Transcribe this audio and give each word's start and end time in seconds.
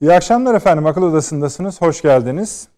İyi 0.00 0.12
akşamlar 0.12 0.54
efendim. 0.54 0.86
Akıl 0.86 1.02
Odası'ndasınız. 1.02 1.80
Hoş 1.80 2.02
geldiniz. 2.02 2.68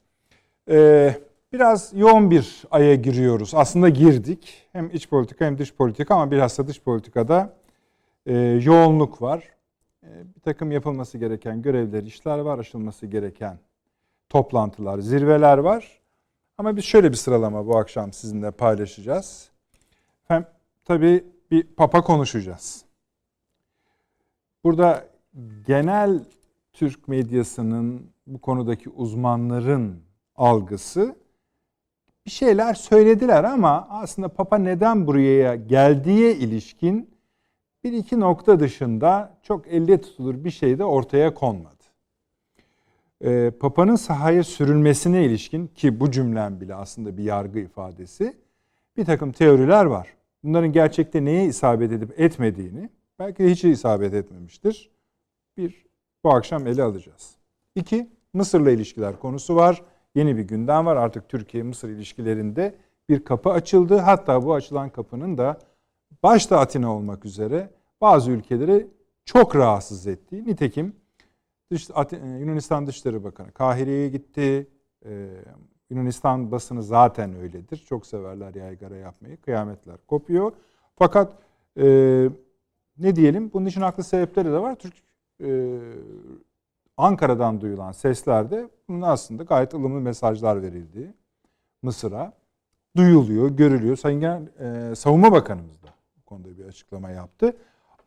Ee, 0.71 1.17
biraz 1.53 1.93
yoğun 1.95 2.31
bir 2.31 2.63
aya 2.71 2.95
giriyoruz. 2.95 3.55
Aslında 3.55 3.89
girdik. 3.89 4.69
Hem 4.73 4.91
iç 4.91 5.09
politika 5.09 5.45
hem 5.45 5.59
dış 5.59 5.75
politika 5.75 6.15
ama 6.15 6.31
bilhassa 6.31 6.67
dış 6.67 6.81
politikada 6.81 7.57
e, 8.27 8.37
yoğunluk 8.39 9.23
var. 9.23 9.49
E, 10.03 10.09
bir 10.37 10.41
takım 10.41 10.73
yapılması 10.73 11.19
gereken 11.19 11.63
görevler, 11.63 12.03
işler 12.03 12.39
var. 12.39 12.59
Aşılması 12.59 13.07
gereken 13.07 13.59
toplantılar, 14.29 14.99
zirveler 14.99 15.59
var. 15.59 16.01
Ama 16.59 16.77
biz 16.77 16.85
şöyle 16.85 17.11
bir 17.11 17.17
sıralama 17.17 17.67
bu 17.67 17.77
akşam 17.77 18.13
sizinle 18.13 18.51
paylaşacağız. 18.51 19.51
Hem 20.29 20.47
tabii 20.85 21.25
bir 21.51 21.63
papa 21.63 22.01
konuşacağız. 22.03 22.85
Burada 24.65 25.05
genel 25.67 26.21
Türk 26.73 27.09
medyasının 27.09 28.03
bu 28.27 28.41
konudaki 28.41 28.91
uzmanların 28.91 30.03
algısı 30.37 31.17
bir 32.27 32.31
şeyler 32.31 32.75
söylediler 32.75 33.45
ama 33.45 33.89
aslında 33.91 34.29
Papa 34.29 34.59
neden 34.59 35.07
buraya 35.07 35.55
geldiğe 35.55 36.35
ilişkin 36.37 37.11
bir 37.85 37.93
iki 37.93 38.21
nokta 38.21 38.61
dışında 38.61 39.39
çok 39.43 39.67
elle 39.69 40.01
tutulur 40.01 40.45
bir 40.45 40.51
şey 40.51 40.79
de 40.79 40.85
ortaya 40.85 41.35
konmadı. 41.35 41.83
Ee, 43.25 43.51
Papa'nın 43.61 43.97
sahaya 43.97 44.45
sürülmesine 44.45 45.25
ilişkin 45.25 45.67
ki 45.67 46.01
bu 46.01 46.11
cümlem 46.11 46.61
bile 46.61 46.75
aslında 46.75 47.17
bir 47.17 47.25
yargı 47.25 47.59
ifadesi 47.59 48.37
bir 48.97 49.05
takım 49.05 49.33
teoriler 49.33 49.85
var. 49.85 50.09
Bunların 50.45 50.73
gerçekte 50.73 51.25
neye 51.25 51.45
isabet 51.45 51.93
edip 51.93 52.21
etmediğini 52.21 52.91
belki 53.19 53.45
de 53.45 53.51
hiç 53.51 53.65
isabet 53.65 54.15
etmemiştir. 54.15 54.91
Bir 55.57 55.85
bu 56.25 56.31
akşam 56.35 56.67
ele 56.67 56.83
alacağız. 56.83 57.37
İki, 57.75 58.11
Mısır'la 58.33 58.71
ilişkiler 58.71 59.19
konusu 59.19 59.57
var. 59.57 59.83
Yeni 60.15 60.37
bir 60.37 60.43
gündem 60.43 60.87
var. 60.87 60.97
Artık 60.97 61.29
Türkiye-Mısır 61.29 61.89
ilişkilerinde 61.89 62.75
bir 63.09 63.25
kapı 63.25 63.51
açıldı. 63.51 63.97
Hatta 63.97 64.45
bu 64.45 64.55
açılan 64.55 64.91
kapının 64.91 65.39
da 65.39 65.59
başta 66.23 66.59
Atina 66.59 66.97
olmak 66.97 67.25
üzere 67.25 67.71
bazı 68.01 68.31
ülkeleri 68.31 68.87
çok 69.25 69.57
rahatsız 69.57 70.07
ettiği. 70.07 70.47
Nitekim 70.47 70.97
Dış, 71.71 71.89
Yunanistan 72.41 72.87
Dışişleri 72.87 73.25
Bakanı 73.25 73.53
Kahire'ye 73.53 74.09
gitti. 74.09 74.71
Ee, 75.05 75.29
Yunanistan 75.91 76.53
basını 76.53 76.83
zaten 76.83 77.35
öyledir. 77.37 77.77
Çok 77.89 78.07
severler 78.07 78.55
yaygara 78.55 78.97
yapmayı. 78.97 79.41
Kıyametler 79.41 79.97
kopuyor. 80.07 80.53
Fakat 80.97 81.33
e, 81.77 81.85
ne 82.99 83.17
diyelim 83.17 83.51
bunun 83.53 83.67
için 83.67 83.81
haklı 83.81 84.05
sebepleri 84.05 84.47
de 84.49 84.59
var. 84.59 84.75
Türk 84.75 84.95
e, 85.43 85.79
Ankara'dan 86.97 87.61
duyulan 87.61 87.93
seslerde 87.93 88.69
bunun 88.89 89.03
aslında 89.03 89.43
gayet 89.43 89.75
ılımlı 89.75 90.01
mesajlar 90.01 90.63
verildiği 90.63 91.15
Mısır'a 91.83 92.33
duyuluyor, 92.97 93.51
görülüyor. 93.51 93.97
Sayın 93.97 94.21
Genel, 94.21 94.43
e, 94.91 94.95
Savunma 94.95 95.33
Bakanımız 95.33 95.83
da 95.83 95.89
bu 96.17 96.23
konuda 96.23 96.59
bir 96.59 96.65
açıklama 96.65 97.11
yaptı. 97.11 97.57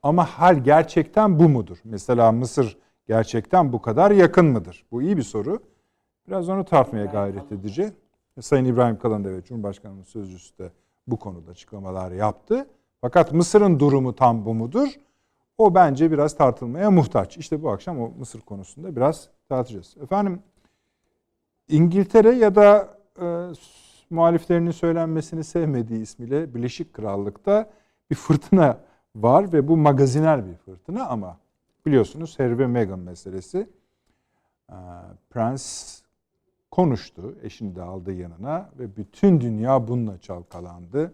Ama 0.04 0.26
hal 0.26 0.64
gerçekten 0.64 1.40
bu 1.40 1.50
mudur? 1.50 1.78
Mesela 1.84 2.32
Mısır 2.32 2.78
gerçekten 3.08 3.74
bu 3.74 3.82
kadar 3.82 4.12
yakın 4.12 4.46
mıdır? 4.46 4.86
Bu 4.92 5.02
iyi 5.02 5.18
bir 5.18 5.24
soru. 5.24 5.60
Biraz 6.28 6.50
onu 6.50 6.66
tartmaya 6.66 7.06
gayret 7.06 7.52
edeceğiz. 7.52 7.94
Sayın 8.42 8.66
İbrahim 8.66 8.98
Kalın 9.00 9.24
da 9.24 9.30
evet 9.30 9.46
Cumhurbaşkanımız 9.46 10.08
sözcüsü 10.08 10.58
de 10.58 10.72
bu 11.08 11.20
konuda 11.20 11.52
açıklamalar 11.52 12.12
yaptı. 12.12 12.68
Fakat 13.02 13.34
Mısır'ın 13.34 13.80
durumu 13.80 14.16
tam 14.16 14.46
bu 14.46 14.54
mudur? 14.54 14.90
O 15.58 15.76
bence 15.76 16.12
biraz 16.12 16.38
tartılmaya 16.38 16.92
muhtaç. 16.92 17.38
İşte 17.38 17.64
bu 17.64 17.70
akşam 17.70 18.02
o 18.02 18.12
Mısır 18.20 18.42
konusunda 18.42 18.96
biraz 18.96 19.30
tartışacağız. 19.50 19.98
Efendim 20.02 20.40
İngiltere 21.68 22.32
ya 22.32 22.56
da 22.56 22.98
e, 23.22 23.26
muhaliflerinin 24.10 24.72
söylenmesini 24.72 25.44
sevmediği 25.44 26.02
ismiyle 26.02 26.56
Birleşik 26.56 26.94
Krallık'ta 26.94 27.70
bir 28.10 28.16
fırtına 28.16 28.78
var 29.16 29.54
ve 29.54 29.68
bu 29.68 29.78
magazinel 29.78 30.48
bir 30.48 30.56
fırtına 30.56 31.08
ama 31.08 31.38
biliyorsunuz 31.86 32.40
Harry 32.40 32.60
ve 32.60 32.68
Meghan 32.68 33.00
meselesi. 33.00 33.70
E, 34.70 34.76
Prens 35.30 36.02
konuştu, 36.72 37.36
eşini 37.42 37.76
de 37.76 37.82
aldı 37.82 38.14
yanına 38.14 38.70
ve 38.80 38.96
bütün 38.96 39.42
dünya 39.42 39.88
bununla 39.88 40.18
çalkalandı 40.18 41.14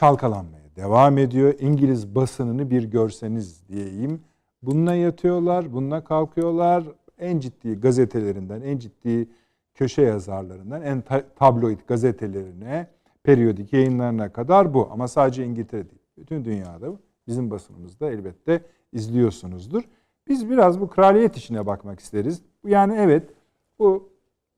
çalkalanmaya 0.00 0.76
devam 0.76 1.18
ediyor. 1.18 1.54
İngiliz 1.58 2.14
basınını 2.14 2.70
bir 2.70 2.84
görseniz 2.84 3.68
diyeyim. 3.68 4.20
Bununla 4.62 4.94
yatıyorlar, 4.94 5.72
bununla 5.72 6.04
kalkıyorlar. 6.04 6.84
En 7.18 7.40
ciddi 7.40 7.80
gazetelerinden, 7.80 8.60
en 8.60 8.78
ciddi 8.78 9.28
köşe 9.74 10.02
yazarlarından, 10.02 10.82
en 10.82 11.02
tabloid 11.36 11.78
gazetelerine, 11.86 12.86
periyodik 13.22 13.72
yayınlarına 13.72 14.32
kadar 14.32 14.74
bu. 14.74 14.88
Ama 14.92 15.08
sadece 15.08 15.44
İngiltere 15.44 15.90
değil. 15.90 16.02
Bütün 16.18 16.44
dünyada 16.44 16.86
bizim 17.26 17.50
basınımızda 17.50 18.10
elbette 18.10 18.62
izliyorsunuzdur. 18.92 19.82
Biz 20.28 20.50
biraz 20.50 20.80
bu 20.80 20.88
kraliyet 20.88 21.36
işine 21.36 21.66
bakmak 21.66 22.00
isteriz. 22.00 22.42
Yani 22.66 22.94
evet 22.98 23.30
bu 23.78 24.08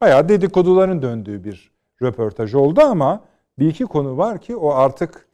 bayağı 0.00 0.28
dedikoduların 0.28 1.02
döndüğü 1.02 1.44
bir 1.44 1.72
röportaj 2.02 2.54
oldu 2.54 2.80
ama 2.80 3.24
bir 3.58 3.66
iki 3.66 3.84
konu 3.84 4.16
var 4.16 4.40
ki 4.40 4.56
o 4.56 4.70
artık 4.70 5.31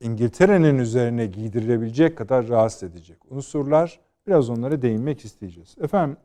İngiltere'nin 0.00 0.78
üzerine 0.78 1.26
giydirilebilecek 1.26 2.18
kadar 2.18 2.48
rahatsız 2.48 2.82
edecek 2.82 3.18
unsurlar. 3.30 4.00
Biraz 4.26 4.50
onlara 4.50 4.82
değinmek 4.82 5.24
isteyeceğiz. 5.24 5.76
Efendim, 5.80 6.16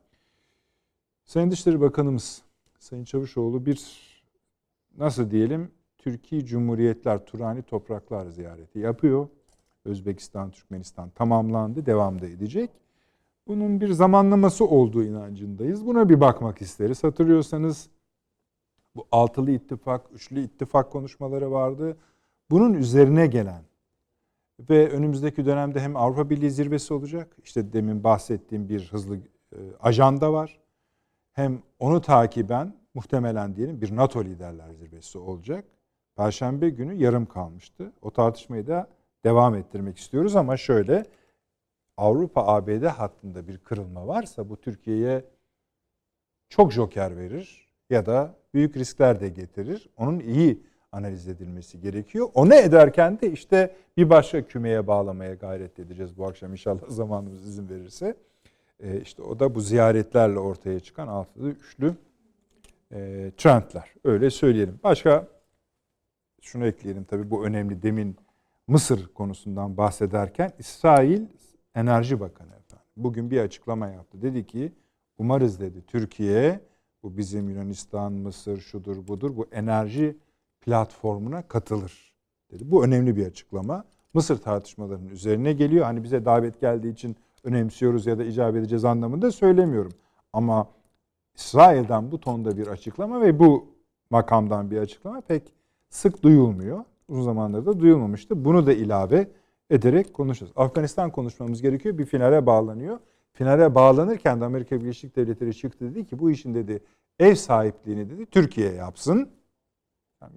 Sayın 1.26 1.52
Dışişleri 1.52 1.82
Bakanımız 1.82 2.42
Sayın 2.80 3.04
Çavuşoğlu 3.04 3.66
bir 3.66 3.82
nasıl 4.98 5.32
diyelim 5.32 5.72
Türkiye 5.98 6.46
Cumhuriyetler 6.46 7.26
Turani 7.26 7.64
Topraklar 7.64 8.26
ziyareti 8.28 8.80
yapıyor. 8.80 9.28
Özbekistan, 9.86 10.52
Türkmenistan 10.52 11.10
tamamlandı, 11.10 11.86
devam 11.86 12.22
da 12.22 12.28
edecek. 12.28 12.70
Bunun 13.48 13.82
bir 13.82 13.92
zamanlaması 13.92 14.66
olduğu 14.66 15.04
inancındayız. 15.04 15.86
Buna 15.86 16.10
bir 16.10 16.22
bakmak 16.22 16.62
isteriz. 16.62 17.04
Hatırlıyorsanız 17.04 17.90
bu 18.96 19.08
altılı 19.12 19.52
ittifak, 19.52 20.02
üçlü 20.14 20.42
ittifak 20.42 20.92
konuşmaları 20.92 21.52
vardı. 21.52 21.98
Bunun 22.54 22.74
üzerine 22.74 23.28
gelen 23.28 23.64
ve 24.60 24.90
önümüzdeki 24.90 25.46
dönemde 25.46 25.80
hem 25.80 25.96
Avrupa 25.96 26.30
Birliği 26.30 26.52
zirvesi 26.52 26.94
olacak. 26.94 27.38
İşte 27.44 27.74
demin 27.74 28.04
bahsettiğim 28.04 28.70
bir 28.70 28.88
hızlı 28.92 29.18
e, 29.18 29.58
ajanda 29.80 30.34
var. 30.34 30.60
Hem 31.32 31.62
onu 31.80 32.02
takiben 32.02 32.76
muhtemelen 32.94 33.56
diyelim 33.56 33.82
bir 33.82 33.96
NATO 33.96 34.24
liderler 34.24 34.70
zirvesi 34.72 35.18
olacak. 35.18 35.66
Perşembe 36.16 36.70
günü 36.70 36.94
yarım 36.94 37.26
kalmıştı. 37.26 37.94
O 38.02 38.12
tartışmayı 38.12 38.68
da 38.68 38.88
devam 39.24 39.56
ettirmek 39.56 39.98
istiyoruz 39.98 40.36
ama 40.36 40.58
şöyle 40.58 41.06
Avrupa 41.98 42.48
ABD 42.48 42.84
hattında 42.84 43.48
bir 43.48 43.58
kırılma 43.58 44.08
varsa 44.08 44.50
bu 44.50 44.62
Türkiye'ye 44.62 45.26
çok 46.50 46.72
joker 46.72 47.18
verir 47.18 47.68
ya 47.90 48.06
da 48.06 48.36
büyük 48.54 48.78
riskler 48.78 49.20
de 49.20 49.30
getirir. 49.30 49.90
Onun 49.98 50.20
iyi 50.20 50.73
analiz 50.94 51.28
edilmesi 51.28 51.82
gerekiyor. 51.82 52.30
Onu 52.34 52.54
ederken 52.54 53.20
de 53.22 53.32
işte 53.32 53.76
bir 53.98 54.10
başka 54.10 54.48
kümeye 54.48 54.88
bağlamaya 54.88 55.34
gayret 55.34 55.80
edeceğiz 55.80 56.18
bu 56.18 56.26
akşam 56.26 56.52
inşallah 56.52 56.82
zamanımız 56.88 57.48
izin 57.48 57.70
verirse. 57.70 58.16
E, 58.80 59.02
işte 59.02 59.24
o 59.24 59.40
da 59.40 59.56
bu 59.56 59.62
ziyaretlerle 59.62 60.40
ortaya 60.40 60.80
çıkan 60.80 61.08
altılı 61.08 61.50
üçlü 61.50 61.96
e, 62.92 63.32
trendler. 63.38 63.94
Öyle 64.04 64.30
söyleyelim. 64.30 64.80
Başka 64.84 65.28
şunu 66.42 66.66
ekleyelim 66.66 67.04
tabii 67.04 67.32
bu 67.32 67.46
önemli 67.46 67.84
demin 67.84 68.18
Mısır 68.68 69.08
konusundan 69.08 69.78
bahsederken 69.78 70.52
İsrail 70.60 71.22
Enerji 71.76 72.20
Bakanı 72.20 72.50
efendim 72.50 72.86
bugün 72.98 73.32
bir 73.32 73.40
açıklama 73.40 73.88
yaptı. 73.88 74.22
Dedi 74.22 74.46
ki 74.46 74.72
umarız 75.18 75.60
dedi 75.60 75.82
Türkiye 75.88 76.60
bu 77.04 77.18
bizim 77.18 77.50
Yunanistan, 77.50 78.14
Mısır 78.14 78.62
şudur 78.62 79.08
budur 79.08 79.38
bu 79.38 79.48
enerji 79.52 80.18
platformuna 80.66 81.42
katılır 81.42 82.14
dedi. 82.52 82.72
Bu 82.72 82.86
önemli 82.86 83.16
bir 83.16 83.26
açıklama. 83.26 83.84
Mısır 84.14 84.38
tartışmalarının 84.38 85.10
üzerine 85.10 85.54
geliyor. 85.54 85.86
Hani 85.86 86.04
bize 86.04 86.26
davet 86.26 86.62
geldiği 86.62 86.94
için 86.94 87.16
önemsiyoruz 87.44 88.06
ya 88.06 88.18
da 88.18 88.24
icap 88.24 88.56
edeceğiz 88.56 88.86
anlamında 88.86 89.32
söylemiyorum. 89.32 89.92
Ama 90.34 90.68
İsrail'den 91.36 92.12
bu 92.12 92.20
tonda 92.20 92.58
bir 92.58 92.68
açıklama 92.68 93.22
ve 93.22 93.40
bu 93.40 93.66
makamdan 94.10 94.72
bir 94.72 94.78
açıklama 94.78 95.22
pek 95.22 95.54
sık 95.90 96.24
duyulmuyor. 96.24 96.84
Uzun 97.08 97.24
zamandır 97.24 97.66
da 97.66 97.80
duyulmamıştı. 97.80 98.46
Bunu 98.46 98.66
da 98.66 98.74
ilave 98.74 99.28
ederek 99.70 100.14
konuşacağız. 100.14 100.52
Afganistan 100.56 101.12
konuşmamız 101.12 101.62
gerekiyor. 101.62 101.98
Bir 101.98 102.06
finale 102.06 102.46
bağlanıyor. 102.46 103.00
Finale 103.34 103.76
bağlanırken 103.76 104.42
de 104.42 104.46
Amerika 104.46 104.82
Birleşik 104.82 105.16
Devletleri 105.16 105.56
çıktı 105.56 105.92
dedi 105.92 106.06
ki 106.06 106.20
bu 106.20 106.32
işin 106.32 106.56
dedi 106.56 106.84
ev 107.20 107.36
sahipliğini 107.36 108.10
dedi 108.10 108.26
Türkiye 108.26 108.72
yapsın. 108.72 109.30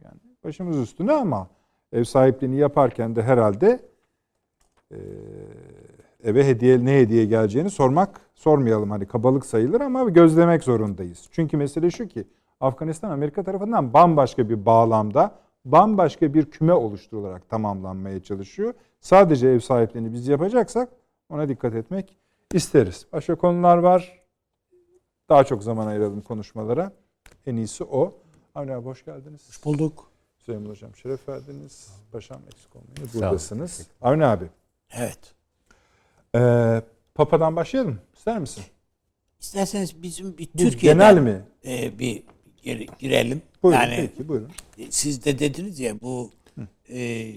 Yani 0.04 0.20
başımız 0.44 0.78
üstüne 0.78 1.12
ama 1.12 1.48
ev 1.92 2.04
sahipliğini 2.04 2.56
yaparken 2.56 3.16
de 3.16 3.22
herhalde 3.22 3.80
e, 4.92 4.98
eve 6.24 6.46
hediye 6.46 6.84
ne 6.84 6.98
hediye 6.98 7.24
geleceğini 7.24 7.70
sormak 7.70 8.20
sormayalım 8.34 8.90
hani 8.90 9.06
kabalık 9.06 9.46
sayılır 9.46 9.80
ama 9.80 10.10
gözlemek 10.10 10.64
zorundayız. 10.64 11.28
Çünkü 11.30 11.56
mesele 11.56 11.90
şu 11.90 12.08
ki 12.08 12.24
Afganistan 12.60 13.10
Amerika 13.10 13.42
tarafından 13.42 13.92
bambaşka 13.92 14.48
bir 14.48 14.66
bağlamda 14.66 15.34
bambaşka 15.64 16.34
bir 16.34 16.50
küme 16.50 16.72
oluşturularak 16.72 17.48
tamamlanmaya 17.48 18.22
çalışıyor. 18.22 18.74
Sadece 19.00 19.48
ev 19.48 19.58
sahipliğini 19.58 20.12
biz 20.12 20.28
yapacaksak 20.28 20.88
ona 21.30 21.48
dikkat 21.48 21.74
etmek 21.74 22.16
isteriz. 22.54 23.06
Başka 23.12 23.34
konular 23.34 23.78
var. 23.78 24.22
Daha 25.28 25.44
çok 25.44 25.62
zaman 25.62 25.86
ayıralım 25.86 26.20
konuşmalara. 26.20 26.92
En 27.46 27.56
iyisi 27.56 27.84
o. 27.84 28.14
Avni 28.56 28.72
abi 28.74 28.84
hoş 28.86 29.04
geldiniz. 29.04 29.40
Hoş 29.48 29.64
bulduk. 29.64 30.10
Süleyman 30.46 30.70
Hocam 30.70 30.96
şeref 30.96 31.28
verdiniz. 31.28 31.88
Paşam 32.12 32.40
eksik 32.52 32.76
olmayın. 32.76 33.10
Buradasınız. 33.14 33.86
Avni 34.02 34.24
abi. 34.26 34.44
Evet. 34.90 35.18
Ee, 36.34 36.82
Papa'dan 37.14 37.56
başlayalım. 37.56 38.00
İster 38.16 38.38
misin? 38.38 38.64
İsterseniz 39.40 40.02
bizim 40.02 40.38
bir 40.38 40.46
Türkiye'den 40.46 40.98
genel 41.16 41.18
mi? 41.22 41.42
e, 41.66 41.98
bir 41.98 42.22
gir- 42.62 42.88
girelim. 42.98 43.42
Buyurun 43.62 43.80
yani 43.80 43.96
peki 44.16 44.28
buyurun. 44.28 44.50
e, 44.78 44.90
siz 44.90 45.24
de 45.24 45.38
dediniz 45.38 45.80
ya 45.80 46.00
bu 46.00 46.30
e, 46.88 47.32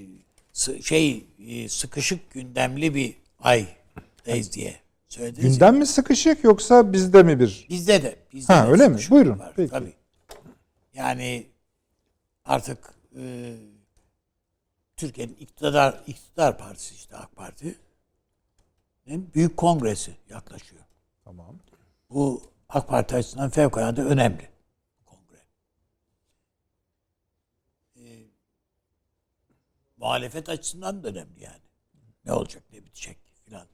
şey 0.81 1.25
e, 1.47 1.69
sıkışık 1.69 2.31
gündemli 2.31 2.95
bir 2.95 3.15
aydayız 3.39 4.53
diye 4.53 4.75
söylediniz. 5.07 5.43
ya. 5.45 5.51
Gündem 5.51 5.77
mi 5.77 5.85
sıkışık 5.85 6.43
yoksa 6.43 6.93
bizde 6.93 7.23
mi 7.23 7.39
bir? 7.39 7.67
Bizde 7.69 8.03
de. 8.03 8.15
Bizde 8.33 8.53
Ha, 8.53 8.67
de 8.67 8.71
öyle 8.71 8.87
mi? 8.87 8.97
Buyurun, 9.09 9.39
Var, 9.39 9.53
peki. 9.55 9.71
Tabii. 9.71 9.93
Yani 10.99 11.47
artık 12.45 12.93
e, 13.15 13.55
Türkiye'nin 14.97 15.33
iktidar 15.33 16.03
iktidar 16.07 16.57
partisi 16.57 16.95
işte 16.95 17.17
AK 17.17 17.35
Parti 17.35 17.79
büyük 19.07 19.57
kongresi 19.57 20.15
yaklaşıyor. 20.29 20.83
Tamam. 21.23 21.59
Bu 22.09 22.51
AK 22.69 22.87
Parti 22.87 23.15
açısından 23.15 23.49
fevkalade 23.49 24.01
önemli 24.01 24.49
kongre. 25.05 25.41
Ee, 27.97 28.25
muhalefet 29.97 30.49
açısından 30.49 31.03
da 31.03 31.07
önemli 31.07 31.43
yani. 31.43 31.63
Ne 32.25 32.33
olacak 32.33 32.63
ne 32.71 32.85
bitecek 32.85 33.17
filan. 33.45 33.67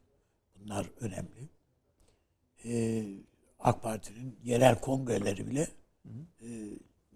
Bunlar 0.56 0.88
önemli. 1.00 1.50
Ee, 2.66 3.06
AK 3.60 3.82
Parti'nin 3.84 4.40
yerel 4.44 4.82
kongreleri 4.82 5.48
bile 5.48 5.68
e, 6.42 6.48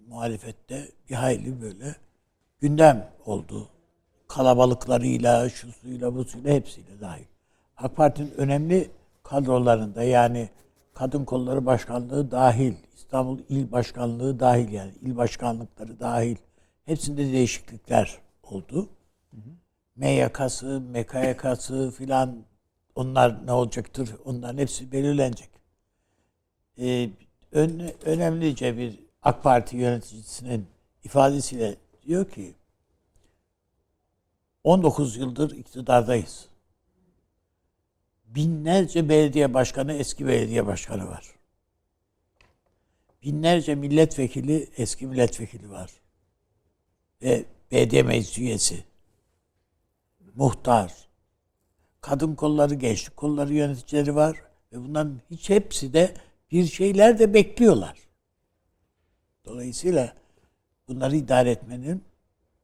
muhalefette 0.10 0.92
bir 1.10 1.16
hayli 1.16 1.62
böyle 1.62 1.96
gündem 2.60 3.12
oldu. 3.26 3.70
Kalabalıklarıyla, 4.28 5.50
şusuyla, 5.50 6.16
busuyla 6.16 6.54
hepsiyle 6.54 7.00
dahil. 7.02 7.26
AK 7.78 7.96
Parti'nin 7.96 8.32
önemli 8.32 8.92
kadrolarında 9.24 10.04
yani 10.04 10.50
Kadın 10.94 11.26
Kolları 11.26 11.66
Başkanlığı 11.66 12.32
dahil, 12.32 12.74
İstanbul 12.96 13.40
İl 13.50 13.72
Başkanlığı 13.72 14.40
dahil 14.40 14.72
yani 14.72 14.92
il 15.02 15.18
başkanlıkları 15.18 16.00
dahil 16.00 16.38
hepsinde 16.86 17.32
değişiklikler 17.32 18.18
oldu. 18.44 18.90
MYK'sı, 19.96 20.82
MKYK'sı 20.82 21.92
filan 21.92 22.46
onlar 22.96 23.48
ne 23.48 23.52
olacaktır? 23.52 24.10
Onların 24.26 24.58
hepsi 24.58 24.92
belirlenecek. 24.92 25.50
Ee, 26.80 27.10
ön- 27.52 27.94
önemlice 28.06 28.78
bir 28.78 29.09
AK 29.22 29.44
Parti 29.44 29.78
yöneticisinin 29.78 30.68
ifadesiyle 31.04 31.76
diyor 32.06 32.30
ki 32.30 32.54
19 34.64 35.18
yıldır 35.18 35.52
iktidardayız. 35.52 36.50
Binlerce 38.26 39.10
belediye 39.10 39.54
başkanı, 39.54 39.94
eski 39.94 40.28
belediye 40.28 40.66
başkanı 40.66 41.08
var. 41.08 41.36
Binlerce 43.24 43.76
milletvekili, 43.76 44.70
eski 44.78 45.08
milletvekili 45.08 45.72
var. 45.72 45.92
Ve 47.22 47.46
belediye 47.72 48.04
meclis 48.04 48.40
üyesi. 48.40 48.84
Muhtar. 50.36 50.94
Kadın 52.02 52.36
kolları, 52.36 52.76
gençlik 52.76 53.18
kolları 53.18 53.54
yöneticileri 53.54 54.16
var. 54.16 54.38
Ve 54.74 54.78
bunların 54.78 55.22
hiç 55.32 55.50
hepsi 55.50 55.94
de 55.94 56.14
bir 56.52 56.66
şeyler 56.66 57.20
de 57.20 57.34
bekliyorlar. 57.34 58.09
Dolayısıyla 59.46 60.14
bunları 60.88 61.16
idare 61.16 61.52
etmenin 61.52 62.04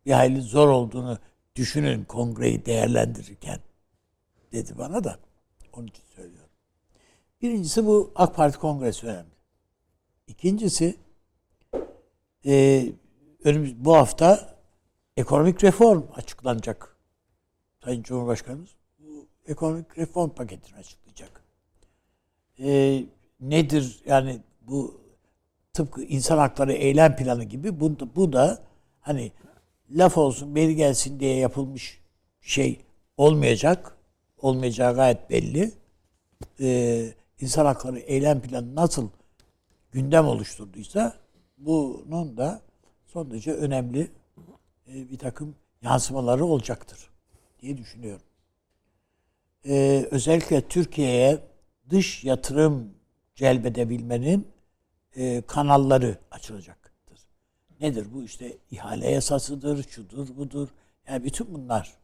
bir 0.05 0.11
hayli 0.11 0.41
zor 0.41 0.67
olduğunu 0.67 1.17
düşünün 1.55 2.03
kongreyi 2.03 2.65
değerlendirirken 2.65 3.59
dedi 4.51 4.77
bana 4.77 5.03
da. 5.03 5.19
Onun 5.73 5.87
için 5.87 6.03
söylüyorum. 6.15 6.49
Birincisi 7.41 7.85
bu 7.85 8.11
AK 8.15 8.35
Parti 8.35 8.57
kongresi 8.57 9.07
önemli. 9.07 9.35
İkincisi 10.27 10.95
e, 12.45 12.85
önümüz 13.43 13.85
bu 13.85 13.95
hafta 13.95 14.55
ekonomik 15.17 15.63
reform 15.63 16.03
açıklanacak. 16.15 16.95
Sayın 17.83 18.03
Cumhurbaşkanımız 18.03 18.69
bu 18.99 19.27
ekonomik 19.47 19.97
reform 19.97 20.29
paketini 20.29 20.77
açıklayacak. 20.77 21.43
E, 22.59 23.03
nedir 23.39 24.01
yani 24.05 24.41
bu 24.61 25.04
tıpkı 25.75 26.03
insan 26.03 26.37
hakları 26.37 26.73
eylem 26.73 27.15
planı 27.15 27.43
gibi 27.43 27.79
bu, 27.79 27.97
bu 28.15 28.33
da 28.33 28.63
hani 29.01 29.31
laf 29.91 30.17
olsun 30.17 30.55
beri 30.55 30.75
gelsin 30.75 31.19
diye 31.19 31.37
yapılmış 31.37 32.01
şey 32.41 32.81
olmayacak. 33.17 33.97
Olmayacağı 34.41 34.95
gayet 34.95 35.29
belli. 35.29 35.71
Ee, 36.59 37.13
insan 37.39 37.65
hakları 37.65 37.99
eylem 37.99 38.41
planı 38.41 38.75
nasıl 38.75 39.09
gündem 39.91 40.27
oluşturduysa 40.27 41.15
bunun 41.57 42.37
da 42.37 42.61
son 43.05 43.31
derece 43.31 43.53
önemli 43.53 44.11
e, 44.87 45.09
bir 45.11 45.17
takım 45.17 45.55
yansımaları 45.81 46.45
olacaktır 46.45 47.09
diye 47.61 47.77
düşünüyorum. 47.77 48.25
Ee, 49.65 50.07
özellikle 50.11 50.61
Türkiye'ye 50.67 51.39
dış 51.89 52.23
yatırım 52.23 52.93
celbedebilmenin 53.35 54.54
e, 55.15 55.41
kanalları 55.41 56.17
açılacaktır. 56.31 56.85
Nedir 57.81 58.07
bu? 58.13 58.23
İşte 58.23 58.57
ihale 58.71 59.11
yasasıdır, 59.11 59.83
şudur, 59.89 60.37
budur. 60.37 60.69
Yani 61.07 61.23
bütün 61.23 61.53
bunlar 61.53 61.97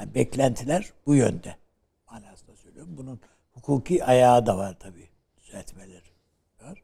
yani 0.00 0.14
beklentiler 0.14 0.92
bu 1.06 1.14
yönde. 1.14 1.56
Manasında 2.10 2.56
söylüyorum. 2.56 2.96
Bunun 2.96 3.20
hukuki 3.52 4.04
ayağı 4.04 4.46
da 4.46 4.58
var 4.58 4.76
tabii. 4.80 5.08
Düzeltmeleri 5.36 6.10
var. 6.62 6.82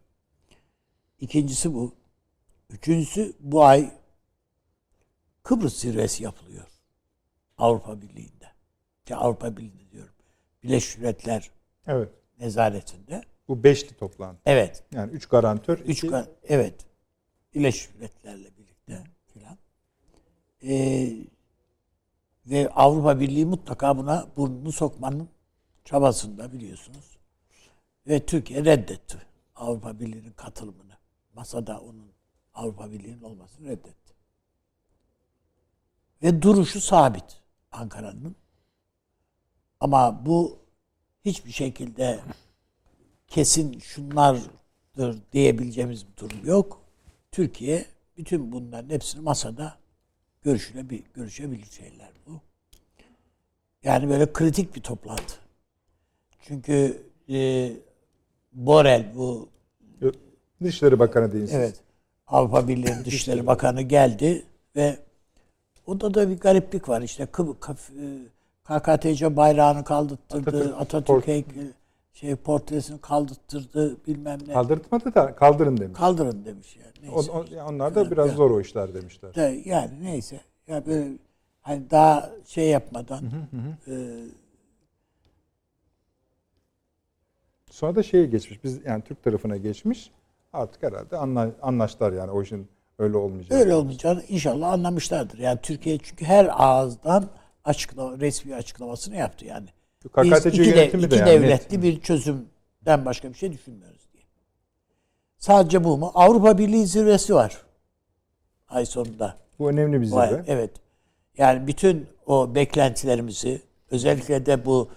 İkincisi 1.20 1.74
bu. 1.74 1.94
Üçüncüsü 2.70 3.36
bu 3.40 3.64
ay 3.64 3.90
Kıbrıs 5.42 5.80
zirvesi 5.80 6.22
yapılıyor. 6.22 6.66
Avrupa 7.58 8.02
Birliği'nde. 8.02 8.50
Ya 9.08 9.16
Avrupa 9.18 9.56
Birliği'nde 9.56 9.90
diyorum. 9.90 10.14
Birleşmiş 10.62 10.98
Milletler 10.98 11.50
Evet. 11.86 12.08
nezaretinde. 12.38 13.22
Bu 13.50 13.64
beşli 13.64 13.96
toplantı. 13.96 14.40
Evet. 14.46 14.84
Yani 14.92 15.12
üç 15.12 15.26
garantör. 15.26 15.78
Üç 15.78 15.98
iki- 15.98 16.06
ka- 16.06 16.28
evet. 16.48 16.86
Birleşmiş 17.54 17.94
Milletler'le 17.94 18.56
birlikte 18.58 19.04
filan. 19.26 19.58
Ee, 20.62 21.12
ve 22.46 22.68
Avrupa 22.68 23.20
Birliği 23.20 23.46
mutlaka 23.46 23.98
buna 23.98 24.26
burnunu 24.36 24.72
sokmanın 24.72 25.28
çabasında 25.84 26.52
biliyorsunuz. 26.52 27.18
Ve 28.06 28.26
Türkiye 28.26 28.64
reddetti 28.64 29.18
Avrupa 29.56 30.00
Birliği'nin 30.00 30.32
katılımını. 30.32 30.96
Masada 31.34 31.80
onun 31.80 32.12
Avrupa 32.54 32.90
Birliği'nin 32.90 33.22
olmasını 33.22 33.68
reddetti. 33.68 34.14
Ve 36.22 36.42
duruşu 36.42 36.80
sabit 36.80 37.40
Ankara'nın. 37.72 38.36
Ama 39.80 40.26
bu 40.26 40.58
hiçbir 41.24 41.52
şekilde 41.52 42.20
kesin 43.30 43.78
şunlardır 43.78 45.18
diyebileceğimiz 45.32 46.06
bir 46.06 46.16
durum 46.16 46.46
yok. 46.46 46.80
Türkiye 47.32 47.84
bütün 48.16 48.52
bunların 48.52 48.90
hepsini 48.90 49.22
masada 49.22 49.76
görüşülebilir, 50.42 51.04
görüşebilir 51.14 51.66
şeyler 51.70 52.10
bu. 52.26 52.40
Yani 53.82 54.08
böyle 54.10 54.32
kritik 54.32 54.76
bir 54.76 54.80
toplantı. 54.80 55.34
Çünkü 56.40 57.02
e, 57.28 57.70
Borel 58.52 59.12
bu 59.16 59.48
Dışişleri 60.62 60.98
Bakanı 60.98 61.32
siz. 61.32 61.52
evet 61.54 61.80
Avrupa 62.26 62.68
Birliği 62.68 62.94
Dışişleri 63.04 63.46
Bakanı 63.46 63.82
geldi 63.82 64.42
ve 64.76 64.98
onda 65.86 66.14
da 66.14 66.30
bir 66.30 66.38
gariplik 66.40 66.88
var. 66.88 67.02
İşte 67.02 67.24
Kaf- 67.24 67.90
e, 67.90 68.06
KKTC 68.64 69.36
bayrağını 69.36 69.84
kaldırttırdı, 69.84 70.76
Atatürk 70.76 70.80
Atatürk, 70.80 71.28
heykeli- 71.28 71.72
şey 72.12 72.36
portresini 72.36 73.00
kaldırttırdı 73.00 74.06
bilmem 74.06 74.38
ne. 74.46 74.52
Kaldırtmadı 74.52 75.14
da 75.14 75.34
kaldırın 75.34 75.76
demiş. 75.76 75.98
Kaldırın 75.98 76.44
demiş 76.44 76.76
yani. 76.76 77.12
Neyse. 77.14 77.32
o- 77.32 77.64
onlar 77.68 77.94
da 77.94 78.10
biraz 78.10 78.30
zor 78.30 78.50
o 78.50 78.60
işler 78.60 78.94
demişler. 78.94 79.34
De, 79.34 79.62
yani 79.64 79.90
neyse. 80.02 80.40
Ya 80.68 80.86
böyle 80.86 81.08
hani 81.60 81.90
daha 81.90 82.30
şey 82.46 82.68
yapmadan 82.68 83.24
e, 83.86 83.94
Sonra 87.70 87.94
da 87.96 88.02
şeye 88.02 88.26
geçmiş. 88.26 88.64
Biz 88.64 88.80
yani 88.86 89.02
Türk 89.02 89.22
tarafına 89.22 89.56
geçmiş. 89.56 90.10
Artık 90.52 90.82
herhalde 90.82 91.16
anla, 91.16 91.50
anlaştılar 91.62 92.12
yani 92.12 92.30
o 92.30 92.42
işin 92.42 92.68
öyle 92.98 93.16
olmayacak. 93.16 93.52
Öyle 93.60 93.74
olmayacağını 93.74 94.22
inşallah 94.28 94.72
anlamışlardır. 94.72 95.38
Yani 95.38 95.58
Türkiye 95.62 95.98
çünkü 95.98 96.24
her 96.24 96.48
ağızdan 96.52 97.28
açıklama, 97.64 98.18
resmi 98.18 98.54
açıklamasını 98.54 99.16
yaptı 99.16 99.44
yani. 99.44 99.68
Biz 100.04 100.46
iki, 100.46 100.74
de, 100.74 100.88
iki 100.88 101.10
de 101.10 101.16
yani 101.16 101.26
devletli 101.26 101.82
bir 101.82 102.00
çözümden 102.00 103.04
başka 103.04 103.28
bir 103.28 103.34
şey 103.34 103.52
düşünmüyoruz 103.52 104.00
diye. 104.12 104.24
Sadece 105.38 105.84
bu 105.84 105.96
mu? 105.96 106.10
Avrupa 106.14 106.58
Birliği 106.58 106.86
zirvesi 106.86 107.34
var. 107.34 107.62
Ay 108.68 108.86
sonunda. 108.86 109.36
Bu 109.58 109.70
önemli 109.70 110.00
bir 110.00 110.06
zirve. 110.06 110.44
Evet. 110.46 110.70
Yani 111.38 111.66
bütün 111.66 112.06
o 112.26 112.54
beklentilerimizi 112.54 113.62
özellikle 113.90 114.46
de 114.46 114.64
bu 114.64 114.88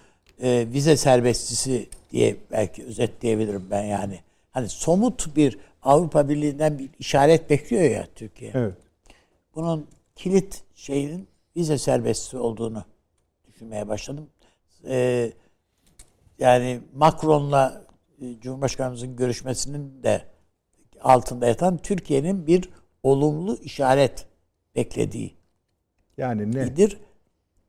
e, 0.42 0.66
vize 0.72 0.96
serbestisi 0.96 1.88
diye 2.10 2.36
belki 2.50 2.84
özetleyebilirim 2.84 3.66
ben 3.70 3.82
yani. 3.82 4.20
Hani 4.50 4.68
somut 4.68 5.36
bir 5.36 5.58
Avrupa 5.82 6.28
Birliği'nden 6.28 6.78
bir 6.78 6.90
işaret 6.98 7.50
bekliyor 7.50 7.82
ya 7.82 8.06
Türkiye. 8.14 8.50
Evet. 8.54 8.74
Bunun 9.54 9.86
kilit 10.16 10.62
şeyin 10.74 11.28
vize 11.56 11.78
serbestisi 11.78 12.36
olduğunu 12.36 12.84
düşünmeye 13.46 13.88
başladım. 13.88 14.26
E, 14.88 15.32
yani 16.38 16.80
Macron'la 16.94 17.84
e, 18.20 18.40
Cumhurbaşkanımızın 18.40 19.16
görüşmesinin 19.16 20.02
de 20.02 20.22
altında 21.00 21.46
yatan 21.46 21.76
Türkiye'nin 21.76 22.46
bir 22.46 22.68
olumlu 23.02 23.56
işaret 23.56 24.26
beklediği 24.76 25.34
Yani 26.16 26.52
ne? 26.52 26.66
nedir? 26.66 26.98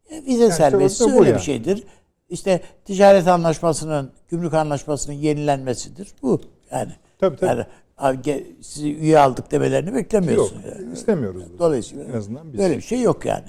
E, 0.09 0.25
Vize 0.25 0.49
da 0.49 0.79
bu 1.05 1.19
öyle 1.19 1.29
yani. 1.29 1.35
bir 1.37 1.43
şeydir. 1.43 1.83
İşte 2.29 2.61
ticaret 2.85 3.27
anlaşmasının, 3.27 4.11
gümrük 4.29 4.53
anlaşmasının 4.53 5.15
yenilenmesidir. 5.15 6.13
Bu 6.21 6.41
yani. 6.71 6.91
Tabii 7.19 7.35
tabii. 7.35 7.49
Yani 7.49 7.65
abi 7.97 8.57
sizi 8.61 8.95
üye 8.95 9.19
aldık 9.19 9.51
demelerini 9.51 9.89
Yok. 9.89 9.97
beklemiyorsun. 9.97 10.61
yani. 10.69 10.93
istemiyoruz. 10.93 11.59
Dolayısıyla 11.59 12.03
En 12.05 12.13
azından 12.13 12.53
biz. 12.53 12.59
böyle 12.59 12.77
bir 12.77 12.81
şey 12.81 13.01
yok 13.01 13.25
yani. 13.25 13.45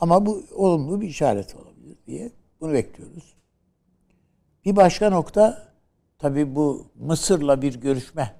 Ama 0.00 0.26
bu 0.26 0.44
olumlu 0.54 1.00
bir 1.00 1.08
işaret 1.08 1.54
olabilir 1.54 1.96
diye 2.06 2.30
bunu 2.60 2.72
bekliyoruz. 2.72 3.34
Bir 4.64 4.76
başka 4.76 5.10
nokta 5.10 5.68
tabii 6.18 6.54
bu 6.54 6.86
Mısır'la 6.94 7.62
bir 7.62 7.80
görüşme. 7.80 8.34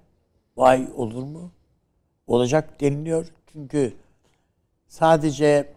Vay 0.57 0.89
olur 0.97 1.23
mu? 1.23 1.53
Olacak 2.27 2.81
deniliyor. 2.81 3.27
Çünkü 3.53 3.93
sadece 4.89 5.75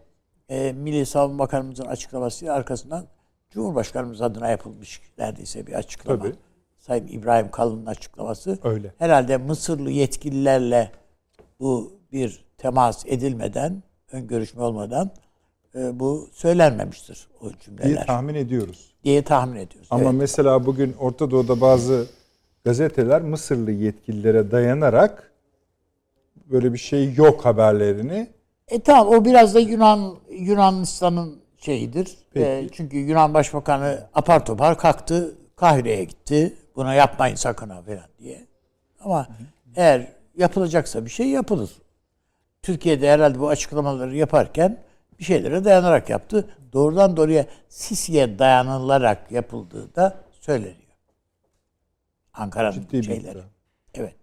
e, 0.48 0.72
Milli 0.72 1.06
Savunma 1.06 1.38
Bakanımızın 1.38 1.84
açıklaması 1.84 2.52
arkasından 2.52 3.06
Cumhurbaşkanımız 3.50 4.22
adına 4.22 4.48
yapılmış 4.48 5.00
neredeyse 5.18 5.66
bir 5.66 5.72
açıklama. 5.72 6.22
Tabii. 6.22 6.34
Sayın 6.78 7.06
İbrahim 7.06 7.50
Kalın'ın 7.50 7.86
açıklaması. 7.86 8.58
Öyle. 8.62 8.94
Herhalde 8.98 9.36
Mısırlı 9.36 9.90
yetkililerle 9.90 10.92
bu 11.60 11.92
bir 12.12 12.44
temas 12.58 13.06
edilmeden, 13.06 13.82
ön 14.12 14.26
görüşme 14.26 14.62
olmadan 14.62 15.10
bu 15.74 16.28
söylenmemiştir 16.32 17.28
o 17.40 17.44
diye 17.44 17.54
cümleler 17.60 18.06
tahmin 18.06 18.34
ediyoruz. 18.34 18.94
diye 19.04 19.22
tahmin 19.22 19.56
ediyoruz. 19.56 19.88
Ama 19.90 20.02
Evet. 20.02 20.14
mesela 20.14 20.66
bugün 20.66 20.92
Orta 20.92 21.30
Doğu'da 21.30 21.60
bazı 21.60 22.06
gazeteler 22.64 23.22
Mısırlı 23.22 23.70
yetkililere 23.70 24.50
dayanarak 24.50 25.30
böyle 26.46 26.72
bir 26.72 26.78
şey 26.78 27.14
yok 27.14 27.44
haberlerini 27.44 28.30
E 28.68 28.80
tamam 28.80 29.08
o 29.08 29.24
biraz 29.24 29.54
da 29.54 29.60
Yunan 29.60 30.14
Yunanistan'ın 30.30 31.40
şeyidir. 31.58 32.16
Peki. 32.34 32.46
E, 32.46 32.68
çünkü 32.72 32.96
Yunan 32.96 33.34
Başbakanı 33.34 34.06
apar 34.14 34.46
topar 34.46 34.78
kalktı 34.78 35.34
Kahire'ye 35.56 36.04
gitti. 36.04 36.56
Buna 36.76 36.94
yapmayın 36.94 37.34
sakın 37.34 37.68
ha 37.68 37.82
falan 37.82 38.04
diye. 38.18 38.46
Ama 39.00 39.28
eğer 39.76 40.12
yapılacaksa 40.36 41.04
bir 41.04 41.10
şey 41.10 41.28
yapılır. 41.28 41.70
Türkiye'de 42.62 43.10
herhalde 43.10 43.40
bu 43.40 43.48
açıklamaları 43.48 44.16
yaparken 44.16 44.78
bir 45.20 45.24
şeylere 45.24 45.64
dayanarak 45.64 46.10
yaptı. 46.10 46.48
Doğrudan 46.72 47.16
doğruya 47.16 47.46
Sisi'ye 47.68 48.38
dayanılarak 48.38 49.32
yapıldığı 49.32 49.94
da 49.94 50.16
söyleniyor. 50.40 50.74
Ankara'nın 52.34 52.86
bir 52.92 53.02
şeyleri. 53.02 53.38
Evet. 53.94 54.14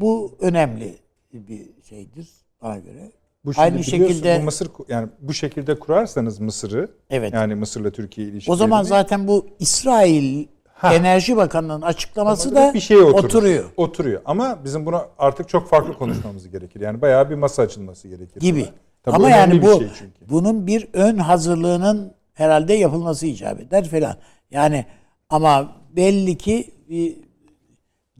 Bu 0.00 0.36
önemli 0.40 0.98
bir 1.32 1.66
şeydir 1.88 2.28
bana 2.62 2.78
göre. 2.78 3.12
Bu 3.44 3.52
Aynı 3.56 3.84
şekilde 3.84 4.38
bu 4.40 4.44
Mısır 4.44 4.68
yani 4.88 5.08
bu 5.20 5.34
şekilde 5.34 5.78
kurarsanız 5.78 6.40
Mısır'ı 6.40 6.90
Evet. 7.10 7.32
yani 7.32 7.54
Mısır'la 7.54 7.90
Türkiye 7.90 8.26
ilişkilerini 8.26 8.52
o 8.54 8.56
zaman 8.56 8.82
zaten 8.82 9.28
bu 9.28 9.46
İsrail 9.58 10.46
Ha. 10.74 10.94
Enerji 10.94 11.36
Bakanı'nın 11.36 11.82
açıklaması 11.82 12.54
da 12.54 12.74
bir 12.74 12.80
şeye 12.80 13.02
oturur. 13.02 13.24
oturuyor 13.24 13.64
Oturuyor. 13.76 14.22
Ama 14.24 14.64
bizim 14.64 14.86
buna 14.86 15.08
artık 15.18 15.48
çok 15.48 15.68
farklı 15.68 15.98
konuşmamız 15.98 16.50
gerekir. 16.50 16.80
Yani 16.80 17.00
bayağı 17.00 17.30
bir 17.30 17.34
masa 17.34 17.62
açılması 17.62 18.08
gerekir. 18.08 18.40
gibi. 18.40 18.68
Tabii 19.04 19.16
Ama 19.16 19.30
yani 19.30 19.62
bu 19.62 19.78
şey 19.78 19.88
çünkü. 19.98 20.28
bunun 20.28 20.66
bir 20.66 20.88
ön 20.92 21.18
hazırlığının 21.18 22.14
herhalde 22.34 22.74
yapılması 22.74 23.26
icap 23.26 23.60
eder 23.60 23.88
falan. 23.88 24.16
Yani 24.50 24.86
ama 25.30 25.72
belli 25.96 26.38
ki 26.38 26.70
bir 26.88 27.16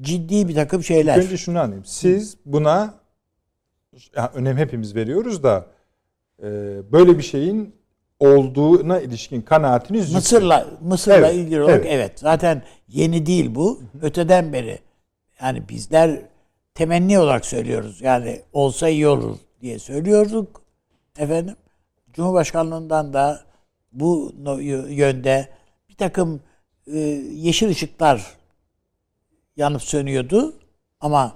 ciddi 0.00 0.49
bir 0.49 0.55
takım 0.55 0.83
şeyler. 0.85 1.19
Önce 1.19 1.37
şunu 1.37 1.59
anlayayım. 1.59 1.85
Siz 1.85 2.37
buna 2.47 2.95
ya 4.17 4.31
önem 4.35 4.57
hepimiz 4.57 4.95
veriyoruz 4.95 5.43
da 5.43 5.67
e, 6.43 6.47
böyle 6.93 7.19
bir 7.19 7.23
şeyin 7.23 7.75
olduğuna 8.21 9.00
ilişkin 9.00 9.43
kanaatiniz 9.43 10.00
yüksek. 10.00 10.14
Mısır'la 10.17 10.67
Mısır'la 10.81 11.17
Evet, 11.17 11.35
ilgili 11.35 11.62
olarak 11.62 11.81
evet. 11.87 11.95
evet. 11.95 12.19
Zaten 12.19 12.62
yeni 12.88 13.26
değil 13.26 13.55
bu. 13.55 13.81
Öteden 14.03 14.53
beri 14.53 14.79
yani 15.43 15.69
bizler 15.69 16.21
temenni 16.75 17.19
olarak 17.19 17.47
söylüyoruz. 17.47 18.00
Yani 18.00 18.41
olsa 18.53 18.88
iyi 18.88 19.09
olur 19.09 19.37
diye 19.61 19.79
söylüyorduk. 19.79 20.63
Efendim 21.18 21.56
Cumhurbaşkanlığından 22.12 23.12
da 23.12 23.44
bu 23.92 24.33
yönde 24.88 25.49
bir 25.88 25.94
takım 25.94 26.40
e, 26.87 26.99
yeşil 27.33 27.68
ışıklar 27.68 28.37
yanıp 29.56 29.83
sönüyordu 29.83 30.54
ama 31.00 31.35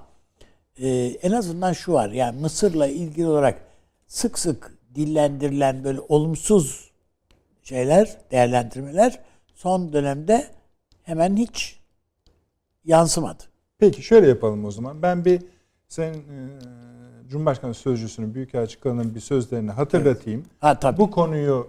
e, 0.76 0.88
en 1.22 1.32
azından 1.32 1.72
şu 1.72 1.92
var 1.92 2.10
yani 2.10 2.40
Mısır'la 2.40 2.86
ilgili 2.86 3.26
olarak 3.26 3.62
sık 4.06 4.38
sık 4.38 4.78
dillendirilen 4.94 5.84
böyle 5.84 6.00
olumsuz 6.00 6.90
şeyler, 7.62 8.16
değerlendirmeler 8.30 9.20
son 9.54 9.92
dönemde 9.92 10.50
hemen 11.02 11.36
hiç 11.36 11.78
yansımadı. 12.84 13.42
Peki 13.78 14.02
şöyle 14.02 14.28
yapalım 14.28 14.64
o 14.64 14.70
zaman. 14.70 15.02
Ben 15.02 15.24
bir 15.24 15.42
sen 15.88 16.12
e, 16.12 16.58
Cumhurbaşkanı 17.28 17.74
Sözcüsü'nün 17.74 18.34
Büyükelçi 18.34 18.80
Kalın'ın 18.80 19.14
bir 19.14 19.20
sözlerini 19.20 19.70
hatırlatayım. 19.70 20.44
Ha 20.60 20.78
tabii. 20.78 20.98
Bu 20.98 21.10
konuyu 21.10 21.68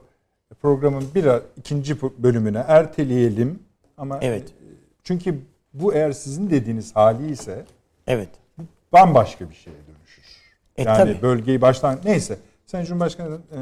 programın 0.61 1.03
bir 1.15 1.27
ikinci 1.57 2.01
bölümüne 2.01 2.65
erteleyelim. 2.67 3.59
Ama 3.97 4.19
Evet. 4.21 4.49
e, 4.49 4.53
çünkü 5.03 5.35
bu 5.73 5.93
eğer 5.93 6.11
sizin 6.11 6.49
dediğiniz 6.49 6.95
hali 6.95 7.31
ise 7.31 7.65
Evet. 8.07 8.29
bambaşka 8.93 9.49
bir 9.49 9.55
şeye 9.55 9.71
dönüşür. 9.87 10.23
E, 10.77 10.83
yani 10.83 10.97
tabii. 11.13 11.21
bölgeyi 11.21 11.61
baştan 11.61 11.99
neyse. 12.05 12.37
Sayın 12.65 12.85
Cumhurbaşkanı 12.85 13.35
e, 13.35 13.59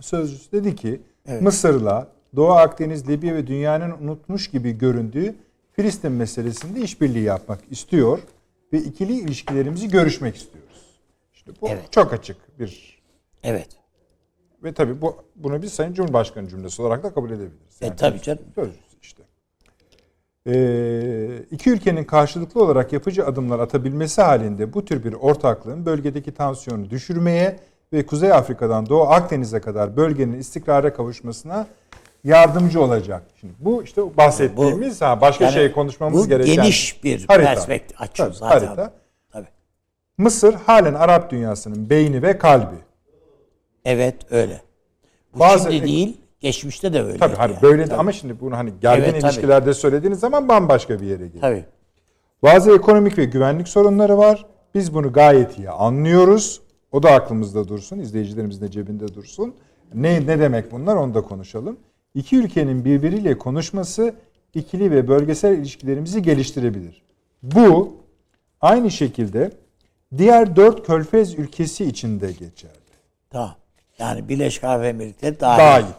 sözcüsü 0.00 0.52
dedi 0.52 0.76
ki 0.76 1.00
Evet. 1.26 1.42
Mısır'la 1.42 2.08
Doğu 2.36 2.50
Akdeniz, 2.52 3.08
Libya 3.08 3.34
ve 3.34 3.46
dünyanın 3.46 3.90
unutmuş 3.90 4.50
gibi 4.50 4.78
göründüğü 4.78 5.34
Filistin 5.72 6.12
meselesinde 6.12 6.80
işbirliği 6.80 7.22
yapmak 7.24 7.60
istiyor 7.70 8.18
ve 8.72 8.78
ikili 8.78 9.12
ilişkilerimizi 9.12 9.88
görüşmek 9.88 10.36
istiyoruz. 10.36 10.65
Bu 11.62 11.68
Evet. 11.68 11.92
çok 11.92 12.12
açık 12.12 12.58
bir 12.58 13.02
Evet. 13.42 13.68
ve 14.64 14.74
tabii 14.74 15.00
bu 15.00 15.16
bunu 15.36 15.62
biz 15.62 15.72
Sayın 15.72 15.94
Cumhurbaşkanı 15.94 16.48
cümlesi 16.48 16.82
olarak 16.82 17.02
da 17.02 17.14
kabul 17.14 17.30
edebiliriz. 17.30 17.82
E, 17.82 17.96
tabii 17.96 18.22
canım. 18.22 18.42
Sözcüsü 18.54 18.80
işte. 19.02 19.22
Ee, 20.46 21.38
iki 21.50 21.70
ülkenin 21.70 22.04
karşılıklı 22.04 22.62
olarak 22.64 22.92
yapıcı 22.92 23.26
adımlar 23.26 23.58
atabilmesi 23.58 24.22
halinde 24.22 24.72
bu 24.72 24.84
tür 24.84 25.04
bir 25.04 25.12
ortaklığın 25.12 25.86
bölgedeki 25.86 26.34
tansiyonu 26.34 26.90
düşürmeye 26.90 27.56
ve 27.92 28.06
Kuzey 28.06 28.32
Afrika'dan 28.32 28.88
Doğu 28.88 29.02
Akdeniz'e 29.02 29.60
kadar 29.60 29.96
bölgenin 29.96 30.38
istikrara 30.38 30.94
kavuşmasına 30.94 31.66
yardımcı 32.24 32.80
olacak. 32.82 33.22
Şimdi 33.40 33.54
bu 33.58 33.82
işte 33.82 34.16
bahsettiğimiz 34.16 35.02
ha 35.02 35.20
başka 35.20 35.44
Yani 35.44 35.54
şey 35.54 35.72
konuşmamız 35.72 36.24
bu 36.24 36.28
gereken 36.28 36.54
geniş 36.54 37.04
bir 37.04 37.24
harita. 37.28 37.48
perspektif 37.54 38.00
açıyor 38.00 38.32
zaten. 38.32 38.66
harita. 38.66 38.92
Mısır 40.18 40.54
halen 40.54 40.94
Arap 40.94 41.30
dünyasının 41.30 41.90
beyni 41.90 42.22
ve 42.22 42.38
kalbi. 42.38 42.74
Evet 43.84 44.16
öyle. 44.30 44.60
Bu 45.34 45.38
Bazı- 45.38 45.72
şimdi 45.72 45.84
değil, 45.86 46.16
geçmişte 46.40 46.92
de 46.92 47.02
öyle. 47.02 47.18
Tabii 47.18 47.34
hani 47.36 47.52
yani. 47.52 47.62
böyle 47.62 47.84
Tabii. 47.84 47.94
ama 48.00 48.12
şimdi 48.12 48.40
bunu 48.40 48.56
hani 48.56 48.72
gergin 48.80 49.02
Evet, 49.04 49.20
tabii. 49.20 49.30
ilişkilerde 49.32 49.74
söylediğiniz 49.74 50.20
zaman 50.20 50.48
bambaşka 50.48 51.00
bir 51.00 51.06
yere 51.06 51.26
geliyor. 51.26 51.40
Tabii. 51.40 51.64
Bazı 52.42 52.74
ekonomik 52.76 53.18
ve 53.18 53.24
güvenlik 53.24 53.68
sorunları 53.68 54.18
var. 54.18 54.46
Biz 54.74 54.94
bunu 54.94 55.12
gayet 55.12 55.58
iyi 55.58 55.70
anlıyoruz. 55.70 56.60
O 56.92 57.02
da 57.02 57.10
aklımızda 57.10 57.68
dursun, 57.68 57.98
izleyicilerimizin 57.98 58.60
de 58.66 58.70
cebinde 58.70 59.14
dursun. 59.14 59.54
Ne 59.94 60.26
ne 60.26 60.38
demek 60.38 60.72
bunlar 60.72 60.96
onu 60.96 61.14
da 61.14 61.20
konuşalım. 61.22 61.76
İki 62.14 62.36
ülkenin 62.36 62.84
birbiriyle 62.84 63.38
konuşması 63.38 64.14
ikili 64.54 64.90
ve 64.90 65.08
bölgesel 65.08 65.58
ilişkilerimizi 65.58 66.22
geliştirebilir. 66.22 67.02
Bu 67.42 67.96
aynı 68.60 68.90
şekilde 68.90 69.50
diğer 70.18 70.56
dört 70.56 70.86
körfez 70.86 71.34
ülkesi 71.34 71.84
için 71.84 72.20
de 72.20 72.32
geçerli. 72.32 72.72
Tamam. 73.30 73.54
Yani 73.98 74.28
Birleşik 74.28 74.64
Arap 74.64 74.84
Emirlikleri 74.84 75.40
dahil. 75.40 75.58
Dahil. 75.58 75.92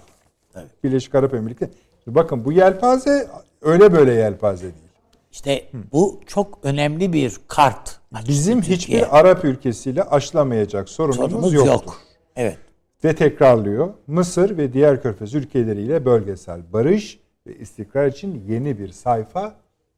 Tabii. 0.53 0.65
Birleşik 0.83 1.15
Arap 1.15 1.33
Emirlikleri. 1.33 1.69
Bakın 2.07 2.45
bu 2.45 2.51
yelpaze 2.51 3.27
öyle 3.61 3.93
böyle 3.93 4.13
yelpaze 4.13 4.63
değil. 4.63 4.73
İşte 5.31 5.65
bu 5.91 6.21
çok 6.27 6.59
önemli 6.63 7.13
bir 7.13 7.37
kart. 7.47 7.99
Bizim 8.27 8.61
Türkiye. 8.61 8.77
hiçbir 8.77 9.19
Arap 9.19 9.45
ülkesiyle 9.45 10.03
aşılamayacak 10.03 10.89
sorunumuz, 10.89 11.31
sorunumuz 11.31 11.53
yoktur. 11.53 11.71
yok. 11.71 12.01
Evet. 12.35 12.57
Ve 13.03 13.15
tekrarlıyor. 13.15 13.93
Mısır 14.07 14.57
ve 14.57 14.73
diğer 14.73 15.01
körfez 15.01 15.33
ülkeleriyle 15.33 16.05
bölgesel 16.05 16.73
barış 16.73 17.19
ve 17.47 17.55
istikrar 17.55 18.07
için 18.07 18.43
yeni 18.47 18.79
bir 18.79 18.91
sayfa 18.91 19.55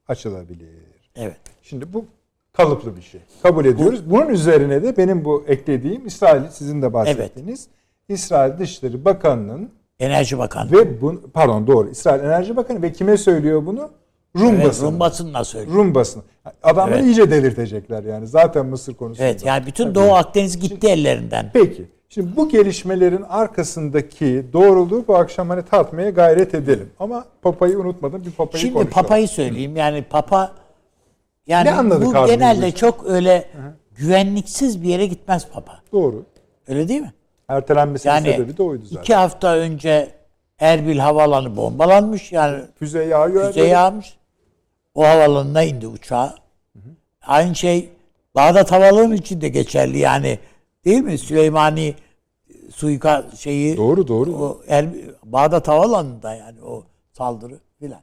açılabilir. 0.07 0.69
Evet. 1.15 1.37
Şimdi 1.61 1.93
bu 1.93 2.05
kalıplı 2.53 2.95
bir 2.97 3.01
şey. 3.01 3.21
Kabul 3.43 3.65
ediyoruz. 3.65 4.09
Bunun 4.09 4.29
üzerine 4.29 4.83
de 4.83 4.97
benim 4.97 5.25
bu 5.25 5.43
eklediğim 5.47 6.07
İsrail 6.07 6.41
sizin 6.51 6.81
de 6.81 6.93
bahsettiğiniz 6.93 7.67
İsrail 8.09 8.59
Dışişleri 8.59 9.05
Bakanı'nın 9.05 9.69
Enerji 9.99 10.37
Bakanlığı. 10.37 10.71
ve 10.71 11.01
bu 11.01 11.21
pardon 11.33 11.67
doğru 11.67 11.89
İsrail 11.89 12.23
Enerji 12.23 12.55
Bakanı 12.55 12.81
ve 12.81 12.91
kime 12.91 13.17
söylüyor 13.17 13.65
bunu? 13.65 13.89
Rum 14.39 14.55
Evet, 14.55 14.65
basını. 14.65 14.87
Rum 14.91 14.99
basınına 14.99 15.43
söylüyor. 15.43 15.77
Rum 15.77 15.95
basını. 15.95 16.23
Adamları 16.63 16.95
Evet. 16.95 17.05
iyice 17.05 17.31
delirtecekler 17.31 18.03
yani. 18.03 18.27
Zaten 18.27 18.65
Mısır 18.65 18.93
konusunda. 18.93 19.27
Evet 19.27 19.45
yani 19.45 19.65
bütün 19.65 19.95
Doğu 19.95 20.13
Akdeniz 20.15 20.59
gitti 20.59 20.87
ellerinden. 20.87 21.49
Peki. 21.53 21.85
Şimdi 22.09 22.35
bu 22.37 22.49
gelişmelerin 22.49 23.21
arkasındaki 23.29 24.45
doğruluğu 24.53 25.05
bu 25.07 25.15
akşam 25.15 25.49
hani 25.49 25.63
tartmaya 25.65 26.09
gayret 26.09 26.55
edelim. 26.55 26.89
Ama 26.99 27.25
Papa'yı 27.41 27.79
unutmadım. 27.79 28.25
Bir 28.25 28.31
Papa'yı 28.31 28.61
Şimdi 28.61 28.73
konuşalım. 28.73 28.93
Papa'yı 28.93 29.27
söyleyeyim. 29.27 29.75
Yani 29.75 30.03
Papa 30.09 30.51
yani 31.49 31.65
Ne 31.65 31.71
anladık 31.73 32.07
bu 32.07 32.25
genelde 32.27 32.67
işten? 32.67 32.79
çok 32.87 33.05
öyle 33.05 33.49
güvenliksiz 33.95 34.83
bir 34.83 34.87
yere 34.89 35.05
gitmez 35.05 35.47
Papa. 35.53 35.79
Doğru. 35.91 36.25
Öyle 36.67 36.87
değil 36.87 37.01
mi? 37.01 37.13
Ertelenmesinin 37.47 38.13
Yani 38.13 38.31
sebebi 38.31 38.57
de 38.57 38.63
oydu 38.63 38.85
zaten. 38.85 39.01
iki 39.01 39.15
hafta 39.15 39.55
önce 39.55 40.11
Erbil 40.59 40.97
havaalanı 40.99 41.57
bombalanmış. 41.57 42.31
Yani 42.31 42.63
Füze 42.79 43.03
yağıyor. 43.03 43.47
füze 43.47 43.67
yağmış. 43.67 44.17
O 44.95 45.03
havaalanına 45.03 45.63
indi 45.63 45.87
uçağı. 45.87 46.35
Aynı 47.21 47.55
şey 47.55 47.89
Bağdat 48.35 48.71
Havaalanı 48.71 49.15
için 49.15 49.41
de 49.41 49.49
geçerli 49.49 49.97
yani. 49.97 50.39
Değil 50.85 51.01
mi? 51.01 51.17
Süleymani 51.17 51.95
suika 52.75 53.25
şeyi 53.37 53.77
Doğru 53.77 54.07
doğru. 54.07 54.35
o 54.35 54.61
er, 54.67 54.85
Bağdat 55.23 55.67
Havaalanı'nda 55.67 56.33
yani 56.35 56.61
o 56.63 56.83
saldırı 57.13 57.59
filan. 57.79 58.01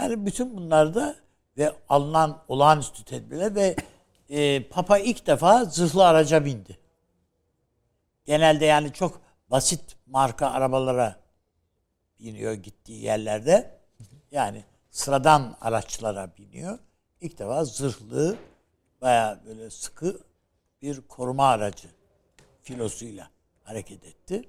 Yani 0.00 0.26
bütün 0.26 0.56
bunlarda 0.56 1.14
ve 1.56 1.72
alınan 1.88 2.42
olağanüstü 2.48 3.04
tedbirler 3.04 3.54
ve 3.54 3.76
e, 4.28 4.68
Papa 4.68 4.98
ilk 4.98 5.26
defa 5.26 5.64
zırhlı 5.64 6.06
araca 6.06 6.44
bindi. 6.44 6.78
Genelde 8.24 8.64
yani 8.64 8.92
çok 8.92 9.20
basit 9.50 9.96
marka 10.06 10.50
arabalara 10.50 11.16
biniyor 12.20 12.52
gittiği 12.52 13.02
yerlerde. 13.04 13.80
Yani 14.30 14.64
sıradan 14.90 15.56
araçlara 15.60 16.36
biniyor. 16.38 16.78
İlk 17.20 17.38
defa 17.38 17.64
zırhlı 17.64 18.36
baya 19.00 19.40
böyle 19.46 19.70
sıkı 19.70 20.20
bir 20.82 21.00
koruma 21.00 21.48
aracı 21.48 21.88
filosuyla 22.62 23.30
hareket 23.64 24.04
etti. 24.04 24.48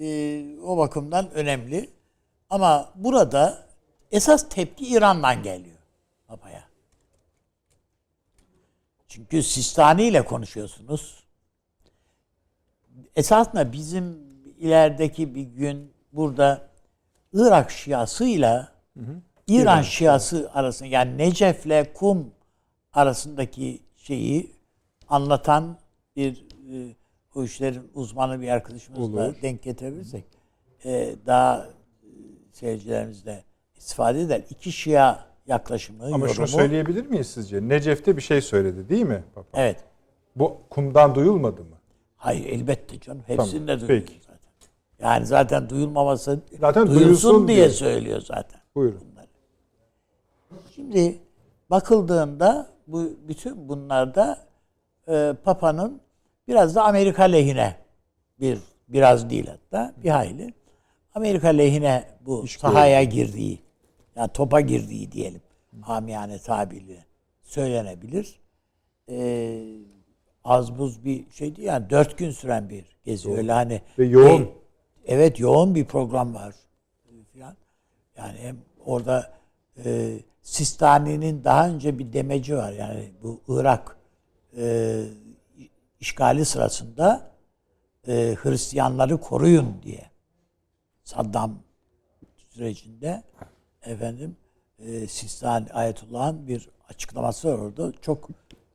Ee, 0.00 0.56
o 0.62 0.76
bakımdan 0.76 1.30
önemli. 1.30 1.90
Ama 2.50 2.92
burada 2.94 3.67
esas 4.12 4.48
tepki 4.48 4.86
İran'dan 4.86 5.42
geliyor 5.42 5.78
Papa'ya. 6.26 6.64
Çünkü 9.08 9.42
Sistani 9.42 10.02
ile 10.02 10.24
konuşuyorsunuz. 10.24 11.24
Esasında 13.16 13.72
bizim 13.72 14.18
ilerideki 14.58 15.34
bir 15.34 15.42
gün 15.42 15.92
burada 16.12 16.68
Irak 17.32 17.70
Şiasıyla 17.70 18.72
İran 19.46 19.82
Şiası 19.82 20.50
arasında 20.54 20.88
yani 20.88 21.18
Necef'le 21.18 21.94
Kum 21.94 22.34
arasındaki 22.92 23.82
şeyi 23.96 24.52
anlatan 25.08 25.78
bir 26.16 26.44
e, 26.72 26.96
bu 27.34 27.44
işlerin 27.44 27.90
uzmanı 27.94 28.40
bir 28.40 28.48
arkadaşımızla 28.48 29.26
Olur. 29.26 29.34
denk 29.42 29.62
getirebilirsek 29.62 30.24
e, 30.84 31.14
daha 31.26 31.66
e, 31.66 31.68
seyircilerimiz 32.52 33.26
de 33.26 33.44
istifade 33.78 34.20
eder. 34.20 34.42
İki 34.50 34.72
Şia 34.72 35.18
yaklaşımı, 35.46 36.04
Ama 36.04 36.16
şunu 36.18 36.28
yorumu. 36.28 36.46
söyleyebilir 36.48 37.06
miyiz 37.06 37.26
sizce? 37.26 37.68
Necef'te 37.68 38.16
bir 38.16 38.22
şey 38.22 38.40
söyledi 38.40 38.88
değil 38.88 39.04
mi 39.06 39.24
Papa? 39.34 39.60
Evet. 39.60 39.76
Bu 40.36 40.56
kumdan 40.70 41.14
duyulmadı 41.14 41.60
mı? 41.60 41.76
Hayır 42.16 42.46
elbette 42.46 43.00
canım. 43.00 43.22
Hepsinde 43.26 43.66
Tamam, 43.66 43.80
duyuluyor 43.88 44.06
peki. 44.06 44.20
zaten. 44.20 44.38
Yani 45.08 45.26
zaten 45.26 45.68
duyulmaması 45.70 46.40
Zaten 46.60 46.86
duyulsun 46.86 47.04
duyulsun 47.04 47.48
diye 47.48 47.56
diyor. 47.58 47.70
söylüyor 47.70 48.20
zaten. 48.20 48.60
Buyurun. 48.74 49.00
Şimdi 50.74 51.18
bakıldığında 51.70 52.66
bu 52.86 53.10
bütün 53.28 53.68
bunlarda 53.68 54.38
e, 55.08 55.34
Papa'nın 55.44 56.00
biraz 56.48 56.74
da 56.74 56.84
Amerika 56.84 57.22
lehine 57.22 57.76
bir 58.40 58.58
biraz 58.88 59.30
değil 59.30 59.46
hatta 59.46 59.94
bir 60.04 60.10
hayli 60.10 60.54
Amerika 61.14 61.48
lehine 61.48 62.04
bu 62.20 62.46
sahaya 62.46 63.02
girdiği 63.02 63.58
yani 64.18 64.32
topa 64.32 64.60
girdiği 64.60 65.12
diyelim 65.12 65.42
amiyane 65.82 66.38
tabirle 66.38 67.04
söylenebilir. 67.42 68.40
E, 69.10 69.60
az 70.44 70.78
buz 70.78 71.04
bir 71.04 71.30
şey 71.30 71.56
değil 71.56 71.68
yani 71.68 71.90
dört 71.90 72.18
gün 72.18 72.30
süren 72.30 72.68
bir 72.70 72.84
gezi 73.04 73.30
öyle 73.30 73.52
hani 73.52 73.82
Ve 73.98 74.04
yoğun. 74.04 74.42
E, 74.42 74.48
evet 75.06 75.40
yoğun 75.40 75.74
bir 75.74 75.84
program 75.84 76.34
var 76.34 76.54
filan. 77.32 77.56
Yani 78.16 78.38
hem 78.38 78.56
orada 78.84 79.32
e, 79.84 80.18
Sistani'nin 80.42 81.44
daha 81.44 81.68
önce 81.68 81.98
bir 81.98 82.12
demeci 82.12 82.56
var. 82.56 82.72
Yani 82.72 83.12
bu 83.22 83.40
Irak 83.48 83.96
e, 84.56 85.04
işgali 86.00 86.44
sırasında 86.44 87.30
e, 88.08 88.36
Hristiyanları 88.42 89.20
koruyun 89.20 89.82
diye 89.82 90.10
Saddam 91.04 91.62
sürecinde 92.50 93.22
efendim 93.88 94.36
e, 94.78 95.06
Sistani 95.06 95.72
Ayetullah'ın 95.72 96.48
bir 96.48 96.68
açıklaması 96.88 97.48
orada. 97.48 97.92
Çok 97.92 98.28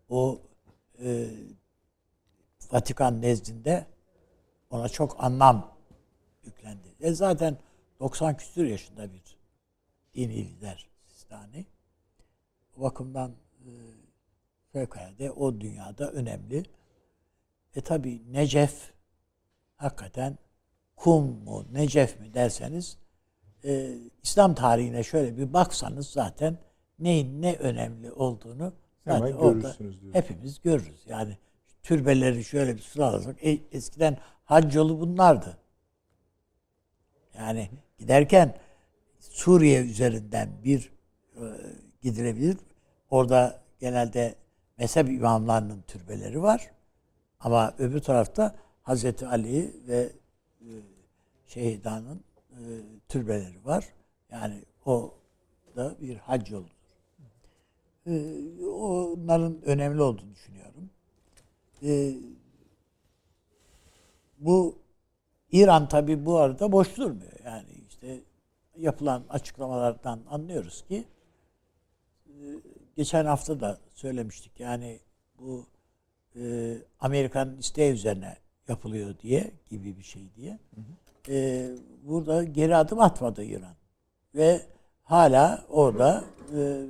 o 0.09 0.41
e, 1.03 1.27
Vatikan 2.71 3.21
nezdinde 3.21 3.85
ona 4.69 4.89
çok 4.89 5.23
anlam 5.23 5.75
yüklendi. 6.43 6.95
E 6.99 7.13
zaten 7.13 7.57
90 7.99 8.37
küsur 8.37 8.65
yaşında 8.65 9.13
bir 9.13 9.37
dini 10.15 10.35
lider 10.35 10.89
Sistani. 11.07 11.65
O 12.77 12.81
bakımdan 12.81 13.31
e, 13.59 13.69
fevkalade 14.71 15.31
o 15.31 15.61
dünyada 15.61 16.11
önemli. 16.11 16.63
E 17.75 17.81
tabi 17.81 18.33
Necef 18.33 18.93
hakikaten 19.75 20.37
kum 20.95 21.43
mu 21.43 21.65
Necef 21.71 22.19
mi 22.19 22.33
derseniz 22.33 22.97
e, 23.65 23.95
İslam 24.23 24.55
tarihine 24.55 25.03
şöyle 25.03 25.37
bir 25.37 25.53
baksanız 25.53 26.07
zaten 26.07 26.57
neyin 26.99 27.41
ne 27.41 27.55
önemli 27.55 28.11
olduğunu 28.11 28.73
zaten 29.05 29.25
Hemen 29.25 29.33
orada 29.33 29.75
hepimiz 30.13 30.61
görürüz. 30.61 31.03
Yani 31.05 31.37
türbeleri 31.83 32.43
şöyle 32.43 32.75
bir 32.75 32.81
sıralasak 32.81 33.43
e, 33.45 33.59
eskiden 33.71 34.17
hac 34.45 34.75
yolu 34.75 34.99
bunlardı. 34.99 35.57
Yani 37.37 37.69
giderken 37.97 38.55
Suriye 39.19 39.81
üzerinden 39.81 40.49
bir 40.63 40.91
e, 41.35 41.43
gidilebilir. 42.01 42.57
Orada 43.09 43.61
genelde 43.79 44.35
mezhep 44.77 45.09
imamlarının 45.09 45.81
türbeleri 45.81 46.41
var. 46.41 46.71
Ama 47.39 47.73
öbür 47.77 47.99
tarafta 47.99 48.55
Hazreti 48.81 49.27
Ali 49.27 49.73
ve 49.87 50.11
e, 50.61 50.69
Şehidan'ın 51.47 52.23
e, 52.53 52.63
türbeleri 53.09 53.65
var. 53.65 53.85
Yani 54.31 54.63
o 54.85 55.13
da 55.75 55.95
bir 56.01 56.17
hac 56.17 56.51
yoludur. 56.51 56.71
E, 58.07 58.65
onların 58.65 59.61
önemli 59.61 60.01
olduğunu 60.01 60.31
düşünüyorum. 60.35 60.89
E, 61.83 62.13
bu 64.37 64.77
İran 65.51 65.87
tabi 65.87 66.25
bu 66.25 66.37
arada 66.37 66.71
boş 66.71 66.97
durmuyor. 66.97 67.39
Yani 67.45 67.69
işte 67.89 68.19
yapılan 68.77 69.23
açıklamalardan 69.29 70.19
anlıyoruz 70.29 70.85
ki 70.87 71.05
e, 72.27 72.33
geçen 72.95 73.25
hafta 73.25 73.59
da 73.59 73.79
söylemiştik. 73.95 74.59
Yani 74.59 74.99
bu 75.39 75.65
e, 76.35 76.75
Amerika'nın 76.99 77.57
isteği 77.57 77.93
üzerine 77.93 78.37
yapılıyor 78.67 79.19
diye 79.19 79.51
gibi 79.69 79.97
bir 79.97 80.03
şey 80.03 80.35
diye. 80.35 80.59
E, 81.29 81.69
burada 82.03 82.43
geri 82.43 82.75
adım 82.75 82.99
atmadı 82.99 83.43
İran. 83.43 83.75
Ve 84.35 84.61
hala 85.03 85.65
orada 85.69 86.23
e, 86.57 86.81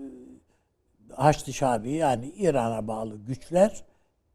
Haçlı 1.16 1.54
Şabi 1.54 1.92
yani 1.92 2.30
İran'a 2.30 2.88
bağlı 2.88 3.18
güçler 3.18 3.84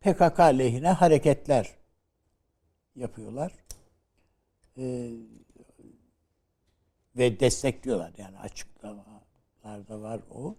PKK 0.00 0.40
lehine 0.40 0.88
hareketler 0.88 1.70
yapıyorlar. 2.96 3.52
E, 4.78 5.10
ve 7.16 7.40
destekliyorlar 7.40 8.12
yani 8.18 8.38
açıklamalarda 8.38 10.00
var 10.02 10.20
o 10.30 10.56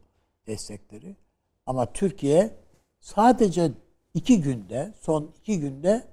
destekleri. 0.48 1.16
Ama 1.66 1.94
Türkiye 1.94 2.56
sadece 3.00 3.72
iki 4.14 4.42
günde, 4.42 4.94
son 5.02 5.32
iki 5.40 5.60
günde 5.60 6.08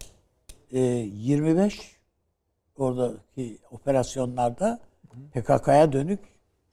e, 0.70 0.80
25 0.80 1.95
oradaki 2.78 3.58
operasyonlarda 3.70 4.80
PKK'ya 5.34 5.92
dönük 5.92 6.20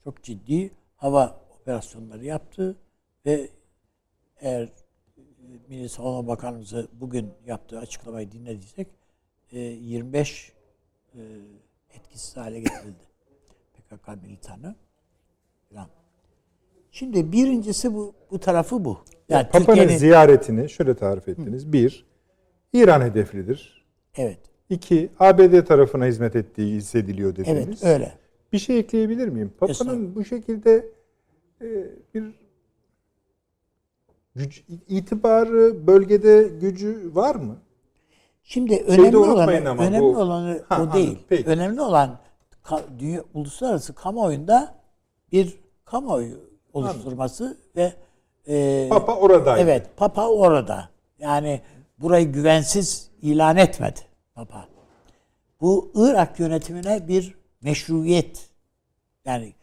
çok 0.04 0.22
ciddi 0.22 0.70
hava 0.96 1.40
operasyonları 1.60 2.24
yaptı 2.24 2.76
ve 3.26 3.48
eğer 4.40 4.62
e, 4.62 4.70
Milli 5.68 5.88
Savunma 5.88 6.26
Bakanımızı 6.26 6.88
bugün 6.92 7.30
yaptığı 7.46 7.78
açıklamayı 7.78 8.32
dinlediysek 8.32 8.88
e, 9.52 9.58
25 9.58 10.52
e, 11.14 11.20
etkisiz 11.94 12.36
hale 12.36 12.60
getirildi. 12.60 13.04
PKK 13.74 14.22
militanı. 14.22 14.76
Şimdi 16.94 17.32
birincisi 17.32 17.94
bu 17.94 18.14
bu 18.30 18.38
tarafı 18.38 18.84
bu. 18.84 18.98
Yani 19.28 19.48
Papa'nın 19.48 19.88
ziyaretini 19.88 20.70
şöyle 20.70 20.94
tarif 20.96 21.28
ettiniz. 21.28 21.72
Bir, 21.72 22.06
İran 22.72 23.00
hedeflidir. 23.00 23.84
evet. 24.16 24.38
İki, 24.70 25.10
ABD 25.20 25.64
tarafına 25.66 26.04
hizmet 26.06 26.36
ettiği 26.36 26.74
hissediliyor 26.76 27.36
dediniz. 27.36 27.58
Evet 27.82 27.84
öyle. 27.84 28.12
Bir 28.52 28.58
şey 28.58 28.78
ekleyebilir 28.78 29.28
miyim? 29.28 29.52
Papa'nın 29.60 30.14
bu 30.14 30.24
şekilde 30.24 30.86
e, 31.62 31.66
bir 32.14 32.24
güç, 34.34 34.64
itibarı, 34.88 35.86
bölgede 35.86 36.50
gücü 36.60 37.10
var 37.14 37.34
mı? 37.34 37.56
Şimdi 38.42 38.76
önemli 38.86 39.16
olan 39.16 39.48
önemli 39.48 40.00
bu- 40.00 40.16
olan 40.18 40.58
Ha, 40.68 40.82
o 40.82 40.92
değil. 40.92 41.06
anladım, 41.08 41.24
peki. 41.28 41.48
Önemli 41.50 41.80
olan 41.80 42.18
ka- 42.64 42.98
dünya, 42.98 43.24
uluslararası 43.34 43.94
kamuoyunda 43.94 44.74
bir 45.32 45.58
kamuoyu 45.84 46.36
oluşturması 46.72 47.56
ve 47.76 47.92
e, 48.48 48.88
Papa 48.90 49.16
oradaydı. 49.16 49.60
Evet, 49.62 49.86
Papa 49.96 50.28
orada. 50.28 50.88
Yani 51.18 51.60
burayı 51.98 52.32
güvensiz 52.32 53.10
ilan 53.22 53.56
etmedi 53.56 54.00
Papa. 54.34 54.68
Bu 55.60 55.92
Irak 55.94 56.40
yönetimine 56.40 57.08
bir 57.08 57.34
meşruiyet. 57.62 58.50
Yani 59.24 59.54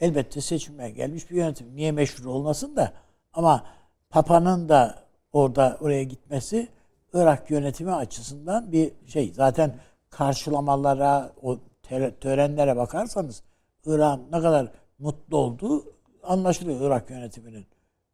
elbette 0.00 0.40
seçimden 0.40 0.94
gelmiş 0.94 1.30
bir 1.30 1.36
yönetim. 1.36 1.76
Niye 1.76 1.92
meşru 1.92 2.30
olmasın 2.30 2.76
da 2.76 2.92
ama 3.32 3.66
Papa'nın 4.10 4.68
da 4.68 5.04
orada 5.32 5.78
oraya 5.80 6.02
gitmesi 6.02 6.68
Irak 7.14 7.50
yönetimi 7.50 7.92
açısından 7.92 8.72
bir 8.72 8.92
şey. 9.06 9.32
Zaten 9.32 9.74
karşılamalara, 10.10 11.32
o 11.42 11.58
töre- 11.82 12.18
törenlere 12.20 12.76
bakarsanız 12.76 13.42
Irak'ın 13.86 14.26
ne 14.32 14.40
kadar 14.40 14.72
mutlu 14.98 15.36
olduğu 15.36 15.84
anlaşılıyor 16.22 16.80
Irak 16.80 17.10
yönetiminin. 17.10 17.66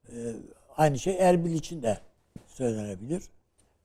Ee, 0.08 0.32
aynı 0.76 0.98
şey 0.98 1.16
Erbil 1.18 1.52
için 1.52 1.82
de 1.82 1.98
söylenebilir. 2.46 3.22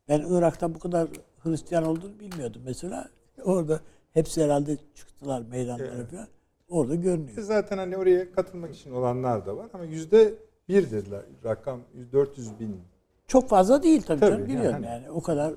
Ben 0.10 0.20
Irak'ta 0.20 0.76
bu 0.76 0.80
kadar 0.80 1.08
Hristiyan 1.44 1.86
olduğunu 1.86 2.20
bilmiyordum 2.20 2.62
mesela. 2.66 3.10
Orada 3.44 3.80
hepsi 4.14 4.44
herhalde 4.44 4.78
çıktılar 4.96 5.42
meydanlara 5.42 6.06
falan. 6.06 6.28
Orada 6.70 6.96
görünüyor. 6.96 7.42
Zaten 7.42 7.78
hani 7.78 7.98
oraya 7.98 8.32
katılmak 8.32 8.76
için 8.76 8.92
olanlar 8.92 9.46
da 9.46 9.58
var 9.58 9.70
ama 9.74 9.86
yüzde 9.86 10.34
bir 10.70 10.92
dediler. 10.92 11.22
Rakam 11.46 11.80
400 12.14 12.60
bin. 12.60 12.82
Çok 13.28 13.50
fazla 13.50 13.84
değil 13.84 14.02
tabii, 14.02 14.20
Tabii, 14.20 14.32
canım 14.32 14.48
biliyorum 14.48 14.84
yani. 14.84 14.86
yani. 14.86 15.12
O 15.12 15.22
kadar 15.22 15.54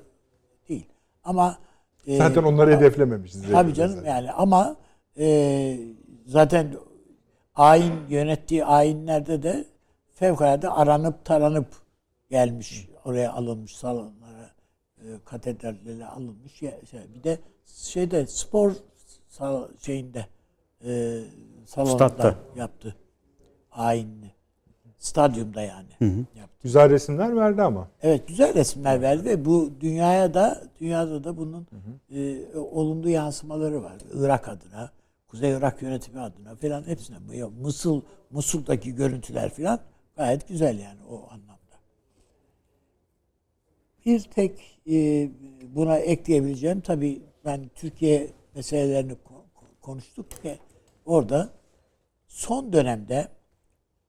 değil. 0.69 0.85
Ama 1.23 1.57
e, 2.07 2.17
Zaten 2.17 2.43
onları 2.43 2.77
hedeflememişiz. 2.77 3.51
Tabii 3.51 3.73
canım 3.73 4.05
yani 4.05 4.31
ama 4.31 4.75
e, 5.17 5.77
zaten 6.25 6.73
ayin 7.55 7.93
yönettiği 8.09 8.65
ayinlerde 8.65 9.43
de 9.43 9.65
fevkalade 10.13 10.69
aranıp 10.69 11.25
taranıp 11.25 11.67
gelmiş 12.29 12.89
oraya 13.05 13.33
alınmış 13.33 13.75
salonlara 13.75 14.26
e, 14.97 15.05
katedrallere 15.25 16.05
alınmış 16.05 16.61
ya, 16.61 16.71
şey, 16.91 16.99
bir 17.15 17.23
de 17.23 17.39
şeyde 17.65 18.27
spor 18.27 18.73
sal- 19.29 19.67
şeyinde 19.81 20.25
e, 20.85 21.21
salonunda 21.65 22.09
Statta. 22.09 22.35
yaptı 22.55 22.95
ayinini 23.71 24.31
stadyumda 24.99 25.61
yani 25.61 25.89
yaptı. 26.35 26.57
Güzel 26.63 26.89
resimler 26.89 27.35
verdi 27.35 27.61
ama. 27.61 27.87
Evet 28.01 28.27
güzel 28.27 28.53
resimler 28.53 29.01
verdi 29.01 29.25
ve 29.25 29.45
bu 29.45 29.71
dünyaya 29.79 30.33
da 30.33 30.63
dünyada 30.79 31.23
da 31.23 31.37
bunun 31.37 31.67
e, 32.11 32.45
olumlu 32.57 33.09
yansımaları 33.09 33.83
var. 33.83 33.97
Irak 34.13 34.47
adına, 34.47 34.91
Kuzey 35.27 35.51
Irak 35.51 35.81
yönetimi 35.81 36.19
adına 36.19 36.55
falan 36.55 36.87
hepsine. 36.87 37.17
Bu 37.27 37.33
ya 37.33 37.49
Musul 37.49 38.01
Musul'daki 38.31 38.95
görüntüler 38.95 39.49
falan 39.49 39.79
gayet 40.15 40.47
güzel 40.47 40.79
yani 40.79 40.99
o 41.09 41.15
anlamda. 41.31 41.56
Bir 44.07 44.19
tek 44.19 44.79
e, 44.89 45.29
buna 45.75 45.97
ekleyebileceğim 45.97 46.81
tabii 46.81 47.21
ben 47.45 47.69
Türkiye 47.75 48.29
meselelerini 48.55 49.11
ko- 49.11 49.81
konuştuk 49.81 50.31
ki 50.31 50.57
orada 51.05 51.49
son 52.27 52.73
dönemde 52.73 53.27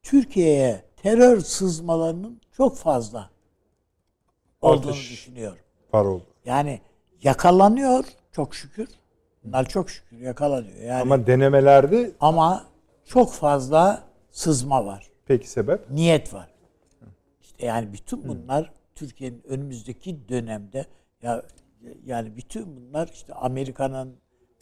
Türkiye'ye 0.02 0.84
terör 0.96 1.40
sızmalarının 1.40 2.40
çok 2.52 2.76
fazla 2.76 3.30
olduğunu 4.60 4.90
Artış. 4.90 5.10
düşünüyorum. 5.10 5.58
Var 5.92 6.04
oldu. 6.04 6.24
Yani 6.44 6.80
yakalanıyor 7.22 8.04
çok 8.32 8.54
şükür. 8.54 8.88
Bunlar 9.44 9.68
çok 9.68 9.90
şükür 9.90 10.16
yakalanıyor. 10.18 10.76
Yani 10.82 11.00
ama, 11.02 11.14
Ama 11.14 11.26
denemelerde 11.26 12.10
çok 13.04 13.32
fazla 13.32 14.02
sızma 14.30 14.86
var. 14.86 15.10
peki 15.26 15.50
sebep? 15.50 15.90
Niyet 15.90 16.34
var. 16.34 16.48
İşte 17.42 17.66
yani 17.66 17.92
bütün 17.92 18.28
bunlar 18.28 18.77
Türkiye'nin 18.98 19.42
önümüzdeki 19.48 20.28
dönemde 20.28 20.86
ya 21.22 21.42
yani 22.04 22.36
bütün 22.36 22.76
bunlar 22.76 23.10
işte 23.12 23.34
Amerika'nın 23.34 24.16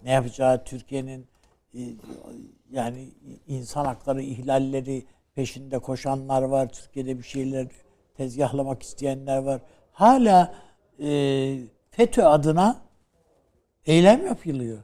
ne 0.05 0.13
yapacağı, 0.13 0.65
Türkiye'nin 0.65 1.27
e, 1.75 1.81
yani 2.71 3.09
insan 3.47 3.85
hakları 3.85 4.23
ihlalleri 4.23 5.05
peşinde 5.35 5.79
koşanlar 5.79 6.43
var. 6.43 6.69
Türkiye'de 6.69 7.19
bir 7.19 7.23
şeyler 7.23 7.67
tezgahlamak 8.17 8.83
isteyenler 8.83 9.39
var. 9.39 9.61
Hala 9.93 10.55
e, 11.03 11.59
FETÖ 11.91 12.25
adına 12.25 12.77
eylem 13.87 14.27
yapılıyor. 14.27 14.79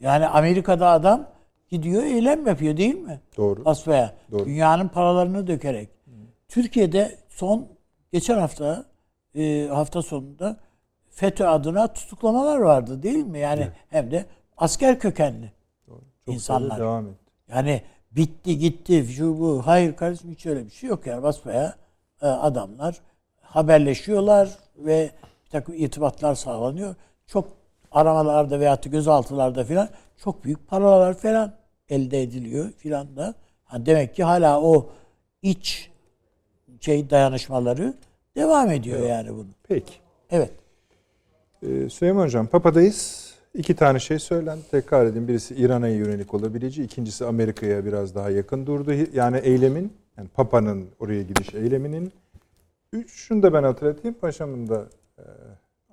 Yani 0.00 0.26
Amerika'da 0.26 0.90
adam 0.90 1.30
gidiyor 1.68 2.02
eylem 2.02 2.46
yapıyor 2.46 2.76
değil 2.76 2.94
mi? 2.94 3.20
Doğru. 3.36 3.64
Basbaya. 3.64 4.14
Doğru. 4.30 4.46
Dünyanın 4.46 4.88
paralarını 4.88 5.46
dökerek. 5.46 5.88
Türkiye'de 6.48 7.18
son 7.28 7.73
geçen 8.14 8.38
hafta 8.38 8.84
e, 9.34 9.66
hafta 9.66 10.02
sonunda 10.02 10.56
FETÖ 11.10 11.46
adına 11.46 11.92
tutuklamalar 11.92 12.58
vardı 12.58 13.02
değil 13.02 13.24
mi? 13.24 13.38
Yani 13.38 13.68
hem 13.88 14.10
de 14.10 14.26
asker 14.56 14.98
kökenli 14.98 15.52
Çok 15.86 16.02
insanlar. 16.26 16.78
devam 16.78 17.06
et. 17.08 17.14
Yani 17.48 17.82
bitti 18.10 18.58
gitti 18.58 19.06
şu 19.16 19.40
bu. 19.40 19.66
Hayır 19.66 19.96
kardeşim 19.96 20.30
hiç 20.30 20.46
öyle 20.46 20.64
bir 20.64 20.70
şey 20.70 20.88
yok 20.90 21.06
yani 21.06 21.22
basbaya 21.22 21.74
e, 22.22 22.26
adamlar 22.26 23.00
haberleşiyorlar 23.40 24.48
ve 24.76 25.10
bir 25.44 25.50
takım 25.50 25.74
irtibatlar 25.74 26.34
sağlanıyor. 26.34 26.94
Çok 27.26 27.48
aramalarda 27.92 28.60
veyahut 28.60 28.84
da 28.84 28.88
gözaltılarda 28.88 29.64
filan 29.64 29.88
çok 30.16 30.44
büyük 30.44 30.68
paralar 30.68 31.14
falan 31.14 31.54
elde 31.88 32.22
ediliyor 32.22 32.72
filan 32.72 33.16
da. 33.16 33.34
Ha 33.64 33.86
demek 33.86 34.14
ki 34.14 34.24
hala 34.24 34.60
o 34.60 34.90
iç 35.42 35.93
şey 36.84 37.10
dayanışmaları 37.10 37.94
devam 38.36 38.70
ediyor 38.70 39.00
yani 39.00 39.30
bunun. 39.30 39.54
Peki. 39.68 39.94
Evet. 40.30 40.50
Ee, 41.62 41.88
Süleyman 41.88 42.24
Hocam, 42.24 42.46
Papa'dayız. 42.46 43.34
İki 43.54 43.76
tane 43.76 43.98
şey 43.98 44.18
söylendi. 44.18 44.62
Tekrar 44.70 45.06
edeyim. 45.06 45.28
Birisi 45.28 45.54
İran'a 45.54 45.88
yönelik 45.88 46.34
olabileceği. 46.34 46.86
ikincisi 46.86 47.24
Amerika'ya 47.24 47.84
biraz 47.84 48.14
daha 48.14 48.30
yakın 48.30 48.66
durdu. 48.66 48.92
Yani 49.12 49.36
eylemin, 49.36 49.92
yani 50.18 50.28
Papa'nın 50.28 50.86
oraya 50.98 51.22
gidiş 51.22 51.54
eyleminin. 51.54 52.12
Üç, 52.92 53.12
şunu 53.12 53.42
da 53.42 53.52
ben 53.52 53.62
hatırlatayım. 53.62 54.16
Paşamın 54.20 54.68
da 54.68 54.86
e, 55.18 55.24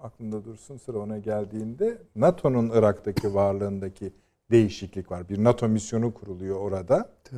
aklında 0.01 0.45
dursun 0.45 0.77
sıra 0.77 0.97
ona 0.97 1.17
geldiğinde. 1.17 1.97
NATO'nun 2.15 2.69
Irak'taki 2.69 3.33
varlığındaki 3.33 4.13
değişiklik 4.51 5.11
var. 5.11 5.29
Bir 5.29 5.43
NATO 5.43 5.67
misyonu 5.67 6.13
kuruluyor 6.13 6.55
orada. 6.55 7.09
Ee, 7.31 7.35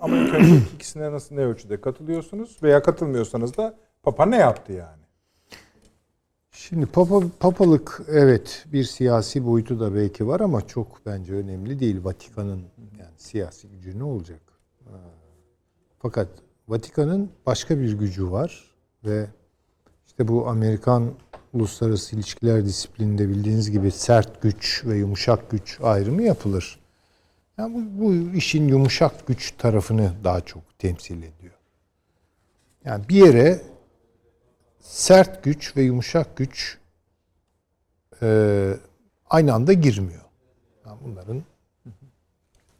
Ama 0.00 0.16
ilk 0.16 0.34
önce 0.34 0.56
ikisine 0.74 1.12
nasıl 1.12 1.34
ne 1.34 1.40
ölçüde 1.40 1.80
katılıyorsunuz 1.80 2.62
veya 2.62 2.82
katılmıyorsanız 2.82 3.56
da 3.56 3.74
Papa 4.02 4.26
ne 4.26 4.36
yaptı 4.36 4.72
yani? 4.72 5.06
Şimdi 6.50 6.86
papa, 6.86 7.22
papalık 7.40 8.02
evet 8.08 8.64
bir 8.72 8.84
siyasi 8.84 9.46
boyutu 9.46 9.80
da 9.80 9.94
belki 9.94 10.26
var 10.26 10.40
ama 10.40 10.66
çok 10.66 11.00
bence 11.06 11.34
önemli 11.34 11.80
değil. 11.80 12.04
Vatikan'ın 12.04 12.62
yani 12.98 13.14
siyasi 13.16 13.68
gücü 13.68 13.98
ne 13.98 14.04
olacak? 14.04 14.40
Ha. 14.84 14.98
Fakat 15.98 16.28
Vatikan'ın 16.68 17.30
başka 17.46 17.78
bir 17.78 17.92
gücü 17.92 18.30
var 18.30 18.74
ve 19.04 19.26
işte 20.06 20.28
bu 20.28 20.48
Amerikan 20.48 21.12
uluslararası 21.52 22.16
ilişkiler 22.16 22.64
disiplininde 22.64 23.28
bildiğiniz 23.28 23.70
gibi 23.70 23.90
sert 23.90 24.42
güç 24.42 24.82
ve 24.86 24.96
yumuşak 24.96 25.50
güç 25.50 25.78
ayrımı 25.82 26.22
yapılır. 26.22 26.78
Yani 27.58 27.74
bu, 27.74 28.04
bu 28.04 28.36
işin 28.36 28.68
yumuşak 28.68 29.26
güç 29.26 29.52
tarafını 29.58 30.12
daha 30.24 30.40
çok 30.40 30.78
temsil 30.78 31.18
ediyor. 31.18 31.54
Yani 32.84 33.08
bir 33.08 33.26
yere 33.26 33.62
sert 34.80 35.44
güç 35.44 35.76
ve 35.76 35.82
yumuşak 35.82 36.36
güç 36.36 36.78
e, 38.22 38.72
aynı 39.30 39.54
anda 39.54 39.72
girmiyor. 39.72 40.22
Yani 40.86 40.98
bunların 41.04 41.42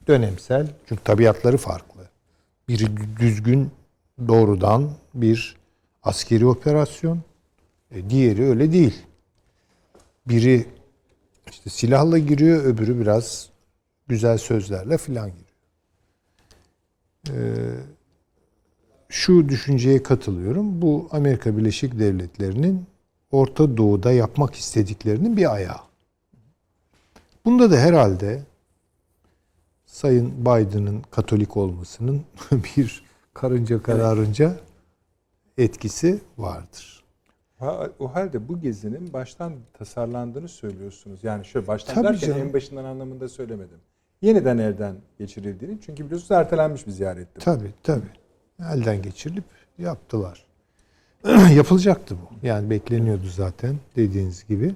dönemsel 0.06 0.66
çünkü 0.88 1.04
tabiatları 1.04 1.56
farklı. 1.56 2.08
Biri 2.68 2.86
düzgün 3.20 3.70
doğrudan 4.28 4.90
bir 5.14 5.56
askeri 6.02 6.46
operasyon, 6.46 7.22
e, 7.90 8.10
diğeri 8.10 8.44
öyle 8.44 8.72
değil. 8.72 9.02
Biri 10.28 10.66
işte 11.50 11.70
silahla 11.70 12.18
giriyor, 12.18 12.64
öbürü 12.64 13.00
biraz 13.00 13.50
güzel 14.08 14.38
sözlerle 14.38 14.98
filan 14.98 15.30
giriyor. 15.30 15.46
Ee, 17.30 17.74
şu 19.08 19.48
düşünceye 19.48 20.02
katılıyorum. 20.02 20.82
Bu 20.82 21.08
Amerika 21.10 21.56
Birleşik 21.56 21.98
Devletleri'nin 21.98 22.86
Orta 23.30 23.76
Doğu'da 23.76 24.12
yapmak 24.12 24.54
istediklerinin 24.54 25.36
bir 25.36 25.54
ayağı. 25.54 25.80
Bunda 27.44 27.70
da 27.70 27.76
herhalde 27.76 28.42
Sayın 29.86 30.40
Biden'ın 30.40 31.02
Katolik 31.10 31.56
olmasının 31.56 32.22
bir 32.52 33.04
karınca 33.34 33.82
kararınca 33.82 34.56
etkisi 35.58 36.20
vardır. 36.38 37.04
Ha, 37.58 37.90
o 37.98 38.14
halde 38.14 38.48
bu 38.48 38.60
gezinin 38.60 39.12
baştan 39.12 39.52
tasarlandığını 39.72 40.48
söylüyorsunuz. 40.48 41.24
Yani 41.24 41.44
şöyle 41.44 41.66
baştan 41.66 41.94
Tabii 41.94 42.06
derken 42.06 42.26
canım. 42.26 42.42
en 42.42 42.52
başından 42.52 42.84
anlamında 42.84 43.28
söylemedim. 43.28 43.78
Yeniden 44.22 44.58
elden 44.58 44.96
geçirildiğini. 45.18 45.78
Çünkü 45.86 46.04
biliyorsunuz 46.04 46.30
ertelenmiş 46.30 46.86
bir 46.86 46.92
ziyaretti. 46.92 47.40
Tabii 47.40 47.74
tabii. 47.82 48.10
Elden 48.72 49.02
geçirilip 49.02 49.44
yaptılar. 49.78 50.46
Yapılacaktı 51.54 52.14
bu. 52.14 52.46
Yani 52.46 52.70
bekleniyordu 52.70 53.26
zaten 53.26 53.76
dediğiniz 53.96 54.46
gibi. 54.46 54.74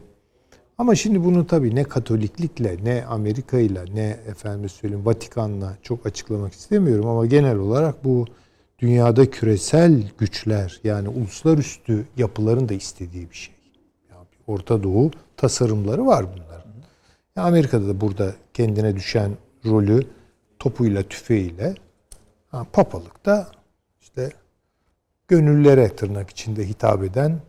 Ama 0.78 0.94
şimdi 0.94 1.24
bunu 1.24 1.46
tabii 1.46 1.74
ne 1.74 1.84
Katoliklikle 1.84 2.76
ne 2.84 3.04
Amerika 3.04 3.58
ile 3.58 3.84
ne 3.94 4.16
efendim 4.26 4.68
söyleyeyim 4.68 5.06
Vatikan'la 5.06 5.76
çok 5.82 6.06
açıklamak 6.06 6.52
istemiyorum 6.52 7.06
ama 7.06 7.26
genel 7.26 7.56
olarak 7.56 8.04
bu 8.04 8.26
dünyada 8.78 9.30
küresel 9.30 10.10
güçler 10.18 10.80
yani 10.84 11.08
uluslararası 11.08 12.04
yapıların 12.16 12.68
da 12.68 12.74
istediği 12.74 13.30
bir 13.30 13.34
şey. 13.36 13.54
Yani 14.10 14.26
Orta 14.46 14.82
Doğu 14.82 15.10
tasarımları 15.36 16.06
var 16.06 16.26
bunların. 16.34 16.49
Amerika'da 17.36 17.88
da 17.88 18.00
burada 18.00 18.34
kendine 18.54 18.96
düşen 18.96 19.36
rolü 19.66 20.02
topuyla 20.58 21.02
tüfeğiyle 21.02 21.74
ha, 22.48 22.66
papalık 22.72 23.26
da 23.26 23.50
işte 24.00 24.32
gönüllere 25.28 25.96
tırnak 25.96 26.30
içinde 26.30 26.68
hitap 26.68 27.02
eden 27.02 27.40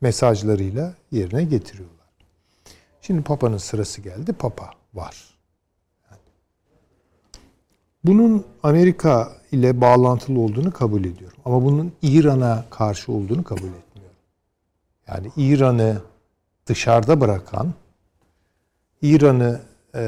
mesajlarıyla 0.00 0.94
yerine 1.10 1.44
getiriyorlar. 1.44 2.06
Şimdi 3.00 3.22
Papa'nın 3.22 3.58
sırası 3.58 4.00
geldi. 4.00 4.32
Papa 4.32 4.70
var. 4.94 5.30
Bunun 8.04 8.44
Amerika 8.62 9.32
ile 9.52 9.80
bağlantılı 9.80 10.40
olduğunu 10.40 10.72
kabul 10.72 11.04
ediyorum. 11.04 11.38
Ama 11.44 11.64
bunun 11.64 11.92
İran'a 12.02 12.64
karşı 12.70 13.12
olduğunu 13.12 13.44
kabul 13.44 13.68
etmiyorum. 13.68 14.16
Yani 15.08 15.30
İran'ı 15.36 16.02
dışarıda 16.66 17.20
bırakan, 17.20 17.74
İran'ı 19.02 19.60
e, 19.94 20.00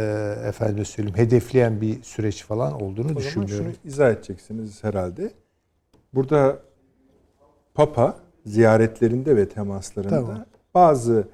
efendim 0.47 0.85
söyleyeyim 0.85 1.19
hedefleyen 1.19 1.81
bir 1.81 2.03
süreç 2.03 2.45
falan 2.45 2.73
olduğunu 2.73 3.05
O 3.07 3.09
zaman 3.09 3.17
düşünmüyorum. 3.17 3.65
şunu 3.65 3.91
izah 3.93 4.11
edeceksiniz 4.11 4.85
herhalde. 4.85 5.33
Burada 6.15 6.59
Papa 7.75 8.17
ziyaretlerinde 8.47 9.37
ve 9.37 9.49
temaslarında 9.49 10.11
Tamam. 10.21 10.45
bazı 10.75 11.29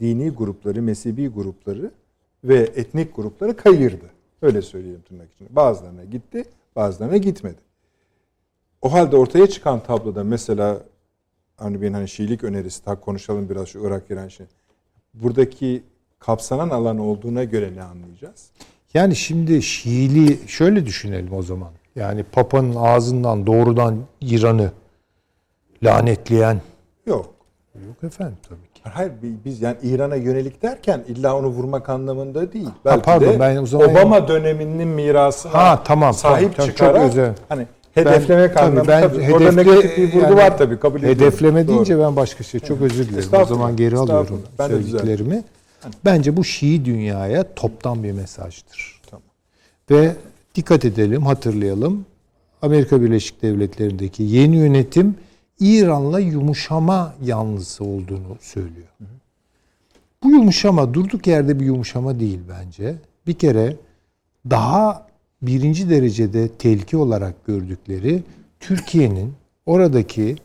dini 0.00 0.30
grupları, 0.30 0.82
mezhebi 0.82 1.28
grupları 1.28 1.90
ve 2.44 2.56
etnik 2.56 3.16
grupları 3.16 3.56
kayırdı. 3.56 4.10
Öyle 4.42 4.62
söyleyeyim 4.62 5.02
tırnak 5.08 5.32
içinde. 5.32 5.56
Bazılarına 5.56 6.04
gitti, 6.04 6.44
bazılarına 6.76 7.16
gitmedi. 7.16 7.58
O 8.82 8.92
halde 8.92 9.16
ortaya 9.16 9.46
çıkan 9.46 9.82
tabloda 9.82 10.24
mesela 10.24 10.82
hani 11.56 11.82
benim 11.82 11.94
hani 11.94 12.08
Şiilik 12.08 12.44
önerisi, 12.44 12.84
tak 12.84 13.02
konuşalım 13.02 13.48
biraz 13.50 13.68
şu 13.68 13.86
Irak 13.86 14.10
İran 14.10 14.28
şey. 14.28 14.46
Buradaki 15.14 15.82
kapsanan 16.28 16.70
alan 16.70 16.98
olduğuna 16.98 17.44
göre 17.44 17.70
ne 17.76 17.82
anlayacağız? 17.82 18.46
Yani 18.94 19.16
şimdi 19.16 19.62
Şiili 19.62 20.38
şöyle 20.48 20.86
düşünelim 20.86 21.32
o 21.34 21.42
zaman. 21.42 21.68
Yani 21.96 22.22
Papa'nın 22.22 22.74
ağzından 22.76 23.46
doğrudan 23.46 23.96
İran'ı 24.20 24.70
lanetleyen 25.82 26.60
Yok. 27.06 27.26
yok 27.74 28.04
efendim 28.04 28.36
tabii 28.48 28.72
ki. 28.74 28.80
Hayır 28.82 29.12
bi- 29.22 29.36
biz 29.44 29.62
yani 29.62 29.76
İran'a 29.82 30.16
yönelik 30.16 30.62
derken 30.62 31.04
illa 31.08 31.36
onu 31.36 31.46
vurmak 31.46 31.88
anlamında 31.88 32.52
değil. 32.52 32.68
Belki 32.84 33.02
pardon, 33.02 33.26
de 33.34 33.40
ben 33.40 33.56
o 33.56 33.66
zaman- 33.66 33.90
Obama 33.90 34.28
döneminin 34.28 34.88
mirasına 34.88 35.54
Ha, 35.54 35.82
tamam, 35.84 36.14
sahip 36.14 36.56
tamam, 36.56 36.68
çok 36.68 36.76
çıkarak 36.76 37.02
özür- 37.02 37.30
hani 37.48 37.66
hedeflemek 37.94 38.54
tabii 38.54 38.64
anlamında 38.64 38.88
ben 38.88 39.02
tabii. 39.02 39.32
Orada 39.34 39.44
hedefle- 39.44 39.56
negatif 39.56 39.96
bir 39.98 40.06
vurgu 40.14 40.18
yani 40.24 40.36
var 40.36 40.58
tabii 40.58 40.80
kabul 40.80 40.98
ediyorum. 40.98 41.20
Hedefleme 41.20 41.66
Doğru. 41.66 41.74
deyince 41.74 41.98
ben 41.98 42.16
başka 42.16 42.44
şey. 42.44 42.60
Çok 42.60 42.80
özür 42.82 43.08
dilerim. 43.08 43.28
O 43.42 43.44
zaman 43.44 43.76
geri 43.76 43.96
alıyorum. 43.96 44.42
Ben 44.58 44.68
söylediklerimi. 44.68 45.44
Bence 46.04 46.36
bu 46.36 46.44
Şii 46.44 46.84
dünyaya 46.84 47.54
toptan 47.54 48.02
bir 48.04 48.12
mesajdır. 48.12 49.00
Tamam. 49.10 49.22
Ve 49.90 50.16
dikkat 50.54 50.84
edelim, 50.84 51.22
hatırlayalım. 51.22 52.06
Amerika 52.62 53.02
Birleşik 53.02 53.42
Devletleri'ndeki 53.42 54.22
yeni 54.22 54.56
yönetim 54.56 55.14
İran'la 55.60 56.20
yumuşama 56.20 57.14
yanlısı 57.24 57.84
olduğunu 57.84 58.36
söylüyor. 58.40 58.88
Bu 60.22 60.30
yumuşama 60.30 60.94
durduk 60.94 61.26
yerde 61.26 61.60
bir 61.60 61.64
yumuşama 61.64 62.20
değil 62.20 62.40
bence. 62.48 62.94
Bir 63.26 63.34
kere 63.34 63.76
daha 64.50 65.06
birinci 65.42 65.90
derecede 65.90 66.48
tehlike 66.48 66.96
olarak 66.96 67.46
gördükleri 67.46 68.22
Türkiye'nin 68.60 69.34
oradaki 69.66 70.36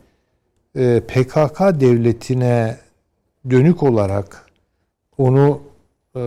e, 0.75 1.01
PKK 1.07 1.59
devletine 1.59 2.77
dönük 3.49 3.83
olarak 3.83 4.45
onu 5.17 5.61
e, 6.15 6.19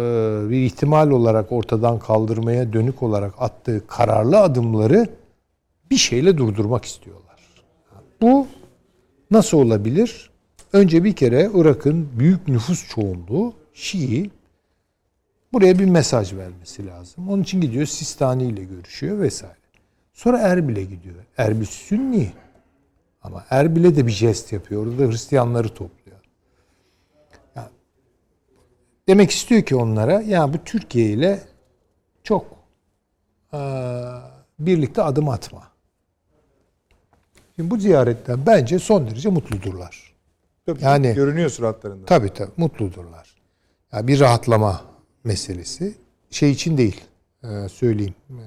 bir 0.50 0.64
ihtimal 0.64 1.10
olarak 1.10 1.52
ortadan 1.52 1.98
kaldırmaya 1.98 2.72
dönük 2.72 3.02
olarak 3.02 3.34
attığı 3.38 3.86
kararlı 3.86 4.40
adımları 4.40 5.08
bir 5.90 5.96
şeyle 5.96 6.38
durdurmak 6.38 6.84
istiyorlar. 6.84 7.40
Bu 8.20 8.46
nasıl 9.30 9.58
olabilir? 9.58 10.30
Önce 10.72 11.04
bir 11.04 11.16
kere 11.16 11.50
Irak'ın 11.54 12.08
büyük 12.18 12.48
nüfus 12.48 12.88
çoğunluğu 12.88 13.54
Şii 13.74 14.30
buraya 15.52 15.78
bir 15.78 15.84
mesaj 15.84 16.34
vermesi 16.34 16.86
lazım. 16.86 17.28
Onun 17.28 17.42
için 17.42 17.60
gidiyor 17.60 17.86
Sistani 17.86 18.44
ile 18.44 18.64
görüşüyor 18.64 19.20
vesaire. 19.20 19.56
Sonra 20.14 20.38
Erbil'e 20.38 20.82
gidiyor. 20.82 21.14
Erbil 21.38 21.64
Sünni. 21.64 22.32
Ama 23.22 23.44
Erbil'e 23.50 23.96
de 23.96 24.06
bir 24.06 24.12
jest 24.12 24.52
yapıyor. 24.52 24.86
Orada 24.86 25.12
Hristiyanları 25.12 25.68
topluyor. 25.68 26.20
Yani 27.56 27.68
demek 29.08 29.30
istiyor 29.30 29.62
ki 29.62 29.76
onlara 29.76 30.20
ya 30.20 30.52
bu 30.52 30.58
Türkiye 30.64 31.06
ile 31.10 31.40
çok 32.24 32.46
eee, 33.52 33.60
birlikte 34.58 35.02
adım 35.02 35.28
atma. 35.28 35.62
Şimdi 37.56 37.70
bu 37.70 37.76
ziyaretten 37.78 38.46
bence 38.46 38.78
son 38.78 39.06
derece 39.10 39.28
mutludurlar. 39.28 40.14
Tabii, 40.66 40.84
Yani- 40.84 41.14
görünüyor 41.14 41.50
suratlarında. 41.50 42.06
Tabii 42.06 42.34
tabii 42.34 42.50
mutludurlar. 42.56 43.36
Ya 43.92 44.06
bir 44.06 44.20
rahatlama 44.20 44.84
meselesi 45.24 45.94
şey 46.30 46.50
için 46.50 46.78
değil 46.78 47.00
e, 47.44 47.68
söyleyeyim. 47.68 48.14
E, 48.30 48.42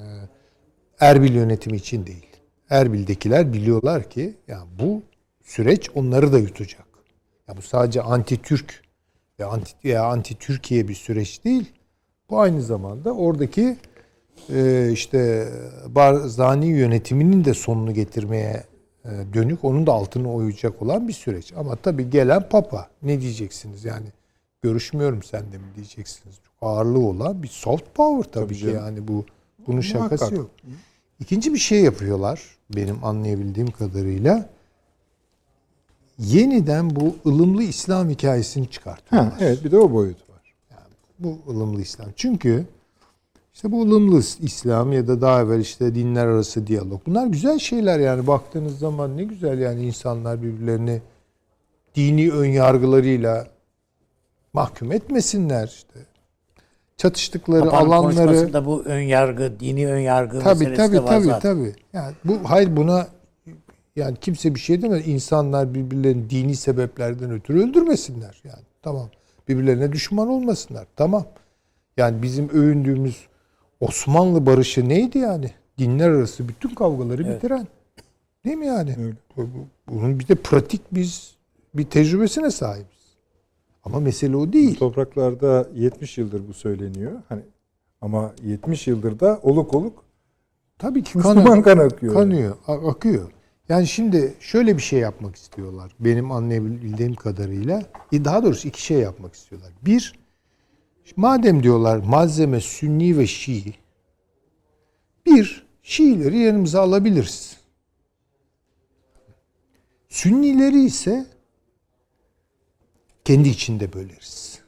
Erbil 0.99 1.33
yönetimi 1.35 1.77
için 1.77 2.05
değil. 2.05 2.25
Erbil'dekiler 2.69 3.53
biliyorlar 3.53 4.09
ki 4.09 4.37
ya 4.47 4.63
bu 4.79 5.03
süreç 5.43 5.89
onları 5.95 6.33
da 6.33 6.39
yutacak. 6.39 6.85
Ya 7.47 7.57
bu 7.57 7.61
sadece 7.61 8.01
anti 8.01 8.41
Türk 8.41 8.81
ve 9.39 9.45
anti 9.45 9.87
ya 9.87 10.03
anti 10.05 10.35
Türkiye 10.35 10.87
bir 10.87 10.95
süreç 10.95 11.43
değil. 11.45 11.71
Bu 12.29 12.39
aynı 12.39 12.61
zamanda 12.61 13.11
oradaki 13.11 13.77
e, 14.53 14.89
işte 14.93 15.47
Barzani 15.87 16.67
yönetiminin 16.67 17.45
de 17.45 17.53
sonunu 17.53 17.93
getirmeye 17.93 18.63
e, 19.05 19.09
dönük 19.33 19.65
onun 19.65 19.87
da 19.87 19.91
altını 19.93 20.33
oyacak 20.33 20.81
olan 20.81 21.07
bir 21.07 21.13
süreç. 21.13 21.53
Ama 21.57 21.75
tabii 21.75 22.09
gelen 22.09 22.49
papa 22.49 22.87
ne 23.03 23.21
diyeceksiniz 23.21 23.85
yani 23.85 24.07
görüşmüyorum 24.61 25.23
sen 25.23 25.51
de 25.51 25.57
mi 25.57 25.63
diyeceksiniz. 25.75 26.35
Çok 26.35 26.53
ağırlığı 26.69 26.99
olan 26.99 27.43
bir 27.43 27.47
soft 27.47 27.95
power 27.95 28.31
tabii, 28.31 28.45
Tabii 28.45 28.55
ki 28.55 28.61
canım. 28.61 28.75
yani 28.75 29.07
bu 29.07 29.25
bunun 29.67 29.81
şakası 29.81 30.23
Muhakkak. 30.23 30.31
yok. 30.37 30.49
İkinci 31.19 31.53
bir 31.53 31.59
şey 31.59 31.81
yapıyorlar 31.81 32.41
benim 32.75 33.03
anlayabildiğim 33.03 33.71
kadarıyla. 33.71 34.49
Yeniden 36.19 36.95
bu 36.95 37.15
ılımlı 37.25 37.63
İslam 37.63 38.09
hikayesini 38.09 38.69
çıkartıyorlar. 38.69 39.31
Ha, 39.31 39.37
evet 39.39 39.63
bir 39.63 39.71
de 39.71 39.77
o 39.77 39.91
boyut 39.91 40.29
var. 40.29 40.55
Bu 41.19 41.37
ılımlı 41.49 41.81
İslam. 41.81 42.07
Çünkü 42.15 42.65
işte 43.53 43.71
bu 43.71 43.83
ılımlı 43.83 44.19
İslam 44.39 44.91
ya 44.91 45.07
da 45.07 45.21
daha 45.21 45.41
evvel 45.41 45.59
işte 45.59 45.95
dinler 45.95 46.25
arası 46.25 46.67
diyalog. 46.67 47.01
Bunlar 47.05 47.27
güzel 47.27 47.59
şeyler 47.59 47.99
yani 47.99 48.27
baktığınız 48.27 48.79
zaman 48.79 49.17
ne 49.17 49.23
güzel 49.23 49.59
yani 49.59 49.81
insanlar 49.85 50.41
birbirlerini 50.41 51.01
dini 51.95 52.31
ön 52.31 52.45
yargılarıyla 52.45 53.47
mahkum 54.53 54.91
etmesinler 54.91 55.67
işte. 55.67 55.99
Çatıştıkları 56.97 57.63
Papa'nın 57.63 57.89
alanları 57.89 58.25
konuşmasında 58.27 58.65
bu 58.65 58.83
ön 58.83 59.01
yargı, 59.01 59.59
dini 59.59 59.87
ön 59.87 59.99
yargı 59.99 60.39
tabii 60.39 60.67
meselesi 60.67 60.77
tabii 60.77 60.95
de 60.95 61.03
var 61.03 61.07
tabii 61.07 61.25
zaten. 61.25 61.55
tabii. 61.55 61.75
Yani 61.93 62.13
bu 62.25 62.37
hayır 62.43 62.77
buna 62.77 63.07
yani 63.99 64.17
kimse 64.21 64.55
bir 64.55 64.59
şey 64.59 64.81
demez. 64.81 65.07
İnsanlar 65.07 65.73
birbirlerini 65.73 66.29
dini 66.29 66.55
sebeplerden 66.55 67.31
ötürü 67.31 67.63
öldürmesinler 67.69 68.41
yani. 68.43 68.63
Tamam. 68.81 69.09
Birbirlerine 69.47 69.91
düşman 69.91 70.27
olmasınlar. 70.27 70.87
Tamam. 70.95 71.25
Yani 71.97 72.21
bizim 72.21 72.49
övündüğümüz 72.49 73.27
Osmanlı 73.79 74.45
barışı 74.45 74.89
neydi 74.89 75.17
yani? 75.17 75.51
Dinler 75.77 76.09
arası 76.09 76.47
bütün 76.47 76.69
kavgaları 76.75 77.23
Evet. 77.23 77.35
bitiren. 77.35 77.67
Değil 78.45 78.57
mi 78.57 78.65
yani? 78.67 78.95
Bu- 79.37 79.41
bu- 79.41 79.93
Bunun 79.95 80.19
bir 80.19 80.27
de 80.27 80.35
pratik 80.35 80.81
biz 80.91 81.35
bir 81.73 81.83
tecrübesine 81.85 82.51
sahibiz. 82.51 82.99
Ama 83.83 83.99
mesele 83.99 84.35
o 84.37 84.53
değil. 84.53 84.75
Topraklarda 84.75 85.67
70 85.75 86.17
yıldır 86.17 86.47
bu 86.47 86.53
söyleniyor. 86.53 87.11
Hani 87.29 87.41
ama 88.01 88.31
70 88.43 88.87
yıldır 88.87 89.19
da 89.19 89.39
oluk 89.43 89.73
oluk 89.73 90.03
Tabii 90.77 91.03
ki 91.03 91.17
Müslüman 91.17 91.61
kan 91.61 91.77
akıyor. 91.77 92.13
Kanıyor, 92.13 92.55
akıyor. 92.67 93.31
Yani 93.69 93.87
şimdi 93.87 94.33
şöyle 94.39 94.77
bir 94.77 94.81
şey 94.81 94.99
yapmak 94.99 95.35
istiyorlar. 95.35 95.91
Benim 95.99 96.31
anlayabildiğim 96.31 97.15
kadarıyla. 97.15 97.83
E, 98.11 98.25
Daha 98.25 98.43
doğrusu 98.43 98.67
iki 98.67 98.83
şey 98.83 98.97
yapmak 98.99 99.33
istiyorlar. 99.33 99.71
Bir, 99.81 100.19
madem 101.15 101.63
diyorlar 101.63 101.97
malzeme 101.97 102.59
Sünni 102.61 103.17
ve 103.17 103.27
Şii. 103.27 103.73
Bir, 105.25 105.67
Şiileri 105.83 106.37
yanımıza 106.37 106.81
alabiliriz. 106.81 107.57
Sünnileri 110.09 110.83
ise 110.83 111.25
kendi 113.25 113.49
içinde 113.49 113.93
böleriz. 113.93 114.59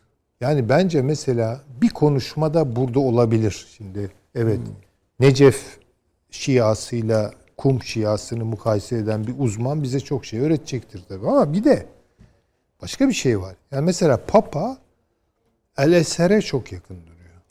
Yani 0.42 0.70
bence 0.70 1.02
mesela 1.02 1.62
bir 1.82 1.90
konuşmada 1.90 2.76
burada 2.76 3.00
olabilir. 3.00 3.68
Şimdi 3.78 4.12
evet 4.36 4.60
Necef 5.20 5.80
Şiasıyla 6.32 7.41
Kum 7.62 7.84
Şiasını 7.84 8.46
mukayese 8.46 8.98
eden 8.98 9.28
bir 9.28 9.36
uzman 9.38 9.84
bize 9.84 10.00
çok 10.00 10.26
şey 10.26 10.40
öğretecektir 10.40 11.04
tabii. 11.10 11.28
Ama 11.28 11.54
bir 11.54 11.64
de 11.64 11.86
başka 12.82 13.08
bir 13.08 13.14
şey 13.14 13.40
var. 13.40 13.56
Yani 13.72 13.86
mesela 13.86 14.26
Papa 14.26 14.78
El 15.78 15.92
Eser'e 15.92 16.42
çok 16.42 16.72
yakın 16.72 16.98
duruyor. 17.02 17.42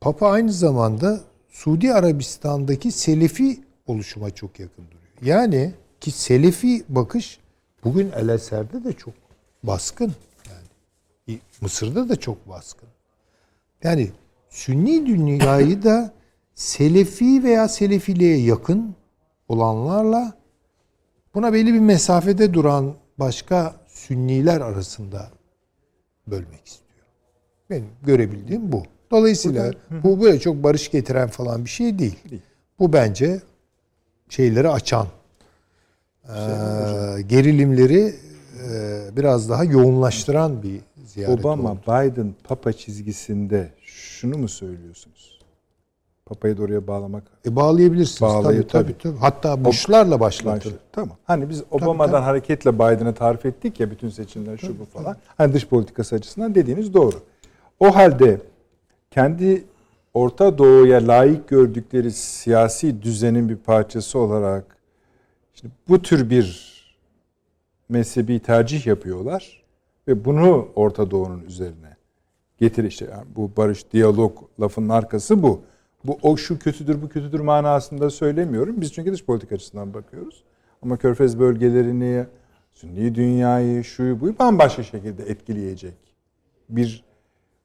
Papa 0.00 0.30
aynı 0.30 0.52
zamanda 0.52 1.20
Suudi 1.48 1.94
Arabistan'daki 1.94 2.92
Selefi 2.92 3.60
oluşuma 3.86 4.30
çok 4.30 4.60
yakın 4.60 4.84
duruyor. 4.86 5.22
Yani 5.22 5.74
ki 6.00 6.10
Selefi 6.10 6.84
bakış 6.88 7.40
bugün 7.84 8.12
El 8.16 8.28
Eser'de 8.28 8.84
de 8.84 8.92
çok 8.92 9.14
baskın. 9.62 10.14
Yani 10.50 11.40
Mısır'da 11.60 12.08
da 12.08 12.16
çok 12.16 12.48
baskın. 12.48 12.88
Yani 13.82 14.10
Sünni 14.50 15.06
dünyayı 15.06 15.82
da 15.82 16.14
Selefi 16.54 17.42
veya 17.44 17.68
Selefiliğe 17.68 18.36
yakın 18.36 18.94
olanlarla 19.48 20.32
buna 21.34 21.52
belli 21.52 21.74
bir 21.74 21.80
mesafede 21.80 22.54
duran 22.54 22.94
başka 23.18 23.74
Sünniler 23.88 24.60
arasında 24.60 25.28
bölmek 26.26 26.66
istiyor. 26.66 27.06
Benim 27.70 27.88
görebildiğim 28.02 28.72
bu. 28.72 28.82
Dolayısıyla 29.10 29.72
bu 29.90 30.20
böyle 30.22 30.40
çok 30.40 30.62
barış 30.62 30.90
getiren 30.90 31.28
falan 31.28 31.64
bir 31.64 31.70
şey 31.70 31.98
değil. 31.98 32.18
Değil. 32.30 32.42
Bu 32.78 32.92
bence 32.92 33.42
şeyleri 34.28 34.68
açan, 34.68 35.06
eee, 36.28 36.34
gerilimleri 37.26 38.14
eee, 38.70 39.00
biraz 39.16 39.50
daha 39.50 39.64
yoğunlaştıran 39.64 40.62
bir 40.62 40.80
ziyaret 41.06 41.40
Obama, 41.40 41.72
oldu. 41.72 41.80
Biden 41.86 42.34
Papa 42.44 42.72
çizgisinde 42.72 43.68
şunu 43.82 44.38
mu 44.38 44.48
söylüyorsunuz? 44.48 45.33
Papa'yı 46.26 46.58
da 46.58 46.62
oraya 46.62 46.86
bağlamak 46.86 47.22
E 47.46 47.56
bağlayabilirsiniz. 47.56 48.20
Bağlayıp 48.20 48.70
tabii, 48.70 48.92
tabii, 48.92 48.98
tabii. 48.98 49.18
Hatta 49.18 49.64
Bush'larla 49.64 50.20
başlatır. 50.20 50.56
Başladı. 50.56 50.78
Tamam. 50.92 51.16
Hani 51.24 51.48
biz 51.48 51.62
Obama'dan 51.70 52.12
tabii. 52.12 52.22
hareketle 52.22 52.74
Biden'ı 52.74 53.14
tarif 53.14 53.46
ettik 53.46 53.80
ya 53.80 53.90
bütün 53.90 54.08
seçimler 54.08 54.56
şu 54.56 54.78
bu 54.78 54.84
falan. 54.84 55.16
Hani 55.36 55.52
dış 55.54 55.66
politikası 55.68 56.14
açısından 56.16 56.54
dediğiniz 56.54 56.94
doğru. 56.94 57.16
O 57.80 57.94
halde 57.94 58.40
kendi 59.10 59.64
Orta 60.14 60.58
Doğu'ya 60.58 61.08
layık 61.08 61.48
gördükleri 61.48 62.10
siyasi 62.10 63.02
düzenin 63.02 63.48
bir 63.48 63.56
parçası 63.56 64.18
olarak 64.18 64.76
şimdi 65.54 65.74
bu 65.88 66.02
tür 66.02 66.30
bir 66.30 66.74
mezhebi 67.88 68.40
tercih 68.40 68.86
yapıyorlar 68.86 69.62
ve 70.08 70.24
bunu 70.24 70.68
Orta 70.74 71.10
Doğu'nun 71.10 71.40
üzerine 71.44 71.96
getir 72.58 72.84
işte 72.84 73.04
yani 73.10 73.24
bu 73.36 73.50
barış 73.56 73.92
diyalog 73.92 74.38
lafının 74.60 74.88
arkası 74.88 75.42
bu. 75.42 75.60
Bu 76.04 76.18
o 76.22 76.36
şu 76.36 76.58
kötüdür 76.58 77.02
bu 77.02 77.08
kötüdür 77.08 77.40
manasında 77.40 78.10
söylemiyorum. 78.10 78.80
Biz 78.80 78.92
çünkü 78.92 79.12
dış 79.12 79.24
politika 79.24 79.54
açısından 79.54 79.94
bakıyoruz. 79.94 80.42
Ama 80.82 80.96
Körfez 80.96 81.38
bölgelerini, 81.38 82.26
Sünni 82.74 83.14
dünyayı, 83.14 83.84
şuyu 83.84 84.20
buyu 84.20 84.38
bambaşka 84.38 84.82
şekilde 84.82 85.22
etkileyecek 85.22 85.94
bir 86.68 87.04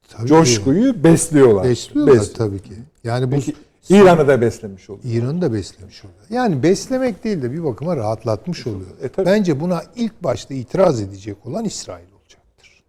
Tabii 0.08 0.28
coşkuyu 0.28 1.04
besliyorlar. 1.04 1.64
Besliyorlar 1.64 2.14
Besliyor. 2.14 2.34
tabii 2.36 2.62
ki. 2.62 2.74
Yani 3.04 3.26
bu 3.26 3.30
Peki 3.30 3.54
İran'ı 3.88 4.28
da 4.28 4.40
beslemiş 4.40 4.90
oluyor. 4.90 5.04
İran'ı 5.14 5.42
da 5.42 5.52
beslemiş 5.52 6.04
oluyor. 6.04 6.20
Yani 6.30 6.62
beslemek 6.62 7.24
değil 7.24 7.42
de 7.42 7.52
bir 7.52 7.64
bakıma 7.64 7.96
rahatlatmış 7.96 8.66
oluyor. 8.66 8.90
E, 9.02 9.08
tabii. 9.08 9.26
Bence 9.26 9.60
buna 9.60 9.82
ilk 9.96 10.24
başta 10.24 10.54
itiraz 10.54 11.00
edecek 11.00 11.46
olan 11.46 11.64
İsrail 11.64 12.12
olacaktır. 12.20 12.82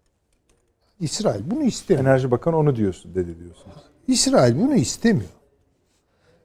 İsrail 1.00 1.52
bunu 1.52 1.64
istemiyor. 1.64 2.06
Enerji 2.06 2.32
Bakanı 2.32 2.58
onu 2.58 2.76
diyorsun 2.76 3.16
dedi 3.16 3.40
diyorsunuz. 3.40 3.76
İsrail 4.08 4.60
bunu 4.62 4.76
istemiyor. 4.76 5.30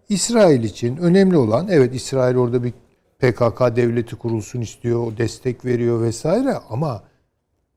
İsrail 0.09 0.65
için 0.65 0.97
önemli 0.97 1.37
olan 1.37 1.69
evet 1.71 1.95
İsrail 1.95 2.37
orada 2.37 2.65
bir 2.65 2.73
PKK 3.19 3.77
devleti 3.77 4.17
kurulsun 4.17 4.61
istiyor, 4.61 5.07
o 5.07 5.17
destek 5.19 5.65
veriyor 5.65 6.03
vesaire 6.03 6.55
ama 6.71 7.03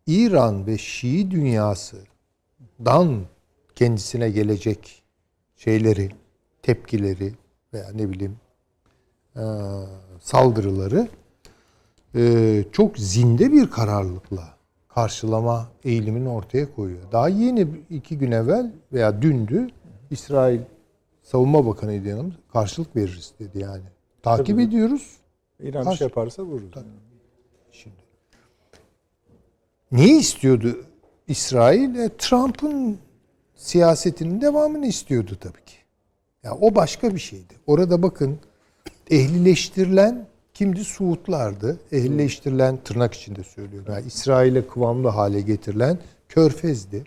İran 0.08 0.68
ve 0.68 0.78
Şii 0.78 1.32
dünyasından 1.32 2.06
kendisine 3.76 4.30
gelecek 4.30 5.04
şeyleri, 5.58 6.10
tepkileri 6.62 7.34
veya 7.74 7.89
ne 7.96 8.10
bileyim 8.10 8.38
eee, 9.36 9.44
saldırıları 10.22 11.08
eee, 12.15 12.65
çok 12.72 12.98
zinde 12.98 13.52
bir 13.52 13.70
kararlılıkla 13.70 14.54
karşılama 14.89 15.68
eğilimini 15.84 16.30
ortaya 16.30 16.76
koyuyor. 16.76 17.12
Daha 17.12 17.30
yeni 17.30 17.68
iki 17.89 18.18
gün 18.18 18.32
evvel 18.32 18.72
veya 18.94 19.22
dündü 19.22 19.68
İsrail 20.12 20.60
Savunma 21.32 21.65
Bakanı 21.65 21.94
yanımız 21.94 22.34
karşılık 22.54 22.96
veririz 22.96 23.34
dedi 23.39 23.60
yani. 23.60 23.84
Takip 24.24 24.48
Tabii. 24.48 24.63
ediyoruz. 24.63 25.18
İran 25.60 25.82
bir 25.82 25.86
Karşı- 25.86 25.98
şey 25.98 26.08
yaparsa 26.08 26.44
vururuz. 26.44 26.74
Şimdi. 27.72 27.96
Neyi 29.92 30.20
istiyordu 30.20 30.86
İsrail? 31.27 31.96
E, 31.96 32.10
Trump'ın 32.17 32.98
siyasetinin 33.56 34.42
devamını 34.42 34.86
istiyordu 34.86 35.38
tabii 35.40 35.65
ki. 35.65 35.75
Ya 36.44 36.56
o 36.62 36.75
başka 36.75 37.15
bir 37.15 37.19
şeydi. 37.19 37.54
Orada 37.67 38.02
bakın 38.02 38.40
ehlileştirilen 39.10 40.27
kimdi? 40.54 40.86
Suudlardı. 40.86 41.80
Ehlileştirilen 41.92 42.77
tırnak 42.77 43.13
içinde 43.13 43.44
söylüyorum. 43.44 43.94
Yani 43.94 44.08
İsrail'e 44.08 44.67
kıvamlı 44.67 45.08
hale 45.08 45.42
getirilen 45.42 46.00
Körfez'di. 46.30 47.04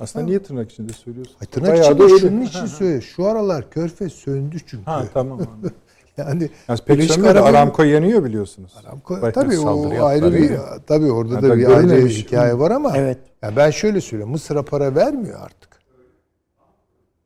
Aslında 0.00 0.24
niye 0.24 0.42
tırnak 0.42 0.72
içinde 0.72 0.92
söylüyorsun? 0.92 1.36
Ay, 1.40 1.46
tırnak 1.46 1.70
Bayağı 1.70 1.84
içinde 1.92 2.18
şunun 2.18 2.40
için 2.40 2.66
söylüyor. 2.66 3.02
Şu 3.02 3.26
aralar 3.26 3.70
Körfez 3.70 4.12
söndü 4.12 4.56
çünkü. 4.66 4.84
Ha 4.84 5.04
tamam. 5.14 5.38
anladım. 5.54 5.72
Yani 6.16 6.50
Yani 6.68 6.78
pek 6.86 6.98
Arap- 7.24 7.44
Aramco 7.46 7.82
yanıyor 7.82 8.24
biliyorsunuz. 8.24 8.72
Aramco- 8.82 9.22
Belki 9.22 9.34
tabii 9.34 9.58
o 9.58 10.04
ayrı 10.04 10.32
bir 10.32 10.50
mi? 10.50 10.58
tabii 10.86 11.12
orada 11.12 11.34
Yani 11.34 11.42
da 11.42 11.48
tabii 11.48 11.60
bir 11.60 11.66
ayrı 11.66 11.82
görülmemiş. 11.86 12.18
hikaye 12.18 12.58
var 12.58 12.70
ama 12.70 12.92
Evet. 12.96 13.18
ya 13.42 13.56
ben 13.56 13.70
şöyle 13.70 14.00
söyleyeyim 14.00 14.30
Mısır'a 14.32 14.62
para 14.62 14.94
vermiyor 14.94 15.40
artık. 15.40 15.70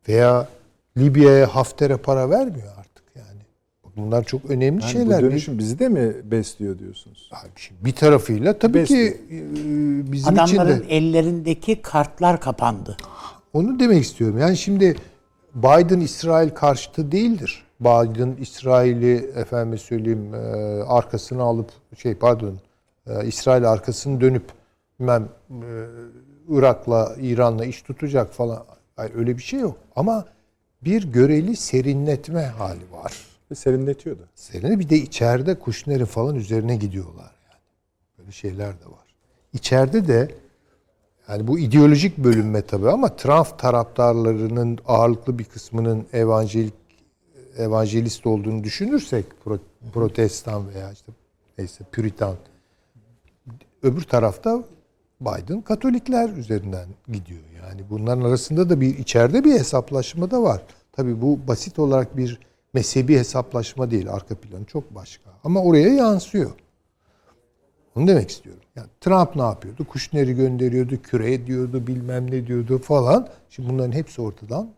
Veya 0.08 0.48
Libya'ya 0.96 1.46
Hafter'e 1.56 1.96
para 1.96 2.30
vermiyor 2.30 2.68
artık 2.68 2.76
yani. 2.76 2.85
Bunlar 3.96 4.24
çok 4.24 4.50
önemli 4.50 4.82
Yani 4.82 4.92
şeyler. 4.92 5.18
bu 5.22 5.22
dönüşüm 5.26 5.58
bizi 5.58 5.78
de 5.78 5.88
mi 5.88 6.14
besliyor 6.30 6.78
diyorsunuz? 6.78 7.30
Bir 7.84 7.92
tarafıyla 7.92 8.58
tabii 8.58 8.74
Besliyor. 8.74 9.12
ki 9.12 9.20
e, 9.30 10.12
bizim 10.12 10.34
için 10.34 10.56
Adamların 10.58 10.80
de 10.80 10.96
ellerindeki 10.96 11.82
kartlar 11.82 12.40
kapandı. 12.40 12.96
onu 13.52 13.80
demek 13.80 14.04
istiyorum. 14.04 14.38
Yani 14.38 14.56
şimdi 14.56 14.96
Biden 15.54 16.00
İsrail 16.00 16.50
karşıtı 16.50 17.12
değildir. 17.12 17.62
Biden 17.80 18.36
İsrail'i 18.40 19.14
efendim 19.36 19.78
söyleyeyim 19.78 20.34
e, 20.34 20.38
arkasını 20.82 21.42
alıp 21.42 21.70
şey 21.96 22.14
pardon 22.14 22.58
e, 23.06 23.26
İsrail 23.26 23.70
arkasını 23.70 24.20
dönüp 24.20 24.44
e, 25.00 25.14
Irak'la 26.48 27.16
İran'la 27.20 27.64
iş 27.64 27.82
tutacak 27.82 28.32
falan. 28.34 28.64
Hayır, 28.96 29.12
öyle 29.14 29.36
bir 29.38 29.42
şey 29.42 29.60
yok. 29.60 29.76
Ama 29.96 30.24
bir 30.82 31.12
göreli 31.12 31.56
serinletme 31.56 32.42
hali 32.42 32.92
var. 32.92 33.12
Ve 33.50 33.54
serinletiyor 33.54 34.18
da. 34.18 34.22
Serine 34.34 34.78
bir 34.78 34.88
de 34.88 34.96
içeride 34.96 35.58
Kuşner'in 35.58 36.04
falan 36.04 36.34
üzerine 36.34 36.76
gidiyorlar 36.76 37.32
yani. 37.50 37.60
Böyle 38.18 38.32
şeyler 38.32 38.80
de 38.80 38.86
var. 38.86 39.14
İçeride 39.52 40.08
de 40.08 40.34
yani 41.28 41.46
bu 41.46 41.58
ideolojik 41.58 42.18
bölünme 42.18 42.62
tabii 42.62 42.90
ama 42.90 43.16
Trump 43.16 43.58
taraftarlarının 43.58 44.78
ağırlıklı 44.86 45.38
bir 45.38 45.44
kısmının 45.44 46.06
evangelik 46.12 46.74
evangelist 47.58 48.26
olduğunu 48.26 48.64
düşünürsek 48.64 49.24
pro- 49.44 49.58
protestan 49.92 50.68
veya 50.68 50.92
işte 50.92 51.12
neyse 51.58 51.84
püritan 51.92 52.36
öbür 53.82 54.02
tarafta 54.02 54.64
Biden 55.20 55.60
Katolikler 55.60 56.28
üzerinden 56.28 56.88
gidiyor. 57.08 57.40
Yani 57.62 57.82
bunların 57.90 58.22
arasında 58.22 58.70
da 58.70 58.80
bir 58.80 58.98
içeride 58.98 59.44
bir 59.44 59.52
hesaplaşma 59.52 60.30
da 60.30 60.42
var. 60.42 60.62
Tabii 60.92 61.22
bu 61.22 61.38
basit 61.48 61.78
olarak 61.78 62.16
bir 62.16 62.40
mezhebi 62.76 63.18
hesaplaşma 63.18 63.90
değil. 63.90 64.12
Arka 64.12 64.34
planı 64.34 64.64
çok 64.64 64.94
başka. 64.94 65.30
Ama 65.44 65.62
oraya 65.62 65.88
yansıyor. 65.88 66.50
Onu 67.94 68.06
demek 68.06 68.30
istiyorum. 68.30 68.62
Yani 68.76 68.88
Trump 69.00 69.36
ne 69.36 69.42
yapıyordu? 69.42 69.84
Kushner'i 69.84 70.34
gönderiyordu, 70.34 71.02
küre 71.02 71.46
diyordu, 71.46 71.86
bilmem 71.86 72.30
ne 72.30 72.46
diyordu 72.46 72.78
falan. 72.78 73.28
Şimdi 73.50 73.68
bunların 73.68 73.92
hepsi 73.92 74.22
ortadan 74.22 74.70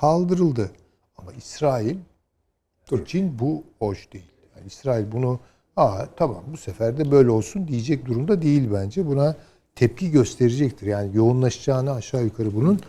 kaldırıldı. 0.00 0.70
Ama 1.18 1.32
İsrail 1.32 1.96
için 3.02 3.38
bu 3.38 3.64
hoş 3.78 4.12
değil. 4.12 4.30
Yani 4.56 4.66
İsrail 4.66 5.12
bunu 5.12 5.40
Aa 5.76 6.06
tamam 6.16 6.44
bu 6.52 6.56
sefer 6.56 6.98
de 6.98 7.10
böyle 7.10 7.30
olsun 7.30 7.68
diyecek 7.68 8.06
durumda 8.06 8.42
değil 8.42 8.68
bence. 8.72 9.06
Buna 9.06 9.36
tepki 9.74 10.10
gösterecektir. 10.10 10.86
Yani 10.86 11.16
yoğunlaşacağını 11.16 11.92
aşağı 11.92 12.24
yukarı 12.24 12.54
bunun 12.54 12.80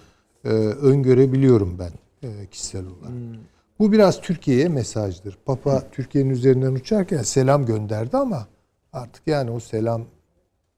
e, 0.45 0.49
öngörebiliyorum 0.49 1.80
ben 1.80 1.91
e, 2.28 2.47
kişisel 2.47 2.86
olarak. 2.86 3.12
Bu 3.82 3.92
biraz 3.92 4.22
Türkiye'ye 4.22 4.68
mesajdır. 4.70 5.38
Papa 5.46 5.84
Türkiye'nin 5.92 6.30
üzerinden 6.30 6.72
uçarken 6.72 7.22
selam 7.22 7.66
gönderdi 7.66 8.18
ama 8.18 8.48
artık 8.94 9.28
yani 9.28 9.52
o 9.52 9.60
selam 9.60 10.06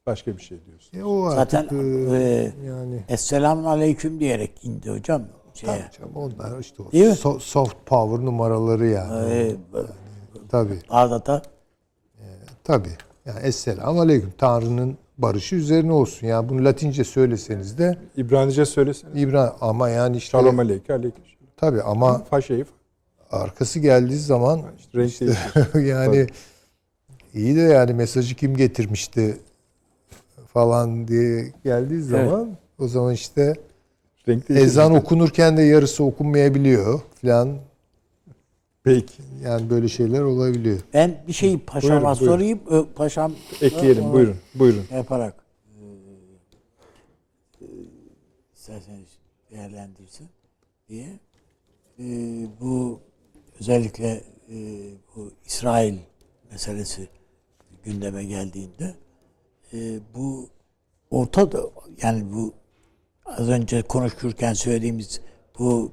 Başka 0.08 0.38
bir 0.38 0.42
şey 0.42 0.66
diyorsun. 0.66 1.00
e, 1.00 1.04
o 1.04 1.24
artık 1.26 1.38
Zaten 1.62 1.78
e, 2.10 2.18
e, 2.18 2.52
yani 2.68 3.04
Esselamun 3.10 3.64
Aleyküm 3.64 4.20
diyerek 4.20 4.66
indi 4.66 4.90
hocam. 4.92 5.22
Şeye. 5.54 5.66
tabii 5.68 5.92
canım, 5.98 6.16
onlar 6.16 6.60
işte 6.60 6.84
o 6.84 6.92
Değil 6.92 7.06
mi? 7.06 7.12
so- 7.14 7.40
soft 7.40 7.76
power 7.86 8.26
numaraları 8.26 8.88
yani. 8.88 9.32
E, 9.34 9.56
Tabii. 10.50 10.80
Bağdat'a 10.90 11.42
Tabii. 12.64 12.90
Yani 13.26 13.40
Esselamu 13.40 14.02
Aleyküm. 14.02 14.34
Tanrı'nın 14.38 14.98
barışı 15.18 15.56
üzerine 15.56 15.92
olsun. 15.94 16.28
Yani 16.28 16.50
bunu 16.50 16.66
Latince 16.66 17.04
söyleseniz 17.04 17.78
de 17.78 17.98
İbranice 18.18 18.66
söylesene. 18.66 19.22
İbrahim 19.22 19.54
ama 19.62 19.90
yani 19.90 20.18
işte 20.18 20.30
Şalom 20.32 20.60
aleyke 20.60 20.94
aleyküm. 20.94 21.24
tabii 21.58 21.82
ama 21.82 22.24
Faşeyi 22.24 22.66
arkası 23.34 23.80
geldiği 23.80 24.20
zaman 24.20 24.62
işte 24.80 25.00
renk 25.00 25.20
değişiyor. 25.20 25.76
yani 25.86 26.28
iyi 27.34 27.56
de 27.56 27.62
yani 27.62 27.94
mesajı 27.94 28.36
kim 28.36 28.58
getirmişti 28.58 29.38
falan 30.54 31.08
diye 31.08 31.54
geldiği 31.64 32.02
zaman 32.02 32.58
o 32.80 32.88
zaman 32.88 33.14
işte 33.14 33.56
renk 34.28 34.50
değişiyor. 34.50 34.68
ezan 34.68 34.96
okunurken 34.96 35.58
de 35.58 35.62
yarısı 35.62 36.04
okunmayabiliyor 36.04 37.02
falan. 37.22 37.58
Peki. 38.84 39.24
Yani 39.44 39.70
böyle 39.70 39.88
şeyler 39.88 40.22
olabiliyor. 40.22 40.80
ben 40.94 41.16
bir 41.28 41.34
şeyi 41.34 41.60
paşama 41.60 41.94
Buyurun, 42.02 42.20
buyurun. 42.20 42.34
sorayım. 42.34 42.60
Ö, 42.70 42.86
Paşam 42.96 43.34
Ekleyelim 43.62 44.14
buyurun. 44.14 44.36
Buyurun. 44.56 44.84
Yaparak 44.94 45.36
e, 45.80 45.86
e, 47.62 47.68
isterseniz 48.56 49.08
değerlendirsin 49.52 50.28
diye. 50.90 51.20
E, 52.00 52.06
bu 52.62 53.00
özellikle 53.64 54.22
e, 54.50 54.58
bu 55.16 55.32
İsrail 55.46 55.98
meselesi 56.52 57.08
gündeme 57.84 58.24
geldiğinde 58.24 58.94
e, 59.74 60.00
bu 60.16 60.50
Orta 61.12 61.50
yani 62.02 62.24
bu 62.34 62.54
az 63.26 63.50
önce 63.50 63.82
konuşurken 63.82 64.54
söylediğimiz 64.54 65.22
bu 65.60 65.92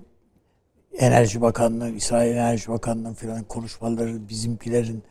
Enerji 0.98 1.40
Bakanlığı, 1.40 1.90
İsrail 1.90 2.30
Enerji 2.30 2.68
Bakanlığı'nın 2.68 3.14
filan 3.14 3.44
konuşmaları, 3.44 4.28
bizimkilerin 4.28 5.02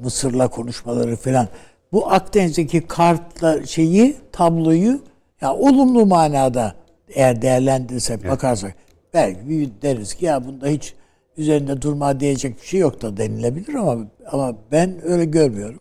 Mısır'la 0.00 0.48
konuşmaları 0.48 1.16
filan. 1.16 1.48
Bu 1.92 2.12
Akdeniz'deki 2.12 2.86
kartla 2.86 3.66
şeyi, 3.66 4.16
tabloyu 4.32 5.00
ya 5.40 5.54
olumlu 5.54 6.06
manada 6.06 6.74
eğer 7.08 7.42
değerlendirirsek, 7.42 8.28
bakarsak 8.28 8.74
belki 9.14 9.70
deriz 9.82 10.14
ki 10.14 10.24
ya 10.24 10.46
bunda 10.46 10.66
hiç 10.66 10.94
üzerinde 11.38 11.82
durma 11.82 12.20
diyecek 12.20 12.60
bir 12.62 12.66
şey 12.66 12.80
yok 12.80 13.02
da 13.02 13.16
denilebilir 13.16 13.74
ama 13.74 13.96
ama 14.32 14.54
ben 14.72 15.00
öyle 15.04 15.24
görmüyorum. 15.24 15.80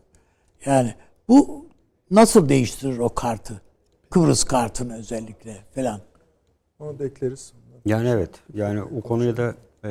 Yani 0.65 0.93
bu 1.29 1.65
nasıl 2.11 2.49
değiştirir 2.49 2.97
o 2.99 3.09
kartı? 3.09 3.61
Kıbrıs 4.09 4.43
kartını 4.43 4.97
özellikle 4.97 5.57
falan. 5.75 5.99
Onu 6.79 6.99
da 6.99 7.05
ekleriz. 7.05 7.53
Yani 7.85 8.09
evet. 8.09 8.29
Yani 8.53 8.81
o 8.83 9.01
konuya 9.01 9.37
da 9.37 9.53
e, 9.83 9.89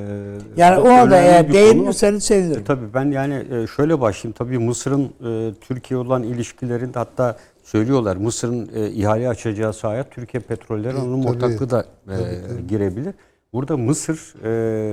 Yani 0.56 0.78
ona 0.80 1.10
da 1.10 1.16
eğer 1.20 1.48
bir 1.48 1.52
değinirseniz 1.54 2.22
E, 2.22 2.26
sevinirim. 2.26 2.64
tabii 2.64 2.94
ben 2.94 3.10
yani 3.10 3.34
e, 3.54 3.66
şöyle 3.66 4.00
başlayayım. 4.00 4.34
Tabii 4.38 4.58
Mısır'ın 4.58 5.04
e, 5.04 5.54
Türkiye 5.60 5.98
olan 6.00 6.22
ilişkilerinde 6.22 6.98
hatta 6.98 7.36
söylüyorlar 7.64 8.16
Mısır'ın 8.16 8.70
e, 8.74 8.90
ihale 8.90 9.28
açacağı 9.28 9.72
sahaya 9.72 10.10
Türkiye 10.10 10.40
Petrolleri 10.40 10.96
onun 10.96 11.22
tabii. 11.22 11.32
ortaklığı 11.32 11.70
da 11.70 11.86
e, 12.08 12.16
girebilir. 12.68 13.14
Burada 13.52 13.76
Mısır 13.76 14.34
e, 14.44 14.48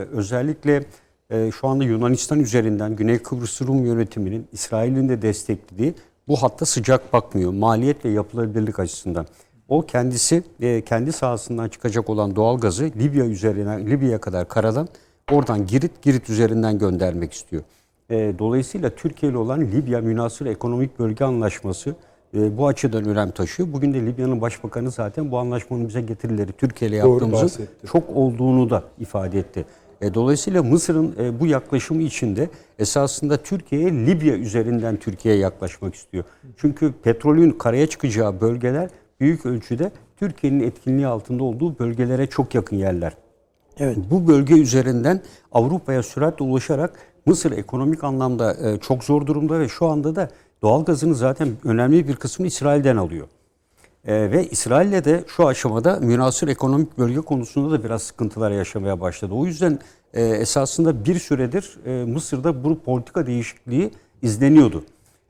özellikle 0.05 0.83
e, 1.29 1.51
şu 1.51 1.67
anda 1.67 1.83
Yunanistan 1.83 2.39
üzerinden 2.39 2.95
Güney 2.95 3.19
Kıbrıs 3.19 3.61
Rum 3.61 3.85
yönetiminin 3.85 4.47
İsrail'in 4.51 5.09
de 5.09 5.21
desteklediği 5.21 5.93
bu 6.27 6.43
hatta 6.43 6.65
sıcak 6.65 7.13
bakmıyor. 7.13 7.51
Maliyet 7.51 8.05
ve 8.05 8.09
yapılabilirlik 8.09 8.79
açısından. 8.79 9.25
O 9.67 9.81
kendisi 9.81 10.43
e, 10.61 10.81
kendi 10.81 11.11
sahasından 11.11 11.69
çıkacak 11.69 12.09
olan 12.09 12.35
doğal 12.35 12.59
gazı 12.59 12.83
Libya 12.83 13.25
üzerinden 13.25 13.87
Libya'ya 13.87 14.21
kadar 14.21 14.47
karadan 14.47 14.87
oradan 15.31 15.67
Girit 15.67 16.01
Girit 16.01 16.29
üzerinden 16.29 16.79
göndermek 16.79 17.33
istiyor. 17.33 17.63
E, 18.09 18.33
dolayısıyla 18.39 18.89
Türkiye 18.89 19.31
ile 19.31 19.37
olan 19.37 19.61
Libya 19.61 20.01
Münasır 20.01 20.45
Ekonomik 20.45 20.99
Bölge 20.99 21.25
Anlaşması 21.25 21.95
e, 22.33 22.57
bu 22.57 22.67
açıdan 22.67 23.05
önem 23.05 23.31
taşıyor. 23.31 23.73
Bugün 23.73 23.93
de 23.93 24.05
Libya'nın 24.05 24.41
başbakanı 24.41 24.91
zaten 24.91 25.31
bu 25.31 25.37
anlaşmanın 25.37 25.87
bize 25.87 26.01
getirileri 26.01 26.51
Türkiye 26.51 26.91
ile 26.91 27.01
Doğru 27.01 27.11
yaptığımızın 27.11 27.67
çok 27.91 28.09
olduğunu 28.09 28.69
da 28.69 28.83
ifade 28.99 29.39
etti. 29.39 29.65
E, 30.01 30.13
dolayısıyla 30.13 30.63
Mısır'ın 30.63 31.15
e, 31.19 31.39
bu 31.39 31.47
yaklaşımı 31.47 32.01
içinde 32.01 32.49
esasında 32.79 33.37
Türkiye'ye 33.37 33.91
Libya 33.91 34.35
üzerinden 34.35 34.97
Türkiye'ye 34.97 35.39
yaklaşmak 35.41 35.95
istiyor. 35.95 36.23
Çünkü 36.57 36.93
petrolün 37.03 37.51
karaya 37.51 37.87
çıkacağı 37.87 38.41
bölgeler 38.41 38.89
büyük 39.19 39.45
ölçüde 39.45 39.91
Türkiye'nin 40.17 40.59
etkinliği 40.59 41.07
altında 41.07 41.43
olduğu 41.43 41.79
bölgelere 41.79 42.27
çok 42.27 42.55
yakın 42.55 42.75
yerler. 42.75 43.13
Evet. 43.79 43.97
Bu 44.11 44.27
bölge 44.27 44.53
üzerinden 44.53 45.21
Avrupa'ya 45.51 46.03
süratle 46.03 46.45
ulaşarak 46.45 46.93
Mısır 47.25 47.51
ekonomik 47.51 48.03
anlamda 48.03 48.79
çok 48.79 49.03
zor 49.03 49.25
durumda 49.25 49.59
ve 49.59 49.67
şu 49.67 49.85
anda 49.85 50.15
da 50.15 50.29
doğal 50.63 50.85
gazını 50.85 51.15
zaten 51.15 51.49
önemli 51.63 52.07
bir 52.07 52.15
kısmını 52.15 52.47
İsrail'den 52.47 52.97
alıyor. 52.97 53.27
E, 54.05 54.31
ve 54.31 54.47
İsrail'le 54.49 55.05
de 55.05 55.23
şu 55.27 55.47
aşamada 55.47 55.99
münasır 55.99 56.47
ekonomik 56.47 56.97
bölge 56.97 57.21
konusunda 57.21 57.71
da 57.71 57.83
biraz 57.83 58.03
sıkıntılar 58.03 58.51
yaşamaya 58.51 59.01
başladı. 59.01 59.33
O 59.33 59.45
yüzden 59.45 59.79
e, 60.13 60.23
esasında 60.23 61.05
bir 61.05 61.19
süredir 61.19 61.77
e, 61.85 62.05
Mısır'da 62.05 62.63
bu 62.63 62.79
politika 62.79 63.27
değişikliği 63.27 63.91
izleniyordu. 64.21 64.83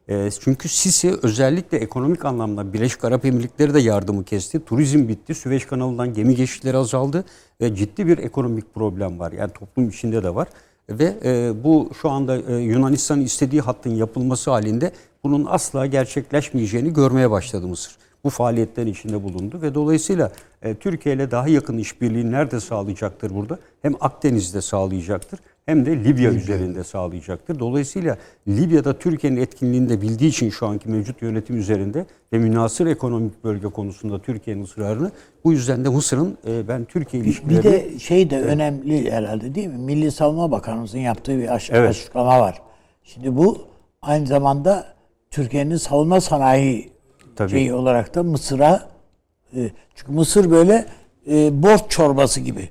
E, 0.08 0.30
çünkü 0.40 0.70
Sisi 0.70 1.14
özellikle 1.24 1.78
ekonomik 1.78 2.26
anlamda 2.26 2.74
Birleşik 2.74 3.04
Arap 3.04 3.26
Emirlikleri 3.26 3.74
de 3.74 3.80
yardımı 3.80 4.24
kesti. 4.24 4.66
Turizm 4.66 5.08
bitti. 5.08 5.36
Süveyş 5.36 5.66
kanalından 5.66 6.14
gemi 6.14 6.36
geçişleri 6.36 6.78
azaldı. 6.78 7.26
Ve 7.62 7.76
ciddi 7.76 8.08
bir 8.08 8.18
ekonomik 8.18 8.74
problem 8.74 9.20
var. 9.20 9.32
Yani 9.32 9.52
toplum 9.52 9.90
içinde 9.90 10.24
de 10.24 10.36
var. 10.36 10.48
Ve 10.90 11.16
e, 11.26 11.64
bu 11.64 11.90
şu 12.02 12.10
anda 12.10 12.38
e, 12.38 12.56
Yunanistan'ın 12.56 13.22
istediği 13.22 13.62
hattın 13.62 13.90
yapılması 13.90 14.52
halinde 14.52 14.92
bunun 15.24 15.46
asla 15.50 15.86
gerçekleşmeyeceğini 15.86 16.94
görmeye 16.94 17.32
başladı 17.32 17.68
Mısır. 17.68 17.96
bu 18.24 18.30
faaliyetlerin 18.30 18.92
içinde 18.92 19.24
bulundu 19.24 19.62
ve 19.62 19.76
dolayısıyla 19.76 20.32
e, 20.62 20.76
Türkiye 20.76 21.16
ile 21.16 21.32
daha 21.32 21.48
yakın 21.48 21.78
işbirliği 21.78 22.32
nerede 22.32 22.60
sağlayacaktır 22.60 23.36
burada? 23.36 23.60
Hem 23.82 23.94
Akdeniz'de 24.02 24.62
sağlayacaktır 24.62 25.40
hem 25.66 25.86
de 25.86 26.04
Libya 26.04 26.32
üzerinde 26.32 26.84
sağlayacaktır. 26.84 27.60
Dolayısıyla 27.60 28.18
Libya'da 28.48 28.98
Türkiye'nin 29.00 29.42
etkinliğini 29.42 29.90
de 29.90 30.02
bildiği 30.02 30.28
için 30.30 30.50
şu 30.50 30.68
anki 30.68 30.90
mevcut 30.90 31.22
yönetim 31.22 31.58
üzerinde 31.58 32.06
ve 32.34 32.38
münasır 32.38 32.88
ekonomik 32.88 33.44
bölge 33.44 33.68
konusunda 33.68 34.20
Türkiye'nin 34.20 34.64
ısrarını 34.64 35.12
bu 35.44 35.52
yüzden 35.52 35.86
de 35.86 35.90
Mısır'ın 35.90 36.38
e, 36.48 36.68
ben 36.68 36.86
Türkiye 36.86 37.24
Bir 37.24 37.28
ilişkilerini 37.28 37.64
de 37.64 38.00
şey 38.00 38.30
de 38.30 38.42
önemli 38.42 39.12
herhalde 39.12 39.56
değil 39.56 39.68
mi? 39.68 39.78
Milli 39.78 40.12
Savunma 40.12 40.52
Bakanımızın 40.52 41.00
yaptığı 41.00 41.38
bir 41.40 41.56
aş- 41.56 41.70
Evet. 41.74 41.90
açıklama 41.90 42.40
var. 42.40 42.62
Şimdi 43.04 43.38
bu 43.38 43.58
aynı 44.02 44.28
zamanda 44.28 44.94
Türkiye'nin 45.38 45.78
savunma 45.78 46.22
sanayi 46.22 46.90
Tabii. 47.36 47.50
şeyi 47.52 47.74
olarak 47.74 48.16
da 48.16 48.24
Mısır'a 48.24 48.90
e, 49.56 49.70
çünkü 49.96 50.12
Mısır 50.12 50.52
böyle 50.52 50.86
e, 51.32 51.64
borç 51.64 51.82
çorbası 51.90 52.40
gibi. 52.42 52.70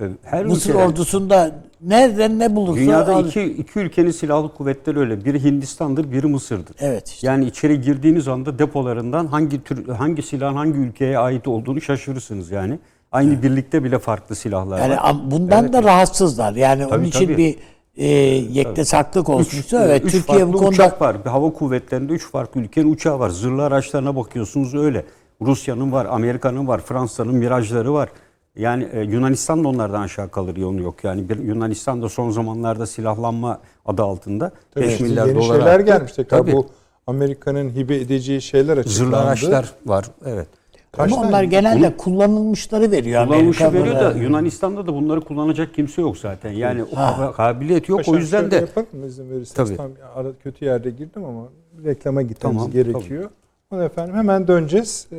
e, 0.00 0.04
her 0.22 0.44
Mısır 0.46 0.70
ülkeden- 0.70 0.86
ordusunda 0.86 1.50
nereden 1.80 2.38
ne 2.38 2.56
bulursa 2.56 2.80
Dünyada 2.80 3.14
al- 3.14 3.26
iki, 3.26 3.42
iki 3.42 3.78
ülkenin 3.78 4.10
silahlı 4.10 4.54
kuvvetleri 4.54 4.98
öyle. 4.98 5.24
Biri 5.24 5.44
Hindistan'dır, 5.44 6.12
biri 6.12 6.26
Mısır'dır. 6.26 6.76
Evet 6.80 7.08
işte. 7.08 7.26
Yani 7.26 7.44
içeri 7.46 7.80
girdiğiniz 7.80 8.28
anda 8.28 8.58
depolarından 8.58 9.26
hangi 9.26 9.64
tür 9.64 9.88
hangi 9.88 10.22
silahın 10.22 10.54
hangi 10.56 10.78
ülkeye 10.78 11.18
ait 11.18 11.48
olduğunu 11.48 11.80
şaşırırsınız 11.80 12.50
yani. 12.50 12.78
Aynı 13.12 13.42
birlikte 13.42 13.84
bile 13.84 13.98
farklı 13.98 14.34
silahlar 14.36 14.78
Yani 14.78 14.96
var. 14.96 15.16
bundan 15.30 15.72
da 15.72 15.82
rahatsızlar. 15.82 16.52
Yani 16.54 16.86
onun 16.86 17.04
için 17.04 17.24
tabii. 17.26 17.36
bir 17.36 17.56
e, 17.96 18.06
yektesaklık 18.06 19.28
olmuştu. 19.28 19.76
e, 19.76 19.80
evet 19.80 20.04
üç 20.04 20.12
Türkiye 20.12 20.38
farklı 20.38 20.52
bu 20.52 20.58
konuda 20.58 20.70
uçak 20.70 21.00
var. 21.00 21.24
Bir 21.24 21.30
hava 21.30 21.52
kuvvetlerinde 21.52 22.12
üç 22.12 22.30
farklı 22.30 22.60
ülkenin 22.60 22.92
uçağı 22.92 23.18
var. 23.18 23.30
Zırhlı 23.30 23.64
araçlarına 23.64 24.16
bakıyorsunuz 24.16 24.74
öyle. 24.74 25.04
Rusya'nın 25.40 25.92
var, 25.92 26.06
Amerika'nın 26.10 26.68
var, 26.68 26.80
Fransa'nın 26.80 27.34
mirajları 27.34 27.94
var. 27.94 28.08
Yani 28.56 28.88
e, 28.92 29.00
Yunanistan 29.00 29.64
da 29.64 29.68
onlardan 29.68 30.02
aşağı 30.02 30.28
kalır 30.28 30.56
yolu 30.56 30.82
yok. 30.82 31.04
Yani 31.04 31.28
bir, 31.28 31.38
Yunanistan 31.38 32.02
da 32.02 32.08
son 32.08 32.30
zamanlarda 32.30 32.86
silahlanma 32.86 33.60
adı 33.86 34.02
altında 34.02 34.52
Tabii 34.74 34.84
5 34.84 34.96
şimdi 34.96 35.10
milyar 35.10 35.26
yeni 35.26 35.38
dolar 35.38 35.54
şeyler 35.54 35.80
gelmiş 35.80 36.12
tekrar. 36.12 36.38
Tabii. 36.38 36.52
Bu 36.52 36.66
Amerika'nın 37.06 37.70
hibe 37.70 37.96
edeceği 37.96 38.42
şeyler 38.42 38.78
açıklandı. 38.78 38.98
Zırhlı 38.98 39.18
araçlar 39.18 39.72
var. 39.86 40.06
Evet. 40.26 40.48
Kaç 40.92 41.12
ama 41.12 41.28
onlar 41.28 41.42
genelde 41.42 41.96
kullanılmışları 41.96 42.90
veriyor 42.90 43.22
Amerika. 43.22 43.72
veriyor 43.72 44.00
da. 44.00 44.12
Yunanistan'da 44.12 44.86
da 44.86 44.94
bunları 44.94 45.20
kullanacak 45.20 45.74
kimse 45.74 46.02
yok 46.02 46.18
zaten. 46.18 46.50
Yani 46.50 46.84
o 46.84 47.32
kabiliyet 47.32 47.88
yok. 47.88 47.98
Paşam 47.98 48.14
o 48.14 48.18
yüzden 48.18 48.50
de 48.50 48.56
yapalım 48.56 48.88
mı 48.92 49.06
izin 49.06 49.30
verirseniz. 49.30 49.68
Tabii. 49.68 49.76
Tam 49.76 49.90
ara, 50.14 50.28
kötü 50.42 50.64
yerde 50.64 50.90
girdim 50.90 51.24
ama 51.24 51.48
reklama 51.84 52.22
gitmemiz 52.22 52.56
Tamam, 52.56 52.70
gerekiyor. 52.70 53.30
Onu 53.70 53.82
efendim 53.82 54.14
hemen 54.14 54.48
döneceğiz. 54.48 55.06
Ee, 55.12 55.16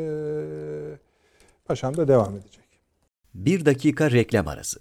paşam 1.65 1.97
da 1.97 2.07
devam 2.07 2.35
edecek. 2.35 2.63
Bir 3.33 3.65
dakika 3.65 4.11
reklam 4.11 4.47
arası. 4.47 4.79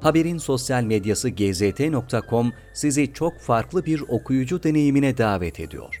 Haberin 0.00 0.38
sosyal 0.38 0.82
medyası 0.82 1.28
gzt.com 1.28 2.52
sizi 2.74 3.12
çok 3.12 3.38
farklı 3.38 3.84
bir 3.84 4.04
okuyucu 4.08 4.62
deneyimine 4.62 5.18
davet 5.18 5.60
ediyor. 5.60 6.00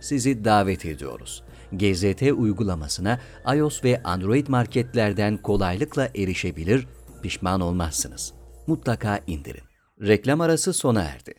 sizi 0.00 0.44
davet 0.44 0.84
ediyoruz. 0.86 1.42
GZT 1.72 2.22
uygulamasına 2.22 3.20
iOS 3.56 3.84
ve 3.84 4.02
Android 4.02 4.48
marketlerden 4.48 5.36
kolaylıkla 5.36 6.08
erişebilir, 6.14 6.86
pişman 7.22 7.60
olmazsınız. 7.60 8.34
Mutlaka 8.66 9.20
indirin. 9.26 9.64
Reklam 10.00 10.40
arası 10.40 10.72
sona 10.72 11.02
erdi. 11.02 11.34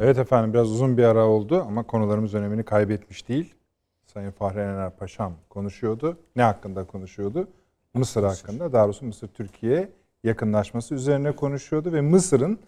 Evet 0.00 0.18
efendim 0.18 0.54
biraz 0.54 0.70
uzun 0.70 0.96
bir 0.96 1.04
ara 1.04 1.26
oldu 1.26 1.64
ama 1.68 1.82
konularımız 1.82 2.34
önemini 2.34 2.62
kaybetmiş 2.62 3.28
değil. 3.28 3.54
Sayın 4.06 4.30
Fahri 4.30 4.58
Ener 4.58 4.96
Paşam 4.96 5.34
konuşuyordu. 5.50 6.18
Ne 6.36 6.42
hakkında 6.42 6.84
konuşuyordu? 6.84 7.48
Mısır, 7.94 8.22
hakkında. 8.24 8.72
Daha 8.72 8.84
doğrusu 8.84 9.06
Mısır-Türkiye 9.06 9.92
yakınlaşması 10.24 10.94
üzerine 10.94 11.32
konuşuyordu 11.32 11.92
ve 11.92 12.00
Mısır'ın 12.00 12.58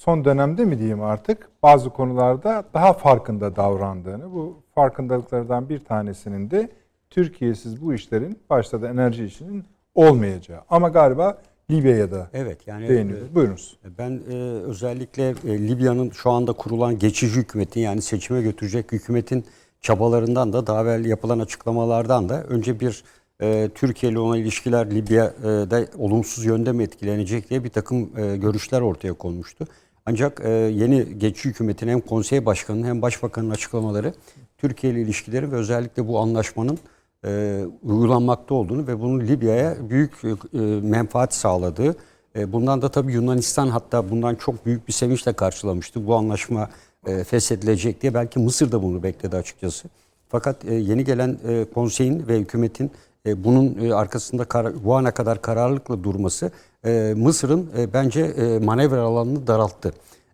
son 0.00 0.24
dönemde 0.24 0.64
mi 0.64 0.78
diyeyim 0.78 1.02
artık 1.02 1.48
bazı 1.62 1.90
konularda 1.90 2.64
daha 2.74 2.92
farkında 2.92 3.56
davrandığını, 3.56 4.32
bu 4.32 4.62
farkındalıklardan 4.74 5.68
bir 5.68 5.78
tanesinin 5.78 6.50
de 6.50 6.68
Türkiye'siz 7.10 7.82
bu 7.82 7.94
işlerin 7.94 8.38
başta 8.50 8.82
da 8.82 8.88
enerji 8.88 9.24
işinin 9.24 9.64
olmayacağı. 9.94 10.60
Ama 10.70 10.88
galiba 10.88 11.38
Libya'ya 11.70 12.10
da 12.10 12.30
evet 12.32 12.66
yani 12.66 12.88
değiniyoruz. 12.88 13.34
Buyurunuz. 13.34 13.78
Ben 13.98 14.20
e, 14.30 14.34
özellikle 14.42 15.28
e, 15.28 15.68
Libya'nın 15.68 16.10
şu 16.10 16.30
anda 16.30 16.52
kurulan 16.52 16.98
geçici 16.98 17.36
hükümetin 17.36 17.80
yani 17.80 18.02
seçime 18.02 18.42
götürecek 18.42 18.92
hükümetin 18.92 19.44
çabalarından 19.80 20.52
da 20.52 20.66
daha 20.66 20.82
evvel 20.82 21.04
yapılan 21.04 21.38
açıklamalardan 21.38 22.28
da 22.28 22.42
önce 22.42 22.80
bir 22.80 23.04
e, 23.42 23.70
Türkiye 23.74 24.12
ile 24.12 24.18
olan 24.18 24.38
ilişkiler 24.38 24.90
Libya'da 24.90 25.86
olumsuz 25.98 26.44
yönde 26.44 26.72
mi 26.72 26.82
etkilenecek 26.82 27.50
diye 27.50 27.64
bir 27.64 27.70
takım 27.70 28.18
e, 28.18 28.36
görüşler 28.36 28.80
ortaya 28.80 29.12
konmuştu. 29.12 29.66
Ancak 30.06 30.40
e, 30.44 30.48
yeni 30.50 31.18
geçici 31.18 31.48
hükümetin 31.48 31.88
hem 31.88 32.00
konsey 32.00 32.46
başkanının 32.46 32.86
hem 32.86 33.02
başbakanın 33.02 33.50
açıklamaları 33.50 34.14
Türkiye 34.58 34.92
ile 34.92 35.02
ilişkileri 35.02 35.52
ve 35.52 35.56
özellikle 35.56 36.08
bu 36.08 36.18
anlaşmanın 36.18 36.78
e, 37.24 37.62
uygulanmakta 37.82 38.54
olduğunu 38.54 38.86
ve 38.86 39.00
bunun 39.00 39.20
Libya'ya 39.20 39.90
büyük 39.90 40.24
e, 40.24 40.58
menfaat 40.82 41.34
sağladığı, 41.34 41.96
e, 42.36 42.52
bundan 42.52 42.82
da 42.82 42.90
tabii 42.90 43.12
Yunanistan 43.12 43.68
hatta 43.68 44.10
bundan 44.10 44.34
çok 44.34 44.66
büyük 44.66 44.88
bir 44.88 44.92
sevinçle 44.92 45.32
karşılamıştı. 45.32 46.06
Bu 46.06 46.14
anlaşma 46.14 46.70
e, 47.06 47.24
feshedilecek 47.24 48.02
diye 48.02 48.14
belki 48.14 48.38
Mısır 48.38 48.72
da 48.72 48.82
bunu 48.82 49.02
bekledi 49.02 49.36
açıkçası. 49.36 49.88
Fakat 50.28 50.64
e, 50.64 50.74
yeni 50.74 51.04
gelen 51.04 51.38
e, 51.48 51.64
konseyin 51.74 52.28
ve 52.28 52.38
hükümetin 52.38 52.90
e, 53.26 53.44
bunun 53.44 53.78
e, 53.80 53.94
arkasında 53.94 54.44
kar, 54.44 54.84
bu 54.84 54.94
ana 54.94 55.10
kadar 55.10 55.42
kararlılıkla 55.42 56.04
durması 56.04 56.50
e, 56.84 57.14
Mısır'ın 57.16 57.70
e, 57.78 57.92
bence 57.92 58.20
e, 58.20 58.58
manevra 58.58 59.02
alanını 59.02 59.46
daralttı. 59.46 59.92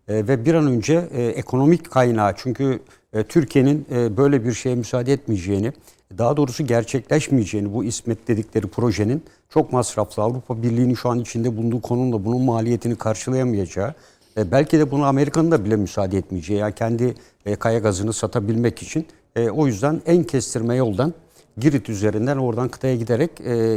Ve 0.08 0.44
bir 0.44 0.54
an 0.54 0.66
önce 0.66 1.08
ekonomik 1.36 1.90
kaynağı 1.90 2.32
çünkü 2.36 2.80
Türkiye'nin 3.28 3.86
böyle 3.90 4.44
bir 4.44 4.52
şeye 4.52 4.74
müsaade 4.74 5.12
etmeyeceğini, 5.12 5.72
daha 6.18 6.36
doğrusu 6.36 6.66
gerçekleşmeyeceğini 6.66 7.72
bu 7.72 7.84
İsmet 7.84 8.28
dedikleri 8.28 8.66
projenin 8.66 9.22
çok 9.48 9.72
masraflı 9.72 10.22
Avrupa 10.22 10.62
Birliği'nin 10.62 10.94
şu 10.94 11.08
an 11.08 11.18
içinde 11.18 11.56
bulunduğu 11.56 11.80
konumda 11.80 12.24
bunun 12.24 12.42
maliyetini 12.42 12.96
karşılayamayacağı, 12.96 13.94
belki 14.36 14.78
de 14.78 14.90
buna 14.90 15.06
Amerika'nın 15.06 15.50
da 15.50 15.64
bile 15.64 15.76
müsaade 15.76 16.18
etmeyeceği, 16.18 16.60
yani 16.60 16.74
kendi 16.74 17.14
e, 17.46 17.56
kaya 17.56 17.78
gazını 17.78 18.12
satabilmek 18.12 18.82
için 18.82 19.06
o 19.52 19.66
yüzden 19.66 20.02
en 20.06 20.24
kestirme 20.24 20.74
yoldan 20.74 21.14
Girit 21.58 21.88
üzerinden 21.88 22.36
oradan 22.36 22.68
kıtaya 22.68 22.96
giderek 22.96 23.30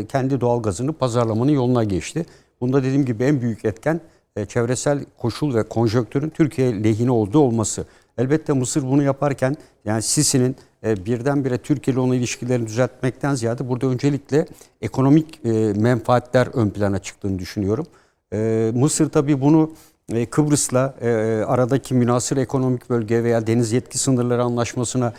kendi 0.10 0.42
doğal 0.42 0.62
gazını 0.62 0.94
pazarlamanın 0.94 1.52
yoluna 1.52 1.84
geçti. 1.84 2.26
Bunda 2.62 2.84
dediğim 2.84 3.06
gibi 3.06 3.24
en 3.24 3.42
büyük 3.42 3.66
etken 3.66 4.02
e, 4.36 4.46
çevresel 4.46 5.06
koşul 5.18 5.56
ve 5.56 5.64
konjonktürün 5.64 6.30
Türkiye 6.30 6.84
lehine 6.84 7.12
olduğu 7.12 7.40
olması. 7.40 7.86
Elbette 8.18 8.54
Mısır 8.54 8.84
bunu 8.84 9.04
yaparken 9.04 9.56
yani 9.86 10.02
Sisi'nin 10.02 10.56
e, 10.84 11.06
birdenbire 11.06 11.58
Türkiye 11.58 11.94
ile 11.94 12.02
olan 12.02 12.16
ilişkilerini 12.16 12.68
düzeltmekten 12.68 13.36
ziyade 13.36 13.70
burada 13.70 13.88
öncelikle 13.88 14.46
ekonomik 14.82 15.46
e, 15.46 15.50
menfaatler 15.74 16.48
ön 16.54 16.70
plana 16.70 17.00
çıktığını 17.00 17.40
düşünüyorum. 17.40 17.86
E, 18.34 18.72
Mısır 18.76 19.10
tabii 19.10 19.42
bunu 19.42 19.72
e, 20.12 20.26
Kıbrıs'la 20.26 20.96
e, 21.02 21.10
aradaki 21.48 21.94
münasır 21.94 22.38
ekonomik 22.38 22.90
bölge 22.90 23.24
veya 23.24 23.48
deniz 23.48 23.72
yetki 23.72 23.98
sınırları 23.98 24.44
anlaşmasına 24.44 25.14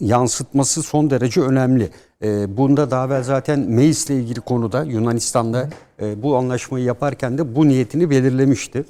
yansıtması 0.00 0.82
son 0.82 1.10
derece 1.10 1.40
önemli. 1.40 1.90
E, 2.22 2.56
bunda 2.56 2.90
daha 2.90 3.06
evvel 3.06 3.22
zaten 3.22 3.60
Meis'le 3.60 4.10
ilgili 4.10 4.40
konuda 4.40 4.82
Yunanistan'da 4.82 5.68
e, 6.02 6.22
bu 6.22 6.36
anlaşmayı 6.36 6.84
yaparken 6.84 7.38
de 7.38 7.56
bu 7.56 7.68
niyetini 7.68 8.10
belirlemişti. 8.10 8.84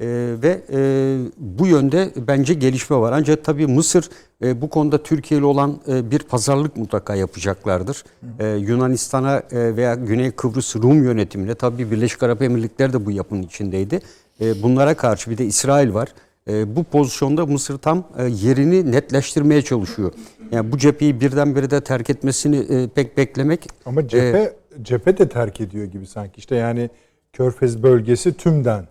E, 0.00 0.06
ve 0.42 0.60
e, 0.72 1.18
bu 1.38 1.66
yönde 1.66 2.12
bence 2.16 2.54
gelişme 2.54 2.96
var. 2.96 3.12
Ancak 3.12 3.44
tabii 3.44 3.66
Mısır 3.66 4.10
e, 4.42 4.60
bu 4.60 4.70
konuda 4.70 5.02
Türkiye 5.02 5.40
ile 5.40 5.46
olan 5.46 5.80
e, 5.88 6.10
bir 6.10 6.18
pazarlık 6.18 6.76
mutlaka 6.76 7.14
yapacaklardır. 7.14 8.04
E, 8.38 8.46
Yunanistan'a 8.46 9.36
e, 9.36 9.76
veya 9.76 9.94
Güney 9.94 10.30
Kıbrıs 10.30 10.76
Rum 10.76 11.04
yönetimine 11.04 11.54
tabii 11.54 11.90
Birleşik 11.90 12.22
Arap 12.22 12.42
Emirlikleri 12.42 12.92
de 12.92 13.06
bu 13.06 13.10
yapının 13.10 13.42
içindeydi. 13.42 14.00
E, 14.40 14.62
bunlara 14.62 14.94
karşı 14.94 15.30
bir 15.30 15.38
de 15.38 15.46
İsrail 15.46 15.94
var. 15.94 16.08
E, 16.48 16.76
bu 16.76 16.84
pozisyonda 16.84 17.46
Mısır 17.46 17.78
tam 17.78 18.04
e, 18.18 18.24
yerini 18.24 18.92
netleştirmeye 18.92 19.62
çalışıyor. 19.62 20.12
Yani 20.52 20.72
bu 20.72 20.78
cepheyi 20.78 21.20
birdenbire 21.20 21.70
de 21.70 21.80
terk 21.80 22.10
etmesini 22.10 22.56
e, 22.56 22.88
pek 22.88 23.16
beklemek 23.16 23.66
Ama 23.86 24.08
cephe 24.08 24.56
cephe 24.82 25.18
de 25.18 25.28
terk 25.28 25.60
ediyor 25.60 25.84
gibi 25.84 26.06
sanki. 26.06 26.38
İşte 26.38 26.56
yani 26.56 26.90
Körfez 27.32 27.82
bölgesi 27.82 28.36
tümden. 28.36 28.84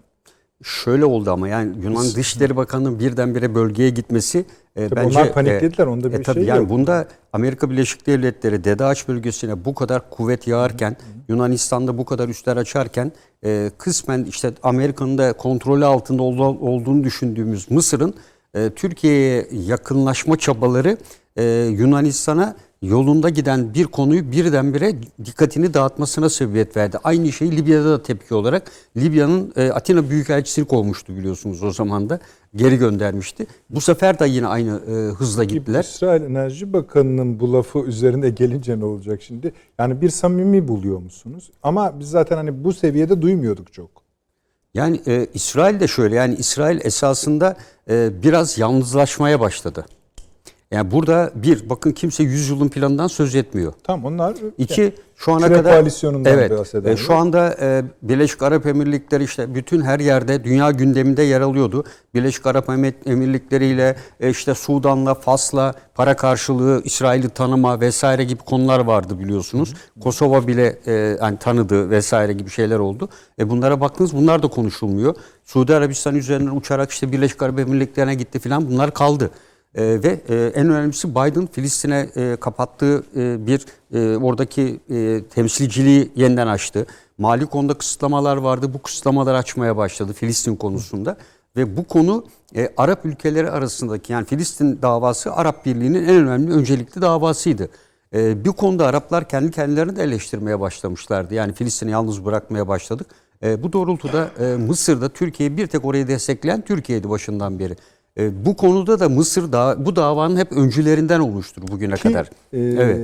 Şöyle 0.64 1.06
oldu 1.06 1.32
ama 1.32 1.48
yani 1.48 1.76
Yunan 1.84 2.06
Dışişleri 2.16 2.56
Bakanı'nın 2.56 3.00
birdenbire 3.00 3.56
bölgeye 3.56 3.90
gitmesi 3.90 4.46
e, 4.78 4.92
bence 4.96 5.20
onlar 5.20 5.34
paniklediler, 5.34 5.88
onda 5.88 6.14
bir 6.14 6.24
tabii 6.24 6.40
şey 6.40 6.48
yani 6.48 6.60
yok. 6.60 6.70
bunda 6.70 7.08
Amerika 7.34 7.70
Birleşik 7.70 8.08
Devletleri 8.08 8.64
Dede 8.64 8.86
Ağaç 8.86 9.08
bölgesine 9.08 9.66
bu 9.66 9.76
kadar 9.76 10.10
kuvvet 10.10 10.48
yağarken 10.48 10.98
Yunanistan'da 11.30 11.98
bu 11.98 12.06
kadar 12.06 12.30
üstler 12.30 12.58
açarken 12.58 13.12
e, 13.46 13.72
kısmen 13.78 14.24
işte 14.24 14.52
Amerika'nın 14.64 15.18
da 15.18 15.34
kontrolü 15.34 15.86
altında 15.86 16.24
ol- 16.24 16.58
olduğunu 16.62 17.04
düşündüğümüz 17.04 17.72
Mısır'ın 17.72 18.14
e, 18.54 18.70
Türkiye'ye 18.70 19.48
yakınlaşma 19.52 20.38
çabaları 20.38 20.98
e, 21.38 21.44
Yunanistan'a 21.72 22.56
yolunda 22.82 23.30
giden 23.30 23.74
bir 23.74 23.86
konuyu 23.86 24.32
birdenbire 24.32 24.96
dikkatini 25.26 25.74
dağıtmasına 25.74 26.30
sebebiyet 26.30 26.78
verdi. 26.78 26.98
Aynı 27.04 27.32
şeyi 27.32 27.58
Libya'da 27.58 27.90
da 27.90 28.04
tepki 28.04 28.36
olarak 28.36 28.72
Libya'nın 28.98 29.54
e, 29.56 29.70
Atina 29.70 30.10
Büyükelçisi 30.10 30.66
kovmuştu 30.66 31.18
biliyorsunuz 31.18 31.64
o 31.64 31.72
zaman 31.72 32.10
da 32.10 32.20
geri 32.56 32.78
göndermişti. 32.78 33.48
Bu 33.70 33.82
sefer 33.82 34.20
de 34.20 34.28
yine 34.28 34.48
aynı 34.48 34.82
e, 34.88 34.92
hızla 35.14 35.44
gittiler. 35.44 35.84
İsrail 35.84 36.22
Enerji 36.22 36.74
Bakanı'nın 36.74 37.40
bu 37.40 37.54
lafı 37.54 37.80
üzerine 37.80 38.30
gelince 38.30 38.80
ne 38.80 38.86
olacak 38.86 39.22
şimdi? 39.22 39.54
Yani 39.80 40.02
bir 40.02 40.10
samimi 40.10 40.68
buluyor 40.68 41.00
musunuz? 41.00 41.52
Ama 41.64 42.00
biz 42.00 42.10
zaten 42.10 42.38
hani 42.38 42.64
bu 42.64 42.74
seviyede 42.74 43.22
duymuyorduk 43.22 43.74
çok. 43.74 43.90
Yani 44.74 45.02
e, 45.08 45.28
İsrail 45.34 45.80
de 45.80 45.88
şöyle 45.88 46.16
yani 46.16 46.36
İsrail 46.36 46.86
esasında 46.86 47.58
e, 47.90 48.24
biraz 48.24 48.58
yalnızlaşmaya 48.58 49.40
başladı. 49.40 49.86
Yani 50.72 50.92
burada 50.92 51.32
bir 51.36 51.70
bakın 51.70 51.92
kimse 51.92 52.24
100 52.24 52.50
yılın 52.50 52.70
planından 52.70 53.08
söz 53.08 53.36
etmiyor. 53.36 53.74
Tam 53.84 54.06
onlar 54.06 54.36
İki 54.58 54.94
şu 55.16 55.34
ana 55.34 55.48
kadar 55.48 55.76
koalisyonundan 55.76 56.34
evet 56.34 56.52
e, 56.86 56.98
şu 56.98 57.14
anda 57.16 57.56
e, 57.62 57.84
Birleşik 58.02 58.44
Arap 58.44 58.66
Emirlikleri 58.66 59.24
işte 59.24 59.56
bütün 59.56 59.82
her 59.82 60.00
yerde 60.00 60.44
dünya 60.44 60.72
gündeminde 60.72 61.24
yer 61.24 61.42
alıyordu. 61.42 61.84
Birleşik 62.14 62.46
Arap 62.48 62.70
Emir- 62.70 63.10
Emirlikleri 63.12 63.66
ile 63.66 63.96
e, 64.20 64.30
işte 64.30 64.54
Sudan'la 64.54 65.14
Fas'la 65.14 65.74
para 65.96 66.16
karşılığı 66.16 66.82
İsrail'i 66.84 67.30
tanıma 67.30 67.80
vesaire 67.80 68.24
gibi 68.24 68.44
konular 68.44 68.80
vardı 68.80 69.20
biliyorsunuz. 69.20 69.74
Kosova 70.02 70.48
bile 70.48 70.80
e, 70.86 70.92
yani 71.22 71.38
tanıdı 71.38 71.90
vesaire 71.90 72.34
gibi 72.34 72.50
şeyler 72.50 72.80
oldu. 72.80 73.10
E, 73.40 73.50
bunlara 73.50 73.82
baktınız 73.82 74.16
bunlar 74.16 74.44
da 74.44 74.48
konuşulmuyor. 74.48 75.16
Suudi 75.46 75.76
Arabistan 75.76 76.16
üzerinden 76.16 76.56
uçarak 76.56 76.92
işte 76.92 77.12
Birleşik 77.12 77.42
Arap 77.42 77.60
Emirlikleri'ne 77.60 78.16
gitti 78.16 78.40
filan 78.40 78.70
bunlar 78.70 78.94
kaldı. 78.94 79.32
E, 79.76 80.04
ve 80.04 80.22
e, 80.30 80.36
en 80.36 80.70
önemlisi 80.70 81.12
Biden 81.16 81.48
Filistin'e 81.48 82.10
e, 82.16 82.36
kapattığı 82.36 83.04
e, 83.16 83.48
bir 83.48 83.66
e, 83.94 84.18
oradaki 84.18 84.80
e, 84.90 85.24
temsilciliği 85.24 86.12
yeniden 86.16 86.48
açtı. 86.48 86.86
Mali 87.18 87.46
konuda 87.46 87.74
kısıtlamalar 87.74 88.38
vardı. 88.38 88.74
Bu 88.74 88.82
kısıtlamaları 88.82 89.38
açmaya 89.38 89.78
başladı 89.78 90.14
Filistin 90.14 90.56
konusunda. 90.56 91.18
Ve 91.56 91.78
bu 91.78 91.84
konu 91.84 92.26
e, 92.56 92.70
Arap 92.78 93.06
ülkeleri 93.06 93.52
arasındaki 93.52 94.14
yani 94.14 94.26
Filistin 94.26 94.82
davası 94.82 95.34
Arap 95.34 95.66
Birliği'nin 95.66 96.04
en 96.04 96.16
önemli 96.16 96.54
öncelikli 96.54 97.02
davasıydı. 97.02 97.70
E, 98.14 98.46
bir 98.46 98.50
konuda 98.50 98.88
Araplar 98.88 99.30
kendi 99.30 99.52
kendilerini 99.52 99.96
de 99.96 100.04
eleştirmeye 100.04 100.60
başlamışlardı. 100.60 101.34
Yani 101.34 101.54
Filistin'i 101.54 101.92
yalnız 101.92 102.26
bırakmaya 102.26 102.68
başladık. 102.68 103.08
E, 103.44 103.64
bu 103.64 103.74
doğrultuda 103.74 104.30
e, 104.40 104.56
Mısır'da 104.56 105.10
Türkiye'yi 105.10 105.58
bir 105.58 105.68
tek 105.68 105.86
orayı 105.86 106.08
destekleyen 106.08 106.62
Türkiye'ydi 106.62 107.10
başından 107.10 107.60
beri. 107.60 107.76
E, 108.18 108.46
bu 108.46 108.56
konuda 108.56 109.00
da 109.00 109.10
Mısır 109.10 109.52
da 109.52 109.76
bu 109.86 109.96
davanın 109.96 110.38
hep 110.38 110.52
öncülerinden 110.52 111.20
olmuştur 111.20 111.62
bugüne 111.68 111.96
Ki, 111.96 112.02
kadar. 112.02 112.30
e, 112.54 112.60
Evet. 112.60 113.00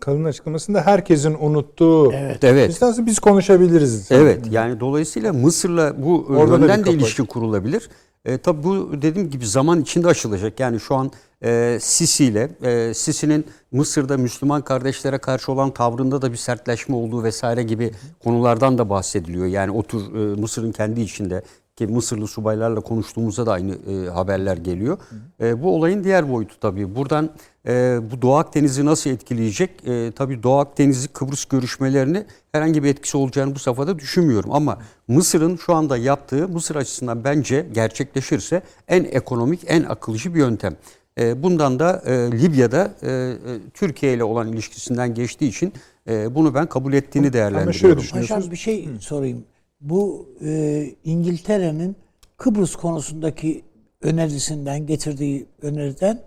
Kalın 0.00 0.24
açıklamasında 0.24 0.80
herkesin 0.80 1.36
unuttuğu. 1.40 2.12
Evet. 2.12 2.44
Evet. 2.44 2.80
Biz 2.98 3.18
konuşabiliriz. 3.18 4.12
Evet 4.12 4.40
yani 4.50 4.80
dolayısıyla 4.80 5.32
Mısır'la 5.32 6.02
bu 6.02 6.26
Orada 6.28 6.58
yönden 6.58 6.84
de 6.84 6.92
ilişki 6.92 7.22
kurulabilir. 7.22 7.88
E, 8.24 8.38
tabii 8.38 8.62
bu 8.64 9.02
dediğim 9.02 9.30
gibi 9.30 9.46
zaman 9.46 9.80
içinde 9.80 10.08
aşılacak. 10.08 10.60
Yani 10.60 10.80
şu 10.80 10.94
an 10.94 11.10
e, 11.44 11.78
Sisi 11.80 12.24
ile 12.24 12.50
e, 12.62 12.94
Sisi'nin 12.94 13.46
Mısır'da 13.72 14.16
Müslüman 14.16 14.62
kardeşlere 14.62 15.18
karşı 15.18 15.52
olan 15.52 15.70
tavrında 15.70 16.22
da 16.22 16.32
bir 16.32 16.36
sertleşme 16.36 16.96
olduğu 16.96 17.22
vesaire 17.24 17.62
gibi 17.62 17.90
konulardan 18.24 18.78
da 18.78 18.90
bahsediliyor. 18.90 19.46
Yani 19.46 19.70
o 19.70 19.82
tür 19.82 19.98
e, 20.14 20.40
Mısır'ın 20.40 20.72
kendi 20.72 21.00
içinde 21.00 21.42
ki 21.78 21.86
Mısırlı 21.86 22.26
subaylarla 22.26 22.80
konuştuğumuzda 22.80 23.46
da 23.46 23.52
aynı 23.52 23.72
e, 23.72 24.08
haberler 24.10 24.56
geliyor. 24.56 24.98
E, 25.40 25.62
bu 25.62 25.74
olayın 25.76 26.04
diğer 26.04 26.32
boyutu 26.32 26.60
tabii. 26.60 26.94
Buradan 26.96 27.30
e, 27.68 27.98
bu 28.12 28.22
Doğu 28.22 28.34
Akdeniz'i 28.36 28.84
nasıl 28.84 29.10
etkileyecek? 29.10 29.70
E, 29.88 30.12
tabii 30.12 30.42
Doğu 30.42 30.58
Akdeniz'i 30.58 31.08
Kıbrıs 31.08 31.44
görüşmelerini 31.44 32.24
herhangi 32.52 32.82
bir 32.82 32.88
etkisi 32.88 33.16
olacağını 33.16 33.54
bu 33.54 33.58
safhada 33.58 33.98
düşünmüyorum. 33.98 34.52
Ama 34.52 34.78
Mısır'ın 35.08 35.56
şu 35.56 35.74
anda 35.74 35.96
yaptığı 35.96 36.48
Mısır 36.48 36.76
açısından 36.76 37.24
bence 37.24 37.66
gerçekleşirse 37.74 38.62
en 38.88 39.04
ekonomik, 39.04 39.60
en 39.66 39.82
akılcı 39.82 40.34
bir 40.34 40.38
yöntem. 40.38 40.76
E, 41.20 41.42
bundan 41.42 41.78
da 41.78 42.02
e, 42.06 42.12
Libya'da 42.32 42.94
e, 43.02 43.08
e, 43.10 43.34
Türkiye 43.74 44.14
ile 44.14 44.24
olan 44.24 44.48
ilişkisinden 44.52 45.14
geçtiği 45.14 45.48
için 45.48 45.72
e, 46.08 46.34
bunu 46.34 46.54
ben 46.54 46.66
kabul 46.66 46.92
ettiğini 46.92 47.32
değerlendiriyorum. 47.32 47.72
şöyle 47.80 47.96
düşün- 47.98 48.16
Paşam 48.16 48.22
Düşünüyorsunuz. 48.22 48.50
bir 48.50 48.56
şey 48.56 48.88
sorayım. 49.00 49.44
Bu 49.80 50.28
e, 50.44 50.84
İngiltere'nin 51.04 51.96
Kıbrıs 52.36 52.76
konusundaki 52.76 53.64
önerisinden 54.02 54.86
getirdiği 54.86 55.46
öneriden 55.62 56.20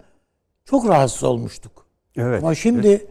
çok 0.65 0.87
rahatsız 0.87 1.23
olmuştuk. 1.23 1.85
Evet. 2.17 2.43
Ama 2.43 2.55
şimdi 2.55 3.07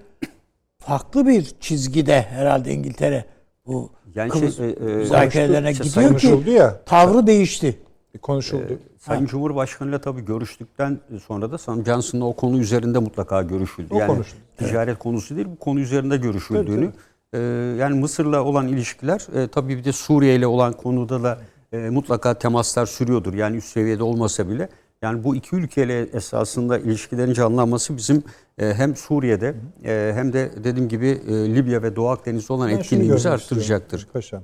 farklı 0.79 1.27
bir 1.27 1.55
çizgide 1.61 2.23
herhalde 2.23 2.73
İngiltere 2.73 3.25
bu 3.67 3.91
Yani 4.15 4.31
Kıbrıs 4.31 4.57
şey, 4.57 4.69
e, 4.69 4.73
e, 4.73 4.85
müzakerelerine 4.85 5.73
konuştu- 5.73 6.01
gidiyor 6.19 6.45
ki 6.45 6.51
ya. 6.51 6.81
tavrı 6.85 7.27
değişti. 7.27 7.79
Konuşuldu. 8.23 8.79
Sayın 8.99 9.27
Cumhurbaşkanı'yla 9.27 10.01
tabii 10.01 10.25
görüştükten 10.25 10.99
sonra 11.27 11.53
da 11.53 11.59
Sam 11.59 11.85
Johnson'la 11.87 12.25
o 12.25 12.33
konu 12.33 12.59
üzerinde 12.59 12.99
mutlaka 12.99 13.43
görüşüldü. 13.43 13.95
O 13.95 13.99
yani 13.99 14.07
konuşuldu. 14.09 14.41
ticaret 14.59 14.99
konusu 14.99 15.37
değil 15.37 15.47
bu 15.51 15.59
konu 15.59 15.81
üzerinde 15.81 16.17
görüşüldüğünü. 16.17 16.93
E, 17.35 17.39
yani 17.79 18.01
Mısır'la 18.01 18.45
olan 18.45 18.69
ilişkiler 18.69 19.27
e, 19.35 19.49
tabii 19.49 19.77
bir 19.79 19.85
de 19.85 19.93
Suriye 19.93 20.35
ile 20.35 20.47
olan 20.47 20.73
konuda 20.73 21.23
da 21.23 21.39
e, 21.73 21.91
mutlaka 21.91 22.35
temaslar 22.35 22.87
sürüyordur. 22.87 23.35
Yani 23.35 23.57
üst 23.57 23.69
seviyede 23.69 24.03
olmasa 24.03 24.49
bile. 24.49 24.69
Yani 25.03 25.25
bu 25.25 25.37
iki 25.37 25.57
ülkeyle 25.57 26.03
esasında 26.03 26.79
ilişkilerin 26.79 27.33
canlanması 27.33 27.97
bizim 27.97 28.23
e, 28.59 28.75
hem 28.75 28.97
Suriye'de 28.97 29.55
e, 29.85 30.13
hem 30.15 30.33
de 30.33 30.51
dediğim 30.65 30.89
gibi 30.89 31.07
e, 31.07 31.33
Libya 31.55 31.83
ve 31.83 31.97
Doğu 31.97 32.09
Akdeniz'de 32.09 32.53
olan 32.53 32.71
Ben 32.71 32.77
etkinliğimizi 32.77 33.31
arttıracaktır. 33.31 34.09
Paşam. 34.13 34.43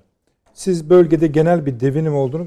Siz 0.55 0.91
bölgede 0.91 1.26
genel 1.26 1.66
bir 1.66 1.80
devinim 1.80 2.14
olduğunu 2.14 2.47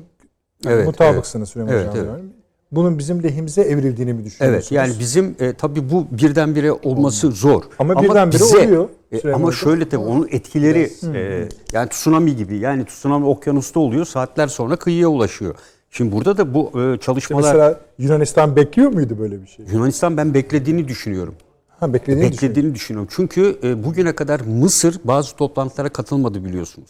Evet, 0.67 0.85
mutabıksınız 0.85 1.49
Süleyman 1.49 1.73
Evet, 1.73 1.89
Hocam. 1.89 2.05
evet. 2.09 2.23
Bunun 2.71 2.99
bizim 2.99 3.23
lehimize 3.23 3.61
evrildiğini 3.61 4.13
mi 4.13 4.25
düşünüyorsunuz? 4.25 4.71
Evet 4.71 4.71
yani 4.71 4.99
bizim 4.99 5.35
e, 5.39 5.53
tabii 5.53 5.89
bu 5.89 6.07
birdenbire 6.11 6.71
olması 6.71 7.31
zor. 7.31 7.63
Ama 7.79 8.03
birdenbire 8.03 8.43
oluyor 8.43 8.89
e, 9.11 9.31
ama 9.33 9.51
şöyle 9.51 9.89
tabii 9.89 10.01
onun 10.01 10.27
etkileri 10.31 10.91
e, 11.15 11.49
yani 11.73 11.89
tsunami 11.89 12.35
gibi 12.35 12.57
yani 12.57 12.85
tsunami 12.85 13.25
okyanusta 13.25 13.79
oluyor 13.79 14.05
saatler 14.05 14.47
sonra 14.47 14.75
kıyıya 14.75 15.07
ulaşıyor. 15.07 15.55
Şimdi 15.91 16.11
burada 16.11 16.37
da 16.37 16.53
bu 16.53 16.81
e, 16.81 16.97
çalışmalar 16.97 17.41
Mesela 17.41 17.79
Yunanistan 17.97 18.55
bekliyor 18.55 18.91
muydu 18.91 19.15
böyle 19.19 19.41
bir 19.41 19.47
şey? 19.47 19.65
Yunanistan 19.73 20.17
ben 20.17 20.33
beklediğini 20.33 20.87
düşünüyorum. 20.87 21.33
Ha 21.79 21.93
beklediğini 21.93 22.31
düşünüyorum. 22.31 22.47
beklediğini 22.49 22.75
düşünüyorum. 22.75 23.09
Çünkü 23.15 23.59
e, 23.63 23.83
bugüne 23.83 24.15
kadar 24.15 24.39
Mısır 24.39 24.99
bazı 25.03 25.35
toplantılara 25.35 25.89
katılmadı 25.89 26.45
biliyorsunuz. 26.45 26.89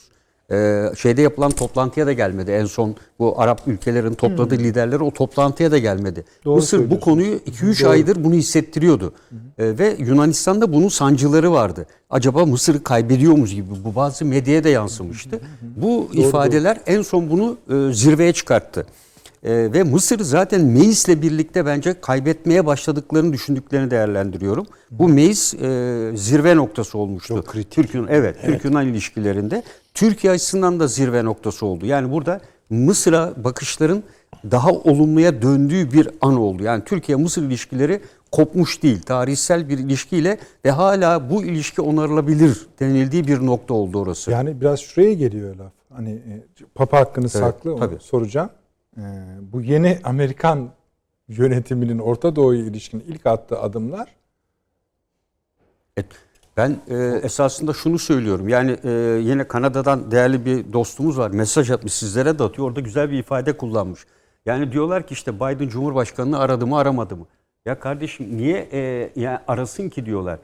E, 0.51 0.85
şeyde 0.97 1.21
yapılan 1.21 1.51
toplantıya 1.51 2.07
da 2.07 2.13
gelmedi. 2.13 2.51
En 2.51 2.65
son 2.65 2.95
bu 3.19 3.41
Arap 3.41 3.61
ülkelerin 3.67 4.13
topladığı 4.13 4.57
liderler 4.57 4.99
o 4.99 5.11
toplantıya 5.11 5.71
da 5.71 5.77
gelmedi. 5.77 6.19
Hmm. 6.19 6.45
Doğru 6.45 6.55
Mısır 6.55 6.91
bu 6.91 6.99
konuyu 6.99 7.35
2-3 7.35 7.87
aydır 7.87 8.23
bunu 8.23 8.33
hissettiriyordu. 8.33 9.13
E, 9.57 9.77
ve 9.77 9.95
Yunanistan'da 9.99 10.73
bunun 10.73 10.89
sancıları 10.89 11.51
vardı. 11.51 11.85
Acaba 12.09 12.45
Mısır'ı 12.45 12.83
kaybediyormuş 12.83 13.55
gibi 13.55 13.67
bu 13.85 13.95
bazı 13.95 14.25
medyaya 14.25 14.63
da 14.63 14.69
yansımıştı. 14.69 15.39
Bu 15.61 16.09
ifadeler 16.13 16.77
en 16.85 17.01
son 17.01 17.29
bunu 17.29 17.57
e, 17.69 17.93
zirveye 17.93 18.33
çıkarttı. 18.33 18.85
E, 19.43 19.73
ve 19.73 19.83
Mısır 19.83 20.19
zaten 20.19 20.65
Meis'le 20.65 21.21
birlikte 21.21 21.65
bence 21.65 22.01
kaybetmeye 22.01 22.65
başladıklarını 22.65 23.33
düşündüklerini 23.33 23.91
değerlendiriyorum. 23.91 24.65
Bu 24.91 25.09
Meis 25.09 25.53
e, 25.53 26.11
zirve 26.15 26.55
noktası 26.55 26.97
olmuştu. 26.97 27.35
Çok 27.35 27.47
kritik. 27.47 27.71
Türk 27.71 28.09
evet, 28.09 28.35
Türk-Yunan 28.45 28.87
ilişkilerinde. 28.87 29.63
Türkiye 29.93 30.33
açısından 30.33 30.79
da 30.79 30.87
zirve 30.87 31.25
noktası 31.25 31.65
oldu. 31.65 31.85
Yani 31.85 32.11
burada 32.11 32.41
Mısır'a 32.69 33.43
bakışların 33.43 34.03
daha 34.51 34.71
olumluya 34.71 35.41
döndüğü 35.41 35.91
bir 35.91 36.09
an 36.21 36.37
oldu. 36.37 36.63
Yani 36.63 36.83
Türkiye-Mısır 36.83 37.43
ilişkileri 37.43 38.01
kopmuş 38.31 38.83
değil. 38.83 39.01
Tarihsel 39.01 39.69
bir 39.69 39.77
ilişkiyle 39.77 40.37
ve 40.65 40.71
hala 40.71 41.29
bu 41.29 41.43
ilişki 41.43 41.81
onarılabilir 41.81 42.67
denildiği 42.79 43.27
bir 43.27 43.45
nokta 43.45 43.73
oldu 43.73 43.99
orası. 43.99 44.31
Yani 44.31 44.61
biraz 44.61 44.79
şuraya 44.79 45.13
geliyor 45.13 45.55
laf. 45.55 45.71
Hani 45.93 46.09
e, 46.11 46.45
Papa 46.75 46.99
hakkını 46.99 47.29
saklı 47.29 47.73
onu 47.73 47.79
tabii. 47.79 47.99
soracağım. 47.99 48.49
E, 48.97 49.01
bu 49.41 49.61
yeni 49.61 49.99
Amerikan 50.03 50.69
yönetiminin 51.27 51.99
Orta 51.99 52.35
Doğu'ya 52.35 52.65
ilişkin 52.65 52.99
ilk 53.07 53.25
attığı 53.25 53.59
adımlar 53.59 54.19
Evet. 55.97 56.11
Ben 56.59 56.77
e, 56.89 57.19
esasında 57.23 57.73
şunu 57.73 57.99
söylüyorum. 57.99 58.49
Yani 58.49 58.77
e, 58.83 58.89
yine 59.21 59.47
Kanada'dan 59.47 60.11
değerli 60.11 60.45
bir 60.45 60.73
dostumuz 60.73 61.17
var. 61.17 61.31
Mesaj 61.31 61.71
atmış 61.71 61.93
sizlere 61.93 62.39
de 62.39 62.43
atıyor. 62.43 62.67
Orada 62.67 62.79
güzel 62.79 63.11
bir 63.11 63.19
ifade 63.19 63.57
kullanmış. 63.57 63.99
Yani 64.45 64.71
diyorlar 64.71 65.07
ki 65.07 65.13
işte 65.13 65.35
Biden 65.35 65.67
Cumhurbaşkanı'nı 65.67 66.39
aradı 66.39 66.67
mı 66.67 66.77
aramadı 66.77 67.15
mı? 67.15 67.25
Ya 67.65 67.79
kardeşim 67.79 68.37
niye 68.37 68.69
e, 68.71 69.09
ya 69.15 69.43
arasın 69.47 69.89
ki 69.89 70.05
diyorlar. 70.05 70.39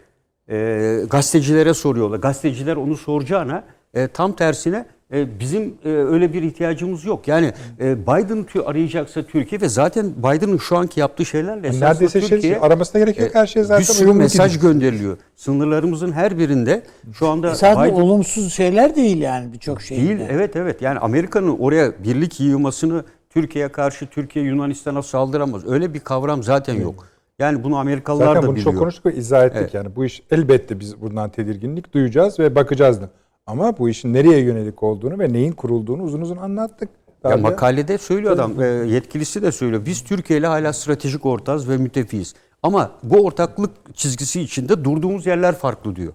E, 0.50 1.02
gazetecilere 1.10 1.74
soruyorlar. 1.74 2.18
Gazeteciler 2.18 2.76
onu 2.76 2.98
soracağına 2.98 3.64
e, 3.94 4.08
tam 4.08 4.34
tersine 4.34 4.86
e, 5.14 5.40
bizim 5.40 5.74
e, 5.86 5.90
öyle 5.90 6.34
bir 6.34 6.44
ihtiyacımız 6.44 7.06
yok. 7.06 7.28
Yani 7.28 7.54
e, 7.80 8.02
Biden 8.02 8.46
arayacaksa 8.66 9.24
Türkiye 9.24 9.62
ve 9.62 9.70
zaten 9.70 10.14
Biden'ın 10.18 10.58
şu 10.58 10.78
anki 10.78 11.00
yaptığı 11.00 11.26
şeylerle 11.26 11.80
neredeyse 11.80 12.20
şey, 12.22 12.30
Türkiye 12.30 12.60
aramasına 12.60 13.02
gerek 13.02 13.20
yok. 13.20 13.36
Her 13.36 13.48
şey 13.48 13.64
zaten 13.64 13.80
bir 13.80 13.86
sürü 13.86 14.14
mesaj 14.14 14.54
gidiyor. 14.56 14.74
gönderiliyor. 14.74 15.18
Sınırlarımızın 15.36 16.12
her 16.12 16.38
birinde 16.40 16.84
şu 17.14 17.28
anda 17.28 17.56
Sadece 17.56 17.92
Biden- 17.92 18.02
olumsuz 18.02 18.54
şeyler 18.54 18.96
değil 18.96 19.18
yani 19.22 19.54
birçok 19.54 19.82
şey. 19.82 19.98
değil. 19.98 20.20
Evet 20.30 20.56
evet. 20.56 20.82
Yani 20.82 21.00
Amerika'nın 21.00 21.58
oraya 21.60 22.04
birlik 22.04 22.40
yığmasını 22.40 23.04
Türkiye'ye 23.30 23.72
karşı 23.72 24.08
Türkiye 24.08 24.46
Yunanistan'a 24.46 25.02
saldıramaz. 25.02 25.68
Öyle 25.68 25.94
bir 25.94 26.00
kavram 26.00 26.44
zaten 26.44 26.74
yok. 26.82 27.08
Yani 27.40 27.64
bunu 27.64 27.78
Amerikalılar 27.78 28.26
Zaten 28.26 28.44
da 28.44 28.48
bunu 28.48 28.56
biliyor. 28.56 28.72
çok 28.72 28.80
konuştuk 28.80 29.06
ve 29.06 29.16
izah 29.16 29.46
ettik 29.46 29.58
Evet. 29.62 29.74
yani. 29.74 29.96
Bu 29.96 30.06
iş 30.06 30.22
elbette 30.32 30.80
biz 30.80 31.02
buradan 31.02 31.30
tedirginlik 31.30 31.94
duyacağız 31.94 32.40
ve 32.40 32.56
bakacağız 32.56 33.02
da. 33.02 33.10
Ama 33.48 33.78
bu 33.78 33.90
işin 33.90 34.14
nereye 34.14 34.40
yönelik 34.40 34.84
olduğunu 34.84 35.20
ve 35.20 35.34
neyin 35.34 35.52
kurulduğunu 35.52 36.04
uzun 36.04 36.22
uzun 36.22 36.38
anlattık. 36.38 36.90
Ya 37.24 37.30
Daha 37.30 37.38
makalede 37.38 37.98
söylüyor 37.98 38.34
adam, 38.34 38.62
e, 38.62 38.66
yetkilisi 38.66 39.42
de 39.42 39.52
söylüyor. 39.52 39.86
Biz 39.86 40.04
Türkiye 40.04 40.40
ile 40.40 40.48
hala 40.48 40.74
stratejik 40.74 41.26
ortağız 41.26 41.70
ve 41.70 41.78
müttefiyiz. 41.78 42.34
Ama 42.64 42.92
bu 43.04 43.26
ortaklık 43.26 43.72
çizgisi 43.94 44.42
içinde 44.42 44.84
durduğumuz 44.84 45.26
yerler 45.26 45.56
farklı 45.56 45.96
diyor. 45.96 46.14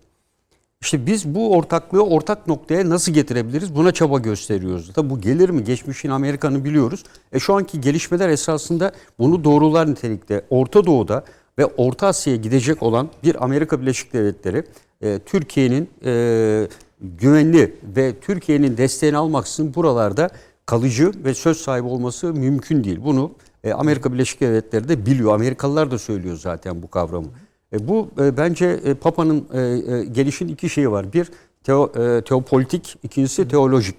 İşte 0.82 1.06
biz 1.06 1.34
bu 1.34 1.56
ortaklığı 1.56 2.04
ortak 2.04 2.46
noktaya 2.46 2.88
nasıl 2.88 3.12
getirebiliriz? 3.12 3.74
Buna 3.74 3.92
çaba 3.92 4.18
gösteriyoruz. 4.18 4.92
Tabi 4.92 5.10
bu 5.10 5.20
gelir 5.20 5.50
mi? 5.50 5.64
Geçmişin 5.64 6.10
Amerika'nı 6.10 6.64
biliyoruz. 6.64 7.04
E 7.32 7.38
şu 7.38 7.54
anki 7.54 7.80
gelişmeler 7.80 8.28
esasında 8.28 8.92
bunu 9.18 9.44
doğrular 9.44 9.90
nitelikte. 9.90 10.44
Orta 10.50 10.86
Doğu'da 10.86 11.24
ve 11.58 11.66
Orta 11.66 12.06
Asya'ya 12.06 12.38
gidecek 12.38 12.82
olan 12.82 13.08
bir 13.22 13.44
Amerika 13.44 13.80
Birleşik 13.80 14.12
Devletleri 14.12 14.64
e, 15.02 15.18
Türkiye'nin 15.26 15.90
e, 16.04 16.68
güvenli 17.00 17.76
ve 17.96 18.14
Türkiye'nin 18.20 18.76
desteğini 18.76 19.16
almaksızın 19.16 19.74
buralarda 19.74 20.30
kalıcı 20.66 21.12
ve 21.24 21.34
söz 21.34 21.56
sahibi 21.56 21.86
olması 21.88 22.32
mümkün 22.34 22.84
değil. 22.84 22.98
Bunu 23.04 23.32
e, 23.64 23.72
Amerika 23.72 24.12
Birleşik 24.12 24.40
Devletleri 24.40 24.88
de 24.88 25.06
biliyor. 25.06 25.34
Amerikalılar 25.34 25.90
da 25.90 25.98
söylüyor 25.98 26.36
zaten 26.36 26.82
bu 26.82 26.90
kavramı. 26.90 27.26
E, 27.72 27.88
bu 27.88 28.08
e, 28.20 28.36
bence 28.36 28.66
e, 28.84 28.94
Papa'nın 28.94 29.46
e, 29.52 29.60
e, 29.60 30.04
gelişin 30.04 30.48
iki 30.48 30.68
şeyi 30.68 30.90
var. 30.90 31.12
Bir 31.12 31.30
teo, 31.64 31.92
e, 31.96 32.22
teopolitik, 32.24 32.96
ikincisi 33.02 33.48
teolojik. 33.48 33.96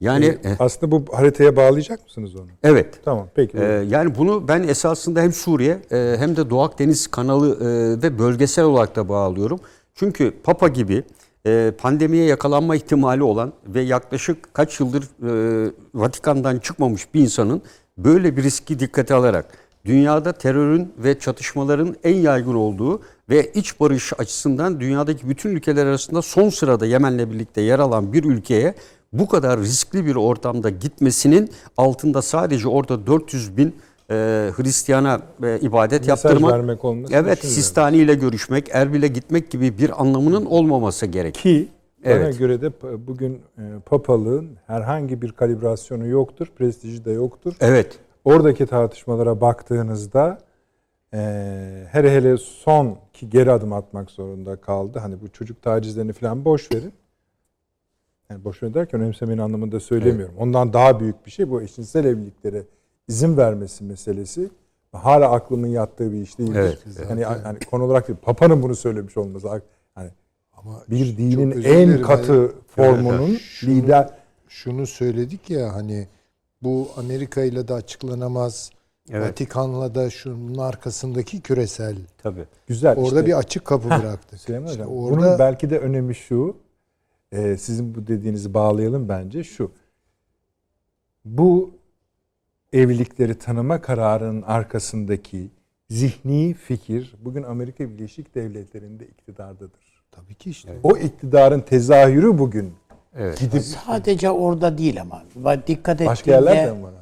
Yani 0.00 0.24
e, 0.24 0.56
Aslında 0.58 0.92
bu 0.92 1.04
haritaya 1.12 1.56
bağlayacak 1.56 2.04
mısınız 2.04 2.36
onu? 2.36 2.46
evet. 2.62 3.00
Tamam 3.04 3.28
peki. 3.34 3.58
Ee, 3.58 3.64
yani 3.88 4.14
bunu 4.18 4.48
ben 4.48 4.62
esasında 4.62 5.20
hem 5.20 5.32
Suriye 5.32 5.78
e, 5.92 6.16
hem 6.18 6.36
de 6.36 6.50
Doğu 6.50 6.62
Akdeniz 6.62 7.06
kanalı 7.06 7.56
e, 7.60 8.02
ve 8.02 8.18
bölgesel 8.18 8.64
olarak 8.64 8.96
da 8.96 9.08
bağlıyorum. 9.08 9.60
Çünkü 9.94 10.34
Papa 10.42 10.68
gibi 10.68 10.94
e, 10.94 11.02
pandemiye 11.78 12.24
yakalanma 12.24 12.76
ihtimali 12.76 13.22
olan 13.22 13.52
ve 13.66 13.80
yaklaşık 13.80 14.54
kaç 14.54 14.80
yıldır 14.80 15.02
e, 15.02 15.72
Vatikan'dan 15.94 16.58
çıkmamış 16.58 17.14
bir 17.14 17.20
insanın 17.20 17.62
böyle 17.98 18.36
bir 18.36 18.42
riski 18.42 18.78
dikkate 18.78 19.14
alarak 19.14 19.46
dünyada 19.84 20.32
terörün 20.32 20.92
ve 20.98 21.18
çatışmaların 21.18 21.96
en 22.04 22.14
yaygın 22.14 22.54
olduğu 22.54 23.02
ve 23.30 23.52
iç 23.52 23.80
barış 23.80 24.12
açısından 24.18 24.80
dünyadaki 24.80 25.28
bütün 25.28 25.50
ülkeler 25.50 25.86
arasında 25.86 26.22
son 26.22 26.48
sırada 26.48 26.86
Yemen'le 26.86 27.30
birlikte 27.30 27.60
yer 27.60 27.78
alan 27.78 28.12
bir 28.12 28.24
ülkeye 28.24 28.74
bu 29.12 29.28
kadar 29.28 29.60
riskli 29.60 30.06
bir 30.06 30.16
ortamda 30.16 30.70
gitmesinin 30.70 31.50
altında 31.76 32.22
sadece 32.22 32.68
orada 32.68 33.06
400 33.06 33.56
bin 33.56 33.76
e, 34.10 34.14
Hristiyana 34.56 35.20
e, 35.42 35.58
ibadet 35.60 36.06
Mesaj 36.06 36.08
yaptırmak, 36.24 36.52
vermek 36.52 36.84
olması 36.84 37.14
evet. 37.14 37.44
Sistani 37.44 37.96
ile 37.96 38.14
görüşmek, 38.14 38.68
Erbil'e 38.72 39.08
gitmek 39.08 39.50
gibi 39.50 39.78
bir 39.78 40.00
anlamının 40.02 40.46
olmaması 40.46 41.06
gerek. 41.06 41.34
Ki 41.34 41.68
bana 42.04 42.12
Evet. 42.12 42.38
göre 42.38 42.60
de 42.60 42.72
bugün 43.06 43.34
e, 43.58 43.62
papalığın 43.86 44.50
herhangi 44.66 45.22
bir 45.22 45.32
kalibrasyonu 45.32 46.06
yoktur, 46.06 46.46
prestiji 46.56 47.04
de 47.04 47.10
yoktur. 47.10 47.54
Evet. 47.60 47.98
Oradaki 48.24 48.66
tartışmalara 48.66 49.40
baktığınızda 49.40 50.38
e, 51.14 51.18
hele 51.92 52.16
hele 52.16 52.36
son 52.36 52.98
ki 53.12 53.30
geri 53.30 53.52
adım 53.52 53.72
atmak 53.72 54.10
zorunda 54.10 54.56
kaldı. 54.56 54.98
Hani 54.98 55.20
bu 55.20 55.28
çocuk 55.28 55.62
tacizlerini 55.62 56.12
falan 56.12 56.44
boş 56.44 56.72
verin. 56.72 56.92
Yani 58.30 58.44
boş 58.44 58.62
verin 58.62 58.74
derken 58.74 59.00
önemsemeyin 59.00 59.38
anlamında 59.38 59.80
söylemiyorum. 59.80 60.34
Ondan 60.38 60.72
daha 60.72 61.00
büyük 61.00 61.26
bir 61.26 61.30
şey 61.30 61.50
bu 61.50 61.62
eşcinsel 61.62 62.04
evliliklere 62.04 62.62
izin 63.08 63.36
vermesi 63.36 63.84
meselesi. 63.84 64.50
Hala 64.92 65.30
aklımın 65.30 65.66
yattığı 65.68 66.12
bir 66.12 66.22
iş 66.22 66.38
değil. 66.38 66.52
Evet, 66.54 66.78
Yani, 67.10 67.24
hani 67.24 67.58
konu 67.58 67.84
olarak 67.84 68.08
değil, 68.08 68.18
Papa'nın 68.22 68.62
bunu 68.62 68.76
söylemiş 68.76 69.16
olması. 69.16 69.48
Hani 69.94 70.10
Ama 70.56 70.82
bir 70.90 71.16
dinin 71.16 71.62
en 71.62 72.02
katı 72.02 72.32
Hani 72.40 72.50
formunun 72.68 73.34
Şunu- 73.34 73.70
lider 73.70 74.10
şunu 74.48 74.86
söyledik 74.86 75.50
ya 75.50 75.74
hani 75.74 76.08
bu 76.62 76.88
Amerika 76.96 77.42
ile 77.42 77.68
de 77.68 77.74
açıklanamaz. 77.74 78.70
Evet. 79.10 79.28
Vatikan'la 79.28 79.94
da 79.94 80.10
şunun 80.10 80.58
arkasındaki 80.58 81.40
küresel. 81.40 81.96
Tabii. 82.22 82.44
güzel. 82.66 82.96
Orada 82.96 83.04
işte. 83.06 83.26
bir 83.26 83.38
açık 83.38 83.64
kapı 83.64 83.88
bıraktık. 83.88 84.40
Süleyman 84.40 84.70
İşte 84.70 84.82
Hocam, 84.82 84.96
orada 84.98 85.16
bunun 85.26 85.38
belki 85.38 85.70
de 85.70 85.78
önemi 85.78 86.14
şu. 86.14 86.56
e, 87.32 87.56
sizin 87.56 87.94
bu 87.94 88.06
dediğinizi 88.06 88.54
bağlayalım 88.54 89.08
bence 89.08 89.44
şu. 89.44 89.70
Bu 91.24 91.70
evlilikleri 92.72 93.34
tanıma 93.34 93.80
kararının 93.80 94.42
arkasındaki 94.42 95.50
zihni 95.90 96.54
fikir 96.54 97.14
bugün 97.24 97.42
Amerika 97.42 97.90
Birleşik 97.90 98.34
Devletleri'nde 98.34 99.06
iktidardadır. 99.06 99.98
tabii 100.12 100.34
ki 100.34 100.50
işte. 100.50 100.72
O 100.82 100.96
iktidarın 100.96 101.60
tezahürü 101.60 102.38
bugün 102.38 102.72
Evet. 103.16 103.40
gidip 103.40 103.62
Sadece 103.62 104.30
orada 104.30 104.78
değil 104.78 105.00
ama. 105.00 105.22
Dikkat 105.66 106.06
başka 106.06 106.30
yerlerde 106.30 106.72
mi 106.72 106.82
var? 106.82 106.92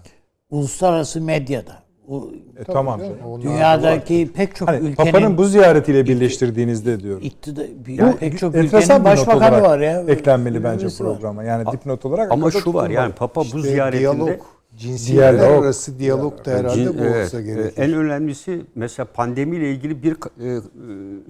uluslararası 0.51 1.21
medyada. 1.21 1.83
Bu 2.09 2.33
E, 2.57 2.65
tamam. 2.65 3.01
canım, 3.01 3.43
dünyadaki 3.43 4.31
pek 4.35 4.57
çok 4.57 4.69
Hani 4.69 4.77
ülkenin 4.79 4.95
Papanın 5.13 5.39
bu 5.39 5.45
ziyaretiyle 5.45 6.05
birleştirdiğinizde 6.05 7.01
diyorum. 7.01 7.23
iktidar, 7.25 7.67
Bu 8.13 8.17
pek 8.17 8.39
çok 8.39 8.55
ülkenin 8.55 9.05
başbakanı 9.05 9.63
var 9.63 9.79
ya. 9.81 10.01
Eklenmeli 10.09 10.65
bence 10.65 10.87
var. 10.87 10.93
programa. 10.99 11.45
Yani 11.45 11.73
dipnot 11.73 12.05
olarak 12.07 12.33
Ama 12.33 12.51
şu 12.51 12.75
var 12.75 12.91
yani 12.91 13.13
Papa 13.13 13.41
bu 13.41 13.45
İşte 13.47 13.61
ziyaretinde 13.61 14.01
diyalog, 14.01 14.41
cinsiyetler 14.77 15.39
Diyalog. 15.39 15.65
arası 15.65 15.99
diyalog 15.99 16.45
da 16.45 16.51
herhalde 16.51 16.83
Cin- 16.83 16.99
bu 16.99 17.05
evet, 17.05 17.27
olsa 17.27 17.41
e, 17.41 17.43
gerekir. 17.43 17.83
En 17.83 17.93
önemlisi 17.93 18.61
mesela 18.75 19.07
pandemiyle 19.15 19.71
ilgili 19.71 20.03
bir 20.03 20.13
e, 20.13 20.49
e, 20.49 20.61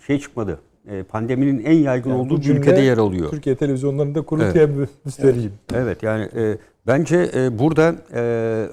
şey 0.06 0.20
çıkmadı. 0.20 0.58
E, 0.90 1.02
pandeminin 1.02 1.64
en 1.64 1.76
yaygın 1.78 2.10
Yani 2.10 2.20
olduğu 2.20 2.40
ülkede 2.40 2.80
yer 2.80 2.98
alıyor. 2.98 3.30
Türkiye 3.30 3.56
televizyonlarında 3.56 4.22
kuru 4.22 4.54
diye 4.54 4.68
göstereyim. 5.04 5.52
Evet 5.74 6.02
yani 6.02 6.28
e, 6.36 6.58
bence 6.86 7.30
e, 7.34 7.58
burada 7.58 7.94
e, 8.14 8.20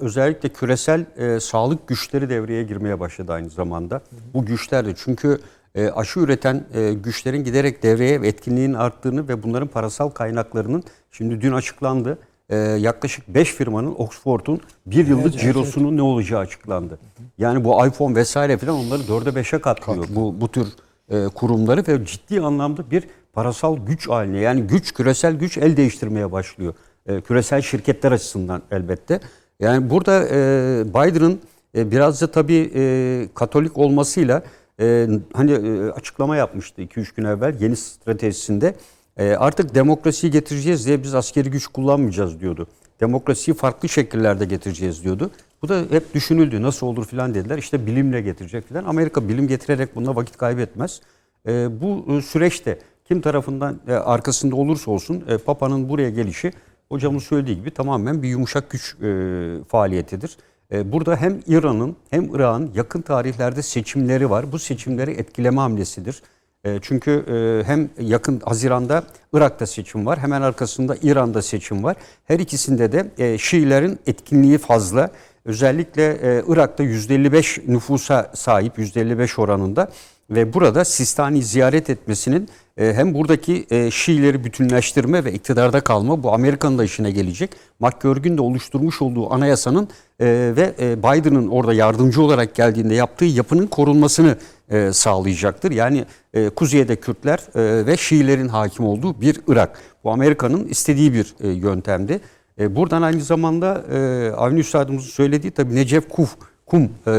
özellikle 0.00 0.48
küresel 0.48 1.06
e, 1.16 1.40
sağlık 1.40 1.88
güçleri 1.88 2.30
devreye 2.30 2.62
girmeye 2.62 3.00
başladı 3.00 3.32
aynı 3.32 3.50
zamanda. 3.50 4.00
Bu 4.34 4.44
güçler 4.44 4.86
de 4.86 4.92
çünkü 4.96 5.38
e, 5.74 5.88
aşı 5.90 6.20
üreten 6.20 6.64
e, 6.74 6.92
güçlerin 6.92 7.44
giderek 7.44 7.82
devreye 7.82 8.22
ve 8.22 8.28
etkinliğinin 8.28 8.74
arttığını 8.74 9.28
ve 9.28 9.42
bunların 9.42 9.68
parasal 9.68 10.08
kaynaklarının 10.08 10.84
şimdi 11.10 11.40
dün 11.40 11.52
açıklandı. 11.52 12.18
E, 12.48 12.56
yaklaşık 12.56 13.28
5 13.28 13.52
firmanın 13.52 13.94
Oxford'un 13.98 14.60
bir 14.86 15.06
yıllık 15.06 15.38
cirosunun 15.38 15.96
ne 15.96 16.02
olacağı 16.02 16.40
açıklandı. 16.40 16.98
Yani 17.38 17.64
bu 17.64 17.86
iPhone 17.86 18.14
vesaire 18.14 18.58
falan 18.58 18.76
onları 18.76 19.02
4'e 19.02 19.40
5'e 19.40 19.60
katlıyor 19.60 20.04
bu, 20.10 20.40
bu 20.40 20.48
tür 20.48 20.66
e, 21.08 21.26
kurumları 21.26 21.84
ve 21.88 22.06
ciddi 22.06 22.40
anlamda 22.40 22.90
bir 22.90 23.04
parasal 23.32 23.76
güç 23.86 24.08
haline 24.08 24.38
yani 24.38 24.62
güç 24.62 24.94
küresel 24.94 25.34
güç 25.34 25.58
el 25.58 25.76
değiştirmeye 25.76 26.32
başlıyor. 26.32 26.74
E, 27.06 27.20
küresel 27.20 27.62
şirketler 27.62 28.12
açısından 28.12 28.62
elbette. 28.70 29.20
Yani 29.60 29.90
burada 29.90 30.28
e, 30.28 30.84
Biden'ın 30.88 31.40
e, 31.76 31.90
biraz 31.90 32.22
da 32.22 32.30
tabii 32.30 32.72
e, 32.74 33.28
Katolik 33.34 33.78
olmasıyla 33.78 34.42
e, 34.80 35.08
hani 35.32 35.52
e, 35.52 35.90
açıklama 35.90 36.36
yapmıştı 36.36 36.82
2-3 36.82 37.16
gün 37.16 37.24
evvel 37.24 37.60
yeni 37.60 37.76
stratejisinde. 37.76 38.74
E, 39.16 39.36
artık 39.36 39.74
demokrasiyi 39.74 40.32
getireceğiz 40.32 40.86
diye 40.86 41.02
biz 41.02 41.14
askeri 41.14 41.50
güç 41.50 41.66
kullanmayacağız 41.66 42.40
diyordu. 42.40 42.66
Demokrasiyi 43.00 43.56
farklı 43.56 43.88
şekillerde 43.88 44.44
getireceğiz 44.44 45.04
diyordu. 45.04 45.30
Bu 45.62 45.68
da 45.68 45.82
hep 45.90 46.14
düşünüldü. 46.14 46.62
Nasıl 46.62 46.86
olur 46.86 47.06
filan 47.06 47.34
dediler. 47.34 47.58
İşte 47.58 47.86
bilimle 47.86 48.20
getirecek 48.20 48.68
filan. 48.68 48.84
Amerika 48.84 49.28
bilim 49.28 49.48
getirerek 49.48 49.96
buna 49.96 50.16
vakit 50.16 50.36
kaybetmez. 50.36 51.00
E, 51.46 51.80
bu 51.80 52.06
e, 52.08 52.22
süreçte 52.22 52.78
kim 53.04 53.20
tarafından 53.20 53.80
e, 53.88 53.92
arkasında 53.92 54.56
olursa 54.56 54.90
olsun 54.90 55.24
e, 55.28 55.38
Papa'nın 55.38 55.88
buraya 55.88 56.10
gelişi 56.10 56.52
hocamın 56.88 57.18
söylediği 57.18 57.56
gibi 57.56 57.70
tamamen 57.70 58.22
bir 58.22 58.28
yumuşak 58.28 58.70
güç 58.70 58.96
e, 59.02 59.64
faaliyetidir. 59.68 60.36
E, 60.72 60.92
burada 60.92 61.16
hem 61.16 61.40
İran'ın 61.46 61.96
hem 62.10 62.34
Irak'ın 62.34 62.70
yakın 62.74 63.02
tarihlerde 63.02 63.62
seçimleri 63.62 64.30
var. 64.30 64.52
Bu 64.52 64.58
seçimleri 64.58 65.10
etkileme 65.10 65.60
hamlesidir. 65.60 66.22
E, 66.64 66.78
çünkü 66.82 67.10
e, 67.10 67.68
hem 67.68 67.88
yakın 68.00 68.40
Haziran'da 68.44 69.04
Irak'ta 69.32 69.66
seçim 69.66 70.06
var. 70.06 70.18
Hemen 70.18 70.42
arkasında 70.42 70.96
İran'da 71.02 71.42
seçim 71.42 71.84
var. 71.84 71.96
Her 72.24 72.38
ikisinde 72.38 72.92
de 72.92 73.06
e, 73.18 73.38
Şiilerin 73.38 73.98
etkinliği 74.06 74.58
fazla. 74.58 75.10
Özellikle 75.44 76.10
e, 76.12 76.42
Irak'ta 76.48 76.84
%55 76.84 77.72
nüfusa 77.72 78.30
sahip 78.34 78.78
%55 78.78 79.40
oranında 79.40 79.88
ve 80.30 80.52
burada 80.52 80.84
Sistani 80.84 81.42
ziyaret 81.42 81.90
etmesinin 81.90 82.48
hem 82.76 83.14
buradaki 83.14 83.66
Şiileri 83.92 84.44
bütünleştirme 84.44 85.24
ve 85.24 85.32
iktidarda 85.32 85.80
kalma 85.80 86.22
bu 86.22 86.32
Amerika'nın 86.32 86.78
da 86.78 86.84
işine 86.84 87.10
gelecek. 87.10 87.50
McGurk'ün 87.80 88.36
de 88.36 88.42
oluşturmuş 88.42 89.02
olduğu 89.02 89.32
anayasanın 89.32 89.88
ve 90.20 90.74
Biden'ın 90.98 91.48
orada 91.48 91.74
yardımcı 91.74 92.22
olarak 92.22 92.54
geldiğinde 92.54 92.94
yaptığı 92.94 93.24
yapının 93.24 93.66
korunmasını 93.66 94.36
e, 94.68 94.92
sağlayacaktır. 94.92 95.70
Yani 95.70 96.04
e, 96.34 96.48
kuzeyde 96.48 96.96
Kürtler 96.96 97.38
e, 97.54 97.86
ve 97.86 97.96
Şiilerin 97.96 98.48
hakim 98.48 98.86
olduğu 98.86 99.20
bir 99.20 99.40
Irak. 99.48 99.78
Bu 100.04 100.10
Amerika'nın 100.10 100.68
istediği 100.68 101.12
bir 101.12 101.34
e, 101.40 101.48
yöntemdi. 101.48 102.20
E, 102.58 102.76
buradan 102.76 103.02
aynı 103.02 103.20
zamanda 103.20 103.84
e, 103.92 104.30
Avni 104.36 104.60
Üstadımızın 104.60 105.10
söylediği 105.10 105.50
tabii 105.50 105.74
Necef 105.74 106.08
Kuf, 106.08 106.36
Kum 106.66 106.82
e, 106.82 107.10
e, 107.10 107.12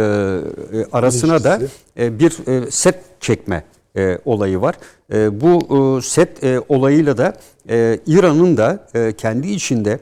arasına 0.91 1.43
da 1.43 1.59
e, 1.99 2.19
bir 2.19 2.47
e, 2.47 2.71
set 2.71 2.95
çekme 3.19 3.63
e, 3.97 4.19
olayı 4.25 4.61
var. 4.61 4.75
E, 5.13 5.41
bu 5.41 5.59
e, 5.97 6.01
set 6.01 6.43
e, 6.43 6.61
olayıyla 6.69 7.17
da 7.17 7.33
e, 7.69 7.99
İran'ın 8.07 8.57
da 8.57 8.87
e, 8.95 9.13
kendi 9.13 9.47
içinde 9.47 9.99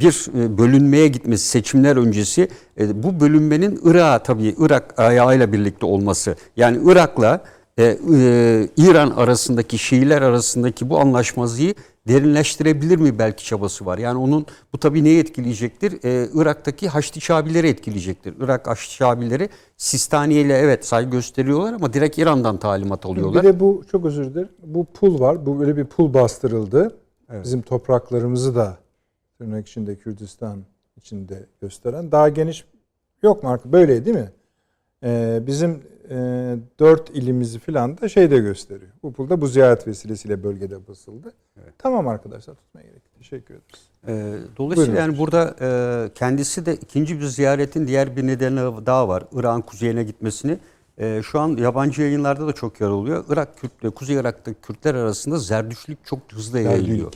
bir 0.00 0.38
e, 0.38 0.58
bölünmeye 0.58 1.08
gitmesi 1.08 1.48
seçimler 1.48 1.96
öncesi 1.96 2.48
e, 2.80 3.02
bu 3.02 3.20
bölünmenin 3.20 3.80
Irak'a 3.84 4.22
tabii 4.22 4.54
Irak 4.58 4.98
ayağıyla 4.98 5.52
birlikte 5.52 5.86
olması 5.86 6.36
yani 6.56 6.78
Irak'la 6.84 7.44
e, 7.78 7.84
e, 7.84 8.68
İran 8.76 9.10
arasındaki 9.10 9.78
Şiiler 9.78 10.22
arasındaki 10.22 10.90
bu 10.90 11.00
anlaşmazlığı 11.00 11.74
derinleştirebilir 12.08 12.98
mi 12.98 13.18
belki 13.18 13.44
çabası 13.44 13.86
var. 13.86 13.98
Yani 13.98 14.18
onun 14.18 14.46
bu 14.72 14.78
tabii 14.78 15.04
neyi 15.04 15.20
etkileyecektir? 15.20 16.04
Ee, 16.04 16.28
Irak'taki 16.34 16.88
Haçlı 16.88 17.20
Şabileri 17.20 17.68
etkileyecektir. 17.68 18.34
Irak 18.40 18.66
Haçlı 18.66 18.92
Şabileri 18.92 19.48
Sistaniye 19.76 20.40
ile 20.40 20.58
evet 20.58 20.86
saygı 20.86 21.10
gösteriyorlar 21.10 21.72
ama 21.72 21.92
direkt 21.92 22.18
İran'dan 22.18 22.56
talimat 22.56 23.06
alıyorlar. 23.06 23.42
Bir 23.42 23.48
de 23.48 23.60
bu 23.60 23.82
çok 23.92 24.04
özür 24.04 24.24
dilerim. 24.24 24.48
Bu 24.62 24.84
pul 24.84 25.20
var. 25.20 25.46
Bu 25.46 25.60
böyle 25.60 25.76
bir 25.76 25.84
pul 25.84 26.14
bastırıldı. 26.14 26.96
Bizim 27.44 27.62
topraklarımızı 27.62 28.54
da 28.54 28.76
tırnak 29.38 29.68
içinde 29.68 29.96
Kürdistan 29.96 30.64
içinde 30.96 31.46
gösteren 31.60 32.12
daha 32.12 32.28
geniş 32.28 32.64
yok 33.22 33.42
mu 33.42 33.50
artık? 33.50 33.72
Böyle 33.72 34.04
değil 34.04 34.16
mi? 34.16 34.30
Ee, 35.04 35.42
bizim 35.46 35.82
e, 36.10 36.16
dört 36.78 37.10
ilimizi 37.10 37.58
filan 37.58 37.98
da 37.98 38.08
şeyde 38.08 38.38
gösteriyor. 38.38 38.90
Bu 39.02 39.12
pul 39.12 39.30
da 39.30 39.40
bu 39.40 39.46
ziyaret 39.46 39.86
vesilesiyle 39.86 40.42
bölgede 40.42 40.88
basıldı. 40.88 41.32
Tamam 41.78 42.08
arkadaşlar 42.08 42.54
tutmaya 42.54 42.82
gerek. 42.86 43.02
Teşekkür 43.18 43.54
ederiz. 43.54 43.88
Ee, 44.08 44.34
dolayısıyla 44.56 44.92
Buyurun 44.92 45.08
yani 45.08 45.18
burada 45.18 45.56
e, 45.60 46.10
kendisi 46.14 46.66
de 46.66 46.74
ikinci 46.74 47.20
bir 47.20 47.24
ziyaretin 47.24 47.86
diğer 47.86 48.16
bir 48.16 48.26
nedeni 48.26 48.86
daha 48.86 49.08
var. 49.08 49.24
Irak'ın 49.32 49.60
kuzeyine 49.60 50.04
gitmesini. 50.04 50.58
E, 50.98 51.20
şu 51.22 51.40
an 51.40 51.56
yabancı 51.56 52.02
yayınlarda 52.02 52.46
da 52.46 52.52
çok 52.52 52.80
yer 52.80 52.88
oluyor. 52.88 53.24
Irak 53.28 53.48
Kürt, 53.58 53.94
Kuzey 53.94 54.16
Irak'ta 54.16 54.52
Kürtler 54.54 54.94
arasında 54.94 55.38
zerdüşlük 55.38 56.06
çok 56.06 56.18
hızlı 56.32 56.60
yayılıyor. 56.60 57.12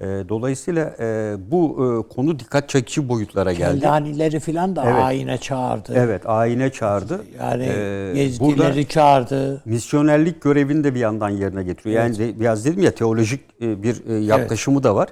E, 0.00 0.04
dolayısıyla 0.28 0.94
e, 1.00 1.36
bu 1.50 1.70
e, 2.08 2.14
konu 2.14 2.38
dikkat 2.38 2.68
çekici 2.68 3.08
boyutlara 3.08 3.52
geldi. 3.52 3.80
Keldanileri 3.80 4.40
falan 4.40 4.76
da 4.76 4.84
Evet. 4.90 5.02
ayine 5.04 5.38
çağırdı. 5.38 5.92
Evet, 5.94 6.22
ayine 6.26 6.72
çağırdı. 6.72 7.20
Yani 7.40 7.64
Ee, 7.68 8.12
Yezdileri 8.18 8.58
burada 8.58 8.84
çağırdı. 8.88 9.62
misyonerlik 9.64 10.42
görevini 10.42 10.84
de 10.84 10.94
bir 10.94 11.00
yandan 11.00 11.28
yerine 11.30 11.62
getiriyor. 11.62 12.02
Yani 12.02 12.18
de- 12.18 12.40
biraz 12.40 12.64
dedim 12.64 12.82
ya 12.82 12.90
teolojik 12.90 13.40
e, 13.62 13.82
bir 13.82 14.06
e, 14.08 14.14
yaklaşımı 14.14 14.82
da 14.82 14.94
var. 14.94 15.08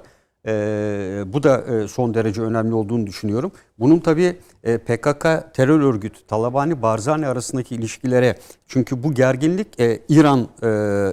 E, 0.47 1.24
bu 1.26 1.42
da 1.42 1.61
e, 1.61 1.88
son 1.88 2.14
derece 2.14 2.42
önemli 2.42 2.74
olduğunu 2.74 3.07
düşünüyorum. 3.07 3.53
Bunun 3.78 3.99
tabii 3.99 4.36
e, 4.64 4.78
PKK 4.78 5.22
terör 5.55 5.80
örgütü, 5.80 6.26
Talabani, 6.26 6.82
Barzani 6.82 7.26
arasındaki 7.26 7.74
ilişkilere 7.74 8.38
çünkü 8.66 9.03
bu 9.03 9.14
gerginlik 9.14 9.80
e, 9.80 10.01
İran 10.09 10.40
e, 10.40 10.66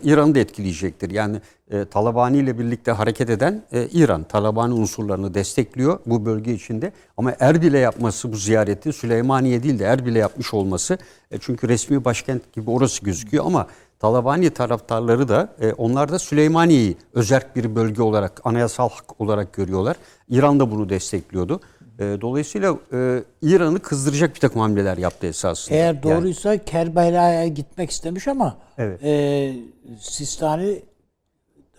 İran'ı 0.04 0.36
da 0.36 0.40
etkileyecektir. 0.40 1.12
Yani 1.12 1.42
e, 1.72 1.86
Talabani 1.86 2.38
ile 2.38 2.60
birlikte 2.60 2.92
hareket 2.92 3.30
eden 3.30 3.64
e, 3.72 3.88
İran, 3.88 4.24
Talabani 4.24 4.74
unsurlarını 4.74 5.34
destekliyor 5.34 6.00
bu 6.06 6.26
bölge 6.26 6.54
içinde. 6.54 6.92
Ama 7.18 7.34
Erbil'e 7.40 7.80
yapması 7.80 8.32
bu 8.32 8.36
ziyareti 8.36 8.94
Süleymaniye 8.94 9.64
değil 9.64 9.80
de 9.80 9.84
Erbil'e 9.84 10.20
yapmış 10.20 10.54
olması 10.54 10.98
e, 11.32 11.38
çünkü 11.40 11.70
resmi 11.70 12.06
başkent 12.06 12.54
gibi 12.54 12.70
orası 12.70 13.06
gözüküyor 13.06 13.46
ama 13.46 13.68
Talabani 14.08 14.50
taraftarları 14.50 15.28
da 15.28 15.56
e, 15.62 15.74
onlar 15.74 16.12
da 16.12 16.20
Süleymaniye'yi 16.20 16.98
özerk 17.14 17.56
bir 17.56 17.76
bölge 17.76 18.02
olarak, 18.02 18.42
anayasal 18.44 18.90
hak 18.90 19.22
olarak 19.22 19.54
görüyorlar. 19.54 19.96
İran 20.30 20.60
da 20.60 20.72
bunu 20.72 20.90
destekliyordu. 20.90 21.60
E, 22.00 22.18
dolayısıyla 22.22 22.78
e, 22.94 23.24
İran'ı 23.42 23.80
kızdıracak 23.80 24.36
bir 24.36 24.40
takım 24.40 24.62
hamleler 24.62 24.98
yaptı 24.98 25.28
esasında. 25.28 25.76
Eğer 25.76 25.94
Yani- 25.94 26.04
doğruysa 26.04 26.58
Kerbela'ya 26.58 27.48
gitmek 27.48 27.90
istemiş 27.92 28.28
ama 28.28 28.58
Evet. 28.78 29.04
e, 29.04 29.54
Sistani 30.00 30.82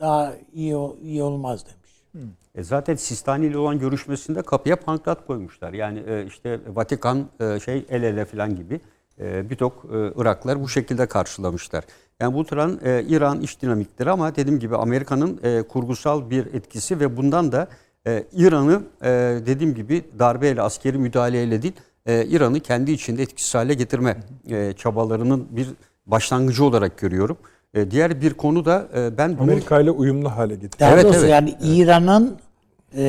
daha 0.01 0.33
iyi 0.55 0.77
iyi 1.03 1.23
olmaz 1.23 1.65
demiş. 1.67 2.31
E 2.55 2.63
zaten 2.63 2.95
Sistani 2.95 3.47
ile 3.47 3.59
olan 3.59 3.79
görüşmesinde 3.79 4.43
kapıya 4.43 4.77
pankrat 4.77 5.27
koymuşlar. 5.27 5.73
Yani 5.73 6.03
e, 6.09 6.27
işte 6.27 6.61
Vatikan 6.69 7.27
e, 7.41 7.61
şey 7.61 7.87
el 7.89 8.03
ele 8.03 8.25
falan 8.25 8.57
gibi 8.57 8.81
e, 9.21 9.51
birçok 9.51 9.85
e, 9.85 10.13
Iraklar 10.17 10.61
bu 10.63 10.69
şekilde 10.69 11.07
karşılamışlar. 11.07 11.85
Yani 12.21 12.35
bu 12.35 12.45
tren 12.45 12.79
e, 12.85 13.05
İran 13.09 13.41
iç 13.41 13.63
dinamikleri 13.63 14.11
ama 14.11 14.37
dediğim 14.37 14.59
gibi 14.59 14.77
Amerika'nın 14.77 15.41
e, 15.43 15.63
kurgusal 15.63 16.31
bir 16.31 16.47
etkisi 16.55 17.01
ve 17.01 17.17
bundan 17.17 17.53
da 17.53 17.69
e, 18.07 18.25
İran'ı 18.33 18.83
e, 19.03 19.09
dediğim 19.47 19.75
gibi 19.75 20.03
darbeyle 20.19 20.63
askeri 20.63 20.99
müdahaleyle 20.99 21.63
değil 21.63 21.73
e, 22.07 22.25
İran'ı 22.27 22.61
kendi 22.61 22.93
içinde 22.93 23.23
etkisiz 23.23 23.55
hale 23.55 23.75
getirme 23.75 24.17
e, 24.51 24.73
çabalarının 24.73 25.47
bir 25.51 25.69
başlangıcı 26.07 26.65
olarak 26.65 26.99
görüyorum. 26.99 27.37
E, 27.75 27.91
diğer 27.91 28.21
bir 28.21 28.35
konu 28.35 28.65
da 28.65 28.89
e, 28.97 29.19
ben 29.19 29.33
bunu 29.39 29.43
Amerika 29.43 29.81
ile 29.81 29.91
uyumlu 29.91 30.29
hale 30.31 30.55
getirdi. 30.55 30.77
Daha 30.81 30.93
Evet, 30.95 31.05
doğrusu 31.05 31.21
evet. 31.21 31.31
yani 31.31 31.55
İran'ın 31.63 32.39
e, 32.97 33.05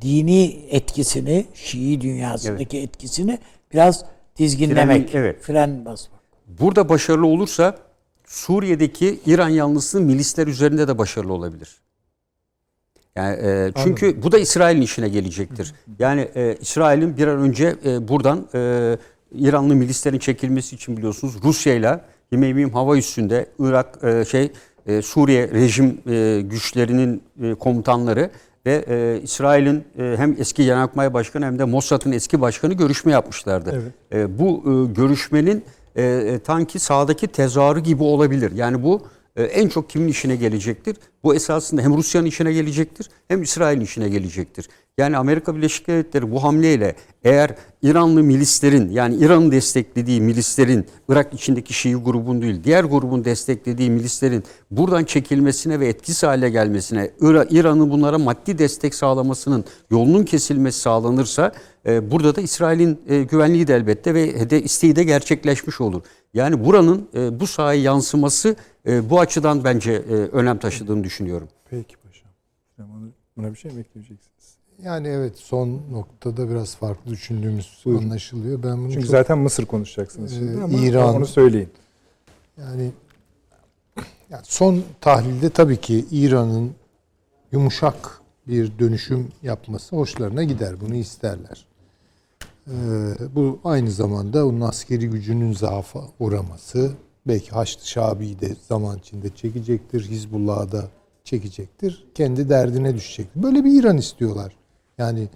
dini 0.00 0.44
etkisini, 0.70 1.46
Şii 1.54 2.00
dünyasındaki 2.00 2.78
etkisini 2.78 3.38
biraz 3.72 4.04
dizginlemek, 4.38 5.10
Fren- 5.10 5.18
evet. 5.18 5.42
fren 5.42 5.84
basmak. 5.84 6.20
Burada 6.60 6.88
başarılı 6.88 7.26
olursa 7.26 7.76
Suriye'deki 8.32 9.20
İran 9.26 9.48
yanlısı 9.48 10.00
milisler 10.00 10.46
üzerinde 10.46 10.88
de 10.88 10.98
başarılı 10.98 11.32
olabilir. 11.32 11.80
Yani 13.16 13.36
e, 13.36 13.72
çünkü 13.82 14.22
bu 14.22 14.32
da 14.32 14.38
İsrail'in 14.38 14.80
işine 14.80 15.08
gelecektir. 15.08 15.74
Yani 15.98 16.28
e, 16.34 16.56
İsrail'in 16.60 17.16
bir 17.16 17.26
an 17.26 17.38
önce 17.38 17.76
e, 17.84 18.08
buradan 18.08 18.48
e, 18.54 18.98
İranlı 19.32 19.74
milislerin 19.74 20.18
çekilmesi 20.18 20.76
için 20.76 20.96
biliyorsunuz 20.96 21.34
Rusya 21.44 21.74
ile 21.74 22.00
Himeyim 22.32 22.70
hava 22.70 22.96
üstünde 22.96 23.46
Irak 23.58 23.98
e, 24.04 24.24
şey 24.24 24.52
e, 24.86 25.02
Suriye 25.02 25.48
rejim 25.48 26.00
e, 26.08 26.40
güçlerinin 26.40 27.22
e, 27.42 27.54
komutanları 27.54 28.30
ve 28.66 28.84
e, 28.88 29.20
İsrail'in 29.22 29.84
e, 29.98 30.14
hem 30.16 30.36
eski 30.38 30.64
Genelkurmay 30.64 31.14
Başkanı 31.14 31.44
hem 31.44 31.58
de 31.58 31.64
Mossad'ın 31.64 32.12
eski 32.12 32.40
başkanı 32.40 32.74
görüşme 32.74 33.12
yapmışlardı. 33.12 33.82
E, 34.12 34.38
bu 34.38 34.62
e, 34.66 34.92
görüşmenin 34.94 35.64
e, 35.96 36.02
e, 36.02 36.38
tanki 36.38 36.78
sağdaki 36.78 37.26
tezahürü 37.26 37.80
gibi 37.80 38.02
olabilir. 38.02 38.52
Yani 38.52 38.82
bu 38.82 39.02
e, 39.36 39.42
en 39.42 39.68
çok 39.68 39.90
kimin 39.90 40.08
işine 40.08 40.36
gelecektir? 40.36 40.96
Bu 41.24 41.34
esasında 41.34 41.82
hem 41.82 41.96
Rusya'nın 41.96 42.26
işine 42.26 42.52
gelecektir 42.52 43.10
hem 43.28 43.42
İsrail'in 43.42 43.80
işine 43.80 44.08
gelecektir. 44.08 44.68
Yani 44.98 45.16
Amerika 45.16 45.56
Birleşik 45.56 45.86
Devletleri 45.86 46.30
bu 46.30 46.42
hamleyle 46.42 46.94
eğer 47.24 47.54
İranlı 47.82 48.22
milislerin 48.22 48.90
yani 48.90 49.16
İran'ın 49.16 49.50
desteklediği 49.52 50.20
milislerin 50.20 50.86
Irak 51.08 51.34
içindeki 51.34 51.74
Şii 51.74 51.94
grubun 51.94 52.42
değil 52.42 52.64
diğer 52.64 52.84
grubun 52.84 53.24
desteklediği 53.24 53.90
milislerin 53.90 54.44
buradan 54.70 55.04
çekilmesine 55.04 55.80
ve 55.80 55.88
etkisiz 55.88 56.22
hale 56.22 56.50
gelmesine 56.50 57.10
İra- 57.20 57.46
İran'ın 57.50 57.90
bunlara 57.90 58.18
maddi 58.18 58.58
destek 58.58 58.94
sağlamasının 58.94 59.64
yolunun 59.90 60.24
kesilmesi 60.24 60.80
sağlanırsa 60.80 61.52
e, 61.86 62.10
burada 62.10 62.36
da 62.36 62.40
İsrail'in 62.40 63.00
e, 63.08 63.22
güvenliği 63.22 63.66
de 63.66 63.74
elbette 63.74 64.14
ve 64.14 64.40
hede, 64.40 64.62
isteği 64.62 64.96
de 64.96 65.04
gerçekleşmiş 65.04 65.80
olur. 65.80 66.02
Yani 66.34 66.64
buranın 66.64 67.08
e, 67.14 67.40
bu 67.40 67.46
sahaya 67.46 67.82
yansıması 67.82 68.56
e, 68.86 69.10
bu 69.10 69.20
açıdan 69.20 69.64
bence 69.64 69.92
e, 69.92 70.14
önem 70.14 70.58
taşıdığını 70.58 71.04
düşünüyorum. 71.04 71.48
Peki 71.70 71.96
paşam. 71.96 72.30
Buna, 73.36 73.52
bir 73.52 73.58
şey 73.58 73.70
mi 73.70 73.80
ekleyeceksiniz? 73.80 74.31
Yani 74.84 75.08
evet 75.08 75.32
son 75.38 75.80
noktada 75.92 76.50
biraz 76.50 76.76
farklı 76.76 77.10
düşündüğümüz 77.10 77.82
Buyurun. 77.84 78.02
anlaşılıyor. 78.02 78.62
Ben 78.62 78.78
bunu 78.78 78.88
Çünkü 78.92 79.06
çok- 79.06 79.10
zaten 79.10 79.38
Mısır 79.38 79.66
konuşacaksınız 79.66 80.32
Ee, 80.32 80.36
şimdi 80.36 80.62
ama 80.62 80.78
İran- 80.78 81.14
onu 81.16 81.26
söyleyin. 81.26 81.68
Yani 82.58 82.90
yani 84.30 84.42
son 84.44 84.82
tahlilde 85.00 85.50
tabii 85.50 85.76
ki 85.80 86.04
İran'ın 86.10 86.72
yumuşak 87.52 88.20
bir 88.48 88.78
dönüşüm 88.78 89.28
yapması 89.42 89.96
hoşlarına 89.96 90.42
gider. 90.44 90.80
Bunu 90.80 90.94
isterler. 90.94 91.66
Ee, 92.68 92.72
bu 93.34 93.58
aynı 93.64 93.90
zamanda 93.90 94.46
onun 94.46 94.60
askeri 94.60 95.10
gücünün 95.10 95.52
zaafa 95.52 96.00
uğraması. 96.20 96.92
Belki 97.26 97.50
Haçlı 97.50 97.86
Şabi'yi 97.86 98.40
de 98.40 98.56
zaman 98.68 98.98
içinde 98.98 99.28
çekecektir. 99.34 100.08
Hizbullah'ı 100.08 100.72
da 100.72 100.88
çekecektir. 101.24 102.04
Kendi 102.14 102.48
derdine 102.48 102.94
düşecektir. 102.94 103.42
Böyle 103.42 103.64
bir 103.64 103.80
İran 103.80 103.96
istiyorlar. 103.98 104.56
Yani 105.02 105.28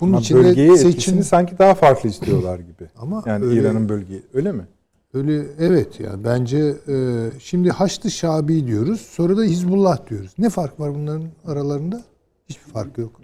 bunun 0.00 0.12
Ama 0.12 0.20
için 0.20 0.36
bölgeye 0.36 0.76
seçim 0.76 1.22
sanki 1.22 1.58
daha 1.58 1.74
farklı 1.74 2.08
istiyorlar 2.08 2.58
gibi. 2.58 2.88
Ama 2.98 3.22
yani 3.26 3.54
İran'ın 3.54 3.88
bölgeyi 3.88 4.22
öyle 4.34 4.52
mi? 4.52 4.66
Öyle 5.14 5.44
evet 5.58 6.00
ya 6.00 6.24
bence 6.24 6.74
e, 6.88 7.26
şimdi 7.40 7.70
Haçlı 7.70 8.10
Şabi 8.10 8.66
diyoruz 8.66 9.00
sonra 9.00 9.36
da 9.36 9.42
Hizbullah 9.42 10.10
diyoruz. 10.10 10.32
Ne 10.38 10.50
fark 10.50 10.80
var 10.80 10.94
bunların 10.94 11.28
aralarında? 11.46 12.02
Hiçbir 12.48 12.72
fark 12.72 12.98
yok. 12.98 13.20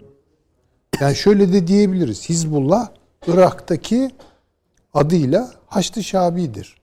Yani 0.99 1.15
şöyle 1.15 1.53
de 1.53 1.67
diyebiliriz. 1.67 2.29
Hizbullah 2.29 2.89
Irak'taki 3.27 4.11
adıyla 4.93 5.51
Haçlı 5.67 6.03
Şabi'dir. 6.03 6.81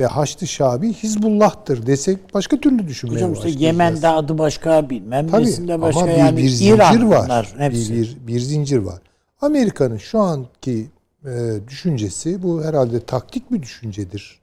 Ve 0.00 0.06
Haçlı 0.06 0.46
Şabi 0.46 0.92
Hizbullah'tır 0.92 1.86
desek 1.86 2.34
başka 2.34 2.56
türlü 2.56 2.88
düşünmeye 2.88 3.14
Hocam 3.14 3.32
işte. 3.32 3.64
Yemen'de 3.64 4.08
adı 4.08 4.38
başka 4.38 4.90
bilmem 4.90 5.28
Tabii 5.28 5.44
nesinde 5.44 5.80
başka 5.80 6.00
ama 6.00 6.12
bir, 6.12 6.16
yani 6.16 6.36
bir 6.36 6.48
zincir 6.48 6.74
İran 6.74 7.10
var. 7.10 7.24
bunlar 7.24 7.54
hepsi. 7.58 7.94
Bir, 7.94 7.98
bir, 7.98 8.26
bir 8.26 8.40
zincir 8.40 8.78
var. 8.78 9.00
Amerika'nın 9.40 9.96
şu 9.96 10.20
anki 10.20 10.86
e, 11.24 11.60
düşüncesi 11.68 12.42
bu 12.42 12.64
herhalde 12.64 13.00
taktik 13.00 13.52
bir 13.52 13.62
düşüncedir 13.62 14.40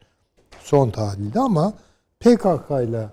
son 0.63 0.89
tahlilde 0.89 1.39
ama 1.39 1.73
PKK 2.19 2.71
ile 2.87 3.09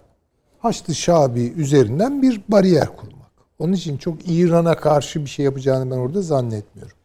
Haçlı 0.58 0.94
Şabi 0.94 1.52
üzerinden 1.56 2.22
bir 2.22 2.40
bariyer 2.48 2.96
kurmak. 2.96 3.30
Onun 3.58 3.72
için 3.72 3.96
çok 3.96 4.14
İran'a 4.26 4.76
karşı 4.76 5.20
bir 5.20 5.30
şey 5.30 5.44
yapacağını 5.44 5.90
ben 5.90 5.96
orada 5.96 6.22
zannetmiyorum. 6.22 6.96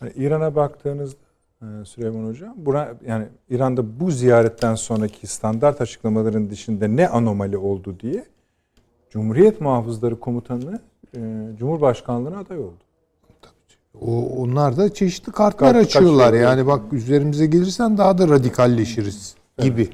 Hani 0.00 0.12
İran'a 0.16 0.54
baktığınızda 0.54 1.21
Süleyman 1.84 2.28
Hocam, 2.28 2.54
buna, 2.56 2.88
yani 3.06 3.26
İran'da 3.50 4.00
bu 4.00 4.10
ziyaretten 4.10 4.74
sonraki 4.74 5.26
standart 5.26 5.80
açıklamaların 5.80 6.50
dışında 6.50 6.88
ne 6.88 7.08
anomali 7.08 7.56
oldu 7.56 7.96
diye 8.00 8.24
Cumhuriyet 9.10 9.60
Muhafızları 9.60 10.20
Komutanı 10.20 10.80
e, 11.16 11.50
Cumhurbaşkanlığına 11.58 12.38
aday 12.38 12.58
oldu. 12.58 12.78
O 14.00 14.26
onlar 14.26 14.76
da 14.76 14.94
çeşitli 14.94 15.32
kartlar 15.32 15.72
Kart 15.72 15.86
açıyorlar. 15.86 16.28
açıyor. 16.28 16.42
Yani 16.42 16.66
bak 16.66 16.92
üzerimize 16.92 17.46
gelirsen 17.46 17.98
daha 17.98 18.18
da 18.18 18.28
radikalleşiriz 18.28 19.34
gibi. 19.58 19.90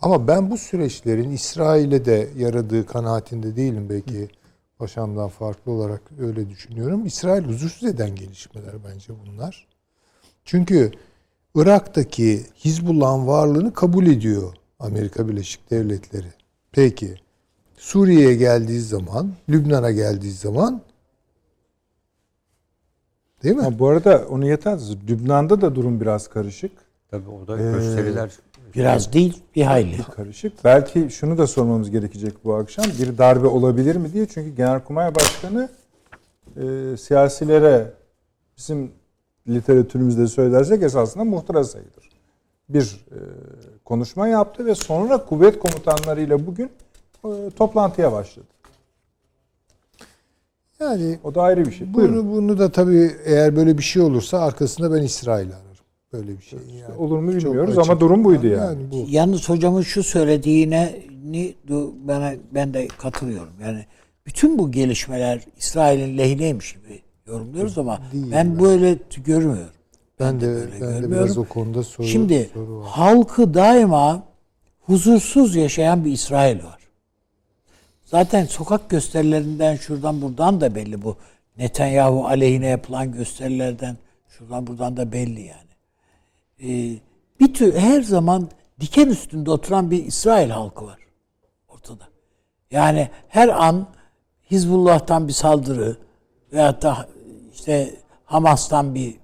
Ama 0.00 0.28
ben 0.28 0.50
bu 0.50 0.58
süreçlerin 0.58 1.30
İsrail'e 1.30 2.04
de 2.04 2.28
yaradığı 2.36 2.86
kanaatinde 2.86 3.56
değilim 3.56 3.86
belki. 3.90 4.28
Paşamdan 4.78 5.28
farklı 5.28 5.72
olarak 5.72 6.02
öyle 6.20 6.50
düşünüyorum. 6.50 7.06
İsrail 7.06 7.44
huzursuz 7.44 7.88
eden 7.88 8.14
gelişmeler 8.14 8.74
bence 8.88 9.12
bunlar. 9.26 9.66
Çünkü 10.44 10.92
Irak'taki 11.54 12.46
Hizbullah'ın 12.64 13.26
varlığını 13.26 13.72
kabul 13.72 14.06
ediyor 14.06 14.54
Amerika 14.78 15.28
Birleşik 15.28 15.70
Devletleri. 15.70 16.32
Peki 16.72 17.14
Suriye'ye 17.76 18.34
geldiği 18.34 18.80
zaman, 18.80 19.32
Lübnan'a 19.48 19.90
geldiği 19.90 20.32
zaman 20.32 20.82
değil 23.42 23.56
mi? 23.56 23.62
Ama 23.62 23.78
bu 23.78 23.88
arada 23.88 24.24
onu 24.28 24.46
yeter. 24.46 24.78
Lübnan'da 25.08 25.60
da 25.60 25.74
durum 25.74 26.00
biraz 26.00 26.28
karışık. 26.28 26.72
Tabii 27.10 27.28
orada 27.28 27.56
gösteriler 27.56 28.30
Biraz 28.74 29.12
değil 29.12 29.42
bir 29.56 29.62
hayli. 29.62 30.02
Karışık. 30.02 30.64
Belki 30.64 31.10
şunu 31.10 31.38
da 31.38 31.46
sormamız 31.46 31.90
gerekecek 31.90 32.44
bu 32.44 32.54
akşam. 32.54 32.84
Bir 33.00 33.18
darbe 33.18 33.46
olabilir 33.46 33.96
mi 33.96 34.12
diye. 34.12 34.26
Çünkü 34.26 34.56
Genelkurmay 34.56 35.14
Başkanı 35.14 35.68
e, 36.56 36.96
siyasilere 36.96 37.92
bizim 38.56 38.92
literatürümüzde 39.48 40.26
söylersek 40.26 40.82
esasında 40.82 41.24
muhtıra 41.24 41.64
sayılır. 41.64 42.10
Bir 42.68 43.06
e, 43.10 43.18
konuşma 43.84 44.28
yaptı 44.28 44.66
ve 44.66 44.74
sonra 44.74 45.24
kuvvet 45.24 45.58
komutanlarıyla 45.58 46.46
bugün 46.46 46.70
e, 47.24 47.50
toplantıya 47.56 48.12
başladı. 48.12 48.46
Yani 50.80 51.18
O 51.24 51.34
da 51.34 51.42
ayrı 51.42 51.66
bir 51.66 51.72
şey. 51.72 51.94
Buyurun. 51.94 52.16
Bunu, 52.16 52.32
bunu 52.32 52.58
da 52.58 52.72
tabii 52.72 53.10
eğer 53.24 53.56
böyle 53.56 53.78
bir 53.78 53.82
şey 53.82 54.02
olursa 54.02 54.38
arkasında 54.38 54.94
ben 54.94 55.02
İsrail'i 55.02 55.54
ararım. 55.54 55.64
Böyle 56.12 56.38
bir 56.38 56.42
şey. 56.42 56.58
Yani. 56.80 56.96
Olur 56.98 57.18
mu 57.18 57.32
bilmiyoruz 57.32 57.78
ama 57.78 58.00
durum 58.00 58.24
buydu 58.24 58.46
yani. 58.46 58.64
Yani 58.64 58.90
bu. 58.90 59.06
Yalnız 59.08 59.48
hocamın 59.48 59.82
şu 59.82 60.02
söylediğine 60.02 61.02
ni 61.24 61.54
bana 62.04 62.32
ben 62.54 62.74
de 62.74 62.88
katılıyorum. 62.88 63.52
Yani 63.62 63.86
bütün 64.26 64.58
bu 64.58 64.72
gelişmeler 64.72 65.40
İsrail'in 65.56 66.18
lehineymiş 66.18 66.72
gibi 66.72 67.02
yorumluyoruz 67.26 67.78
ama 67.78 67.98
Değil 68.12 68.32
ben 68.32 68.60
böyle 68.60 68.98
t- 68.98 69.20
görmüyorum. 69.22 69.72
Ben 70.20 70.40
de, 70.40 70.46
böyle 70.46 70.66
ben 70.66 70.72
de 70.72 70.78
görmüyorum. 70.78 71.10
biraz 71.12 71.38
o 71.38 71.44
konuda 71.44 71.82
soru, 71.82 72.06
Şimdi 72.06 72.50
soru 72.54 72.80
var. 72.80 72.88
halkı 72.88 73.54
daima 73.54 74.22
huzursuz 74.80 75.56
yaşayan 75.56 76.04
bir 76.04 76.12
İsrail 76.12 76.64
var. 76.64 76.78
Zaten 78.04 78.44
sokak 78.44 78.90
gösterilerinden 78.90 79.76
şuradan 79.76 80.22
buradan 80.22 80.60
da 80.60 80.74
belli 80.74 81.02
bu. 81.02 81.16
Netanyahu 81.58 82.26
aleyhine 82.26 82.66
yapılan 82.66 83.12
gösterilerden 83.12 83.96
şuradan 84.28 84.66
buradan 84.66 84.96
da 84.96 85.12
belli 85.12 85.40
yani. 85.40 85.64
Ee, 86.62 86.98
bir 87.40 87.54
tür 87.54 87.74
her 87.74 88.02
zaman 88.02 88.48
diken 88.80 89.08
üstünde 89.08 89.50
oturan 89.50 89.90
bir 89.90 90.04
İsrail 90.06 90.50
halkı 90.50 90.84
var 90.84 90.98
ortada. 91.68 92.04
Yani 92.70 93.08
her 93.28 93.48
an 93.48 93.86
Hizbullah'tan 94.50 95.28
bir 95.28 95.32
saldırı 95.32 95.96
veyahut 96.52 96.82
da 96.82 97.06
işte 97.54 97.94
Hamas'tan 98.24 98.94
bir 98.94 99.14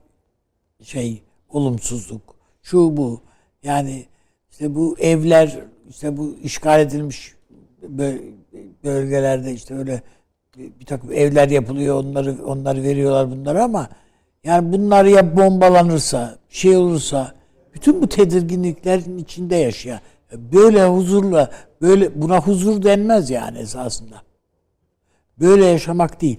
şey 0.82 1.22
olumsuzluk 1.48 2.22
şu 2.62 2.96
bu 2.96 3.20
yani 3.62 4.06
işte 4.50 4.74
bu 4.74 4.96
evler 4.98 5.58
işte 5.88 6.16
bu 6.16 6.36
işgal 6.42 6.80
edilmiş 6.80 7.34
böl- 7.82 8.32
bölgelerde 8.84 9.52
işte 9.52 9.74
öyle 9.74 10.02
bir 10.56 10.86
takım 10.86 11.12
evler 11.12 11.48
yapılıyor 11.48 12.04
onları 12.04 12.44
onları 12.44 12.82
veriyorlar 12.82 13.30
bunları 13.30 13.62
ama 13.62 13.88
yani 14.44 14.72
bunlar 14.72 15.04
ya 15.04 15.36
bombalanırsa 15.36 16.38
şey 16.48 16.76
olursa 16.76 17.34
bütün 17.74 18.02
bu 18.02 18.08
tedirginliklerin 18.08 19.18
içinde 19.18 19.56
yaşayan 19.56 20.00
böyle 20.32 20.86
huzurla 20.86 21.50
böyle 21.82 22.22
buna 22.22 22.40
huzur 22.40 22.82
denmez 22.82 23.30
yani 23.30 23.58
esasında 23.58 24.22
böyle 25.40 25.64
yaşamak 25.64 26.20
değil. 26.20 26.38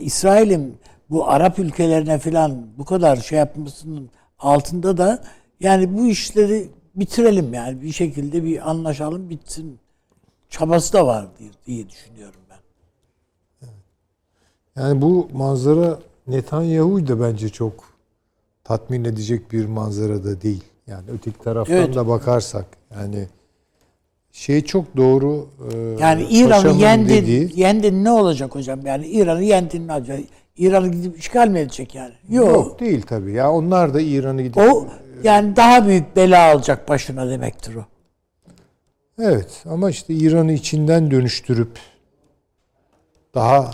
İsrail'in 0.00 0.78
bu 1.10 1.28
Arap 1.28 1.58
ülkelerine 1.58 2.18
falan 2.18 2.66
bu 2.78 2.84
kadar 2.84 3.16
şey 3.16 3.38
yapmasının 3.38 4.10
altında 4.38 4.96
da 4.96 5.24
yani 5.60 5.98
bu 5.98 6.06
işleri 6.06 6.68
bitirelim 6.94 7.54
yani 7.54 7.82
bir 7.82 7.92
şekilde 7.92 8.44
bir 8.44 8.70
anlaşalım 8.70 9.30
bitsin 9.30 9.78
çabası 10.48 10.92
da 10.92 11.06
var 11.06 11.26
diye, 11.38 11.50
diye 11.66 11.88
düşünüyorum 11.88 12.40
ben. 12.50 12.58
Yani 14.76 15.02
bu 15.02 15.28
manzara 15.32 15.98
Netanyahu'yu 16.26 17.08
da 17.08 17.20
bence 17.20 17.48
çok 17.48 17.84
tatmin 18.64 19.04
edecek 19.04 19.52
bir 19.52 19.66
manzara 19.66 20.24
da 20.24 20.40
değil. 20.42 20.64
Yani 20.86 21.04
öteki 21.10 21.38
taraftan 21.38 21.76
Evet. 21.76 21.94
da 21.94 22.08
bakarsak 22.08 22.66
yani 22.94 23.28
şey 24.32 24.64
çok 24.64 24.96
doğru. 24.96 25.48
e, 25.72 25.76
Yani 26.00 26.26
İran'ı 26.30 26.72
yendin, 26.80 27.08
dediği- 27.08 27.60
yendin 27.60 28.04
ne 28.04 28.10
olacak 28.10 28.54
hocam? 28.54 28.86
Yani 28.86 29.06
İran'ı 29.06 29.42
yendin 29.42 29.88
ne 29.88 29.92
olacak? 29.92 30.20
İran'ı 30.56 30.88
gidip 30.88 31.18
işgal 31.18 31.48
mi 31.48 31.58
edecek 31.58 31.94
yani? 31.94 32.14
Yok. 32.28 32.48
Yok 32.48 32.80
değil 32.80 33.02
tabii. 33.02 33.32
Ya 33.32 33.52
onlar 33.52 33.94
da 33.94 34.00
İran'ı 34.00 34.42
gidip 34.42 34.56
O 34.56 34.86
yani 35.22 35.56
daha 35.56 35.86
büyük 35.86 36.16
bela 36.16 36.52
alacak 36.52 36.88
başına 36.88 37.28
demektir 37.30 37.74
o. 37.74 37.84
Evet 39.18 39.62
ama 39.66 39.90
işte 39.90 40.14
İran'ı 40.14 40.52
içinden 40.52 41.10
dönüştürüp 41.10 41.78
daha 43.34 43.70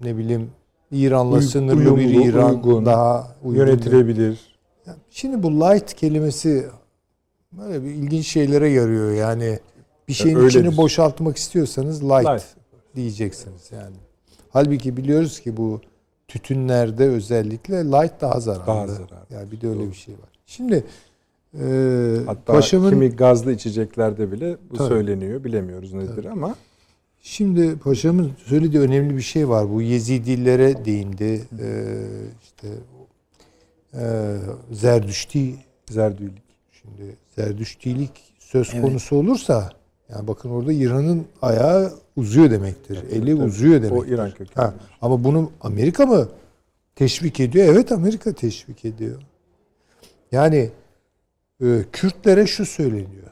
ne 0.00 0.16
bileyim 0.16 0.50
İran'la 0.90 1.36
Uy- 1.36 1.42
sınırlı 1.42 1.96
bir 1.96 2.04
uyumlu, 2.10 2.24
İran 2.28 2.54
uygun, 2.54 2.86
daha 2.86 3.36
uygun. 3.44 3.60
Yönetilebilir. 3.66 4.58
Şimdi 5.10 5.42
bu 5.42 5.50
light 5.50 5.94
kelimesi 5.94 6.66
böyle 7.52 7.84
bir 7.84 7.90
ilginç 7.90 8.26
şeylere 8.26 8.68
yarıyor 8.68 9.12
yani 9.12 9.58
bir 10.08 10.12
şeyin 10.12 10.36
öyledir. 10.36 10.50
içini 10.60 10.76
boşaltmak 10.76 11.36
istiyorsanız 11.36 12.04
light, 12.04 12.26
Light. 12.26 12.44
diyeceksiniz 12.94 13.72
yani. 13.72 13.96
Halbuki 14.50 14.96
biliyoruz 14.96 15.40
ki 15.40 15.56
bu 15.56 15.80
tütünlerde 16.28 17.08
özellikle 17.08 17.84
light 17.84 18.20
daha 18.20 18.40
zararlı. 18.40 18.66
Daha 18.66 18.86
zararlı. 18.86 19.26
Yani 19.30 19.50
bir 19.50 19.60
de 19.60 19.68
öyle 19.68 19.88
bir 19.90 19.94
şey 19.96 20.14
var. 20.14 20.30
Şimdi 20.46 20.84
e, 21.60 22.16
Hatta 22.26 22.52
paşamın 22.52 22.90
kimi 22.90 23.08
gazlı 23.08 23.52
içeceklerde 23.52 24.32
bile 24.32 24.56
bu 24.70 24.76
Tabii. 24.76 24.88
söyleniyor. 24.88 25.44
Bilemiyoruz 25.44 25.92
nedir 25.92 26.24
ama 26.24 26.54
Şimdi 27.22 27.78
paşamın 27.78 28.32
söylediği 28.44 28.82
önemli 28.82 29.16
bir 29.16 29.22
şey 29.22 29.48
var. 29.48 29.70
Bu 29.70 29.82
Yezidilere 29.82 30.84
değindi. 30.84 31.42
Ee, 31.60 31.96
işte 32.42 32.68
e, 33.94 34.36
Zerdüşti 34.72 35.54
zerdülik. 35.90 36.42
şimdi 36.72 37.16
Zerdüştilik 37.36 38.10
söz 38.38 38.80
konusu 38.80 39.16
olursa 39.16 39.70
yani 40.08 40.28
bakın 40.28 40.50
orada 40.50 40.72
İran'ın 40.72 41.26
ayağı 41.42 41.92
uzuyor 42.18 42.50
demektir. 42.50 42.98
Eli 43.10 43.36
tabii. 43.36 43.44
uzuyor 43.44 43.80
O 43.80 43.82
demektir. 43.82 44.12
İran 44.12 44.30
kökenli. 44.30 44.54
Ha, 44.54 44.74
ama 45.00 45.24
bunu 45.24 45.50
Amerika 45.60 46.06
mı 46.06 46.28
Teşvik 46.98 47.40
ediyor. 47.40 47.68
Evet 47.68 47.92
Amerika 47.92 48.32
teşvik 48.32 48.84
ediyor. 48.84 49.22
Yani 50.32 50.70
e, 51.62 51.84
Kürtlere 51.92 52.46
şu 52.46 52.66
söyleniyor. 52.66 53.30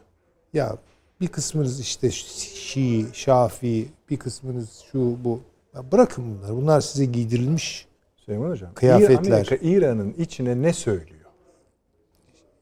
Ya 0.52 0.76
bir 1.20 1.28
kısmınız 1.28 1.80
işte 1.80 2.10
Şii, 2.10 3.06
Şafii, 3.12 3.88
bir 4.10 4.16
kısmınız 4.16 4.84
şu 4.92 5.16
bu. 5.24 5.40
Ya 5.74 5.92
bırakın 5.92 6.24
bunları. 6.24 6.56
Bunlar 6.56 6.80
size 6.80 7.04
giydirilmiş. 7.04 7.86
Süleyman 8.16 8.50
Hocam. 8.50 8.74
Kıyafetler. 8.74 9.32
Amerika 9.32 9.56
İran'ın 9.56 10.14
içine 10.18 10.62
ne 10.62 10.72
söylüyor? 10.72 11.30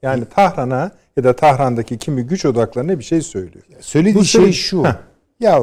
Yani 0.03 0.25
Tahran'a 0.25 0.91
ya 1.17 1.25
da 1.25 1.37
Tahran'daki 1.37 1.99
kimi 1.99 2.23
güç 2.23 2.45
odaklarına 2.45 2.99
bir 2.99 3.05
şey 3.05 3.21
söylüyor. 3.21 3.65
Söylediği 3.81 4.15
Bu 4.15 4.25
şey 4.25 4.53
şu. 4.53 4.85
Heh. 4.85 4.95
Ya 5.41 5.63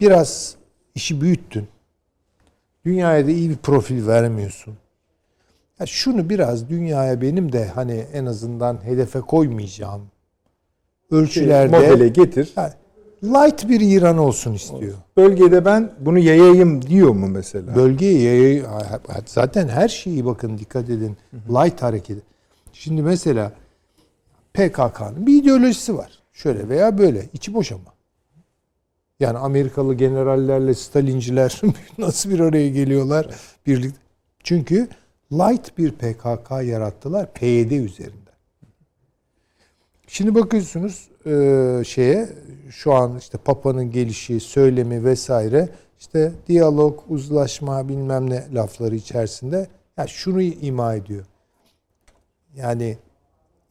biraz 0.00 0.54
işi 0.94 1.20
büyüttün. 1.20 1.68
Dünyaya 2.84 3.26
da 3.26 3.30
iyi 3.30 3.50
bir 3.50 3.56
profil 3.56 4.06
vermiyorsun. 4.06 4.74
Ya 5.80 5.86
şunu 5.86 6.30
biraz 6.30 6.68
dünyaya 6.68 7.20
benim 7.20 7.52
de 7.52 7.66
hani 7.66 8.06
en 8.12 8.26
azından 8.26 8.84
hedefe 8.84 9.20
koymayacağım 9.20 10.02
ölçülerde 11.10 11.78
Modele 11.78 12.08
getir. 12.08 12.52
Ya, 12.56 12.74
light 13.24 13.68
bir 13.68 13.80
İran 13.80 14.18
olsun 14.18 14.54
istiyor. 14.54 14.94
Bölgede 15.16 15.64
ben 15.64 15.92
bunu 16.00 16.18
yayayım 16.18 16.82
diyor 16.82 17.10
mu 17.10 17.26
mesela? 17.28 17.74
Bölgeye 17.74 18.22
yayı- 18.22 18.66
zaten 19.26 19.68
her 19.68 19.88
şeyi 19.88 20.24
bakın 20.24 20.58
dikkat 20.58 20.90
edin. 20.90 21.16
Light 21.48 21.82
hareketi. 21.82 22.22
Şimdi 22.72 23.02
mesela 23.02 23.52
PKK'nın 24.54 25.26
bir 25.26 25.42
ideolojisi 25.42 25.96
var. 25.96 26.18
Şöyle 26.32 26.68
veya 26.68 26.98
böyle. 26.98 27.26
içi 27.32 27.54
boş 27.54 27.72
ama. 27.72 27.91
Yani 29.22 29.38
Amerikalı 29.38 29.94
generallerle 29.94 30.74
Stalinciler 30.74 31.60
nasıl 31.98 32.30
bir 32.30 32.40
araya 32.40 32.68
geliyorlar 32.68 33.26
birlikte. 33.66 34.00
Çünkü 34.44 34.88
light 35.32 35.78
bir 35.78 35.92
PKK 35.92 36.50
yarattılar 36.50 37.32
PYD 37.32 37.70
üzerinden. 37.70 38.22
Şimdi 40.06 40.34
bakıyorsunuz 40.34 41.08
e, 41.26 41.84
şeye 41.86 42.28
şu 42.70 42.92
an 42.92 43.18
işte 43.18 43.38
Papa'nın 43.38 43.90
gelişi, 43.90 44.40
söylemi 44.40 45.04
vesaire 45.04 45.68
işte 46.00 46.32
diyalog, 46.48 47.00
uzlaşma 47.08 47.88
bilmem 47.88 48.30
ne 48.30 48.44
lafları 48.54 48.94
içerisinde 48.94 49.66
ya 49.96 50.06
şunu 50.06 50.42
ima 50.42 50.94
ediyor. 50.94 51.24
Yani 52.56 52.96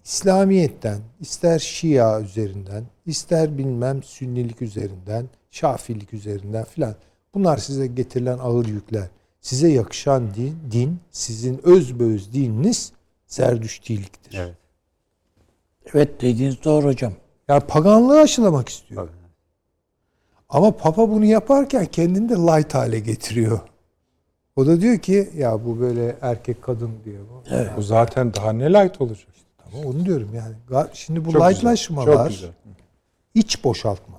İslamiyet'ten, 0.04 1.00
ister 1.20 1.60
Şia 1.60 2.22
üzerinden, 2.22 2.84
ister 3.06 3.58
bilmem 3.58 4.04
Sünnilik 4.04 4.62
üzerinden, 4.62 5.26
Şafilik 5.52 6.14
üzerinden 6.14 6.64
filan 6.64 6.96
bunlar 7.34 7.58
size 7.58 7.88
getirilen 7.88 8.38
ağır 8.38 8.66
yükler. 8.66 9.08
Size 9.42 9.68
yakışan 9.68 10.34
din, 10.34 10.58
din 10.72 11.00
sizin 11.12 11.60
özbeöz 11.64 12.34
dininiz 12.34 12.92
Zerdüştiliktir. 13.32 14.38
Evet. 14.38 14.56
Evet 15.94 16.22
dediğiniz 16.22 16.64
doğru 16.64 16.86
hocam. 16.86 17.14
Yani 17.48 17.62
paganlığı 17.68 18.20
aşılamak 18.22 18.70
istiyor. 18.70 19.10
Ama 20.50 20.78
Papa 20.78 21.10
bunu 21.10 21.26
yaparken 21.26 21.86
kendini 21.86 22.30
de 22.30 22.34
light 22.34 22.74
hale 22.74 23.00
getiriyor. 23.00 23.60
O 24.56 24.66
da 24.66 24.82
diyor 24.82 24.98
ki 25.00 25.30
ya 25.36 25.66
bu 25.66 25.80
böyle 25.80 26.16
erkek 26.22 26.62
kadın 26.62 26.92
diyor. 27.06 27.24
Bu. 27.30 27.78
Bu 27.78 27.82
zaten 27.82 28.34
daha 28.34 28.54
ne 28.54 28.74
light 28.74 29.02
olacak? 29.02 29.28
Tamam 29.58 29.86
onu 29.86 30.06
diyorum 30.06 30.30
yani. 30.36 30.86
Şimdi 30.94 31.26
bu 31.26 31.32
Çok 31.32 31.42
güzel, 31.42 31.52
lightlaşmalar, 31.56 32.16
çok 32.16 32.30
güzel. 32.30 32.52
iç 33.34 33.64
boşaltmalar 33.64 34.11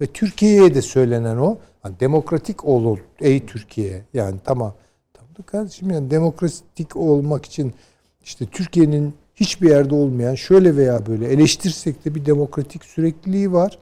ve 0.00 0.06
Türkiye'ye 0.06 0.74
de 0.74 0.82
söylenen 0.82 1.36
o 1.36 1.58
hani 1.82 2.00
demokratik 2.00 2.64
ol 2.64 2.96
ey 3.20 3.46
Türkiye 3.46 4.02
yani 4.14 4.36
tamam 4.44 4.74
tamam 5.14 5.30
da 5.38 5.42
kardeşim 5.42 5.90
yani 5.90 6.10
demokratik 6.10 6.96
olmak 6.96 7.46
için 7.46 7.74
işte 8.24 8.46
Türkiye'nin 8.46 9.14
hiçbir 9.34 9.68
yerde 9.68 9.94
olmayan 9.94 10.34
şöyle 10.34 10.76
veya 10.76 11.06
böyle 11.06 11.28
eleştirsek 11.28 12.04
de 12.04 12.14
bir 12.14 12.26
demokratik 12.26 12.84
sürekliliği 12.84 13.52
var. 13.52 13.78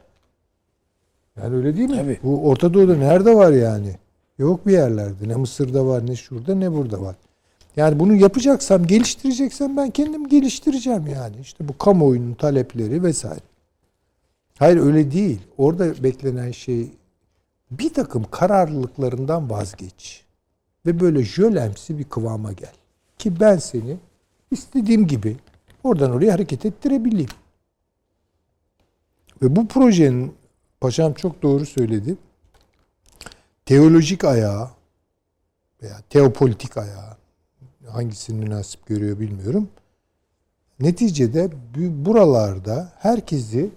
Yani 1.36 1.56
öyle 1.56 1.76
değil 1.76 1.90
mi? 1.90 1.96
Tabii. 1.96 2.18
Bu 2.22 2.48
Orta 2.48 2.74
Doğu'da 2.74 2.96
nerede 2.96 3.34
var 3.34 3.52
yani? 3.52 3.96
Yok 4.38 4.66
bir 4.66 4.72
yerlerde. 4.72 5.28
Ne 5.28 5.34
Mısır'da 5.34 5.86
var, 5.86 6.06
ne 6.06 6.16
şurada, 6.16 6.54
ne 6.54 6.72
burada 6.72 7.00
var. 7.00 7.16
Yani 7.76 8.00
bunu 8.00 8.14
yapacaksam, 8.14 8.86
geliştireceksem 8.86 9.76
ben 9.76 9.90
kendim 9.90 10.28
geliştireceğim 10.28 11.06
yani. 11.06 11.36
İşte 11.40 11.68
bu 11.68 11.78
kamuoyunun 11.78 12.34
talepleri 12.34 13.02
vesaire. 13.02 13.40
Hayır 14.58 14.76
öyle 14.76 15.10
değil. 15.12 15.40
Orada 15.58 16.02
beklenen 16.02 16.50
şey 16.50 16.90
bir 17.70 17.94
takım 17.94 18.24
kararlılıklarından 18.30 19.50
vazgeç. 19.50 20.24
Ve 20.86 21.00
böyle 21.00 21.22
jölemsi 21.24 21.98
bir 21.98 22.04
kıvama 22.04 22.52
gel. 22.52 22.72
Ki 23.18 23.40
ben 23.40 23.56
seni 23.56 23.96
istediğim 24.50 25.06
gibi 25.06 25.36
oradan 25.84 26.10
oraya 26.10 26.32
hareket 26.32 26.66
ettirebileyim. 26.66 27.30
Ve 29.42 29.56
bu 29.56 29.68
projenin 29.68 30.34
paşam 30.80 31.14
çok 31.14 31.42
doğru 31.42 31.66
söyledi. 31.66 32.16
Teolojik 33.66 34.24
ayağı 34.24 34.70
veya 35.82 36.00
teopolitik 36.10 36.76
ayağı 36.76 37.16
hangisini 37.88 38.40
münasip 38.40 38.86
görüyor 38.86 39.20
bilmiyorum. 39.20 39.68
Neticede 40.80 41.50
bu- 41.52 42.04
buralarda 42.04 42.92
herkesi 42.98 43.70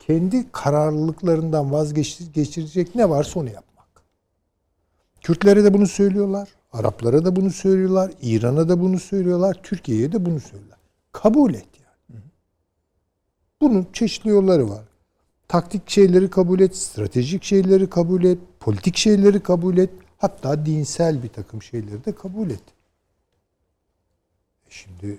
kendi 0.00 0.52
kararlılıklarından 0.52 1.72
vazgeçirecek 1.72 2.94
ne 2.94 3.08
varsa 3.08 3.40
onu 3.40 3.50
yapmak. 3.50 3.86
Kürtlere 5.20 5.64
de 5.64 5.74
bunu 5.74 5.86
söylüyorlar. 5.86 6.48
Araplara 6.72 7.24
da 7.24 7.36
bunu 7.36 7.50
söylüyorlar. 7.50 8.12
İran'a 8.22 8.68
da 8.68 8.80
bunu 8.80 8.98
söylüyorlar. 8.98 9.60
Türkiye'ye 9.62 10.12
de 10.12 10.26
bunu 10.26 10.40
söylüyorlar. 10.40 10.78
Kabul 11.12 11.54
et 11.54 11.68
yani. 11.78 12.22
Bunun 13.60 13.86
çeşitli 13.92 14.30
yolları 14.30 14.70
var. 14.70 14.84
Taktik 15.48 15.90
şeyleri 15.90 16.30
kabul 16.30 16.60
et, 16.60 16.76
stratejik 16.76 17.44
şeyleri 17.44 17.90
kabul 17.90 18.24
et, 18.24 18.38
politik 18.60 18.96
şeyleri 18.96 19.40
kabul 19.40 19.78
et, 19.78 19.90
hatta 20.18 20.66
dinsel 20.66 21.22
bir 21.22 21.28
takım 21.28 21.62
şeyleri 21.62 22.04
de 22.04 22.12
kabul 22.14 22.50
et. 22.50 22.62
E 24.66 24.70
Şimdi 24.70 25.18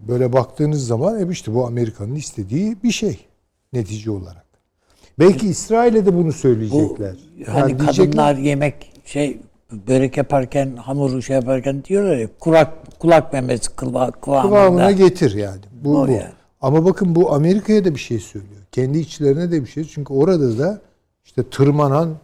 böyle 0.00 0.32
baktığınız 0.32 0.86
zaman 0.86 1.20
e 1.20 1.32
işte 1.32 1.54
bu 1.54 1.66
Amerika'nın 1.66 2.14
istediği 2.14 2.82
bir 2.82 2.90
şey 2.90 3.26
netice 3.74 4.10
olarak. 4.10 4.44
Belki 5.18 5.48
İsrail'e 5.48 6.06
de 6.06 6.14
bunu 6.14 6.26
Bu 6.26 6.32
söyleyecekler. 6.32 7.14
hani 7.46 7.58
Yani 7.72 7.80
diyecekler- 7.80 7.96
kadınlar 8.06 8.36
yemek 8.36 8.92
şey 9.04 9.40
börek 9.72 10.16
yaparken 10.16 10.76
hamuru 10.76 11.22
şey 11.22 11.36
yaparken 11.36 11.84
diyorlar 11.84 12.16
ya 12.16 12.28
kulak 12.40 12.98
kulak 12.98 13.32
memesi 13.32 13.76
kıva, 13.76 14.10
kıvamında. 14.10 14.48
kıvamına 14.48 14.90
getir 14.90 15.34
yani. 15.34 15.60
Bu, 15.84 15.98
O 16.00 16.08
bu. 16.08 16.12
yani. 16.12 16.32
Ama 16.60 16.84
bakın 16.84 17.14
bu 17.14 17.32
Amerika'ya 17.34 17.84
da 17.84 17.94
bir 17.94 18.00
şey 18.00 18.18
söylüyor. 18.18 18.60
Kendi 18.72 18.98
içlerine 18.98 19.50
de 19.50 19.62
bir 19.62 19.66
şey. 19.66 19.84
Çünkü 19.84 20.12
orada 20.12 20.58
da 20.58 20.80
işte 21.24 21.42
tırmanan 21.50 22.16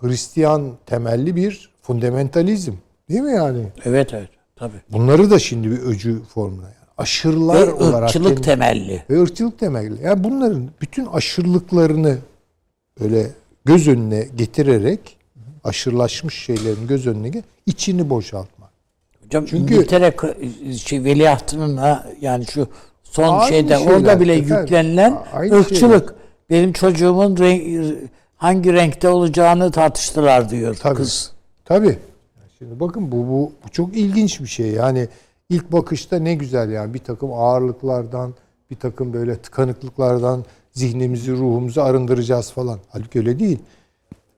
Hristiyan 0.00 0.72
temelli 0.86 1.36
bir 1.36 1.70
fundamentalizm. 1.82 2.72
Değil 3.08 3.20
mi 3.20 3.32
yani? 3.32 3.66
Evet 3.84 4.14
evet 4.14 4.28
tabii. 4.56 4.80
Bunları 4.92 5.30
da 5.30 5.38
şimdi 5.38 5.70
bir 5.70 5.78
öcü 5.78 6.22
formuna. 6.22 6.68
Aşırılar 6.98 7.66
Ve 7.68 7.72
olarak 7.72 8.02
ırkçılık 8.02 8.44
temelli. 8.44 9.02
ve 9.10 9.22
ırkçılık 9.22 9.58
temelli. 9.58 10.02
Yani 10.02 10.24
bunların 10.24 10.68
bütün 10.80 11.06
aşırılıklarını 11.06 12.18
böyle 13.00 13.26
göz 13.64 13.88
önüne 13.88 14.28
getirerek 14.36 15.16
aşırılaşmış 15.64 16.34
şeylerin 16.44 16.86
göz 16.86 17.06
önüne 17.06 17.28
ge- 17.28 17.42
içini 17.66 18.10
boşaltmak. 18.10 18.70
Hocam 19.24 19.44
Çünkü- 19.46 19.74
İngiltere 19.74 20.14
şey 20.76 21.04
veliahtının 21.04 21.76
ha, 21.76 22.06
yani 22.20 22.46
şu 22.46 22.68
son 23.04 23.38
Aynı 23.38 23.48
şeyde 23.48 23.78
şeyler, 23.78 23.92
orada 23.92 24.20
bile 24.20 24.34
efendim. 24.34 24.56
yüklenilen 24.62 25.18
aynı 25.32 25.54
ırkçılık. 25.58 26.14
Benim 26.50 26.72
çocuğumun 26.72 27.36
renk, 27.36 27.94
hangi 28.36 28.72
renkte 28.72 29.08
olacağını 29.08 29.70
tartıştılar 29.70 30.50
diyor 30.50 30.76
Tabii. 30.82 30.94
kız. 30.96 31.30
Tabii. 31.64 31.98
Şimdi 32.58 32.80
bakın 32.80 33.12
bu, 33.12 33.16
bu, 33.16 33.52
bu 33.64 33.68
çok 33.70 33.96
ilginç 33.96 34.40
bir 34.40 34.46
şey. 34.46 34.66
Yani 34.70 35.08
ilk 35.50 35.72
bakışta 35.72 36.18
ne 36.18 36.34
güzel 36.34 36.70
yani 36.70 36.94
bir 36.94 36.98
takım 36.98 37.32
ağırlıklardan, 37.32 38.34
bir 38.70 38.76
takım 38.76 39.12
böyle 39.12 39.36
tıkanıklıklardan 39.36 40.44
zihnimizi, 40.72 41.32
ruhumuzu 41.32 41.80
arındıracağız 41.80 42.50
falan. 42.52 42.78
Halbuki 42.88 43.18
öyle 43.18 43.38
değil. 43.38 43.58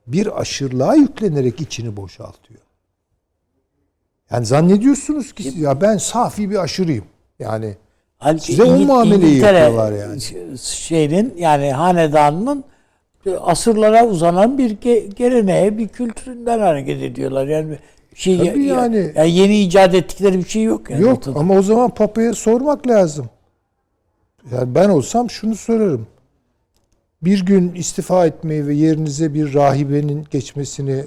Bir 0.07 0.41
aşırılığa 0.41 0.95
yüklenerek 0.95 1.61
içini 1.61 1.97
boşaltıyor. 1.97 2.61
Yani 4.31 4.47
zannediyorsunuz 4.47 5.33
ki 5.33 5.53
ya 5.57 5.81
ben 5.81 5.97
safi 5.97 6.51
bir 6.51 6.57
aşırıyım. 6.57 7.05
Yani 7.39 7.75
Halbuki 8.19 8.45
Size 8.45 8.63
o 8.65 8.77
muameleyi 8.77 9.31
İngiltere 9.33 9.59
yapıyorlar 9.59 9.93
yani. 9.93 10.21
ş- 10.21 10.57
Şeyinin 10.63 11.35
yani 11.37 11.73
hanedanının 11.73 12.65
asırlara 13.41 14.07
uzanan 14.07 14.59
bir 14.59 14.71
ge- 14.77 15.15
geleneğe, 15.15 15.79
bir 15.79 15.89
kültüründen 15.89 16.59
hareket 16.59 17.03
ediyorlar. 17.03 17.47
Yani 17.47 17.79
şey 18.15 18.39
Tabii 18.39 18.65
ya- 18.65 18.75
yani. 18.77 19.13
ya 19.17 19.25
yeni 19.25 19.61
icat 19.61 19.95
ettikleri 19.95 20.39
bir 20.39 20.45
şey 20.49 20.63
yok 20.63 20.91
yani. 20.91 21.03
Yok 21.03 21.19
ortada. 21.19 21.39
ama 21.39 21.55
o 21.55 21.63
zaman 21.63 21.91
Papa'ya 21.91 22.33
sormak 22.33 22.87
lazım. 22.89 23.27
Yani 24.53 24.75
ben 24.75 24.89
olsam 24.89 25.31
şunu 25.31 25.55
sorarım. 25.55 26.07
Bir 27.23 27.47
gün 27.47 27.73
istifa 27.75 28.27
etmeyi 28.27 28.67
ve 28.67 28.75
yerinize 28.75 29.35
bir 29.35 29.55
rahibenin 29.55 30.27
geçmesini 30.31 31.05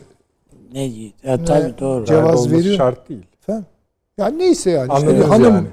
Ne 0.73 0.83
ya, 1.23 1.43
tabii 1.45 1.73
doğru. 1.79 2.05
Cevaz 2.05 2.51
veriyor. 2.51 2.77
şart 2.77 3.09
değil. 3.09 3.23
Efendim? 3.41 3.65
Ya 4.17 4.27
neyse 4.27 4.69
yani. 4.71 4.93
işte 4.95 5.07
Anladınız 5.07 5.29
hanım, 5.29 5.55
yani. 5.55 5.67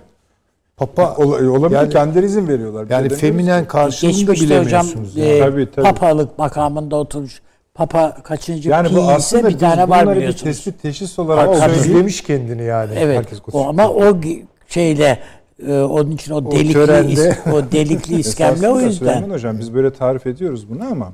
Papa 0.77 1.15
Ol- 1.16 1.47
olabilir 1.47 1.77
Yani- 1.78 1.93
kendileri 1.93 2.27
izin 2.27 2.48
veriyorlar. 2.48 2.86
Yani 2.90 3.09
feminen 3.09 3.66
karşılığını 3.69 4.12
da 4.12 4.16
Geçmişte 4.32 4.59
hocam 4.61 4.86
bilemiyorsunuz. 4.86 5.19
e, 5.19 5.24
yani. 5.27 5.40
Tabii, 5.40 5.70
tabii. 5.70 5.85
papalık 5.85 6.39
makamında 6.39 6.97
oturmuş. 6.97 7.43
Papa 7.78 8.16
kaçıncı 8.22 8.70
yani 8.70 8.88
bu 8.96 9.02
aslında 9.02 9.48
ise 9.48 9.55
bir 9.55 9.59
tane 9.60 9.88
var 9.88 10.02
bunları 10.02 10.16
bir 10.16 10.20
biliyorsunuz. 10.20 10.42
tespit 10.42 10.82
teşhis 10.82 11.18
olarak 11.18 11.48
o 11.48 11.68
düzlemiş 11.68 12.20
kendini 12.22 12.62
yani. 12.62 12.92
Evet. 12.98 13.18
Herkes 13.18 13.40
O, 13.52 13.68
ama 13.68 13.88
o 13.90 14.20
şeyle 14.68 15.22
e, 15.66 15.78
onun 15.80 16.10
için 16.10 16.32
o 16.32 16.51
delikli 16.51 16.72
törende- 16.72 17.12
is- 17.12 17.52
o 17.52 17.72
delikli 17.72 18.14
iskemle 18.18 18.68
o 18.68 18.80
yüzden. 18.80 19.14
Süleyman 19.14 19.30
Hocam 19.34 19.59
biz 19.59 19.74
böyle 19.74 19.92
tarif 19.92 20.26
ediyoruz 20.26 20.70
bunu 20.70 20.84
ama 20.90 21.12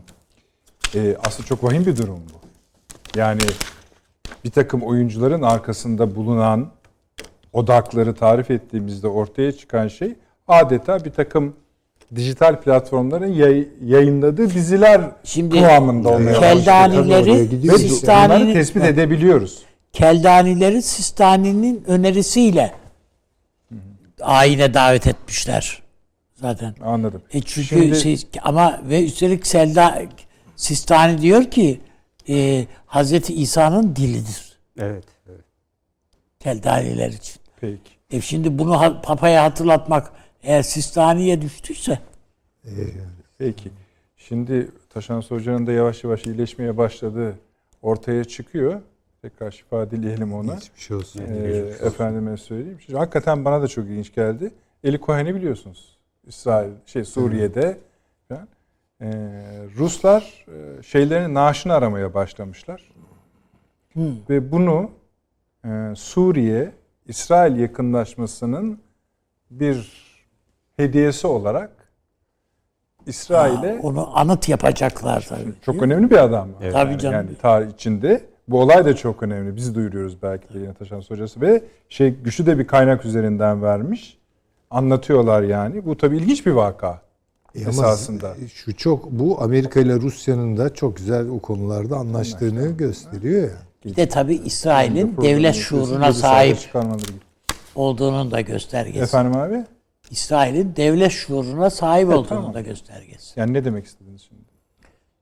e, 0.94 1.16
aslında 1.26 1.46
çok 1.48 1.64
vahim 1.64 1.86
bir 1.86 1.96
durum 1.96 2.20
bu. 2.34 2.38
Yani 3.18 3.40
bir 4.44 4.50
takım 4.50 4.82
oyuncuların 4.82 5.42
arkasında 5.42 6.16
bulunan 6.16 6.70
odakları 7.52 8.14
tarif 8.14 8.50
ettiğimizde 8.50 9.08
ortaya 9.08 9.52
çıkan 9.52 9.88
şey 9.88 10.14
adeta 10.48 11.04
bir 11.04 11.10
takım 11.10 11.56
dijital 12.14 12.60
platformların 12.60 13.32
yay- 13.32 13.68
yayınladığı 13.84 14.50
diziler 14.50 15.00
Şimdi 15.24 15.58
kıvamında 15.58 16.08
olmaya 16.08 16.26
başladı. 16.26 16.64
Keldanileri 16.64 17.62
bunları 17.62 17.78
Sistani'nin 17.78 18.54
tespit 18.54 18.84
edebiliyoruz. 18.84 19.58
Keldanileri 19.92 20.82
Sistani'nin 20.82 21.84
önerisiyle 21.86 22.74
ayine 24.20 24.74
davet 24.74 25.06
etmişler 25.06 25.82
zaten. 26.34 26.74
Anladım. 26.84 27.22
E 27.32 27.40
çünkü 27.40 27.68
Şimdi- 27.68 27.96
siz, 27.96 28.26
ama 28.42 28.80
ve 28.84 29.04
üstelik 29.04 29.46
Selda 29.46 30.02
Sistani 30.56 31.22
diyor 31.22 31.44
ki 31.44 31.80
e, 32.28 32.66
Hazreti 32.86 33.34
İsa'nın 33.34 33.96
dilidir. 33.96 34.58
Evet. 34.78 35.04
evet. 35.28 35.44
Keldaniler 36.40 37.08
için. 37.08 37.34
Peki. 37.60 37.78
E 38.10 38.20
şimdi 38.20 38.58
bunu 38.58 39.00
Papa'ya 39.02 39.44
hatırlatmak 39.44 40.12
eğer 40.42 40.62
Sistani'ye 40.62 41.42
düştüyse 41.42 41.98
Peki. 43.38 43.70
Şimdi 44.16 44.68
Taşan 44.90 45.20
Hoca'nın 45.20 45.66
da 45.66 45.72
yavaş 45.72 46.04
yavaş 46.04 46.26
iyileşmeye 46.26 46.76
başladığı 46.76 47.34
ortaya 47.82 48.24
çıkıyor. 48.24 48.80
Tekrar 49.22 49.50
şifa 49.50 49.90
dileyelim 49.90 50.34
ona. 50.34 50.56
Hiçbir 50.56 50.80
şey 50.80 50.96
olsun. 50.96 51.22
Ee, 51.28 51.46
efendime 51.82 52.36
söyleyeyim. 52.36 52.78
Şimdi 52.80 52.98
hakikaten 52.98 53.44
bana 53.44 53.62
da 53.62 53.68
çok 53.68 53.84
ilginç 53.84 54.14
geldi. 54.14 54.52
Eli 54.84 55.00
Cohen'i 55.00 55.34
biliyorsunuz. 55.34 55.98
İsrail, 56.26 56.70
şey 56.86 57.04
Suriye'de. 57.04 57.78
falan. 58.28 58.48
Ee, 59.00 59.08
Ruslar 59.76 60.46
e, 60.48 60.82
şeylerin 60.82 61.34
naaşını 61.34 61.72
aramaya 61.72 62.14
başlamışlar. 62.14 62.92
Ve 64.30 64.52
bunu 64.52 64.90
e, 65.64 65.92
Suriye, 65.96 66.72
İsrail 67.06 67.56
yakınlaşmasının 67.56 68.78
bir 69.50 70.09
hediyesi 70.81 71.27
olarak 71.27 71.70
İsrail'e 73.07 73.81
onu 73.82 74.19
anıt 74.19 74.48
yapacaklar 74.48 75.27
tabii. 75.28 75.52
çok 75.62 75.82
önemli 75.82 76.11
bir 76.11 76.16
adam. 76.16 76.48
Evet. 76.62 76.73
Tabii 76.73 76.90
yani, 76.90 77.01
canım. 77.01 77.16
yani 77.16 77.36
tarih 77.43 77.70
içinde. 77.74 78.24
Bu 78.48 78.61
olay 78.61 78.85
da 78.85 78.97
çok 78.97 79.23
önemli. 79.23 79.57
Biz 79.57 79.74
duyuruyoruz 79.74 80.23
belki 80.23 80.55
de 80.55 80.59
yine 80.59 80.74
Taşan 80.74 81.02
Hocası 81.09 81.40
ve 81.40 81.62
şey 81.89 82.11
güçlü 82.11 82.47
de 82.47 82.59
bir 82.59 82.66
kaynak 82.66 83.05
üzerinden 83.05 83.62
vermiş. 83.62 84.19
Anlatıyorlar 84.70 85.43
yani. 85.43 85.86
Bu 85.86 85.97
tabii 85.97 86.16
ilginç 86.16 86.47
bir 86.47 86.51
vaka 86.51 87.02
E 87.55 87.61
ama 87.61 87.70
esasında. 87.70 88.35
Şu 88.55 88.77
çok 88.77 89.11
bu 89.11 89.43
Amerika 89.43 89.81
ile 89.81 89.94
Rusya'nın 89.94 90.57
da 90.57 90.74
çok 90.74 90.97
güzel 90.97 91.28
o 91.28 91.39
konularda 91.39 91.97
anlaştığını 91.97 92.69
gösteriyor 92.77 93.43
ya. 93.43 93.57
Bir 93.85 93.97
de 93.97 94.09
tabii 94.09 94.35
İsrail'in 94.35 95.16
devlet 95.23 95.55
şuuruna 95.55 96.12
sahip 96.12 96.59
olduğunun 97.74 98.31
da 98.31 98.40
göstergesi. 98.40 99.01
Efendim 99.05 99.36
abi? 99.36 99.65
İsrail'in 100.10 100.76
devlet 100.76 101.10
şuuruna 101.12 101.70
sahip 101.70 102.08
olduğunun 102.08 102.24
tamam. 102.24 102.54
da 102.54 102.60
göstergesi. 102.60 103.40
Yani 103.40 103.52
ne 103.52 103.64
demek 103.64 103.86
istediniz 103.86 104.22
şimdi? 104.28 104.42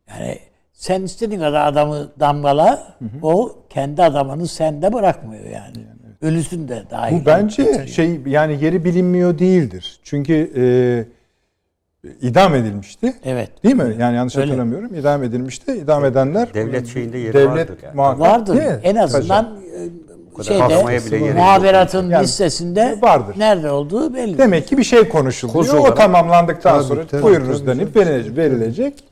Yani 0.09 0.39
sen 0.73 1.03
istediğin 1.03 1.41
kadar 1.41 1.67
adamı 1.67 2.09
damgala, 2.21 2.97
o 3.23 3.57
kendi 3.71 4.03
adamını 4.03 4.47
sende 4.49 4.93
bırakmıyor 4.93 5.45
yani. 5.45 5.87
Ölüsün 6.23 6.69
de 6.69 6.83
dahil. 6.91 7.21
Bu 7.21 7.27
bence 7.27 7.63
getiriyor. 7.63 7.87
şey 7.87 8.21
yani 8.27 8.65
yeri 8.65 8.85
bilinmiyor 8.85 9.39
değildir. 9.39 10.01
Çünkü 10.03 10.51
e, 10.57 10.63
idam 12.21 12.55
edilmişti. 12.55 13.15
Evet. 13.25 13.65
Değil 13.65 13.75
mi? 13.77 13.97
Yani 13.99 14.17
yanlış 14.17 14.37
Öyle. 14.37 14.47
hatırlamıyorum. 14.47 14.95
İdam 14.95 15.23
edilmişti. 15.23 15.73
İdam 15.73 16.05
edenler 16.05 16.55
Devlet 16.55 16.87
şeyinde 16.87 17.19
yeri 17.19 17.33
devlet 17.35 17.49
vardır 17.71 17.79
yani. 17.83 17.95
muhakkak- 17.97 18.21
Vardır. 18.21 18.63
En 18.83 18.97
azından 18.97 19.57
kadar 20.45 20.69
şeyde 20.71 21.07
bile 21.07 21.19
gerek 21.19 21.27
yok. 21.29 21.37
muhaberatın 21.37 22.11
Yani 22.11 22.23
listesinde 22.25 22.99
vardır. 23.03 23.35
nerede 23.39 23.71
olduğu 23.71 24.15
belli. 24.15 24.39
Demek 24.39 24.67
ki 24.69 24.79
bir 24.79 24.85
şey 24.85 25.09
konuşuluyor. 25.09 25.79
O 25.89 25.95
tamamlandıktan 25.95 26.77
Tabii, 26.79 26.85
sonra 26.89 27.07
tabii, 27.07 27.23
buyurunuz 27.23 27.65
tabii 27.65 27.79
denip 27.79 27.97
verilecek. 27.97 28.37
verilecek. 28.37 29.05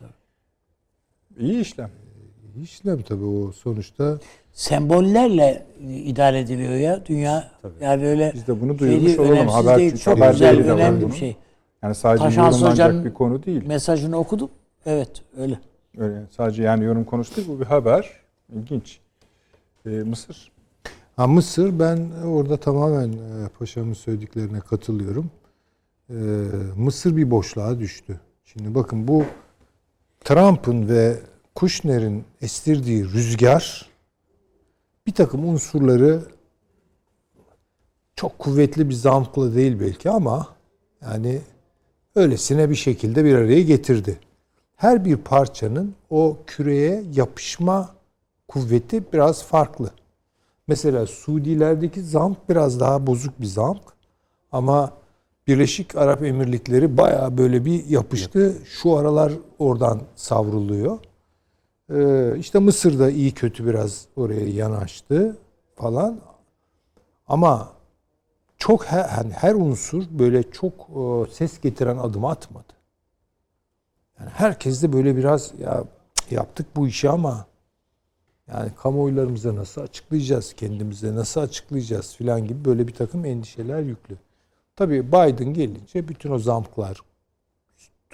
İyi 1.39 1.61
işlem. 1.61 1.91
İşlem 2.63 3.03
tabii 3.03 3.25
o 3.25 3.53
sonuçta. 3.53 4.19
Sembollerle 4.53 5.63
idare 5.89 6.39
ediliyor 6.41 6.73
ya 6.75 7.07
dünya. 7.07 7.51
Yani 7.81 8.07
öyle 8.09 8.33
Biz 8.35 8.47
de 8.47 8.61
bunu 8.61 8.79
duyurmuş 8.79 9.07
değil, 9.07 9.19
olalım. 9.19 9.49
Haber- 9.49 9.79
değil. 9.79 9.91
çünkü 9.91 10.03
Çok 10.03 10.17
haber 10.17 10.31
güzel, 10.33 10.53
değeri 10.53 10.65
de 10.67 10.73
var 10.73 10.77
önemli 10.79 11.07
bir 11.13 11.17
şey. 11.17 11.37
Yani 11.83 11.95
sadece 11.95 12.25
Taşans 12.25 12.55
yorumlanacak 12.55 13.05
bir 13.05 13.15
konu 13.15 13.43
değil. 13.43 13.67
Mesajını 13.67 14.17
okudum. 14.19 14.51
Evet 14.87 15.11
öyle. 15.41 15.59
Öyle 15.99 16.23
sadece 16.37 16.63
yani 16.63 16.85
yorum 16.85 17.05
konusu 17.05 17.37
değil 17.37 17.49
bu 17.49 17.61
bir 17.61 17.65
haber. 17.67 18.11
İlginç. 18.57 18.99
Ee, 19.87 19.91
Mısır. 19.91 20.51
Ha 21.17 21.27
Mısır 21.27 21.79
ben 21.79 22.11
orada 22.27 22.57
tamamen 22.57 23.13
e, 23.13 23.49
paşamın 23.59 23.95
söylediklerine 23.95 24.61
katılıyorum. 24.61 25.31
E, 26.11 26.15
Mısır 26.77 27.17
bir 27.17 27.31
boşluğa 27.31 27.79
düştü. 27.79 28.21
Şimdi 28.45 28.75
bakın 28.75 29.09
bu 29.09 29.25
Trump'ın 30.25 30.89
ve 30.89 31.21
Kushner'in 31.55 32.25
estirdiği 32.43 33.05
rüzgar 33.05 33.91
bir 35.07 35.13
takım 35.13 35.49
unsurları 35.49 36.23
çok 38.17 38.39
kuvvetli 38.39 38.89
bir 38.89 38.95
zamkla 38.95 39.55
değil 39.55 39.81
belki 39.81 40.11
ama 40.11 40.49
yani 41.03 41.41
öylesine 42.15 42.71
bir 42.71 42.75
şekilde 42.75 43.25
bir 43.25 43.35
araya 43.35 43.63
getirdi. 43.63 44.19
Her 44.77 45.05
bir 45.05 45.17
parçanın 45.17 45.95
o 46.11 46.37
küreye 46.47 47.05
yapışma 47.15 47.95
kuvveti 48.49 49.13
biraz 49.13 49.45
farklı. 49.45 49.91
Mesela 50.69 51.07
Suudilerdeki 51.07 52.03
zamk 52.03 52.49
biraz 52.49 52.81
daha 52.81 53.07
bozuk 53.07 53.41
bir 53.41 53.47
zamk. 53.47 53.83
Ama 54.53 54.93
Birleşik 55.47 55.97
Arap 55.97 56.23
Emirlikleri 56.23 56.97
bayağı 56.97 57.39
böyle 57.39 57.65
bir 57.65 57.87
yapıştı. 57.87 58.57
Şu 58.65 58.97
aralar 58.97 59.33
oradan 59.59 60.01
savruluyor. 60.17 60.99
Ee, 61.91 62.39
işte 62.39 62.59
Mısır 62.59 62.99
da 62.99 63.11
iyi 63.11 63.33
kötü 63.33 63.67
biraz 63.67 64.07
oraya 64.17 64.49
yanaştı 64.49 65.37
falan. 65.75 66.21
Ama 67.29 67.73
çok 68.59 68.85
her, 68.87 69.09
hani 69.09 69.33
her 69.33 69.55
unsur 69.55 70.05
böyle 70.11 70.51
çok 70.51 70.73
e, 70.75 71.33
ses 71.33 71.61
getiren 71.61 71.97
adım 71.97 72.25
atmadı. 72.25 72.73
Yani 74.21 74.31
herkes 74.31 74.83
de 74.83 74.93
böyle 74.93 75.17
biraz 75.17 75.53
ya 75.61 75.85
yaptık 76.31 76.67
bu 76.77 76.89
işi 76.89 77.11
ama 77.11 77.47
yani 78.53 78.71
kamuoylarımıza 78.83 79.55
nasıl 79.57 79.81
açıklayacağız, 79.81 80.53
kendimize 80.53 81.15
nasıl 81.15 81.41
açıklayacağız 81.41 82.17
filan 82.17 82.47
gibi 82.47 82.65
böyle 82.65 82.89
bir 82.89 82.93
takım 82.93 83.25
endişeler 83.25 83.81
yüklü. 83.81 84.17
Tabii 84.77 85.09
Biden 85.09 85.55
gelince 85.55 86.09
bütün 86.09 86.31
o 86.31 86.39
zamklar 86.39 87.01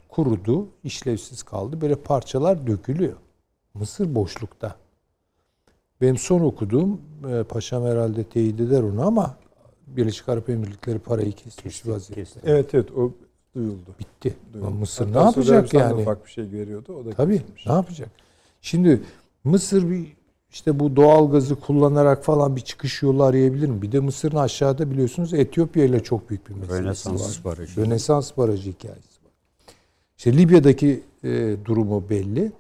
kurudu, 0.09 0.69
işlevsiz 0.85 1.43
kaldı. 1.43 1.81
Böyle 1.81 1.95
parçalar 1.95 2.67
dökülüyor. 2.67 3.17
Mısır 3.75 4.15
boşlukta. 4.15 4.77
Benim 6.01 6.17
son 6.17 6.41
okuduğum, 6.41 7.01
e, 7.31 7.43
paşam 7.43 7.85
herhalde 7.85 8.25
teyit 8.25 8.61
eder 8.61 8.83
onu 8.83 9.07
ama 9.07 9.37
Birleşik 9.87 10.29
Arap 10.29 10.49
Emirlikleri 10.49 10.99
parayı 10.99 11.33
kesmiş 11.33 11.87
vaziyette. 11.87 12.41
Evet 12.45 12.75
evet 12.75 12.91
o 12.93 13.13
duyuldu. 13.55 13.95
Bitti. 14.01 14.37
Duyuldu. 14.53 14.71
Mısır 14.71 15.07
Hatta 15.07 15.19
ne 15.21 15.25
yapacak 15.25 15.75
yani? 15.75 15.95
ufak 16.03 16.27
bir 16.27 16.31
şey 16.31 16.53
veriyordu. 16.53 16.95
O 16.95 17.05
da 17.05 17.11
Tabii 17.11 17.39
kesilmiş. 17.39 17.67
ne 17.67 17.73
yapacak? 17.73 18.09
Şimdi 18.61 19.03
Mısır 19.45 19.91
bir 19.91 20.17
işte 20.53 20.81
bu 20.81 20.97
doğal 20.97 21.31
gazı 21.31 21.61
kullanarak 21.61 22.25
falan 22.25 22.57
bir 22.57 22.61
çıkış 22.61 23.03
yolu 23.03 23.23
arayabilir 23.23 23.69
mi? 23.69 23.83
Bir 23.83 23.93
de 23.93 24.01
Mısır'ın 24.01 24.37
aşağıda 24.37 24.91
biliyorsunuz 24.91 25.35
Etiyopya 25.35 25.85
ile 25.85 26.03
çok 26.03 26.31
büyük 26.31 26.49
bir 26.49 26.55
meselesi 26.55 26.83
Rönesans 26.85 27.39
var. 27.39 27.45
barajı. 27.45 27.81
Rönesans 27.81 28.37
barajı 28.37 28.71
hikayesi 28.71 29.25
var. 29.25 29.33
İşte 30.19 30.37
Libya'daki 30.37 31.03
e, 31.25 31.57
durumu 31.65 32.11
belli. 32.11 32.53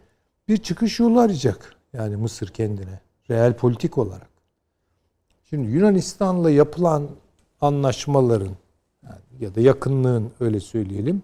Bir 0.48 0.56
çıkış 0.56 1.00
yolu 1.00 1.20
arayacak 1.20 1.74
yani 1.92 2.16
Mısır 2.16 2.48
kendine. 2.48 3.00
Real 3.30 3.56
politik 3.56 3.98
olarak. 3.98 4.28
Şimdi 5.50 5.70
Yunanistan'la 5.70 6.50
yapılan 6.50 7.06
anlaşmaların 7.60 8.56
yani 9.02 9.20
ya 9.40 9.54
da 9.54 9.60
yakınlığın 9.60 10.30
öyle 10.40 10.60
söyleyelim 10.60 11.22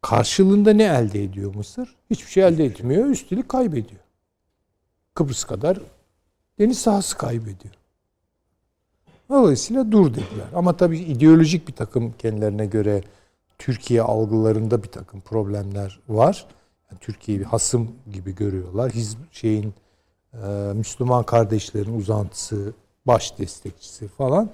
karşılığında 0.00 0.72
ne 0.72 0.84
elde 0.84 1.24
ediyor 1.24 1.54
Mısır? 1.54 1.96
Hiçbir 2.10 2.30
şey 2.30 2.44
elde 2.44 2.64
etmiyor. 2.64 3.06
Üstelik 3.06 3.48
kaybediyor. 3.48 4.00
Kıbrıs 5.14 5.44
kadar 5.44 5.78
deniz 6.58 6.78
sahası 6.78 7.18
kaybediyor. 7.18 7.74
Dolayısıyla 9.28 9.92
dur 9.92 10.10
dediler. 10.10 10.46
Ama 10.54 10.76
tabii 10.76 10.98
ideolojik 10.98 11.68
bir 11.68 11.72
takım 11.72 12.12
kendilerine 12.12 12.66
göre 12.66 13.02
Türkiye 13.58 14.02
algılarında 14.02 14.82
bir 14.82 14.88
takım 14.88 15.20
problemler 15.20 16.00
var. 16.08 16.46
Yani 16.90 17.00
Türkiye'yi 17.00 17.40
bir 17.40 17.46
hasım 17.46 17.92
gibi 18.12 18.34
görüyorlar. 18.34 18.92
Hizb 18.92 19.18
şeyin 19.30 19.74
e, 20.32 20.46
Müslüman 20.74 21.22
kardeşlerin 21.22 21.98
uzantısı, 21.98 22.72
baş 23.06 23.38
destekçisi 23.38 24.08
falan. 24.08 24.50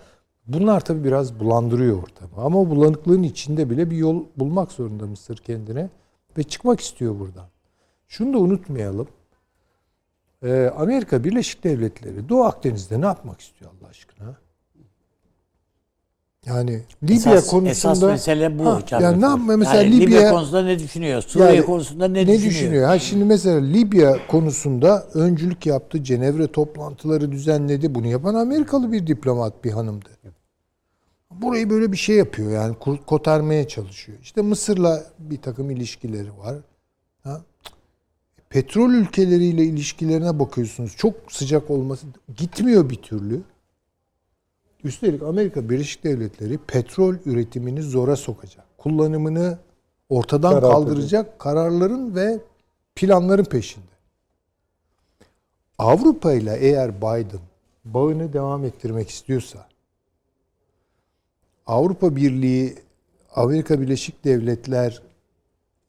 Bunlar 0.46 0.84
tabii 0.84 1.04
biraz 1.04 1.40
bulandırıyor 1.40 2.02
ortamı. 2.02 2.44
Ama 2.44 2.60
o 2.60 2.70
bulanıklığın 2.70 3.22
içinde 3.22 3.70
bile 3.70 3.90
bir 3.90 3.96
yol 3.96 4.24
bulmak 4.36 4.72
zorunda 4.72 5.06
Mısır 5.06 5.36
kendine 5.36 5.90
ve 6.38 6.42
çıkmak 6.42 6.80
istiyor 6.80 7.18
buradan. 7.18 7.46
Şunu 8.08 8.34
da 8.34 8.38
unutmayalım. 8.38 9.08
Ee, 10.42 10.70
Amerika 10.78 11.24
Birleşik 11.24 11.64
Devletleri 11.64 12.28
Doğu 12.28 12.44
Akdeniz'de 12.44 13.00
ne 13.00 13.04
yapmak 13.06 13.40
istiyor 13.40 13.70
Allah 13.80 13.88
aşkına? 13.88 14.36
Yani 16.46 16.82
Libya 17.02 17.16
esas, 17.16 17.50
konusunda 17.50 17.70
esas 17.70 18.02
mesele 18.02 18.58
bu 18.58 18.66
Ha, 18.66 18.80
hocam. 18.80 19.02
yani 19.02 19.20
ne 19.20 19.26
yapma 19.26 19.56
mesela 19.56 19.82
Yani 19.82 20.00
Libya, 20.00 20.30
konusunda 20.30 20.62
ne 20.62 20.78
düşünüyor? 20.78 21.22
Suriye 21.22 21.54
Yani 21.54 21.66
konusunda 21.66 22.08
ne, 22.08 22.26
ne 22.26 22.42
düşünüyor? 22.42 22.88
Ha 22.88 22.98
şimdi 22.98 23.24
mesela 23.24 23.60
Libya 23.60 24.26
konusunda 24.28 25.06
öncülük 25.14 25.66
yaptı. 25.66 26.04
Cenevre 26.04 26.46
toplantıları 26.52 27.32
düzenledi. 27.32 27.94
Bunu 27.94 28.06
yapan 28.06 28.34
Amerikalı 28.34 28.92
bir 28.92 29.06
diplomat, 29.06 29.64
bir 29.64 29.70
hanımdı. 29.70 30.08
Burayı 31.30 31.70
böyle 31.70 31.92
bir 31.92 31.96
şey 31.96 32.16
yapıyor 32.16 32.50
yani 32.50 32.74
kotarmaya 33.06 33.68
çalışıyor. 33.68 34.18
İşte 34.22 34.42
Mısır'la 34.42 35.02
bir 35.18 35.42
takım 35.42 35.70
ilişkileri 35.70 36.38
var. 36.38 36.56
Petrol 38.50 38.90
ülkeleriyle 38.90 39.64
ilişkilerine 39.64 40.38
bakıyorsunuz. 40.38 40.96
Çok 40.96 41.14
sıcak 41.28 41.70
olması 41.70 42.06
gitmiyor 42.36 42.90
bir 42.90 43.02
türlü. 43.02 43.42
Üstelik 44.84 45.22
Amerika 45.22 45.70
Birleşik 45.70 46.04
Devletleri 46.04 46.58
petrol 46.58 47.14
üretimini 47.24 47.82
zora 47.82 48.16
sokacak. 48.16 48.64
Kullanımını 48.78 49.58
ortadan 50.08 50.50
Karartacak. 50.50 50.72
kaldıracak 50.72 51.38
kararların 51.38 52.14
ve 52.14 52.38
planların 52.94 53.44
peşinde. 53.44 53.86
Avrupa 55.78 56.32
ile 56.32 56.56
eğer 56.60 56.96
Biden 56.96 57.40
bağını 57.84 58.32
devam 58.32 58.64
ettirmek 58.64 59.10
istiyorsa 59.10 59.66
Avrupa 61.66 62.16
Birliği 62.16 62.76
Amerika 63.34 63.80
Birleşik 63.80 64.24
Devletler 64.24 65.02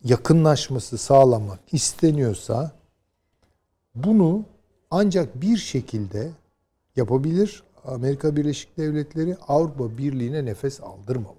yakınlaşması 0.09 0.97
sağlamak 0.97 1.59
isteniyorsa 1.71 2.71
bunu 3.95 4.45
ancak 4.91 5.41
bir 5.41 5.57
şekilde 5.57 6.31
yapabilir 6.95 7.63
Amerika 7.85 8.35
Birleşik 8.35 8.77
Devletleri 8.77 9.37
Avrupa 9.47 9.97
Birliği'ne 9.97 10.45
nefes 10.45 10.81
aldırmamak. 10.81 11.37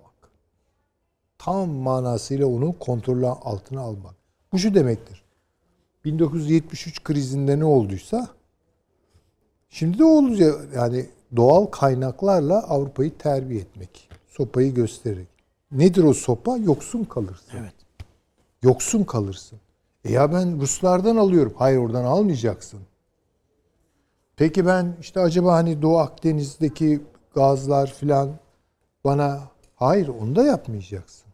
Tam 1.38 1.68
manasıyla 1.70 2.46
onu 2.46 2.78
kontrol 2.78 3.22
altına 3.22 3.80
almak. 3.80 4.14
Bu 4.52 4.58
şu 4.58 4.74
demektir. 4.74 5.22
1973 6.04 7.02
krizinde 7.04 7.58
ne 7.58 7.64
olduysa 7.64 8.28
şimdi 9.68 9.98
de 9.98 10.04
olacak 10.04 10.68
yani 10.74 11.06
doğal 11.36 11.66
kaynaklarla 11.66 12.62
Avrupa'yı 12.68 13.18
terbiye 13.18 13.60
etmek. 13.60 14.08
Sopayı 14.28 14.74
göstererek. 14.74 15.28
Nedir 15.72 16.02
o 16.02 16.14
sopa? 16.14 16.56
Yoksun 16.56 17.04
kalırsın. 17.04 17.58
Evet. 17.60 17.87
Yoksun 18.62 19.04
kalırsın. 19.04 19.58
E 20.04 20.12
ya 20.12 20.32
ben 20.32 20.60
Ruslardan 20.60 21.16
alıyorum. 21.16 21.54
Hayır 21.56 21.78
oradan 21.78 22.04
almayacaksın. 22.04 22.80
Peki 24.36 24.66
ben 24.66 24.96
işte 25.00 25.20
acaba 25.20 25.54
hani 25.54 25.82
Doğu 25.82 25.98
Akdeniz'deki 25.98 27.00
gazlar 27.34 27.92
filan 27.92 28.30
bana 29.04 29.40
hayır 29.76 30.08
onu 30.08 30.36
da 30.36 30.42
yapmayacaksın. 30.42 31.28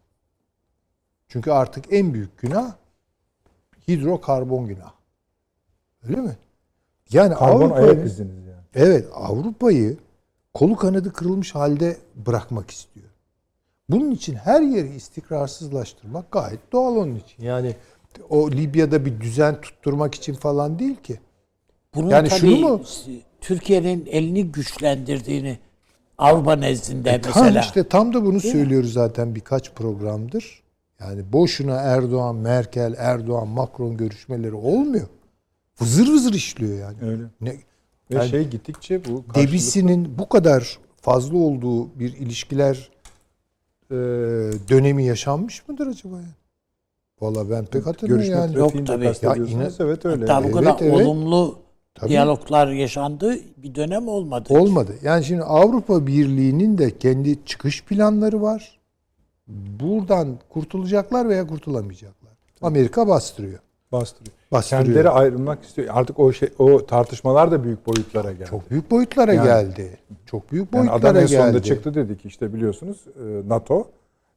Çünkü 1.27 1.51
artık 1.51 1.93
en 1.93 2.13
büyük 2.13 2.37
günah 2.37 2.73
hidrokarbon 3.87 4.67
günah. 4.67 4.93
Öyle 6.03 6.21
mi? 6.21 6.37
Yani 7.11 7.33
Karbon 7.33 7.69
ayak 7.69 8.05
iziniz 8.05 8.45
yani. 8.45 8.63
Evet 8.73 9.07
Avrupa'yı 9.13 9.97
kolu 10.53 10.75
kanadı 10.75 11.13
kırılmış 11.13 11.55
halde 11.55 11.97
bırakmak 12.15 12.71
istiyor. 12.71 13.09
Bunun 13.89 14.11
için 14.11 14.35
her 14.35 14.61
yeri 14.61 14.95
istikrarsızlaştırmak 14.95 16.31
gayet 16.31 16.71
doğal 16.71 16.95
onun 16.95 17.15
için. 17.15 17.43
Yani 17.43 17.75
o 18.29 18.51
Libya'da 18.51 19.05
bir 19.05 19.21
düzen 19.21 19.61
tutturmak 19.61 20.15
için 20.15 20.33
falan 20.33 20.79
değil 20.79 20.95
ki. 20.95 21.19
Bunun 21.95 22.09
Yani 22.09 22.27
tabii 22.29 22.39
şunu 22.39 22.55
mu- 22.57 22.81
Türkiye'nin 23.41 24.05
elini 24.05 24.51
güçlendirdiğini 24.51 25.59
Avrupa 26.17 26.55
nezdinde 26.55 27.09
E 27.09 27.21
Tam 27.21 27.43
mesela. 27.43 27.61
işte 27.61 27.87
tam 27.89 28.13
da 28.13 28.25
bunu 28.25 28.41
Değil 28.43 28.53
mi? 28.55 28.59
söylüyoruz 28.61 28.93
zaten 28.93 29.35
birkaç 29.35 29.73
programdır. 29.73 30.63
Yani 30.99 31.33
boşuna 31.33 31.75
Erdoğan, 31.75 32.35
Merkel, 32.35 32.93
Erdoğan, 32.97 33.47
Macron 33.47 33.97
görüşmeleri 33.97 34.53
olmuyor. 34.53 35.07
Vızır 35.81 36.07
vızır 36.07 36.33
işliyor 36.33 36.79
yani. 36.79 36.97
Öyle. 37.01 37.23
Ne, 37.41 37.49
Ve 38.11 38.15
Yani 38.15 38.29
şey 38.29 38.47
gittikçe 38.47 38.99
bu 38.99 39.03
karşılıklı- 39.03 39.33
debisinin 39.35 40.17
bu 40.19 40.29
kadar 40.29 40.79
fazla 41.01 41.37
olduğu 41.37 41.99
bir 41.99 42.13
ilişkiler 42.13 42.89
e, 43.91 43.95
dönemi 44.69 45.03
yaşanmış 45.03 45.67
mıdır 45.67 45.87
acaba? 45.87 46.15
Yani? 46.15 46.25
Valla 47.21 47.49
ben 47.49 47.65
pek 47.65 47.85
hatırlamıyorum 47.85 48.39
yani. 48.41 48.57
Yok 48.57 48.87
tabii. 48.87 49.05
Ya 49.05 49.13
evet 49.79 50.05
öyle. 50.05 50.25
Hatta 50.25 50.43
bu 50.43 50.47
Evet, 50.47 50.55
kadar 50.55 50.77
evet. 50.81 50.93
olumlu 51.07 51.55
Tabii. 51.95 52.09
diyaloglar 52.09 52.67
yaşandığı 52.67 53.35
bir 53.57 53.75
dönem 53.75 54.07
olmadı. 54.07 54.47
Olmadı. 54.49 54.95
Yani 55.03 55.23
şimdi 55.23 55.43
Avrupa 55.43 56.07
Birliği'nin 56.07 56.77
de 56.77 56.97
kendi 56.97 57.45
çıkış 57.45 57.83
planları 57.83 58.41
var. 58.41 58.79
Buradan 59.79 60.39
kurtulacaklar 60.49 61.29
veya 61.29 61.47
kurtulamayacaklar. 61.47 62.31
Amerika 62.61 63.07
bastırıyor. 63.07 63.59
bastırıyor. 63.91 64.35
Bastırıyor. 64.51 64.85
Kendileri 64.85 65.09
ayrılmak 65.09 65.63
istiyor. 65.63 65.87
Artık 65.91 66.19
o 66.19 66.33
şey 66.33 66.49
o 66.59 66.85
tartışmalar 66.85 67.51
da 67.51 67.63
büyük 67.63 67.87
boyutlara 67.87 68.31
geldi. 68.31 68.49
Çok 68.49 68.71
büyük 68.71 68.91
boyutlara 68.91 69.33
Yani- 69.33 69.45
geldi. 69.45 69.97
Çok 70.35 70.51
büyük 70.51 70.73
yani 70.73 70.87
boyutlara 70.89 71.11
adam 71.11 71.21
en 71.23 71.27
geldi. 71.27 71.41
sonunda 71.41 71.63
çıktı 71.63 71.95
dedi 71.95 72.17
ki 72.17 72.27
işte 72.27 72.53
biliyorsunuz 72.53 72.97
e, 73.19 73.49
NATO 73.49 73.87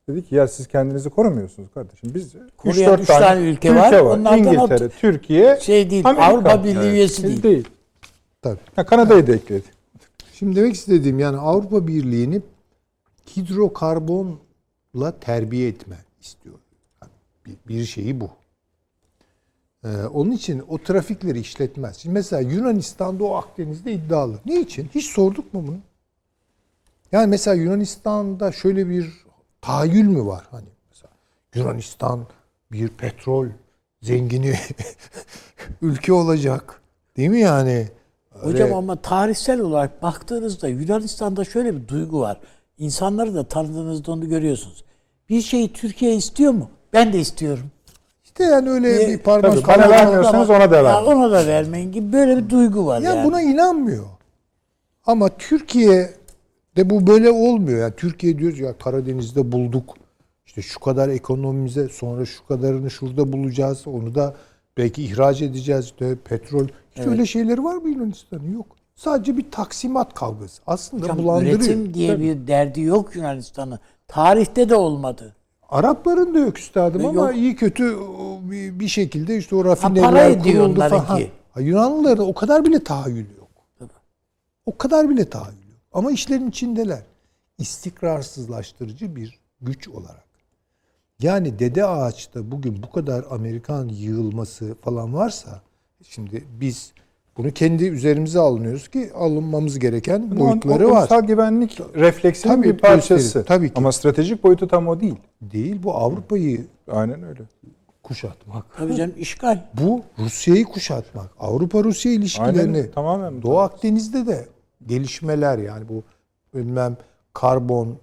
dedi 0.08 0.24
ki 0.24 0.34
ya 0.34 0.48
siz 0.48 0.66
kendinizi 0.68 1.10
korumuyorsunuz 1.10 1.68
kardeşim. 1.74 2.10
Biz 2.14 2.34
Koruyan 2.56 2.94
3-4 2.94 3.00
üç 3.00 3.06
tane 3.06 3.40
ülke 3.40 3.74
var. 3.76 3.92
Onlardan 4.00 4.38
İngiltere, 4.38 4.84
at- 4.84 4.92
Türkiye, 5.00 5.60
Şey 5.60 5.90
değil, 5.90 6.06
Amerika. 6.06 6.24
Avrupa 6.26 6.64
Birliği 6.64 6.78
Evet. 6.78 6.92
üyesi 6.92 7.22
değil. 7.22 7.42
değil. 7.42 7.68
Tabii. 8.42 8.58
Ha, 8.76 8.86
Kanada'yı 8.86 9.26
da 9.26 9.34
ekledi. 9.34 9.66
Şimdi 10.32 10.56
demek 10.56 10.74
istediğim 10.74 11.18
yani 11.18 11.36
Avrupa 11.36 11.86
Birliği'ni 11.86 12.42
hidrokarbonla 13.36 14.38
terbiye 15.20 15.68
etme 15.68 15.96
istiyor. 16.20 16.54
Yani 17.02 17.12
bir, 17.46 17.74
bir 17.74 17.84
şeyi 17.84 18.20
bu. 18.20 18.30
Ee, 19.84 19.88
onun 20.14 20.30
için 20.30 20.62
o 20.68 20.78
trafikleri 20.78 21.40
işletmez. 21.40 21.96
Şimdi 21.96 22.14
mesela 22.14 22.42
Yunanistan'da 22.42 23.24
o 23.24 23.34
Akdeniz'de 23.34 23.92
iddialı. 23.92 24.38
Ne 24.46 24.60
için? 24.60 24.88
Hiç 24.94 25.06
sorduk 25.06 25.54
mu 25.54 25.64
bunu? 25.66 25.76
Yani 27.12 27.26
mesela 27.26 27.54
Yunanistan'da 27.54 28.52
şöyle 28.52 28.88
bir 28.88 29.12
tahayyül 29.60 30.04
mü 30.08 30.26
var? 30.26 30.44
Hani 30.50 30.68
mesela 30.90 31.10
Yunanistan 31.54 32.26
bir 32.72 32.88
petrol 32.88 33.46
zengini 34.02 34.54
ülke 35.82 36.12
olacak. 36.12 36.80
Değil 37.16 37.28
mi 37.28 37.40
yani? 37.40 37.88
Hocam 38.30 38.74
ama 38.74 38.96
tarihsel 38.96 39.60
olarak 39.60 40.02
baktığınızda 40.02 40.68
Yunanistan'da 40.68 41.44
şöyle 41.44 41.76
bir 41.76 41.88
duygu 41.88 42.20
var. 42.20 42.40
İnsanları 42.78 43.34
da 43.34 43.44
tanıdığınızda 43.44 44.12
onu 44.12 44.28
görüyorsunuz. 44.28 44.84
Bir 45.28 45.42
şeyi 45.42 45.72
Türkiye 45.72 46.14
istiyor 46.16 46.52
mu? 46.52 46.70
Ben 46.92 47.12
de 47.12 47.18
istiyorum. 47.20 47.64
İşte 48.24 48.44
yani 48.44 48.70
öyle 48.70 48.88
Niye? 48.98 49.08
bir 49.08 49.18
parmak 49.18 49.52
Tabii, 49.52 49.66
bana 49.66 49.90
vermiyorsanız 49.90 50.50
ona 50.50 50.70
da 50.70 50.84
vermeyin. 50.84 51.06
ona 51.06 51.30
da 51.30 51.46
vermeyin 51.46 51.92
gibi 51.92 52.12
böyle 52.12 52.36
bir 52.36 52.50
duygu 52.50 52.86
var 52.86 53.00
Ya 53.00 53.14
yani. 53.14 53.24
buna 53.26 53.42
inanmıyor. 53.42 54.04
Ama 55.06 55.28
Türkiye'de 56.78 56.90
bu 56.90 57.06
böyle 57.06 57.30
olmuyor. 57.30 57.80
Yani 57.80 57.92
Türkiye 57.96 58.38
diyoruz 58.38 58.58
ya 58.58 58.78
Karadeniz'de 58.78 59.52
bulduk. 59.52 59.94
İşte 60.46 60.62
şu 60.62 60.80
kadar 60.80 61.08
ekonomimize 61.08 61.88
sonra 61.88 62.26
şu 62.26 62.46
kadarını 62.46 62.90
şurada 62.90 63.32
bulacağız. 63.32 63.86
Onu 63.86 64.14
da 64.14 64.34
belki 64.76 65.04
ihraç 65.04 65.42
edeceğiz. 65.42 65.84
İşte 65.84 66.16
petrol. 66.24 66.66
Hiç 66.96 67.06
öyle 67.06 67.26
şeyleri 67.26 67.64
var 67.64 67.74
mı 67.76 67.88
Yunanistan'ın? 67.88 68.52
Yok. 68.54 68.66
Sadece 68.96 69.36
bir 69.36 69.50
taksimat 69.50 70.14
kavgası. 70.14 70.62
Aslında 70.66 71.02
Hocam, 71.02 71.18
bulandırıyor. 71.18 71.58
üretim 71.58 71.94
diye 71.94 72.20
bir 72.20 72.46
derdi 72.46 72.80
yok 72.80 73.16
Yunanistan'ın. 73.16 73.78
Tarihte 74.08 74.68
de 74.68 74.74
olmadı. 74.74 75.34
Arapların 75.68 76.34
da 76.34 76.38
yok 76.38 76.58
üstadım 76.58 77.00
E, 77.00 77.08
ama 77.08 77.26
yok. 77.26 77.36
iyi 77.36 77.56
kötü 77.56 77.96
o, 77.96 78.40
bir, 78.50 78.88
şekilde 78.88 79.36
işte 79.36 79.56
o 79.56 79.64
rafineriler 79.64 80.42
kuruldu 80.42 80.80
falan. 80.80 81.20
Ha, 81.52 81.60
Yunanlıların 81.60 82.28
o 82.28 82.34
kadar 82.34 82.64
bile 82.64 82.84
tahayyül 82.84 83.26
yok. 83.38 83.48
O 84.66 84.78
kadar 84.78 85.08
bile 85.08 85.24
tahayyül 85.30 85.58
yok. 85.58 85.67
Ama 85.92 86.10
işlerin 86.12 86.48
içindeler. 86.50 87.02
İstikrarsızlaştırıcı 87.58 89.16
bir 89.16 89.38
güç 89.60 89.88
olarak. 89.88 90.24
Yani 91.22 91.58
Dede 91.58 91.84
Ağaç'ta 91.86 92.50
bugün 92.50 92.82
bu 92.82 92.90
kadar 92.92 93.24
Amerikan 93.30 93.88
yığılması 93.88 94.74
falan 94.80 95.14
varsa 95.14 95.62
şimdi 96.02 96.44
biz 96.60 96.92
Bunu 97.36 97.50
kendi 97.50 97.84
üzerimize 97.84 98.38
alınıyoruz 98.38 98.88
ki 98.88 99.10
alınmamız 99.14 99.78
gereken 99.78 100.30
Bunun 100.30 100.40
boyutları 100.40 100.88
o 100.88 100.90
var. 100.90 101.00
ulusal 101.00 101.20
güvenlik 101.22 101.80
refleksinin 101.94 102.54
Tabii, 102.54 102.68
bir 102.68 102.78
parçası. 102.78 103.14
gösterir. 103.14 103.44
Tabii 103.46 103.68
ki. 103.68 103.74
Ama 103.76 103.92
stratejik 103.92 104.44
boyutu 104.44 104.68
tam 104.68 104.88
o 104.88 105.00
değil. 105.00 105.16
Değil 105.42 105.82
bu 105.82 105.94
Avrupa'yı 105.94 106.66
Aynen 106.90 107.22
öyle. 107.22 107.42
kuşatmak. 108.02 108.76
Tabii 108.76 108.96
canım 108.96 109.14
işgal. 109.18 109.64
Bu 109.74 110.02
Rusya'yı 110.18 110.64
kuşatmak. 110.64 111.30
Avrupa-Rusya 111.40 112.12
ilişkilerini 112.12 112.76
Aynen, 112.76 112.90
tamamen. 112.90 113.42
Doğu 113.42 113.58
Akdeniz'de 113.58 114.26
de 114.26 114.46
gelişmeler 114.88 115.58
yani 115.58 115.88
bu 115.88 116.02
bilmem 116.54 116.96
karbon 117.34 117.98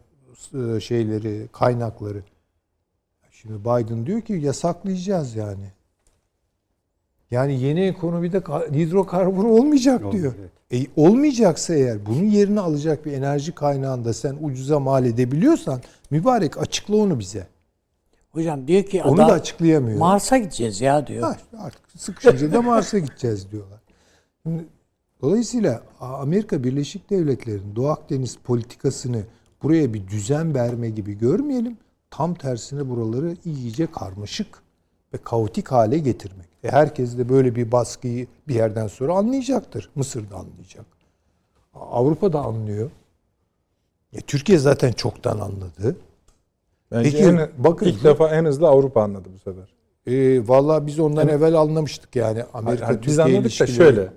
e, 0.53 0.80
şeyleri, 0.80 1.48
kaynakları. 1.52 2.24
Şimdi 3.32 3.62
Biden 3.62 4.06
diyor 4.06 4.22
ki 4.22 4.34
yasaklayacağız 4.34 5.36
yani. 5.36 5.72
Yani 7.32 7.62
yeni 7.62 7.82
ekonomide 7.82 8.38
ka- 8.38 8.74
hidrokarbon 8.74 9.45
olmayacak 9.45 10.12
diyor. 10.12 10.34
Evet. 10.40 10.88
E, 10.88 11.02
olmayacaksa 11.02 11.76
eğer 11.76 12.06
bunun 12.06 12.24
yerini 12.24 12.60
alacak 12.60 13.06
bir 13.06 13.12
enerji 13.12 13.52
kaynağında 13.52 14.14
sen 14.14 14.38
ucuza 14.41 14.80
mal 14.80 15.06
edebiliyorsan 15.06 15.82
mübarek 16.12 16.57
açıkla 16.57 16.95
onu 16.95 17.20
bize. 17.20 17.48
Hocam 18.32 18.68
diyor 18.68 18.84
ki 18.84 19.03
Onu 19.03 19.18
da 19.18 19.26
açıklayamıyor. 19.26 19.99
Mars'a 19.99 20.38
gideceğiz 20.38 20.82
ya 20.82 21.07
diyor. 21.07 21.24
Ha, 21.24 21.38
artık 21.57 21.82
sıkışınca 21.98 22.53
da 22.53 22.62
Mars'a 22.62 22.99
gideceğiz 22.99 23.52
diyorlar. 23.52 23.80
Şimdi, 24.44 24.66
dolayısıyla 25.22 25.84
Amerika 26.00 26.64
Birleşik 26.64 27.10
Devletleri'nin 27.10 27.76
Doğu 27.76 27.88
Akdeniz 27.88 28.38
politikasını 28.38 29.24
buraya 29.64 29.94
bir 29.94 30.08
düzen 30.08 30.56
verme 30.56 30.90
gibi 30.90 31.18
görmeyelim. 31.18 31.78
Tam 32.12 32.34
tersine 32.34 32.90
buraları 32.90 33.36
iyice 33.46 33.92
karmaşık 33.92 34.48
ve 35.14 35.18
kaotik 35.18 35.68
hale 35.68 35.98
getirmek. 35.98 36.48
E 36.64 36.72
herkes 36.72 37.18
de 37.18 37.30
böyle 37.30 37.56
bir 37.56 37.72
baskıyı 37.72 38.28
bir 38.48 38.56
yerden 38.56 38.88
sonra 38.88 39.14
anlayacaktır. 39.14 39.90
Mısır 39.96 40.30
da 40.30 40.36
anlayacak. 40.36 40.86
Avrupa 41.74 42.34
da 42.34 42.40
anlıyor. 42.40 42.92
E, 44.14 44.22
Türkiye 44.22 44.58
zaten 44.58 44.92
çoktan 44.92 45.40
anladı. 45.40 45.96
Bence 46.92 47.12
Peki, 47.12 47.24
en, 47.24 47.50
bakın- 47.58 47.86
ilk 47.86 48.04
defa 48.04 48.36
en 48.36 48.46
hızlı 48.46 48.68
Avrupa 48.68 49.04
anladı 49.04 49.30
bu 49.34 49.40
sefer. 49.40 49.74
E, 50.08 50.48
vallahi 50.48 50.88
biz 50.88 51.00
ondan 51.00 51.28
evvel 51.28 51.56
anlamıştık 51.56 52.16
yani 52.16 52.44
Amerika 52.54 52.88
Hayır, 52.88 53.02
biz 53.02 53.16
Türkiye 53.16 53.38
anladık 53.38 53.60
da 53.60 53.68
şöyle. 53.68 54.10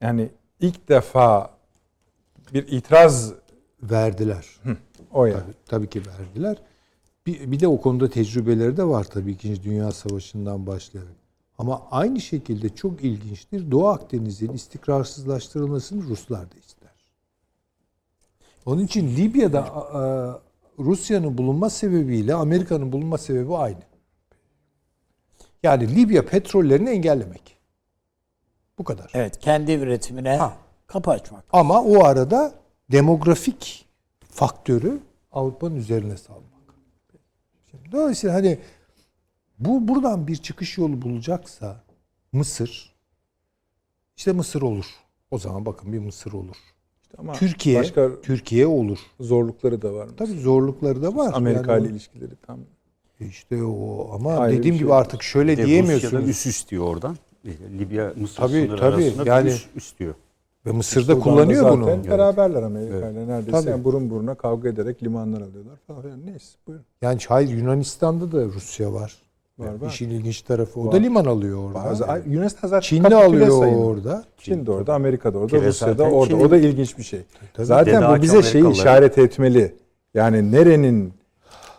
Yani 0.00 0.28
ilk 0.60 0.88
defa 0.88 1.50
bir 2.54 2.68
itiraz 2.68 3.32
verdiler. 3.82 4.46
o 5.12 5.26
yani. 5.26 5.40
Tabii, 5.40 5.54
tabii 5.66 5.88
ki 5.88 6.02
verdiler. 6.06 6.56
Bir, 7.26 7.52
bir 7.52 7.60
de 7.60 7.68
o 7.68 7.80
konuda 7.80 8.10
tecrübeleri 8.10 8.76
de 8.76 8.84
var 8.84 9.04
tabii 9.04 9.32
İkinci 9.32 9.62
Dünya 9.62 9.92
Savaşı'ndan 9.92 10.66
başlayarak. 10.66 11.16
Ama 11.58 11.82
aynı 11.90 12.20
şekilde 12.20 12.68
çok 12.68 13.04
ilginçtir. 13.04 13.70
Doğu 13.70 13.88
Akdeniz'in 13.88 14.52
istikrarsızlaştırılmasını 14.52 16.02
Ruslar 16.02 16.42
da 16.42 16.58
ister. 16.66 16.90
Onun 18.66 18.84
için 18.84 19.16
Libya'da 19.16 19.64
Rusya'nın 20.78 21.38
bulunma 21.38 21.70
sebebiyle 21.70 22.34
Amerika'nın 22.34 22.92
bulunma 22.92 23.18
sebebi 23.18 23.56
aynı. 23.56 23.82
Yani 25.62 25.96
Libya 25.96 26.26
petrollerini 26.26 26.90
engellemek. 26.90 27.57
Bu 28.78 28.84
kadar. 28.84 29.10
Evet 29.14 29.38
kendi 29.38 29.72
üretimine 29.72 30.36
Ha. 30.36 30.56
kapı 30.86 31.10
açmak. 31.10 31.44
Ama 31.52 31.82
o 31.82 32.04
arada 32.04 32.54
demografik 32.92 33.86
faktörü 34.30 35.00
Avrupa'nın 35.32 35.76
üzerine 35.76 36.16
salmak. 36.16 36.44
Şimdi 37.70 37.92
dolayısıyla 37.92 38.36
hani 38.36 38.58
bu 39.58 39.88
buradan 39.88 40.26
bir 40.26 40.36
çıkış 40.36 40.78
yolu 40.78 41.02
bulacaksa 41.02 41.80
Mısır 42.32 42.94
işte 44.16 44.32
Mısır 44.32 44.62
olur. 44.62 44.86
O 45.30 45.38
zaman 45.38 45.66
bakın 45.66 45.92
bir 45.92 45.98
Mısır 45.98 46.32
olur. 46.32 46.56
Ama 47.18 47.32
Türkiye 47.32 47.80
başka 47.80 48.20
Türkiye 48.22 48.66
olur. 48.66 48.98
zorlukları 49.20 49.82
da 49.82 49.94
var. 49.94 50.08
Tabii 50.16 50.40
zorlukları 50.40 51.02
da 51.02 51.16
var. 51.16 51.32
Amerika 51.34 51.72
Yani 51.72 51.82
ile 51.86 51.90
ilişkileri 51.92 52.36
tam. 52.46 52.58
işte 53.20 53.62
o 53.64 54.10
ama 54.14 54.36
Ayrı 54.36 54.58
dediğim 54.58 54.74
şey. 54.74 54.82
gibi 54.84 54.94
artık 54.94 55.22
şöyle 55.22 55.56
de 55.56 55.66
diyemiyorsunuz. 55.66 56.12
Rusya'da 56.12 56.30
üst 56.30 56.46
istiyor 56.46 56.84
oradan. 56.84 57.16
Libya 57.78 58.12
Mısır 58.20 58.36
Tabii, 58.36 58.50
sınırı 58.52 58.76
tabii. 58.80 59.04
arasında 59.04 59.28
Yani- 59.28 59.54
istiyor. 59.76 60.14
Ve 60.66 60.72
Mısır'da 60.72 61.02
Sudan'da 61.04 61.20
kullanıyor 61.24 61.62
zaten 61.62 61.80
bunu. 61.80 62.10
Beraberler 62.10 62.62
Amerika 62.62 63.10
ile 63.10 63.28
neredeyse. 63.28 63.50
Tabii. 63.50 63.70
Yani 63.70 63.84
burun 63.84 64.10
buruna 64.10 64.34
kavga 64.34 64.68
ederek 64.68 65.02
limanlar 65.02 65.40
alıyorlar 65.40 65.76
falan. 65.86 66.08
Yani 66.08 66.26
neyse 66.26 66.56
buyurun. 66.66 66.84
Yani 67.02 67.18
hayır 67.28 67.48
Yunanistan'da 67.48 68.32
da 68.32 68.44
Rusya 68.44 68.92
var. 68.92 69.16
Var, 69.58 69.74
var. 69.80 69.88
İşin 69.88 70.10
ilginç 70.10 70.42
tarafı 70.42 70.80
o 70.80 70.86
Var. 70.86 70.92
da 70.92 70.96
liman 70.96 71.24
alıyor 71.24 71.58
orada. 71.64 71.84
Bazı, 71.84 72.04
Yunanistan 72.26 72.68
zaten 72.68 72.80
Çin 72.88 73.02
kapitüle 73.02 73.24
alıyor 73.24 73.58
sayılır. 73.58 73.84
orada. 73.84 74.24
Çin 74.38 74.66
de 74.66 74.70
orada, 74.70 74.94
Amerika 74.94 75.34
da 75.34 75.38
orada, 75.38 75.58
Ki 75.60 75.66
Rusya 75.66 75.88
da 75.88 75.92
zaten 75.92 76.10
orada. 76.10 76.30
Çin'in- 76.30 76.44
O 76.44 76.50
da 76.50 76.56
ilginç 76.56 76.98
bir 76.98 77.02
şey. 77.02 77.20
Tabii. 77.54 77.66
Zaten 77.66 77.96
bu 78.02 78.06
Dedaki 78.06 78.22
bize 78.22 78.42
şeyi 78.42 78.70
işaret 78.70 79.18
etmeli. 79.18 79.74
Yani 80.14 80.52
nerenin 80.52 81.12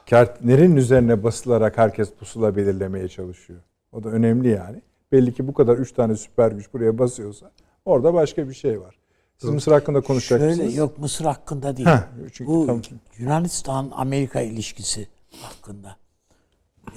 kart, 0.10 0.44
nerenin 0.44 0.76
üzerine 0.76 1.24
basılarak 1.24 1.78
herkes 1.78 2.12
pusula 2.12 2.56
belirlemeye 2.56 3.08
çalışıyor. 3.08 3.60
O 3.91 4.04
da 4.04 4.10
önemli 4.10 4.48
yani. 4.50 4.82
Belli 5.11 5.34
ki 5.34 5.48
bu 5.48 5.53
kadar 5.53 5.77
üç 5.77 5.91
tane 5.91 6.15
süper 6.15 6.52
güç 6.52 6.73
buraya 6.73 6.98
basıyorsa 6.98 7.52
orada 7.86 8.14
başka 8.14 8.49
bir 8.49 8.53
şey 8.53 8.81
var. 8.81 8.95
Siz 9.38 9.49
Mısır 9.49 9.72
hakkında 9.72 10.02
konuşacak 10.02 10.40
Şöyle 10.40 10.52
mısınız? 10.53 10.76
yok 10.76 10.98
Mısır 10.98 11.26
hakkında 11.26 11.77
değil. 11.77 11.88
Heh, 11.90 11.99
çünkü 12.34 12.52
Bu 12.52 12.65
tam- 12.65 12.81
Yunanistan 13.18 13.91
Amerika 13.95 14.41
ilişkisi 14.41 15.07
hakkında. 15.41 15.98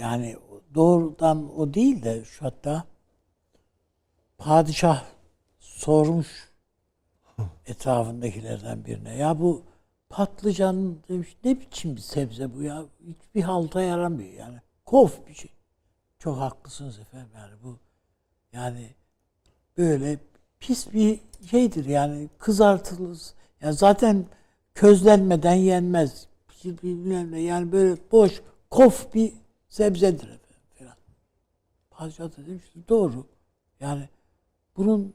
Yani 0.01 0.36
doğrudan 0.74 1.59
o 1.60 1.74
değil 1.74 2.02
de 2.02 2.24
şu 2.24 2.44
hatta 2.44 2.84
padişah 4.39 5.05
sormuş 5.60 6.51
etrafındakilerden 7.66 8.84
birine. 8.84 9.16
Ya 9.16 9.40
bu 9.40 9.62
patlıcan 10.09 10.97
demiş 11.09 11.36
ne 11.44 11.60
biçim 11.60 11.97
bir 11.97 12.01
sebze 12.01 12.55
bu 12.55 12.62
ya? 12.62 12.84
Hiçbir 13.06 13.43
halta 13.43 13.82
yaramıyor 13.82 14.32
yani. 14.32 14.59
Kof 14.84 15.26
bir 15.28 15.34
şey. 15.34 15.51
Çok 16.18 16.39
haklısınız 16.39 16.98
efendim 16.98 17.28
yani 17.34 17.52
bu 17.64 17.78
yani 18.53 18.95
böyle 19.79 20.19
pis 20.61 20.93
bir 20.93 21.20
şeydir 21.51 21.85
yani 21.85 22.29
kızartılır. 22.39 23.19
Ya 23.61 23.73
zaten 23.73 24.27
közlenmeden 24.74 25.55
yenmez. 25.55 26.27
Bilmem 26.65 27.33
ne 27.33 27.41
yani 27.41 27.73
böyle 27.73 27.97
boş 28.12 28.43
kof 28.70 29.15
bir 29.15 29.33
sebzedir 29.69 30.24
efendim 30.24 30.61
falan. 30.79 30.95
Padişah 31.91 32.24
da 32.24 32.47
demiş 32.47 32.65
ki, 32.73 32.79
doğru. 32.89 33.27
Yani 33.81 34.09
bunun 34.77 35.15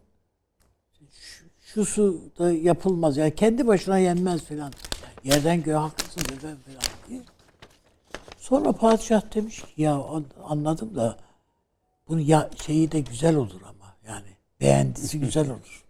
şu- 1.12 1.46
şusu 1.62 2.22
da 2.40 2.52
yapılmaz. 2.52 3.18
Yani 3.18 3.36
kendi 3.36 3.68
başına 3.68 3.98
yenmez 3.98 4.42
falan. 4.42 4.74
Yerden 5.24 5.64
göğe 5.64 5.76
haklısın 5.76 6.22
efendim 6.22 6.60
falan 6.66 7.10
diye. 7.10 7.22
Sonra 8.38 8.72
padişah 8.72 9.36
demiş 9.36 9.62
ki 9.62 9.82
ya 9.82 9.96
an- 9.96 10.26
anladım 10.44 10.96
da 10.96 11.18
bunun 12.10 12.22
ya 12.22 12.50
şeyi 12.66 12.92
de 12.92 13.00
güzel 13.00 13.36
olur 13.36 13.62
ama 13.62 13.96
yani 14.08 14.28
beğendisi 14.62 15.20
güzel 15.20 15.50
olur. 15.50 15.84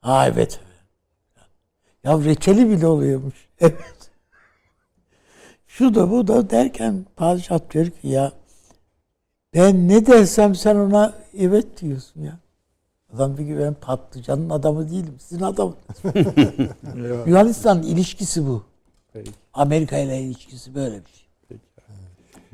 Ha 0.00 0.26
evet. 0.28 0.60
Ya 2.04 2.18
reçeli 2.24 2.70
bile 2.70 2.86
oluyormuş. 2.86 3.46
Evet. 3.60 4.10
Şu 5.66 5.94
da 5.94 6.10
bu 6.10 6.28
da 6.28 6.50
derken 6.50 7.06
padişah 7.16 7.58
diyor 7.70 7.86
ki 7.86 8.08
ya 8.08 8.32
ben 9.54 9.88
ne 9.88 10.06
dersem 10.06 10.54
sen 10.54 10.76
ona 10.76 11.14
evet 11.38 11.80
diyorsun 11.80 12.22
ya. 12.22 12.38
Adam 13.14 13.36
diyor 13.36 13.48
ki 13.48 13.64
ben 13.64 13.74
patlıcanın 13.74 14.50
adamı 14.50 14.90
değilim. 14.90 15.14
Sizin 15.20 15.42
adamınız. 15.42 15.76
Yunanistan 17.26 17.82
ilişkisi 17.82 18.46
bu. 18.46 18.64
Amerika 19.54 19.98
ile 19.98 20.20
ilişkisi 20.20 20.74
böyle 20.74 20.94
bir 21.04 21.10
şey. 21.10 21.25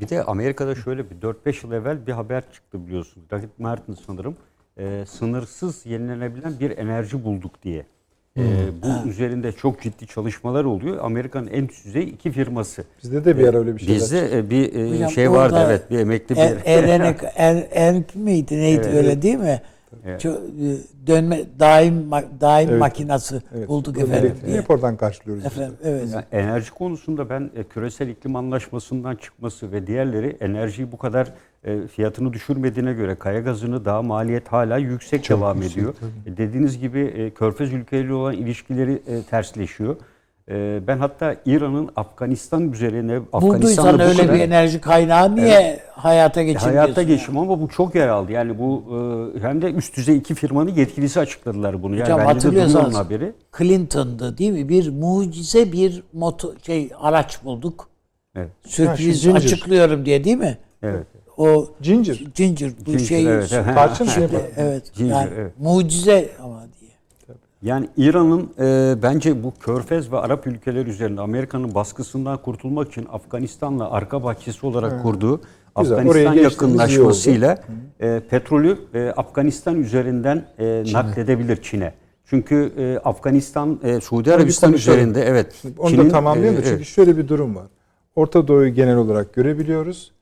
Bir 0.03 0.09
de 0.09 0.25
Amerika'da 0.25 0.75
şöyle 0.75 1.11
bir 1.11 1.17
4-5 1.17 1.67
yıl 1.67 1.73
evvel 1.73 2.07
bir 2.07 2.13
haber 2.13 2.43
çıktı 2.53 2.87
biliyorsunuz. 2.87 3.27
Lockheed 3.33 3.51
Martin 3.59 3.97
sanırım 4.07 4.37
e, 4.79 5.05
sınırsız 5.07 5.87
yenilenebilen 5.87 6.61
bir 6.61 6.79
enerji 6.79 7.25
bulduk 7.25 7.63
diye. 7.63 7.87
E, 8.37 8.43
bu 8.83 9.09
üzerinde 9.09 9.53
çok 9.53 9.83
ciddi 9.83 10.07
çalışmalar 10.07 10.65
oluyor. 10.65 10.99
Amerika'nın 11.03 11.47
en 11.47 11.65
üst 11.65 11.85
düzey 11.87 12.03
iki 12.03 12.31
firması. 12.31 12.85
Bizde 13.03 13.25
de 13.25 13.39
bir 13.39 13.49
ara 13.49 13.59
öyle 13.59 13.75
bir 13.75 13.81
şeyler 13.81 13.95
Bizde 13.95 14.39
e, 14.39 14.51
bir 14.51 14.75
e, 14.75 14.95
Hocam 14.95 15.11
şey 15.11 15.31
vardı 15.31 15.63
evet 15.67 15.91
bir 15.91 15.99
emekli 15.99 16.39
Er, 16.39 16.57
bir 16.57 16.63
Erenek, 16.65 17.17
er, 17.37 17.67
Erk 17.71 18.15
miydi 18.15 18.59
neydi 18.59 18.83
Evet. 18.85 18.95
öyle 18.95 19.23
değil 19.23 19.39
mi? 19.39 19.63
Evet. 20.07 20.21
Çok, 20.21 20.37
e, 20.37 20.77
dönme 21.07 21.41
daim 21.59 22.11
daim 22.41 22.69
Evet. 22.71 22.81
makinası 22.81 23.43
Evet. 23.57 23.69
bulduk 23.69 23.95
Bunu 23.97 24.05
efendim. 24.05 24.27
elektriği 24.27 24.57
hep 24.57 24.71
oradan 24.71 24.97
karşılıyoruz. 24.97 25.45
Efendim 25.47 25.75
evet. 25.85 26.09
Yani 26.13 26.25
enerji 26.33 26.71
konusunda 26.71 27.31
ben 27.31 27.51
e, 27.57 27.65
küresel 27.65 28.09
iklim 28.09 28.37
anlaşmasından 28.37 29.17
çıkması 29.17 29.73
ve 29.73 29.87
diğerleri 29.87 30.37
enerjiyi 30.41 30.93
bu 30.93 30.99
kadar 30.99 31.33
e, 31.65 31.87
fiyatını 31.87 32.33
düşürmediğine 32.33 32.93
göre 32.93 33.15
kaya 33.15 33.41
gazını 33.41 33.85
daha 33.85 34.03
maliyet 34.03 34.49
hala 34.49 34.77
yüksek 34.79 35.29
devam 35.31 35.63
ediyor. 35.63 35.95
E, 36.27 36.37
dediğiniz 36.37 36.79
gibi 36.79 37.01
e, 37.01 37.31
Körfez 37.31 37.73
ülkeleriyle 37.73 38.15
olan 38.15 38.35
ilişkileri 38.35 39.03
e, 39.07 39.23
tersleşiyor. 39.23 39.97
E, 40.51 40.81
ben 40.87 40.99
hatta 40.99 41.37
İran'ın 41.47 41.91
Afganistan 41.97 42.73
üzerine 42.73 43.21
Bulduysan 43.33 43.49
Afganistan'la 43.49 43.99
bu 43.99 44.03
öyle 44.03 44.23
kadar- 44.23 44.35
bir 44.35 44.41
enerji 44.41 44.81
kaynağı 44.81 45.37
niye 45.37 45.81
hayata 45.93 46.43
geçirmiyorsun? 46.43 46.79
Hayata 46.79 47.03
geçim 47.03 47.39
ama 47.39 47.61
bu 47.61 47.69
çok 47.69 47.95
yer 47.95 48.09
aldı. 48.09 48.33
Yani 48.33 48.59
bu 48.59 48.85
e, 49.37 49.41
hem 49.41 49.63
de 49.63 49.73
üst 49.73 49.97
düzey 49.97 50.17
iki 50.17 50.35
firmanın 50.35 50.71
yetkilisi 50.71 51.21
açıkladılar 51.21 51.83
bunu. 51.83 51.95
Yani 51.95 52.03
Hocam 52.03 52.21
hatırlıyorsanız 52.21 52.95
haberi. 52.95 53.33
Clinton'dı 53.59 54.39
değil 54.39 54.53
mi? 54.53 54.69
Bir 54.69 54.89
mucize 54.89 55.73
bir 55.73 56.03
moto 56.13 56.55
şey 56.67 56.91
araç 57.01 57.45
bulduk. 57.45 57.89
Evet. 58.37 58.49
Sürpriz 58.67 59.27
Ha, 59.27 59.33
açıklıyorum 59.33 60.07
diye 60.07 60.25
değil 60.25 60.37
mi? 60.37 60.59
Evet. 60.83 61.07
O 61.37 61.67
Ginger. 61.81 62.21
Ginger 62.35 62.71
bu 62.81 62.85
Ginger, 62.85 63.05
şey 63.05 63.27
evet, 63.27 63.51
evet. 63.53 63.75
Tarçın 63.75 64.05
şey 64.05 64.25
evet. 64.57 64.95
Ginger, 64.95 65.15
yani 65.15 65.31
evet. 65.39 65.53
mucize 65.59 66.29
ama. 66.43 66.63
Yani 67.63 67.89
İran'ın 67.97 68.51
e, 68.59 69.03
bence 69.03 69.43
bu 69.43 69.53
Körfez 69.61 70.13
ve 70.13 70.19
Arap 70.19 70.47
ülkeleri 70.47 70.91
üzerinde 70.91 71.21
Amerika'nın 71.21 71.75
baskısından 71.75 72.43
kurtulmak 72.43 72.89
için 72.89 73.07
Afganistan'la 73.13 73.91
arka 73.91 74.25
bahçesi 74.25 74.67
olarak 74.67 75.03
kurduğu 75.03 75.41
Güzel, 75.79 75.99
Afganistan 75.99 76.35
yakınlaşmasıyla 76.35 77.59
e, 78.01 78.21
petrolü 78.31 78.79
e, 78.95 79.09
Afganistan 79.17 79.81
üzerinden 79.81 80.45
e, 80.59 80.85
nakledebilir 80.93 81.63
Çin'e. 81.63 81.95
Çünkü 82.25 82.73
e, 82.77 83.09
Afganistan, 83.09 83.81
e, 83.83 84.01
Suudi 84.01 84.35
Arabistan 84.35 84.73
üzerinde 84.73 85.23
evet. 85.23 85.63
Onu 85.79 85.91
Çin'in, 85.91 86.05
da 86.05 86.09
tamamlayalım 86.09 86.57
da 86.57 86.63
e, 86.63 86.65
çünkü 86.65 86.85
şöyle 86.85 87.17
bir 87.17 87.29
durum 87.29 87.57
var. 87.57 87.67
Orta 88.17 88.49
Doğu'yu 88.49 88.75
genel 88.75 88.97
olarak 88.97 89.35
görebiliyoruz. 89.35 90.13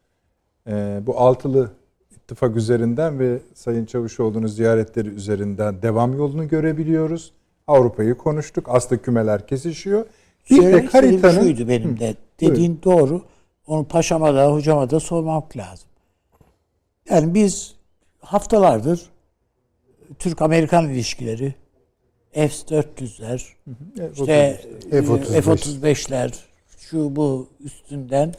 Ee, 0.68 1.00
bu 1.06 1.18
altılı 1.20 1.70
ittifak 2.30 2.56
üzerinden 2.56 3.18
ve 3.18 3.38
Sayın 3.54 3.86
Çavuşoğlu'nun 3.86 4.46
ziyaretleri 4.46 5.08
üzerinden 5.08 5.82
devam 5.82 6.18
yolunu 6.18 6.48
görebiliyoruz. 6.48 7.32
Avrupa'yı 7.66 8.14
konuştuk. 8.14 8.66
Aslında 8.68 9.02
kümeler 9.02 9.46
kesişiyor. 9.46 10.06
Bir 10.50 10.56
de 10.56 10.60
Söylemek 10.62 10.94
haritanın 10.94 11.42
şuydu 11.42 11.68
benim 11.68 12.00
de. 12.00 12.14
Dediğin 12.40 12.80
doğru. 12.84 13.22
Onu 13.66 13.84
paşama 13.84 14.34
da 14.34 14.52
hocama 14.52 14.90
da 14.90 15.00
sormak 15.00 15.56
lazım. 15.56 15.88
Yani 17.10 17.34
biz 17.34 17.74
haftalardır 18.20 19.10
Türk-Amerikan 20.18 20.88
ilişkileri 20.88 21.54
F-400'ler 22.32 23.42
işte 24.12 24.60
F-35. 24.90 25.42
F-35'ler 25.42 26.34
şu 26.78 27.16
bu 27.16 27.48
üstünden 27.64 28.34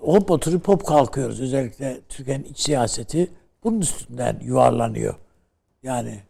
hop 0.00 0.30
oturup 0.30 0.68
hop 0.68 0.86
kalkıyoruz. 0.86 1.40
Özellikle 1.40 2.00
Türkiye'nin 2.08 2.44
iç 2.44 2.60
siyaseti 2.60 3.30
bunun 3.64 3.80
üstünden 3.80 4.40
yuvarlanıyor. 4.42 5.14
Yani 5.82 6.22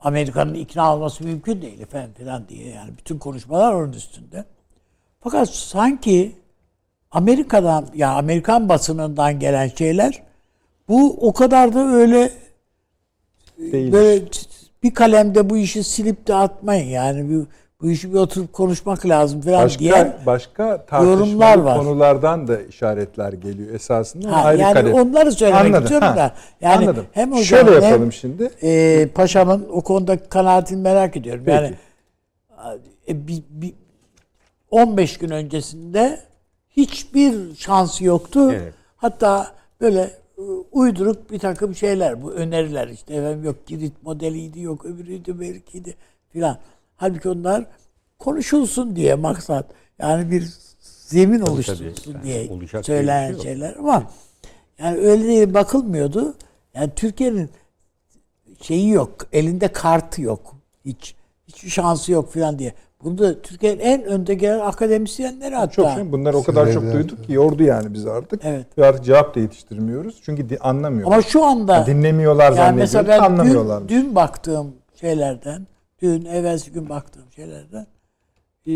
Amerika'nın 0.00 0.54
ikna 0.54 0.94
olması 0.94 1.24
mümkün 1.24 1.62
değil 1.62 1.80
efendim 1.80 2.14
falan 2.18 2.48
diye. 2.48 2.68
Yani 2.68 2.90
bütün 2.98 3.18
konuşmalar 3.18 3.72
onun 3.72 3.92
üstünde. 3.92 4.44
Fakat 5.20 5.48
sanki 5.48 6.36
Amerika'dan 7.10 7.88
ya 7.94 8.12
Amerikan 8.12 8.68
basınından 8.68 9.38
gelen 9.38 9.68
şeyler 9.68 10.22
bu 10.88 11.28
o 11.28 11.32
kadar 11.32 11.74
da 11.74 11.88
öyle 11.88 12.32
Değil. 13.58 13.92
böyle 13.92 14.24
bir 14.82 14.94
kalemde 14.94 15.50
bu 15.50 15.56
işi 15.56 15.84
silip 15.84 16.26
de 16.26 16.34
atmayın 16.34 16.88
yani 16.88 17.34
bu, 17.34 17.46
bu 17.82 17.90
işi 17.90 18.12
bir 18.12 18.18
oturup 18.18 18.52
konuşmak 18.52 19.06
lazım 19.06 19.40
falan 19.40 19.64
başka 19.64 19.78
diyen 19.78 20.16
başka 20.26 20.86
yorumlar 20.92 21.58
var. 21.58 21.78
konulardan 21.78 22.48
da 22.48 22.62
işaretler 22.62 23.32
geliyor 23.32 23.74
esasında. 23.74 24.36
Ha, 24.36 24.44
ayrı 24.44 24.60
yani 24.60 24.74
kale. 24.74 24.92
onları 24.92 25.32
söylemek 25.32 25.64
Anladım, 25.64 25.82
istiyorum 25.82 26.08
ha. 26.08 26.16
da 26.16 26.34
yani 26.60 26.76
Anladım. 26.88 27.06
hem 27.12 27.30
hocam 27.32 27.44
Şöyle 27.44 27.70
hem, 27.70 27.82
yapalım 27.82 28.12
şimdi. 28.12 28.50
e, 28.62 29.08
paşamın 29.14 29.66
o 29.72 29.80
konudaki 29.80 30.28
kanaatini 30.28 30.82
merak 30.82 31.16
ediyorum. 31.16 31.42
Peki. 31.46 31.56
Yani 31.56 31.74
e, 33.08 33.26
bir, 33.28 33.42
bir 33.50 33.74
15 34.70 35.18
gün 35.18 35.30
öncesinde 35.30 36.20
hiçbir 36.70 37.54
şansı 37.54 38.04
yoktu. 38.04 38.50
Evet. 38.52 38.74
Hatta 38.96 39.46
böyle 39.80 40.00
e, 40.38 40.42
uyduruk 40.72 41.30
bir 41.30 41.38
takım 41.38 41.74
şeyler 41.74 42.22
bu 42.22 42.32
öneriler 42.32 42.88
işte 42.88 43.14
efendim 43.14 43.44
yok 43.44 43.66
Girit 43.66 44.02
modeliydi 44.02 44.60
yok 44.60 44.84
öbürüydü 44.84 45.40
belkiydi 45.40 45.94
filan. 46.32 46.58
Halbuki 46.98 47.28
onlar 47.28 47.66
konuşulsun 48.18 48.96
diye 48.96 49.14
maksat. 49.14 49.66
Yani 49.98 50.30
bir 50.30 50.48
zemin 50.80 51.40
oluşturulsun 51.40 52.12
tabii. 52.12 52.22
diye 52.24 52.44
Yani 52.44 52.84
söylenen 52.84 53.32
şey 53.32 53.42
şeyler 53.42 53.74
ama 53.78 54.02
yani 54.78 54.98
öyle 54.98 55.24
değil 55.24 55.54
bakılmıyordu. 55.54 56.34
Yani 56.74 56.90
Türkiye'nin 56.96 57.50
şeyi 58.62 58.90
yok. 58.90 59.16
Elinde 59.32 59.68
kartı 59.68 60.22
yok. 60.22 60.54
Hiç 60.84 61.14
hiçbir 61.48 61.70
şansı 61.70 62.12
yok 62.12 62.32
falan 62.32 62.58
diye. 62.58 62.74
Bunu 63.04 63.18
da 63.18 63.42
Türkiye'nin 63.42 63.80
en 63.80 64.04
önde 64.04 64.34
gelen 64.34 64.58
akademisyenleri 64.60 65.54
hatta. 65.54 65.72
Çok 65.72 65.90
şey. 65.90 66.12
Bunları 66.12 66.36
o 66.36 66.42
kadar 66.42 66.72
çok 66.72 66.82
Söyledim. 66.82 67.00
duyduk 67.00 67.24
ki 67.26 67.32
yordu 67.32 67.62
yani 67.62 67.94
biz 67.94 68.06
artık. 68.06 68.40
Evet. 68.44 68.66
Ve 68.78 68.86
artık 68.86 69.04
cevap 69.04 69.34
da 69.36 69.40
yetiştirmiyoruz. 69.40 70.20
Çünkü 70.22 70.48
di- 70.48 70.58
anlamıyorlar. 70.58 71.12
Ama 71.16 71.22
şu 71.22 71.44
anda 71.44 71.86
Dinlemiyorlar 71.86 72.44
yani 72.44 72.56
zannediyoruz. 72.56 72.94
mesela 72.94 73.08
ben 73.08 73.18
dün, 73.20 73.24
anlamıyorlar. 73.24 73.88
dün 73.88 74.14
baktığım 74.14 74.74
şeylerden, 75.00 75.66
dün 76.02 76.24
evvelsi 76.24 76.72
gün 76.72 76.88
baktığım 76.88 77.32
şeylerden 77.36 77.86
e, 78.66 78.72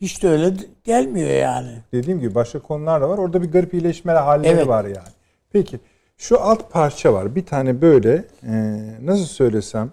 hiç 0.00 0.22
de 0.22 0.28
öyle 0.28 0.54
gelmiyor 0.84 1.30
yani. 1.30 1.78
Dediğim 1.92 2.20
gibi 2.20 2.34
başka 2.34 2.58
konular 2.58 3.00
da 3.00 3.08
var. 3.08 3.18
Orada 3.18 3.42
bir 3.42 3.52
garip 3.52 3.74
iyileşme 3.74 4.12
halleri 4.12 4.52
Evet. 4.52 4.68
var 4.68 4.84
yani. 4.84 5.14
Peki 5.52 5.80
şu 6.16 6.40
alt 6.40 6.70
parça 6.72 7.12
var. 7.12 7.34
Bir 7.34 7.46
tane 7.46 7.80
böyle 7.80 8.24
e, 8.42 8.54
nasıl 9.02 9.24
söylesem 9.24 9.90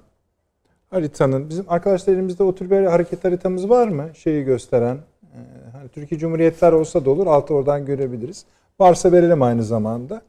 haritanın 0.89 1.49
bizim 1.49 1.65
arkadaşlar 1.67 2.13
elimizde 2.13 2.43
o 2.43 2.55
tür 2.55 2.69
bir 2.71 2.83
hareket 2.85 3.23
haritamız 3.23 3.69
var 3.69 3.87
mı? 3.87 4.09
Şeyi 4.15 4.43
gösteren 4.43 4.95
e, 5.23 5.39
hani 5.71 5.89
Türkiye 5.89 6.19
Cumhuriyetler 6.19 6.71
olsa 6.71 7.05
da 7.05 7.09
olur. 7.09 7.27
Altı 7.27 7.53
oradan 7.53 7.85
görebiliriz. 7.85 8.45
Varsa 8.79 9.11
verelim 9.11 9.41
aynı 9.41 9.63
zamanda. 9.63 10.21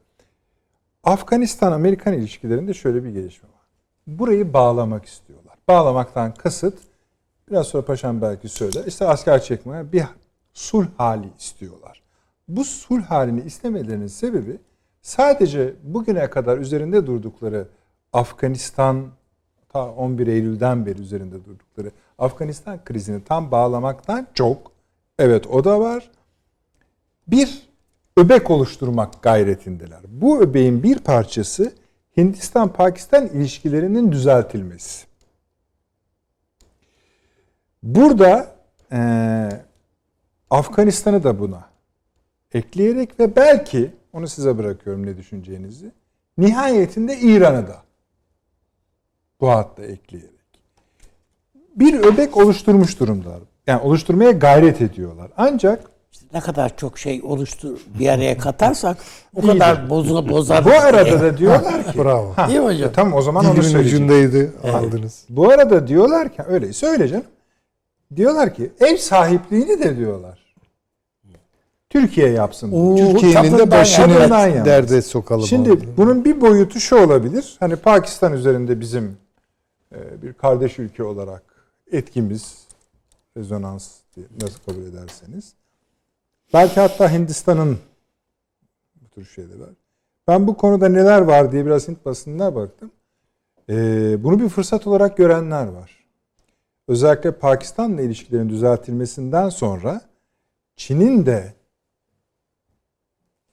Afganistan-Amerikan 1.05 2.15
ilişkilerinde 2.15 2.75
şöyle 2.75 3.05
bir 3.05 3.11
gelişme 3.11 3.49
var. 3.49 3.67
Burayı 4.07 4.53
bağlamak 4.53 5.05
istiyorlar. 5.05 5.42
Bağlamaktan 5.69 6.35
kasıt 6.35 6.79
biraz 7.51 7.67
sonra 7.67 7.85
paşam 7.85 8.23
belki 8.23 8.49
söyler. 8.49 8.85
İşte 8.87 9.07
asker 9.07 9.43
çekmeye 9.43 9.93
bir 9.93 10.05
sulh 10.53 10.87
hali 10.97 11.29
istiyorlar. 11.39 12.03
Bu 12.49 12.65
sulh 12.65 13.03
halini 13.03 13.41
istemelerinin 13.41 14.07
sebebi 14.07 14.59
sadece 15.03 15.75
bugüne 15.83 16.31
kadar 16.31 16.59
üzerinde 16.59 17.07
durdukları 17.07 17.69
Afganistan 18.13 19.07
ta 19.69 19.91
11 19.91 20.27
Eylül'den 20.27 20.87
beri 20.87 21.01
üzerinde 21.03 21.45
durdukları 21.45 21.91
Afganistan 22.19 22.85
krizini 22.85 23.25
tam 23.25 23.51
bağlamaktan 23.51 24.27
çok 24.35 24.73
evet 25.19 25.47
o 25.47 25.65
da 25.65 25.81
var. 25.81 26.11
Bir 27.27 27.69
öbek 28.17 28.51
oluşturmak 28.51 29.23
gayretindeler. 29.23 30.01
Bu 30.09 30.41
öbeğin 30.41 30.83
bir 30.83 30.99
parçası 30.99 31.73
Hindistan-Pakistan 32.17 33.27
ilişkilerinin 33.27 34.13
düzeltilmesi. 34.13 35.12
Burada 37.83 38.47
eee, 38.93 39.49
Afganistan'ı 40.51 41.25
da 41.25 41.39
buna 41.41 41.65
ekleyerek 42.55 43.21
ve 43.21 43.37
belki 43.37 43.91
onu 44.13 44.29
size 44.29 44.59
bırakıyorum 44.59 45.07
ne 45.07 45.17
düşüneceğinizi. 45.17 45.93
Nihayetinde 46.39 47.19
İran'ı 47.19 47.67
da 47.69 47.77
bu 49.41 49.51
hatta 49.51 49.83
ekleyerek. 49.85 50.31
Bir 51.77 51.95
öbek 51.99 52.37
oluşturmuş 52.37 53.01
durumdalar. 53.01 53.41
Yani 53.67 53.83
oluşturmaya 53.83 54.31
gayret 54.31 54.81
ediyorlar. 54.83 55.31
Ancak 55.37 55.85
İşte 56.13 56.27
ne 56.35 56.41
kadar 56.41 56.77
çok 56.77 56.99
şey 56.99 57.21
oluştur 57.25 57.81
bir 57.99 58.09
araya 58.09 58.39
katarsak 58.39 58.97
o 59.35 59.41
kadar 59.41 59.91
bozu 59.91 60.29
bozar. 60.29 60.65
bu 60.65 60.71
arada 60.71 61.21
da 61.21 61.39
diyorlar 61.39 61.85
ki 61.93 61.99
Bravo. 61.99 62.33
Ha, 62.37 62.49
Değil 62.49 62.61
mi 62.61 62.65
hocam? 62.67 62.89
e, 62.91 62.93
tamam 62.93 63.15
o 63.15 63.23
zaman 63.23 63.47
onu 63.47 63.63
söyleyeceğim. 63.63 64.05
ucundaydı 64.07 64.53
aldınız. 64.75 65.25
Bu 65.29 65.51
arada 65.51 65.89
diyorlar 65.89 66.29
ki 66.33 66.43
öyle 66.47 66.73
söyleyeceğim. 66.73 67.25
Diyorlar 68.17 68.55
ki 68.55 68.73
ev 68.81 68.97
sahipliğini 68.97 69.81
de 69.81 69.97
diyorlar. 69.97 70.43
Türkiye 71.91 72.29
yapsın. 72.29 72.73
Oo, 72.73 72.97
Türkiye'nin 72.97 73.59
de 73.59 73.71
başını 73.71 74.13
yalnız. 74.13 74.67
derde 74.67 75.03
sokalım. 75.03 75.47
Şimdi 75.47 75.73
abi. 75.73 75.97
bunun 75.97 76.25
bir 76.25 76.41
boyutu 76.41 76.81
şu 76.81 76.97
olabilir. 76.97 77.57
Hani 77.61 77.77
Pakistan 77.77 78.33
üzerinde 78.33 78.81
bizim 78.81 79.17
e, 79.95 80.23
bir 80.23 80.33
kardeş 80.33 80.79
ülke 80.79 81.03
olarak 81.03 81.43
etkimiz, 81.93 82.67
rezonans 83.37 83.91
diye 84.17 84.27
nasıl 84.43 84.59
kabul 84.67 84.83
ederseniz. 84.83 85.53
Belki 86.55 86.81
hatta 86.81 87.13
Hindistan'ın 87.13 87.79
bu 89.01 89.09
tür 89.09 89.25
şeyleri 89.25 89.61
var. 89.61 89.71
Ben 90.29 90.47
bu 90.47 90.57
konuda 90.57 90.89
neler 90.89 91.21
var 91.21 91.53
diye 91.53 91.67
biraz 91.67 91.89
Hint 91.89 92.05
basınına 92.05 92.55
baktım. 92.55 92.91
E, 93.69 93.75
bunu 94.25 94.41
bir 94.41 94.49
fırsat 94.49 94.87
olarak 94.87 95.17
görenler 95.17 95.67
var. 95.67 96.02
Özellikle 96.89 97.33
Pakistan'la 97.33 98.03
ilişkilerin 98.03 98.49
düzeltilmesinden 98.49 99.49
sonra 99.49 100.01
Çin'in 100.77 101.27
de 101.27 101.55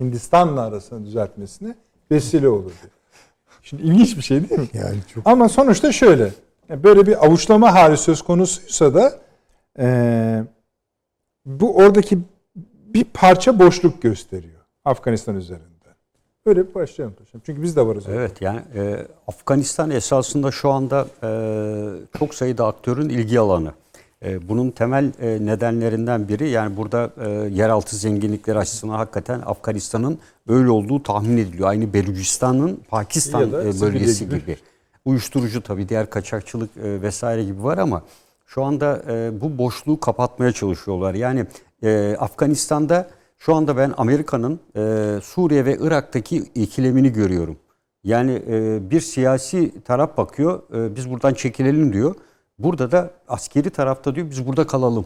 Hindistan'la 0.01 0.61
arasını 0.61 1.05
düzeltmesine 1.05 1.75
vesile 2.11 2.49
olur 2.49 2.71
diyor. 2.81 2.93
Şimdi 3.61 3.83
ilginç 3.83 4.17
bir 4.17 4.21
şey 4.21 4.49
değil 4.49 4.61
mi? 4.61 4.67
yani 4.73 4.97
çok 5.13 5.27
Ama 5.27 5.49
sonuçta 5.49 5.91
şöyle. 5.91 6.31
Böyle 6.69 7.07
bir 7.07 7.25
avuçlama 7.25 7.73
hali 7.73 7.97
söz 7.97 8.21
konusuysa 8.21 8.93
da 8.93 9.19
eee, 9.79 10.43
bu 11.45 11.75
oradaki 11.77 12.19
bir 12.85 13.03
parça 13.03 13.59
boşluk 13.59 14.01
gösteriyor 14.01 14.59
Afganistan 14.85 15.35
üzerinde. 15.35 15.78
Öyle 16.49 16.69
bir 16.69 16.73
başlayalım. 16.73 17.15
Çünkü 17.45 17.63
biz 17.63 17.75
de 17.75 17.87
varız. 17.87 18.03
Evet 18.09 18.41
yani 18.41 18.61
e, 18.75 19.07
Afganistan 19.27 19.89
esasında 19.91 20.51
şu 20.51 20.69
anda 20.69 21.07
e, 21.23 21.29
çok 22.19 22.35
sayıda 22.35 22.67
aktörün 22.67 23.09
ilgi 23.09 23.39
alanı. 23.39 23.71
E, 24.25 24.49
bunun 24.49 24.71
temel 24.71 25.11
e, 25.21 25.45
nedenlerinden 25.45 26.27
biri 26.27 26.49
yani 26.49 26.77
burada 26.77 27.11
e, 27.17 27.29
yeraltı 27.29 27.95
zenginlikleri 27.95 28.57
açısından 28.57 28.93
hakikaten 28.93 29.41
Afganistan'ın 29.45 30.19
öyle 30.47 30.69
olduğu 30.69 31.03
tahmin 31.03 31.37
ediliyor. 31.37 31.69
Aynı 31.69 31.93
Belucistan'ın 31.93 32.79
Pakistan 32.89 33.49
e, 33.49 33.81
bölgesi 33.81 34.25
gibi. 34.25 34.41
gibi. 34.41 34.57
Uyuşturucu 35.05 35.61
tabii 35.61 35.89
diğer 35.89 36.09
kaçakçılık 36.09 36.77
e, 36.77 37.01
vesaire 37.01 37.43
gibi 37.43 37.63
var 37.63 37.77
ama 37.77 38.03
şu 38.45 38.63
anda 38.63 39.01
e, 39.09 39.41
bu 39.41 39.57
boşluğu 39.57 39.99
kapatmaya 39.99 40.51
çalışıyorlar. 40.51 41.13
Yani 41.13 41.45
e, 41.83 42.15
Afganistan'da 42.19 43.07
şu 43.39 43.55
anda 43.55 43.77
ben 43.77 43.93
Amerika'nın 43.97 44.59
e, 44.75 45.19
Suriye 45.23 45.65
ve 45.65 45.77
Irak'taki 45.81 46.37
ikilemini 46.55 47.13
görüyorum. 47.13 47.57
Yani 48.03 48.43
e, 48.49 48.79
bir 48.91 49.01
siyasi 49.01 49.81
taraf 49.81 50.17
bakıyor, 50.17 50.61
e, 50.73 50.95
biz 50.95 51.09
buradan 51.09 51.33
çekilelim 51.33 51.93
diyor. 51.93 52.15
Burada 52.59 52.91
da 52.91 53.11
askeri 53.27 53.69
tarafta 53.69 54.15
diyor, 54.15 54.29
biz 54.29 54.47
burada 54.47 54.67
kalalım. 54.67 55.05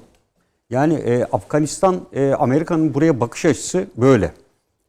Yani 0.70 0.94
e, 0.94 1.24
Afganistan, 1.24 2.02
e, 2.14 2.34
Amerika'nın 2.34 2.94
buraya 2.94 3.20
bakış 3.20 3.46
açısı 3.46 3.88
böyle. 3.98 4.34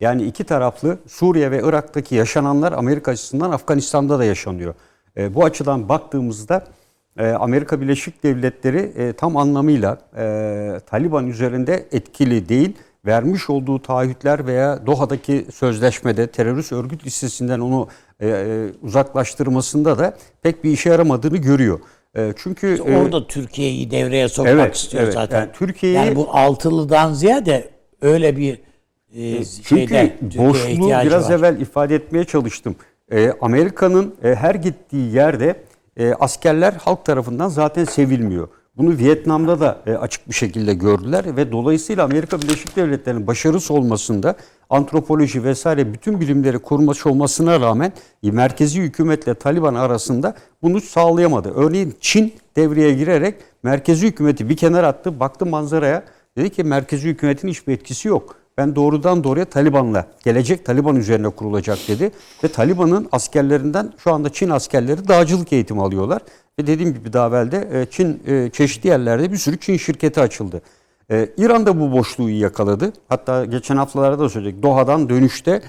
Yani 0.00 0.22
iki 0.22 0.44
taraflı 0.44 0.98
Suriye 1.06 1.50
ve 1.50 1.60
Irak'taki 1.64 2.14
yaşananlar 2.14 2.72
Amerika 2.72 3.10
açısından 3.10 3.50
Afganistan'da 3.50 4.18
da 4.18 4.24
yaşanıyor. 4.24 4.74
E, 5.16 5.34
bu 5.34 5.44
açıdan 5.44 5.88
baktığımızda 5.88 6.64
e, 7.18 7.30
Amerika 7.30 7.80
Birleşik 7.80 8.22
Devletleri 8.22 8.78
e, 8.78 9.12
tam 9.12 9.36
anlamıyla 9.36 9.98
e, 10.16 10.80
Taliban 10.86 11.26
üzerinde 11.26 11.86
etkili 11.92 12.48
değil. 12.48 12.76
Vermiş 13.06 13.50
olduğu 13.50 13.82
taahhütler 13.82 14.46
veya 14.46 14.86
Doha'daki 14.86 15.46
sözleşmede 15.54 16.26
terörist 16.26 16.72
örgüt 16.72 17.06
listesinden 17.06 17.60
onu 17.60 17.88
e, 18.20 18.28
e, 18.28 18.66
uzaklaştırmasında 18.82 19.98
da 19.98 20.16
pek 20.42 20.64
bir 20.64 20.70
işe 20.70 20.90
yaramadığını 20.90 21.36
görüyor. 21.36 21.80
E, 22.16 22.32
çünkü 22.36 22.76
e, 22.86 22.96
Orada 22.98 23.26
Türkiye'yi 23.26 23.90
devreye 23.90 24.28
sokmak 24.28 24.54
evet, 24.54 24.76
istiyor 24.76 25.02
evet. 25.02 25.14
zaten. 25.14 25.40
Yani 25.40 25.50
Türkiye'yi- 25.52 25.96
yani 25.96 26.16
bu 26.16 26.28
altılıdan 26.32 27.12
ziyade 27.12 27.70
öyle 28.02 28.36
bir 28.36 28.54
e, 29.14 29.44
Çünkü 29.44 29.64
şeyde 29.68 30.16
boşluğu 30.22 30.88
biraz 30.88 31.30
var. 31.30 31.34
evvel 31.38 31.60
ifade 31.60 31.94
etmeye 31.94 32.24
çalıştım. 32.24 32.76
Ee, 33.12 33.32
Amerika'nın 33.40 34.14
e, 34.24 34.34
her 34.34 34.54
gittiği 34.54 35.14
yerde 35.14 35.56
e, 35.96 36.12
askerler 36.14 36.72
halk 36.72 37.04
tarafından 37.04 37.48
zaten 37.48 37.84
sevilmiyor. 37.84 38.48
Bunu 38.76 38.98
Vietnam'da 38.98 39.60
da 39.60 39.82
e, 39.86 39.92
açık 39.92 40.28
bir 40.28 40.34
şekilde 40.34 40.74
gördüler 40.74 41.36
ve 41.36 41.52
dolayısıyla 41.52 42.04
Amerika 42.04 42.42
Birleşik 42.42 42.76
Devletleri'nin 42.76 43.26
başarısı 43.26 43.74
olmasında 43.74 44.34
antropoloji 44.70 45.44
vesaire 45.44 45.92
bütün 45.92 46.20
bilimleri 46.20 46.58
kurmuş 46.58 47.06
olmasına 47.06 47.60
rağmen 47.60 47.92
e, 48.22 48.30
merkezi 48.30 48.82
hükümetle 48.82 49.34
Taliban 49.34 49.74
arasında 49.74 50.34
bunu 50.62 50.80
sağlayamadı. 50.80 51.52
Örneğin 51.54 51.94
Çin 52.00 52.34
devreye 52.56 52.94
girerek 52.94 53.34
merkezi 53.62 54.06
hükümeti 54.06 54.48
bir 54.48 54.56
kenara 54.56 54.86
attı, 54.86 55.20
baktı 55.20 55.46
manzaraya 55.46 56.04
dedi 56.36 56.50
ki 56.50 56.64
merkezi 56.64 57.08
hükümetin 57.08 57.48
hiçbir 57.48 57.72
etkisi 57.72 58.08
yok. 58.08 58.36
Ben 58.58 58.76
doğrudan 58.76 59.24
doğruya 59.24 59.44
Taliban'la, 59.44 60.06
gelecek 60.24 60.64
Taliban 60.64 60.96
üzerine 60.96 61.28
kurulacak 61.28 61.78
dedi. 61.88 62.10
Ve 62.44 62.48
Taliban'ın 62.48 63.08
askerlerinden 63.12 63.92
şu 63.98 64.12
anda 64.12 64.32
Çin 64.32 64.50
askerleri 64.50 65.08
dağcılık 65.08 65.52
eğitimi 65.52 65.82
alıyorlar. 65.82 66.22
Ve 66.58 66.66
dediğim 66.66 66.94
gibi 66.94 67.12
daha 67.12 67.28
evvel 67.28 67.50
de 67.50 67.68
e, 67.72 67.86
Çin 67.90 68.22
e, 68.26 68.50
çeşitli 68.50 68.88
yerlerde 68.88 69.32
bir 69.32 69.36
sürü 69.36 69.60
Çin 69.60 69.76
şirketi 69.76 70.20
açıldı. 70.20 70.62
E, 71.10 71.28
İran 71.36 71.66
da 71.66 71.80
bu 71.80 71.92
boşluğu 71.92 72.30
yakaladı. 72.30 72.92
Hatta 73.08 73.44
geçen 73.44 73.76
haftalarda 73.76 74.18
da 74.18 74.28
söyledik. 74.28 74.62
Doha'dan 74.62 75.08
dönüşte 75.08 75.62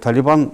Taliban 0.00 0.50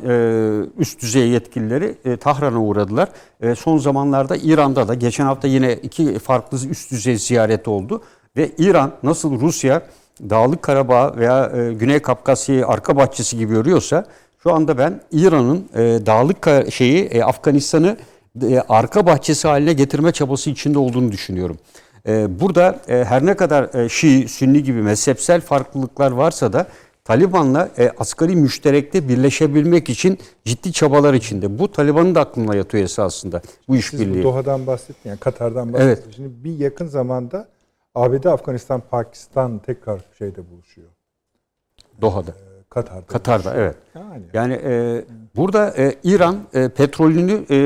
üst 0.79 1.03
düzey 1.03 1.29
yetkilileri 1.29 2.17
Tahran'a 2.17 2.59
uğradılar. 2.59 3.09
Son 3.57 3.79
zamanlarda 3.79 4.37
İran'da 4.37 4.89
da 4.89 4.95
geçen 4.95 5.25
hafta 5.25 5.49
yine 5.49 5.73
iki 5.73 6.19
farklı 6.19 6.69
üst 6.69 6.91
düzey 6.91 7.17
ziyaret 7.17 7.69
oldu. 7.69 8.03
Ve 8.37 8.51
İran 8.59 8.93
nasıl 9.03 9.41
Rusya 9.41 9.83
Dağlık 10.31 10.63
Karabağ 10.63 11.17
veya 11.17 11.53
Güney 11.73 11.99
Kafkasya'yı 11.99 12.67
arka 12.67 12.97
bahçesi 12.97 13.39
gibi 13.39 13.55
görüyorsa 13.55 14.07
şu 14.43 14.53
anda 14.53 14.79
ben 14.79 15.01
İran'ın 15.13 15.69
Dağlık 16.07 16.73
şeyi 16.73 17.25
Afganistan'ı 17.25 17.97
e, 18.43 18.61
arka 18.69 19.07
bahçesi 19.07 19.49
haline 19.49 19.73
getirme 19.73 20.13
çabası 20.13 20.51
içinde 20.51 20.79
olduğunu 20.79 21.13
düşünüyorum. 21.13 21.57
E, 22.07 22.41
burada 22.41 22.81
e, 22.89 23.05
her 23.05 23.27
ne 23.27 23.37
kadar 23.37 23.75
e, 23.75 23.89
Şii, 23.89 24.29
Sünni 24.29 24.63
gibi 24.63 24.83
mezhepsel 24.83 25.41
farklılıklar 25.41 26.11
varsa 26.11 26.53
da 26.53 26.67
Taliban'la 27.05 27.69
e, 27.79 27.91
asgari 27.99 28.37
müşterekte 28.37 29.09
birleşebilmek 29.09 29.89
için 29.89 30.19
ciddi 30.45 30.73
çabalar 30.73 31.15
içinde. 31.15 31.59
Bu 31.59 31.73
Taliban'ın 31.73 32.15
da 32.15 32.21
aklına 32.21 32.57
yatıyor 32.57 32.85
esasında 32.85 33.43
bu 33.45 33.47
Siz 33.47 33.69
bu 33.69 33.77
işbirliği. 33.77 34.23
Doha'dan 34.23 34.67
bahsettin 34.67 35.09
yani 35.09 35.19
Katar'dan 35.19 35.73
bahsettin. 35.73 36.03
Evet. 36.03 36.15
Şimdi 36.17 36.45
bir 36.45 36.59
yakın 36.59 36.87
zamanda 36.87 37.49
ABD, 37.95 38.25
Afganistan, 38.25 38.83
Pakistan 38.91 39.59
tekrar 39.59 40.01
şeyde 40.19 40.51
buluşuyor. 40.51 40.89
Doha'da. 42.01 42.31
Ee, 42.31 42.52
Katar'da. 42.75 43.07
Katar'da 43.07 43.55
evet. 43.55 43.77
Yani 43.95 44.23
Yani 44.35 44.53
e, 44.65 45.05
burada 45.37 45.75
e, 45.77 45.95
İran 46.05 46.37
e, 46.55 46.69
petrolünü 46.69 47.45
e, 47.51 47.59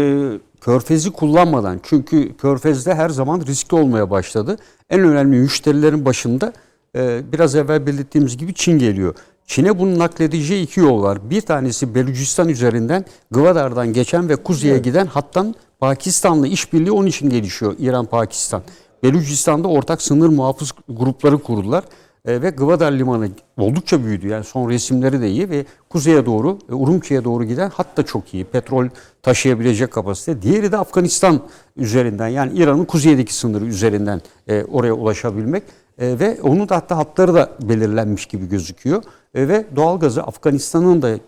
körfezi 0.60 1.12
kullanmadan 1.12 1.80
çünkü 1.82 2.36
körfezde 2.36 2.94
her 2.94 3.08
zaman 3.08 3.40
riskli 3.40 3.74
olmaya 3.74 4.10
başladı. 4.10 4.56
En 4.90 5.00
önemli 5.00 5.36
müşterilerin 5.36 6.04
başında 6.04 6.52
e, 6.96 7.32
biraz 7.32 7.54
evvel 7.54 7.86
belirttiğimiz 7.86 8.36
gibi 8.36 8.54
Çin 8.54 8.78
geliyor. 8.78 9.14
Çin'e 9.46 9.78
bunu 9.78 9.98
nakledeceği 9.98 10.64
iki 10.64 10.80
yol 10.80 11.02
var. 11.02 11.30
Bir 11.30 11.40
tanesi 11.40 11.94
Belucistan 11.94 12.48
üzerinden 12.48 13.04
Gwadar'dan 13.30 13.92
geçen 13.92 14.28
ve 14.28 14.36
kuzeye 14.36 14.78
giden 14.78 15.06
hattan 15.06 15.54
Pakistan'la 15.80 16.46
işbirliği 16.46 16.90
onun 16.90 17.06
için 17.06 17.30
gelişiyor 17.30 17.74
İran-Pakistan. 17.78 18.62
Belucistan'da 19.02 19.68
ortak 19.68 20.02
sınır 20.02 20.28
muhafız 20.28 20.72
grupları 20.88 21.38
kurdular. 21.38 21.84
E, 22.26 22.42
ve 22.42 22.50
Gwadar 22.50 22.92
Limanı 22.92 23.28
oldukça 23.58 24.04
büyüdü. 24.04 24.28
Yani 24.28 24.44
son 24.44 24.70
resimleri 24.70 25.20
de 25.20 25.30
iyi 25.30 25.50
ve 25.50 25.64
kuzeye 25.88 26.26
doğru, 26.26 26.58
e, 26.68 27.24
doğru 27.24 27.44
giden 27.44 27.70
hat 27.70 27.96
da 27.96 28.02
çok 28.02 28.34
iyi. 28.34 28.44
Petrol 28.44 28.88
taşıyabilecek 29.22 29.90
kapasite. 29.90 30.42
Diğeri 30.42 30.72
de 30.72 30.76
Afganistan 30.76 31.40
üzerinden 31.76 32.28
yani 32.28 32.52
İran'ın 32.58 32.84
kuzeydeki 32.84 33.34
sınırı 33.34 33.64
üzerinden 33.64 34.20
e, 34.48 34.64
oraya 34.64 34.92
ulaşabilmek. 34.92 35.62
E, 35.98 36.18
ve 36.18 36.38
onun 36.42 36.68
da 36.68 36.76
hatta 36.76 36.96
hatları 36.96 37.34
da 37.34 37.50
belirlenmiş 37.62 38.26
gibi 38.26 38.48
gözüküyor. 38.48 39.02
E, 39.34 39.48
ve 39.48 39.64
doğalgazı 39.76 40.22
Afganistan'ın 40.22 41.02
da 41.02 41.18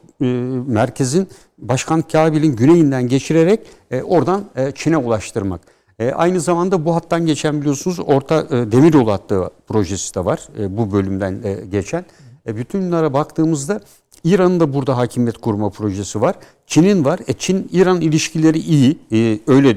merkezin 0.66 1.29
Başkan 1.59 2.03
Kabil'in 2.03 2.57
güneyinden 2.57 3.09
geçirerek 3.09 3.61
oradan 4.05 4.45
Çin'e 4.75 4.97
ulaştırmak. 4.97 5.61
E, 5.99 6.12
aynı 6.12 6.41
zamanda 6.41 6.85
bu 6.85 6.95
hattan 6.95 7.27
geçen 7.27 7.61
biliyorsunuz 7.61 8.01
Orta 8.01 8.41
e, 8.51 8.73
Demiryolu 8.73 9.12
hattı 9.12 9.51
projesi 9.66 10.15
de 10.15 10.25
var 10.25 10.49
e, 10.59 10.77
bu 10.77 10.93
bölümden 10.93 11.41
e, 11.45 11.55
geçen. 11.70 12.05
E, 12.47 12.57
bütün 12.57 12.87
bunlara 12.87 13.12
baktığımızda 13.12 13.81
İran'ın 14.29 14.61
da 14.61 14.75
burada 14.75 14.97
hakimiyet 14.97 15.39
kurma 15.39 15.71
projesi 15.71 16.21
var. 16.21 16.35
Çin'in 16.67 17.05
var. 17.05 17.21
E, 17.27 17.33
Çin-İran 17.33 18.01
ilişkileri 18.01 18.59
iyi. 18.59 18.99
E, 19.13 19.39
öyle 19.47 19.71
e, 19.71 19.77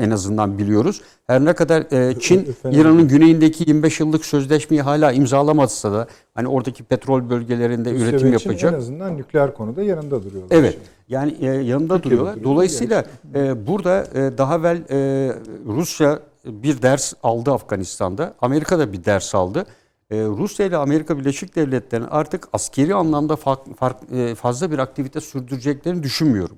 en 0.00 0.10
azından 0.10 0.58
biliyoruz. 0.58 1.00
Her 1.26 1.44
ne 1.44 1.52
kadar 1.52 1.80
e, 1.92 2.20
Çin? 2.20 2.54
İran'ın 2.70 3.08
güneyindeki 3.08 3.64
25 3.66 4.00
yıllık 4.00 4.24
sözleşmeyi 4.24 4.82
hala 4.82 5.12
imzalamazsa 5.12 5.92
da 5.92 6.06
hani 6.34 6.48
oradaki 6.48 6.84
petrol 6.84 7.30
bölgelerinde 7.30 7.92
Rusya 7.92 8.08
üretim 8.08 8.32
yapacak. 8.32 8.72
en 8.72 8.78
azından 8.78 9.16
nükleer 9.16 9.54
konuda 9.54 9.82
yanında 9.82 10.22
duruyorlar. 10.22 10.56
Evet. 10.56 10.78
Yani 11.08 11.36
e, 11.40 11.46
yanında 11.46 12.02
duruyorlar. 12.02 12.34
duruyor, 12.34 12.44
Dolayısıyla 12.44 13.04
e, 13.34 13.66
burada 13.66 14.06
e, 14.14 14.38
daha 14.38 14.56
evvel 14.56 14.76
e, 14.90 15.32
Rusya 15.66 16.18
bir 16.44 16.82
ders 16.82 17.12
aldı 17.22 17.52
Afganistan'da. 17.52 18.34
Amerika 18.40 18.78
da 18.78 18.92
bir 18.92 19.04
ders 19.04 19.34
aldı. 19.34 19.66
E, 20.10 20.16
Rusya 20.16 20.66
ile 20.66 20.76
Amerika 20.76 21.18
Birleşik 21.18 21.56
Devletleri'nin 21.56 22.08
artık 22.10 22.48
askeri 22.52 22.94
anlamda 22.94 23.36
fark, 23.36 23.78
fark, 23.78 24.12
e, 24.12 24.34
fazla 24.34 24.70
bir 24.70 24.78
aktivite 24.78 25.20
sürdüreceklerini 25.20 26.02
düşünmüyorum. 26.02 26.56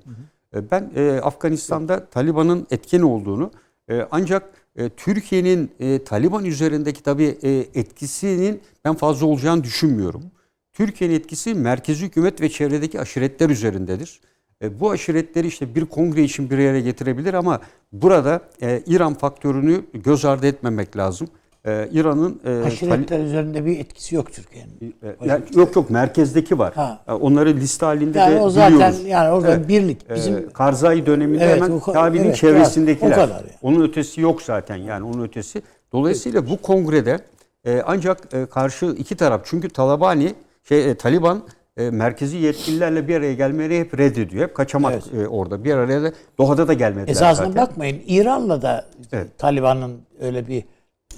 E, 0.54 0.70
ben 0.70 0.90
e, 0.96 1.20
Afganistan'da 1.20 2.06
Taliban'ın 2.06 2.66
etken 2.70 3.02
olduğunu 3.02 3.50
e, 3.90 4.08
ancak 4.10 4.50
e, 4.76 4.88
Türkiye'nin 4.88 5.70
e, 5.80 6.04
Taliban 6.04 6.44
üzerindeki 6.44 7.02
tabii 7.02 7.38
e, 7.42 7.50
etkisinin 7.74 8.60
ben 8.84 8.94
fazla 8.94 9.26
olacağını 9.26 9.64
düşünmüyorum. 9.64 10.22
Türkiye'nin 10.72 11.14
etkisi 11.14 11.54
merkezi 11.54 12.06
hükümet 12.06 12.40
ve 12.40 12.48
çevredeki 12.48 13.00
aşiretler 13.00 13.50
üzerindedir. 13.50 14.20
E, 14.62 14.80
bu 14.80 14.90
aşiretleri 14.90 15.46
işte 15.46 15.74
bir 15.74 15.84
kongre 15.84 16.22
için 16.22 16.50
bir 16.50 16.58
yere 16.58 16.80
getirebilir 16.80 17.34
ama 17.34 17.60
burada 17.92 18.40
e, 18.62 18.82
İran 18.86 19.14
faktörünü 19.14 19.84
göz 19.94 20.24
ardı 20.24 20.46
etmemek 20.46 20.96
lazım. 20.96 21.28
E, 21.68 21.88
İran'ın 21.92 22.40
e, 22.46 22.64
Aşiretler 22.66 23.20
üzerinde 23.20 23.64
bir 23.66 23.78
etkisi 23.80 24.14
yok 24.14 24.32
Türkiye'nin. 24.32 24.94
Tali- 25.02 25.24
e, 25.24 25.28
yani 25.28 25.44
yok 25.54 25.76
yok 25.76 25.90
merkezdeki 25.90 26.58
var. 26.58 26.74
Ha. 26.74 27.00
E, 27.08 27.12
Onları 27.12 27.56
liste 27.56 27.86
halinde 27.86 28.18
Yani 28.18 28.34
de 28.36 28.40
o 28.40 28.50
zaten 28.50 28.74
biliyoruz. 28.74 29.00
yani 29.06 29.30
orada 29.30 29.54
Evet. 29.54 29.68
birlik 29.68 29.98
Ee, 30.10 30.14
bizim 30.14 30.50
Karzai 30.50 31.06
döneminde 31.06 31.44
Evet, 31.44 31.56
hemen 31.56 31.70
o 31.70 31.76
ka- 31.78 31.92
Kabil'in 31.92 32.24
evet, 32.24 32.36
çevresindekiler. 32.36 33.10
o 33.10 33.14
kadar 33.14 33.28
yani. 33.28 33.50
Onun 33.62 33.82
ötesi 33.88 34.20
yok 34.20 34.42
zaten 34.42 34.76
yani 34.76 35.04
onun 35.04 35.22
ötesi. 35.24 35.62
Dolayısıyla 35.92 36.48
bu 36.50 36.56
kongrede 36.62 37.18
E, 37.64 37.82
ancak 37.86 38.34
e, 38.34 38.46
karşı 38.46 38.86
iki 38.86 39.16
taraf 39.16 39.40
çünkü 39.44 39.68
Talabani 39.68 40.34
şey 40.68 40.90
e, 40.90 40.94
Taliban 40.94 41.42
e, 41.76 41.90
merkezi 41.90 42.36
yetkililerle 42.36 43.08
bir 43.08 43.16
araya 43.16 43.34
gelmeyi 43.34 43.80
hep 43.80 43.98
reddediyor. 43.98 44.44
Hep 44.48 44.54
kaçamak 44.54 44.94
e, 45.22 45.28
orada. 45.28 45.64
Bir 45.64 45.74
araya 45.74 46.02
da 46.02 46.12
Doha'da 46.38 46.68
da 46.68 46.72
gelmediler 46.72 47.12
Esasına 47.12 47.46
zaten. 47.46 47.62
bakmayın 47.62 48.02
İran'la 48.06 48.62
da 48.62 48.86
Evet. 49.12 49.38
Taliban'ın 49.38 50.00
öyle 50.20 50.48
bir 50.48 50.64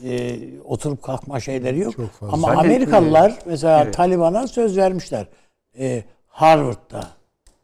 e, 0.05 0.39
oturup 0.65 1.03
kalkma 1.03 1.41
şeyleri 1.41 1.79
yok. 1.79 1.97
Çok 1.97 2.11
fazla. 2.11 2.33
Ama 2.35 2.49
Zaten, 2.49 2.61
Amerikalılar 2.61 3.39
mesela 3.47 3.83
evet. 3.83 3.95
Taliban'a 3.95 4.47
söz 4.47 4.77
vermişler. 4.77 5.27
E, 5.79 6.05
Harvard'da, 6.27 7.09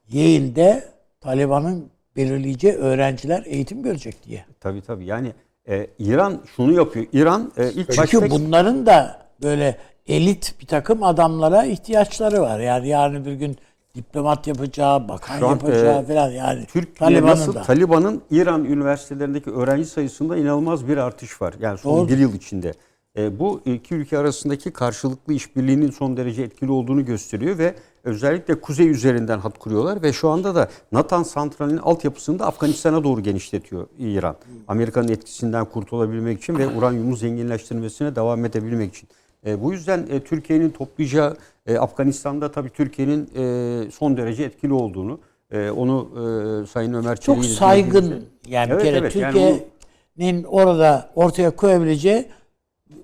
Yale'de 0.09 0.85
Taliban'ın 1.21 1.91
belirleyeceği 2.17 2.75
öğrenciler 2.75 3.43
eğitim 3.47 3.83
görecek 3.83 4.25
diye. 4.25 4.45
Tabii 4.61 4.83
tabii. 4.83 5.05
Yani 5.05 5.33
e, 5.69 5.87
İran 5.99 6.41
şunu 6.57 6.73
yapıyor. 6.73 7.07
İran 7.13 7.53
e, 7.57 7.71
ilk 7.71 7.93
Çünkü 7.93 7.99
başta 7.99 8.31
bunların 8.31 8.87
da 8.87 9.27
böyle 9.43 9.77
elit 10.07 10.55
bir 10.61 10.67
takım 10.67 11.03
adamlara 11.03 11.65
ihtiyaçları 11.65 12.41
var. 12.41 12.61
Yani 12.61 12.89
yarın 12.89 13.25
bir 13.25 13.33
gün 13.33 13.57
diplomat 13.97 14.47
yapacağı, 14.47 15.09
bakan 15.09 15.39
Şu 15.39 15.47
an, 15.47 15.51
yapacağı 15.51 16.03
e, 16.03 16.07
falan 16.07 16.31
yani 16.31 16.67
Türkiye 16.67 16.95
Taliban'ın 16.95 17.27
nasıl 17.27 17.55
da. 17.55 17.63
Taliban'ın 17.63 18.23
İran 18.31 18.65
üniversitelerindeki 18.65 19.51
öğrenci 19.51 19.87
sayısında 19.87 20.37
inanılmaz 20.37 20.89
bir 20.89 20.97
artış 20.97 21.43
var. 21.43 21.55
Yani 21.61 21.79
son 21.79 21.99
Doğru. 21.99 22.09
bir 22.09 22.19
yıl 22.19 22.35
içinde. 22.35 22.73
E, 23.17 23.39
bu 23.39 23.61
iki 23.65 23.95
ülke 23.95 24.19
arasındaki 24.19 24.71
karşılıklı 24.71 25.33
işbirliğinin 25.33 25.91
son 25.91 26.17
derece 26.17 26.43
etkili 26.43 26.71
olduğunu 26.71 27.05
gösteriyor 27.05 27.59
ve 27.59 27.75
özellikle 28.05 28.61
kuzey 28.61 28.91
üzerinden 28.91 29.39
hat 29.39 29.59
kuruyorlar 29.59 30.03
ve 30.03 30.13
şu 30.13 30.29
anda 30.29 30.55
da 30.55 30.69
Natan 30.93 31.23
santralinin 31.23 31.79
altyapısını 31.79 32.39
da 32.39 32.47
Afganistan'a 32.47 33.05
doğru 33.05 33.21
genişletiyor 33.21 33.87
İran. 33.99 34.37
Amerika'nın 34.69 35.09
etkisinden 35.09 35.65
kurtulabilmek 35.65 36.39
için 36.39 36.59
ve 36.59 36.69
uranyumu 36.69 37.17
zenginleştirmesine 37.17 38.17
devam 38.17 38.45
edebilmek 38.45 38.95
için. 38.95 39.09
E, 39.47 39.63
bu 39.63 39.73
yüzden 39.73 40.07
e, 40.11 40.21
Türkiye'nin 40.21 40.71
toplayacağı 40.71 41.37
e, 41.67 41.79
Afganistan'da 41.79 42.53
tabii 42.53 42.71
Türkiye'nin 42.71 43.31
e, 43.37 43.91
son 43.91 44.17
derece 44.17 44.45
etkili 44.45 44.73
olduğunu 44.73 45.21
e, 45.51 45.71
onu 45.71 46.09
e, 46.13 46.67
Sayın 46.67 46.93
Ömer 46.93 47.21
çok 47.21 47.37
Çelik'in 47.37 47.55
saygın 47.55 48.25
yani 48.49 48.73
Evet, 48.73 48.81
bir 48.81 48.85
kere 48.85 48.99
evet, 48.99 49.17
yani 49.17 49.33
Türkiye'nin 49.33 50.45
orada 50.45 51.11
ortaya 51.15 51.51
koyabileceği 51.51 52.27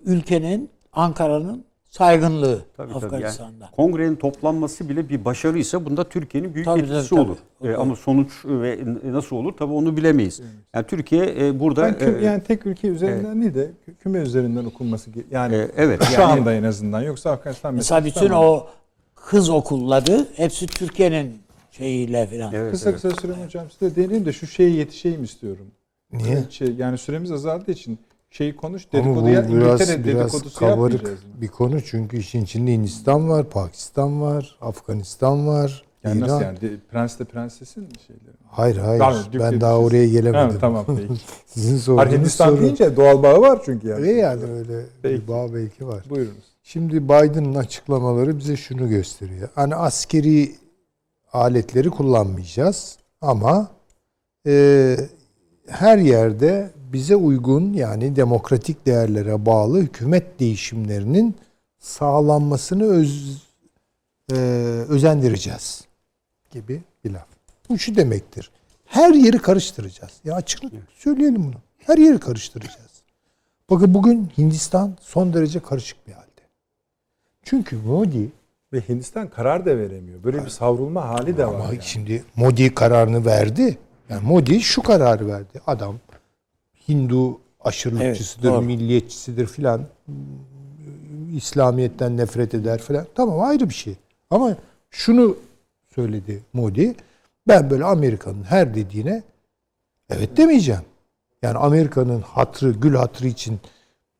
ülkenin 0.04 0.70
Ankara'nın 0.92 1.64
saygınlığı 1.96 2.62
Tabii, 2.76 2.92
tabii. 2.92 3.04
Afganistan'da. 3.04 3.64
Yani 3.64 3.70
kongrenin 3.76 4.16
toplanması 4.16 4.88
bile 4.88 5.08
bir 5.08 5.24
başarıysa 5.24 5.84
bunda 5.84 6.08
Türkiye'nin 6.08 6.54
büyük 6.54 6.64
Tabii, 6.64 6.80
etkisi 6.80 7.10
tabii, 7.10 7.20
olur. 7.20 7.36
tabii. 7.60 7.72
E, 7.72 7.76
ama 7.76 7.96
sonuç 7.96 8.32
ve 8.44 8.78
nasıl 9.04 9.36
olur 9.36 9.52
tabii 9.58 9.72
onu 9.72 9.96
bilemeyiz. 9.96 10.40
Yani 10.74 10.86
Türkiye 10.86 11.46
e, 11.46 11.60
burada 11.60 11.82
Ben 11.82 11.94
küm- 11.94 12.18
e, 12.20 12.24
yani 12.24 12.42
tek 12.42 12.66
ülke 12.66 12.88
üzerinden 12.88 13.42
değil 13.42 13.54
de 13.54 13.70
kü- 13.88 13.94
küme 14.02 14.18
üzerinden 14.18 14.64
okunması 14.64 15.10
yani 15.30 15.54
e, 15.54 15.68
evet 15.76 16.02
şu 16.04 16.12
yani 16.12 16.24
anda 16.24 16.54
en 16.54 16.62
azından 16.62 17.02
yoksa 17.02 17.30
Afganistan 17.30 17.74
Mesela 17.74 18.04
bütün 18.04 18.30
o 18.30 18.66
kız 19.14 19.50
okulları 19.50 20.26
hepsi 20.36 20.66
Türkiye'nin 20.66 21.38
şeyiyle 21.70 22.26
falan. 22.26 22.54
evet, 22.54 22.72
kısa 22.72 22.90
evet. 22.90 23.02
kısa 23.02 23.20
sürem 23.20 23.36
hocam 23.44 23.66
size 23.78 23.96
deneyim 23.96 24.26
de 24.26 24.32
şu 24.32 24.46
şeye 24.46 24.70
yetişeyim 24.70 25.24
istiyorum. 25.24 25.66
Niye? 26.12 26.44
Şey, 26.50 26.68
yani 26.78 26.98
süremiz 26.98 27.32
azaldığı 27.32 27.70
için 27.70 27.98
şeyi 28.32 28.56
konuş 28.56 28.92
dedikodu 28.92 29.28
ya 29.28 29.48
biraz, 29.48 29.80
İngiltere 29.80 30.04
biraz 30.04 30.54
kabarık 30.54 31.18
bir 31.40 31.48
konu 31.48 31.80
çünkü 31.82 32.16
işin 32.18 32.44
içinde 32.44 32.72
Hindistan 32.72 33.28
var, 33.28 33.50
Pakistan 33.50 34.22
var, 34.22 34.56
Afganistan 34.60 35.46
var, 35.46 35.84
Yani 36.04 36.18
İran. 36.18 36.28
nasıl 36.28 36.42
yani 36.44 36.60
De- 36.60 36.76
prens 36.90 37.18
de 37.18 37.24
prensesin 37.24 37.88
şeyleri. 38.06 38.36
Hayır 38.50 38.76
hayır 38.76 39.02
Dük 39.32 39.40
ben 39.40 39.60
daha 39.60 39.78
oraya 39.78 40.08
gelemedim. 40.08 40.50
Ha, 40.50 40.58
tamam 40.60 40.84
peki. 40.86 41.08
Sizin 41.46 41.68
Hayır, 41.70 41.82
sorduğunuz 41.82 42.12
Hindistan 42.18 42.48
soru. 42.48 42.60
deyince 42.60 42.96
doğal 42.96 43.22
bağı 43.22 43.40
var 43.40 43.62
çünkü 43.64 43.88
yani. 43.88 44.08
E 44.08 44.12
yani 44.12 44.44
öyle 44.44 44.86
Peki. 45.02 45.22
bir 45.22 45.28
bağ 45.28 45.54
belki 45.54 45.86
var. 45.86 46.04
Buyurunuz. 46.10 46.44
Şimdi 46.62 47.04
Biden'ın 47.04 47.54
açıklamaları 47.54 48.38
bize 48.38 48.56
şunu 48.56 48.88
gösteriyor. 48.88 49.48
Hani 49.54 49.74
askeri 49.74 50.52
aletleri 51.32 51.90
kullanmayacağız 51.90 52.98
ama 53.20 53.70
e, 54.46 54.96
her 55.68 55.98
yerde 55.98 56.70
bize 56.92 57.16
uygun 57.16 57.72
yani 57.72 58.16
demokratik 58.16 58.86
değerlere 58.86 59.46
bağlı 59.46 59.80
hükümet 59.80 60.40
değişimlerinin 60.40 61.36
sağlanmasını 61.78 62.84
öz, 62.84 63.42
e, 64.32 64.36
özendireceğiz 64.88 65.84
gibi 66.50 66.82
bir 67.04 67.10
laf. 67.10 67.26
Bu 67.68 67.78
şu 67.78 67.96
demektir. 67.96 68.50
Her 68.84 69.14
yeri 69.14 69.38
karıştıracağız. 69.38 70.12
Ya 70.24 70.34
açık 70.34 70.62
söyleyelim 70.94 71.44
bunu. 71.44 71.60
Her 71.78 71.98
yeri 71.98 72.18
karıştıracağız. 72.18 73.02
Bakın 73.70 73.94
bugün 73.94 74.28
Hindistan 74.38 74.96
son 75.00 75.32
derece 75.32 75.60
karışık 75.60 76.06
bir 76.06 76.12
halde. 76.12 76.42
Çünkü 77.42 77.76
Modi 77.76 78.28
Ve 78.72 78.80
Hindistan 78.88 79.28
karar 79.28 79.66
da 79.66 79.78
veremiyor. 79.78 80.24
Böyle 80.24 80.44
bir 80.44 80.50
savrulma 80.50 81.08
hali 81.08 81.36
de 81.36 81.46
var. 81.46 81.54
ama 81.54 81.64
yani. 81.64 81.78
şimdi 81.82 82.24
Modi 82.36 82.74
kararını 82.74 83.26
verdi. 83.26 83.78
Yani 84.08 84.26
Modi 84.26 84.60
şu 84.60 84.82
kararı 84.82 85.26
verdi. 85.26 85.60
Adam 85.66 85.96
Hindu 86.88 87.40
aşırılıkçısıdır, 87.60 88.44
Evet, 88.48 88.54
doğru. 88.56 88.62
milliyetçisidir 88.66 89.46
filan. 89.46 89.86
İslamiyet'ten 91.34 92.16
nefret 92.16 92.54
eder 92.54 92.80
filan. 92.82 93.06
Tamam 93.14 93.40
ayrı 93.40 93.68
bir 93.68 93.74
şey. 93.74 93.94
Ama 94.30 94.56
şunu 94.90 95.36
söyledi 95.94 96.42
Modi. 96.52 96.94
Ben 97.48 97.70
böyle 97.70 97.84
Amerika'nın 97.84 98.42
her 98.42 98.74
dediğine 98.74 99.22
evet 100.10 100.36
demeyeceğim. 100.36 100.82
Yani 101.42 101.58
Amerika'nın 101.58 102.20
hatrı, 102.20 102.70
gül 102.72 102.94
hatrı 102.94 103.26
için 103.26 103.60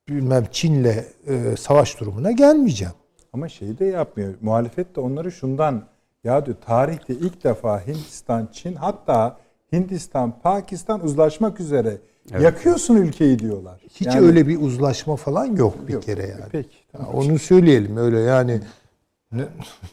bilmem 0.09 0.47
Çin'le 0.53 1.05
e, 1.27 1.57
savaş 1.59 2.01
durumuna 2.01 2.33
gelmeyeceğim. 2.33 2.95
Ama 3.33 3.49
şeyi 3.49 3.79
de 3.79 3.85
yapmıyor. 3.85 4.35
Muhalefet 4.41 4.97
de 4.97 5.01
onları 5.01 5.33
şundan 5.33 5.85
ya 6.25 6.47
diyor 6.47 6.57
tarihte 6.67 7.15
ilk 7.15 7.45
defa 7.45 7.87
Hindistan, 7.87 8.49
Çin 8.53 8.75
hatta 8.75 9.39
Hindistan, 9.73 10.41
Pakistan 10.43 11.05
uzlaşmak 11.05 11.61
üzere. 11.61 11.97
Yakıyorsun 12.41 12.97
ülkeyi 12.97 13.39
diyorlar. 13.39 13.81
Hiç 13.95 14.07
Yani- 14.07 14.21
öyle 14.27 14.49
bir 14.49 14.61
uzlaşma 14.61 15.17
falan 15.17 15.57
yok 15.57 15.89
bir 15.89 15.93
Yok. 15.93 16.03
kere 16.03 16.23
yani. 16.27 16.43
Peki. 16.53 16.69
Ya 16.95 17.07
onu 17.13 17.39
söyleyelim 17.39 17.97
öyle 17.97 18.21
yani. 18.21 18.61
Ne- 19.33 19.49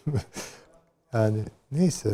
yani 1.13 1.37
neyse. 1.71 2.09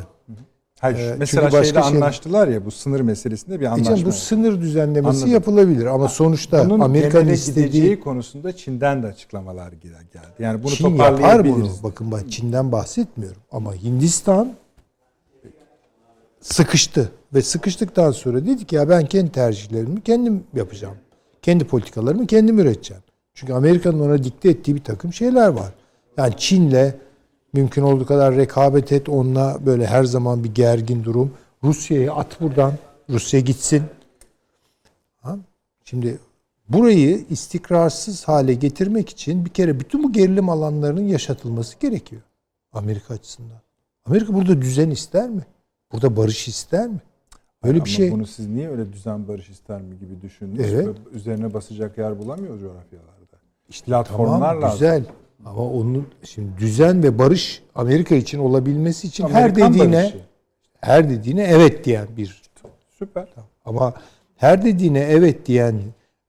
Hayır, 0.79 0.97
Ee, 0.99 1.15
mesela 1.19 1.43
başka 1.45 1.63
şeyde 1.63 1.81
şey- 1.83 1.87
anlaştılar 1.97 2.47
ya 2.47 2.65
bu 2.65 2.71
sınır 2.71 3.01
meselesinde 3.01 3.59
bir 3.59 3.65
anlaşma. 3.65 3.85
Diyeceğim, 3.85 4.09
bu 4.09 4.13
sınır 4.13 4.61
düzenlemesi 4.61 5.09
Anladım. 5.17 5.33
yapılabilir 5.33 5.85
ama 5.85 6.07
sonuçta 6.07 6.65
Bunun 6.69 6.79
Amerika'nın 6.79 7.29
istediği 7.29 7.65
gideceği 7.65 7.99
konusunda 7.99 8.55
Çin'den 8.55 9.03
de 9.03 9.07
açıklamalar 9.07 9.71
gel- 9.71 9.91
geldi. 10.13 10.25
Yani 10.39 10.63
bunu 10.63 10.71
Çin 10.71 10.89
yapar 10.89 11.11
bunu. 11.11 11.17
toparlayabiliriz. 11.21 11.83
Bakın 11.83 12.11
ben 12.11 12.27
Çin'den 12.27 12.71
bahsetmiyorum 12.71 13.41
ama 13.51 13.73
Hindistan 13.75 14.53
sıkıştı 16.45 17.11
ve 17.33 17.41
sıkıştıktan 17.41 18.11
sonra 18.11 18.45
dedi 18.45 18.65
ki 18.65 18.75
ya 18.75 18.89
ben 18.89 19.05
kendi 19.05 19.31
tercihlerimi 19.31 20.01
kendim 20.01 20.43
yapacağım. 20.53 20.95
Kendi 21.41 21.63
politikalarımı 21.67 22.27
kendim 22.27 22.59
üreteceğim. 22.59 23.03
Çünkü 23.33 23.53
Amerika'nın 23.53 23.99
ona 23.99 24.23
dikte 24.23 24.49
ettiği 24.49 24.75
bir 24.75 24.83
takım 24.83 25.13
şeyler 25.13 25.47
var. 25.47 25.73
Yani 26.17 26.33
Çin'le 26.37 26.93
mümkün 27.53 27.81
olduğu 27.81 28.05
kadar 28.05 28.35
rekabet 28.35 28.91
et. 28.91 29.09
Onunla 29.09 29.57
böyle 29.65 29.87
her 29.87 30.03
zaman 30.03 30.43
bir 30.43 30.53
gergin 30.53 31.03
durum. 31.03 31.33
Rusya'yı 31.63 32.13
at 32.13 32.41
buradan. 32.41 32.73
Rusya 33.09 33.39
gitsin. 33.39 33.83
Şimdi 35.85 36.19
burayı 36.69 37.25
istikrarsız 37.29 38.23
hale 38.23 38.53
getirmek 38.53 39.09
için 39.09 39.45
bir 39.45 39.49
kere 39.49 39.79
bütün 39.79 40.03
bu 40.03 40.11
gerilim 40.13 40.49
alanlarının 40.49 41.07
yaşatılması 41.07 41.79
gerekiyor. 41.79 42.21
Amerika 42.73 43.13
açısından. 43.13 43.61
Amerika 44.05 44.33
burada 44.33 44.61
düzen 44.61 44.89
ister 44.89 45.29
mi? 45.29 45.41
Burada 45.95 46.17
barış 46.17 46.47
ister 46.47 46.87
mi? 46.87 46.97
Böyle 47.63 47.77
Ama 47.77 47.85
bir 47.85 47.89
şey. 47.89 48.11
bunu 48.11 48.27
siz 48.27 48.47
niye 48.47 48.69
öyle 48.69 48.93
düzen 48.93 49.27
barış 49.27 49.49
ister 49.49 49.81
mi 49.81 49.99
gibi 49.99 50.21
düşündünüz? 50.21 50.73
Evet. 50.73 50.87
Ve 50.87 50.91
Üzerine 51.17 51.53
basacak 51.53 51.97
yer 51.97 52.19
bulamıyor 52.19 52.59
coğrafyalarda. 52.59 53.37
İşte 53.69 53.85
Tamam 53.91 54.03
platformlar 54.03 54.55
lazım. 54.55 54.71
güzel. 54.79 55.03
Ama 55.45 55.63
onun 55.63 56.07
şimdi 56.23 56.57
düzen 56.57 57.03
ve 57.03 57.19
barış 57.19 57.63
Amerika 57.75 58.15
için 58.15 58.39
olabilmesi 58.39 59.07
için 59.07 59.27
her 59.27 59.41
Amerikan 59.41 59.73
dediğine 59.73 59.95
barışı. 60.03 60.21
her 60.81 61.09
dediğine 61.09 61.43
evet 61.43 61.85
diyen 61.85 62.07
bir 62.17 62.41
Süper. 62.89 63.27
Ama 63.65 63.93
her 64.35 64.63
dediğine 64.65 64.99
evet 64.99 65.45
diyen 65.45 65.81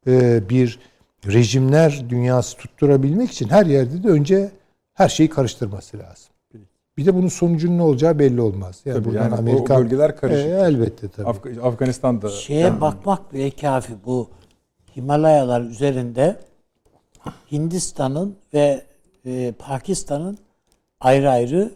e, 0.07 0.49
bir 0.49 0.79
rejimler 1.27 2.05
dünyası 2.11 2.57
tutturabilmek 2.57 3.31
için 3.31 3.49
her 3.49 3.67
yerde 3.67 4.03
de 4.03 4.09
önce 4.09 4.51
her 4.95 5.09
şeyi 5.09 5.29
karıştırması 5.31 5.99
lazım. 5.99 6.29
Bir 6.99 7.07
de 7.07 7.15
bunun 7.15 7.29
sonucunun 7.29 7.79
ne 7.79 7.83
olacağı 7.83 8.19
belli 8.19 8.41
olmaz. 8.41 8.81
Yani 8.85 8.95
Tabii 8.95 9.05
buradan 9.05 9.23
yani 9.23 9.35
o 9.35 9.39
Amerika 9.39 9.79
bölgeler 9.79 10.17
karışık. 10.17 10.47
E, 10.47 10.51
elbette 10.51 11.09
tabii. 11.09 11.29
Afg- 11.29 11.61
Afganistan'da 11.61 12.29
Şeye 12.29 12.81
bakmak 12.81 13.33
bile 13.33 13.51
kafi 13.51 13.93
bu 14.07 14.31
Himalayalar 14.97 15.61
üzerinde 15.61 16.37
Hindistan'ın 17.53 18.37
ve 18.55 18.85
e, 19.27 19.53
Pakistan'ın 19.59 20.39
ayrı 21.01 21.31
ayrı 21.31 21.73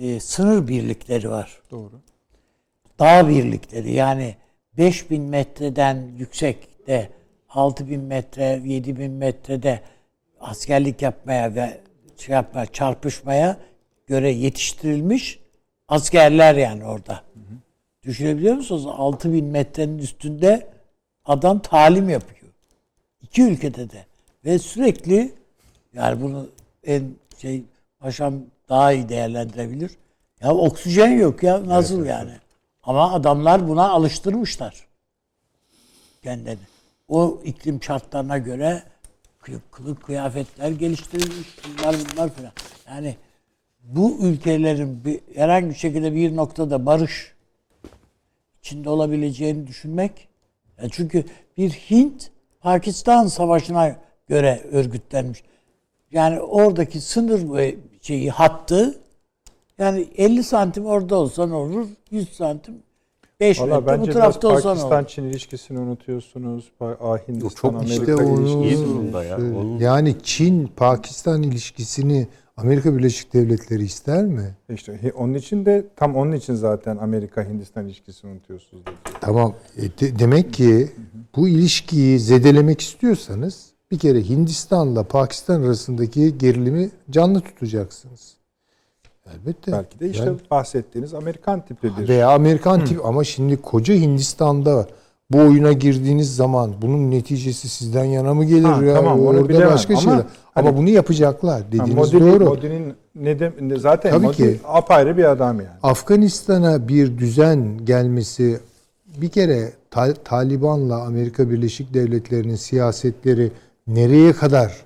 e, 0.00 0.20
sınır 0.20 0.68
birlikleri 0.68 1.30
var. 1.30 1.60
doğru. 1.70 2.00
Dağ 2.98 3.28
birlikleri 3.28 3.92
yani 3.92 4.34
5000 4.78 5.22
metreden 5.22 6.08
yüksekte 6.18 7.10
6000 7.48 8.00
metre 8.00 8.62
7000 8.64 9.10
metrede 9.10 9.80
askerlik 10.40 11.02
yapmaya 11.02 11.54
ve 11.54 11.80
şey 12.16 12.34
yapmaya, 12.34 12.66
çarpışmaya 12.66 13.56
göre 14.08 14.30
yetiştirilmiş 14.30 15.38
askerler 15.88 16.54
yani 16.54 16.84
orada. 16.84 17.22
Düşünebiliyor 18.02 18.54
musunuz? 18.54 18.86
6000 18.86 19.44
metrenin 19.44 19.98
üstünde 19.98 20.70
adam 21.24 21.58
talim 21.58 22.08
yapıyor. 22.08 22.52
İki 23.22 23.42
ülkede 23.42 23.90
de. 23.90 24.06
Ve 24.44 24.58
sürekli 24.58 25.34
yani 25.94 26.22
bunu 26.22 26.48
en 26.84 27.14
şey 27.38 27.64
paşam 27.98 28.34
daha 28.68 28.92
iyi 28.92 29.08
değerlendirebilir. 29.08 29.90
Ya 30.40 30.54
oksijen 30.54 31.10
yok 31.10 31.42
ya 31.42 31.66
nasıl 31.66 32.04
yani? 32.06 32.32
Ama 32.82 33.12
adamlar 33.12 33.68
buna 33.68 33.88
alıştırmışlar 33.88 34.86
kendini. 36.22 36.58
O 37.08 37.40
iklim 37.44 37.82
şartlarına 37.82 38.38
göre 38.38 38.82
kı- 39.42 39.60
kılık 39.70 40.02
kıyafetler 40.02 40.70
geliştirilmiş 40.70 41.48
bunlar 41.64 41.96
bunlar 42.12 42.28
falan. 42.28 42.52
Yani 42.88 43.16
bu 43.88 44.16
ülkelerin 44.22 45.04
bir, 45.04 45.20
herhangi 45.34 45.68
bir 45.68 45.74
şekilde 45.74 46.14
bir 46.14 46.36
noktada 46.36 46.86
barış 46.86 47.34
içinde 48.62 48.90
olabileceğini 48.90 49.66
düşünmek. 49.66 50.28
Ya 50.82 50.88
çünkü 50.92 51.24
bir 51.56 51.70
Hint 51.70 52.30
Pakistan 52.60 53.26
savaşına 53.26 53.96
göre 54.28 54.60
örgütlenmiş. 54.72 55.42
Yani 56.12 56.40
oradaki 56.40 57.00
sınır 57.00 57.74
şeyi 58.02 58.30
hattı 58.30 59.00
yani 59.78 60.06
50 60.16 60.42
santim 60.44 60.86
orada 60.86 61.16
olsa 61.16 61.46
ne 61.46 61.54
olur? 61.54 61.86
100 62.10 62.28
santim 62.32 62.74
5 63.40 63.60
Valla 63.60 63.80
metre 63.80 64.00
bu 64.00 64.06
tarafta 64.12 64.48
olsa 64.48 64.74
ne 64.74 64.80
olur? 64.80 64.90
Pakistan-Çin 64.90 65.24
ilişkisini 65.24 65.78
unutuyorsunuz. 65.78 66.70
Pa- 66.80 66.96
Ah, 67.00 67.28
Hindistan, 67.28 67.48
çok 67.48 67.74
Amerika 67.74 67.94
İşte 68.12 68.14
onu 68.14 68.40
ilişkisi. 68.40 68.82
iyi 68.84 68.86
durumda 68.88 69.24
ya. 69.24 69.36
Onun- 69.36 69.78
Yani 69.78 70.14
Çin-Pakistan 70.22 71.42
ilişkisini 71.42 72.28
Amerika 72.58 72.96
Birleşik 72.96 73.34
Devletleri 73.34 73.84
ister 73.84 74.24
mi? 74.24 74.54
İşte 74.68 75.12
onun 75.16 75.34
için 75.34 75.66
de 75.66 75.86
tam 75.96 76.16
onun 76.16 76.32
için 76.32 76.54
zaten 76.54 76.96
Amerika-Hindistan 76.96 77.86
ilişkisini 77.86 78.30
unutuyorsunuz. 78.30 78.86
dedi. 78.86 78.94
Tamam. 79.20 79.54
E, 79.76 79.82
de- 79.82 80.18
demek 80.18 80.52
ki 80.52 80.88
bu 81.36 81.48
ilişkiyi 81.48 82.18
zedelemek 82.20 82.80
istiyorsanız 82.80 83.66
bir 83.90 83.98
kere 83.98 84.28
Hindistan'la 84.28 85.02
Pakistan 85.04 85.62
arasındaki 85.62 86.38
gerilimi 86.38 86.90
canlı 87.10 87.40
tutacaksınız. 87.40 88.34
Elbette. 89.34 89.72
Belki 89.72 90.00
de 90.00 90.10
işte 90.10 90.24
Yani- 90.24 90.38
bahsettiğiniz 90.50 91.14
Amerikan 91.14 91.64
tipi 91.64 91.90
bir 91.98 92.08
veya 92.08 92.30
Amerikan 92.30 92.84
tip 92.84 93.06
ama 93.06 93.24
şimdi 93.24 93.56
koca 93.62 93.94
Hindistan'da 93.94 94.86
bu 95.30 95.38
oyuna 95.38 95.72
girdiğiniz 95.72 96.36
zaman 96.36 96.74
bunun 96.82 97.10
neticesi 97.10 97.68
sizden 97.68 98.04
yana 98.04 98.34
mı 98.34 98.44
gelir 98.44 98.62
Ha, 98.64 98.84
ya? 98.84 98.94
tamam, 98.94 99.20
onu 99.20 99.28
Orada 99.28 99.48
bilemem 99.48 99.70
başka 99.70 99.94
ama 99.94 100.02
şeyler. 100.02 100.16
Ama 100.54 100.68
hani- 100.68 100.76
bunu 100.76 100.88
yapacaklar. 100.90 101.60
Ha, 101.62 101.66
Dediğiniz 101.72 101.94
Modi'nin, 101.94 102.20
doğru. 102.32 102.44
Modi'nin 102.44 102.94
ne 103.14 103.38
de, 103.38 103.52
ne- 103.60 103.78
zaten 103.78 104.10
Tabii 104.10 104.24
Modi 104.26 104.36
ki. 104.36 104.60
apayrı 104.64 105.16
bir 105.16 105.24
adam 105.24 105.56
yani. 105.60 105.68
Afganistan'a 105.82 106.88
bir 106.88 107.18
düzen 107.18 107.78
gelmesi 107.84 108.60
bir 109.06 109.28
kere 109.28 109.72
Ta- 109.90 110.14
Taliban'la 110.14 111.02
Amerika 111.02 111.50
Birleşik 111.50 111.94
Devletleri'nin 111.94 112.54
siyasetleri 112.56 113.52
nereye 113.86 114.32
kadar 114.32 114.84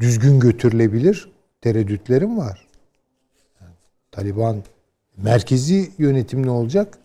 düzgün 0.00 0.40
götürülebilir 0.40 1.32
tereddütlerim 1.60 2.38
var. 2.38 2.66
Yani 3.60 3.72
Taliban 4.12 4.56
merkezi 5.16 5.90
yönetim 5.98 6.46
ne 6.46 6.50
olacak? 6.50 6.98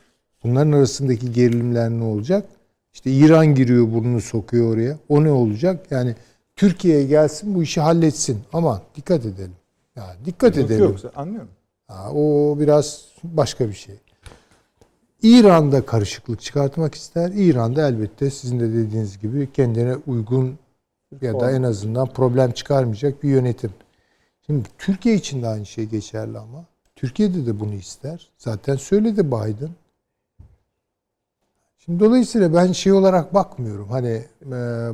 Bunların 0.43 0.71
arasındaki 0.71 1.31
gerilimler 1.31 1.89
ne 1.89 2.03
olacak? 2.03 2.45
İşte 2.93 3.11
İran 3.11 3.55
giriyor 3.55 3.91
burnunu 3.93 4.21
sokuyor 4.21 4.73
oraya. 4.73 4.97
O 5.09 5.23
ne 5.23 5.31
olacak? 5.31 5.85
Yani 5.91 6.15
Türkiye'ye 6.55 7.03
gelsin 7.03 7.55
bu 7.55 7.63
işi 7.63 7.81
halletsin. 7.81 8.39
Ama 8.53 8.81
dikkat 8.95 9.25
edelim. 9.25 9.55
Ya 9.95 10.15
dikkat 10.25 10.57
Yok, 10.57 10.65
edelim. 10.65 10.83
Yoksa 10.83 11.11
anlıyorum. 11.15 11.49
Ha, 11.87 12.11
o 12.11 12.55
biraz 12.59 13.05
başka 13.23 13.67
bir 13.67 13.73
şey. 13.73 13.95
İran'da 15.21 15.85
karışıklık 15.85 16.41
çıkartmak 16.41 16.95
ister. 16.95 17.31
İran'da 17.35 17.87
elbette 17.87 18.29
sizin 18.29 18.59
de 18.59 18.73
dediğiniz 18.73 19.19
gibi 19.19 19.51
kendine 19.53 19.95
uygun 20.07 20.57
ya 21.21 21.39
da 21.39 21.51
en 21.51 21.63
azından 21.63 22.07
problem 22.07 22.51
çıkarmayacak 22.51 23.23
bir 23.23 23.29
yönetim. 23.29 23.71
Şimdi 24.45 24.69
Türkiye 24.77 25.15
için 25.15 25.41
de 25.41 25.47
aynı 25.47 25.65
şey 25.65 25.85
geçerli 25.85 26.37
ama. 26.37 26.65
Türkiye'de 26.95 27.45
de 27.45 27.59
bunu 27.59 27.73
ister. 27.73 28.31
Zaten 28.37 28.75
söyledi 28.75 29.27
Biden. 29.27 29.69
Şimdi 31.85 31.99
dolayısıyla 31.99 32.53
ben 32.53 32.71
şey 32.71 32.93
olarak 32.93 33.33
bakmıyorum. 33.33 33.89
Hani 33.89 34.25
e, 34.45 34.51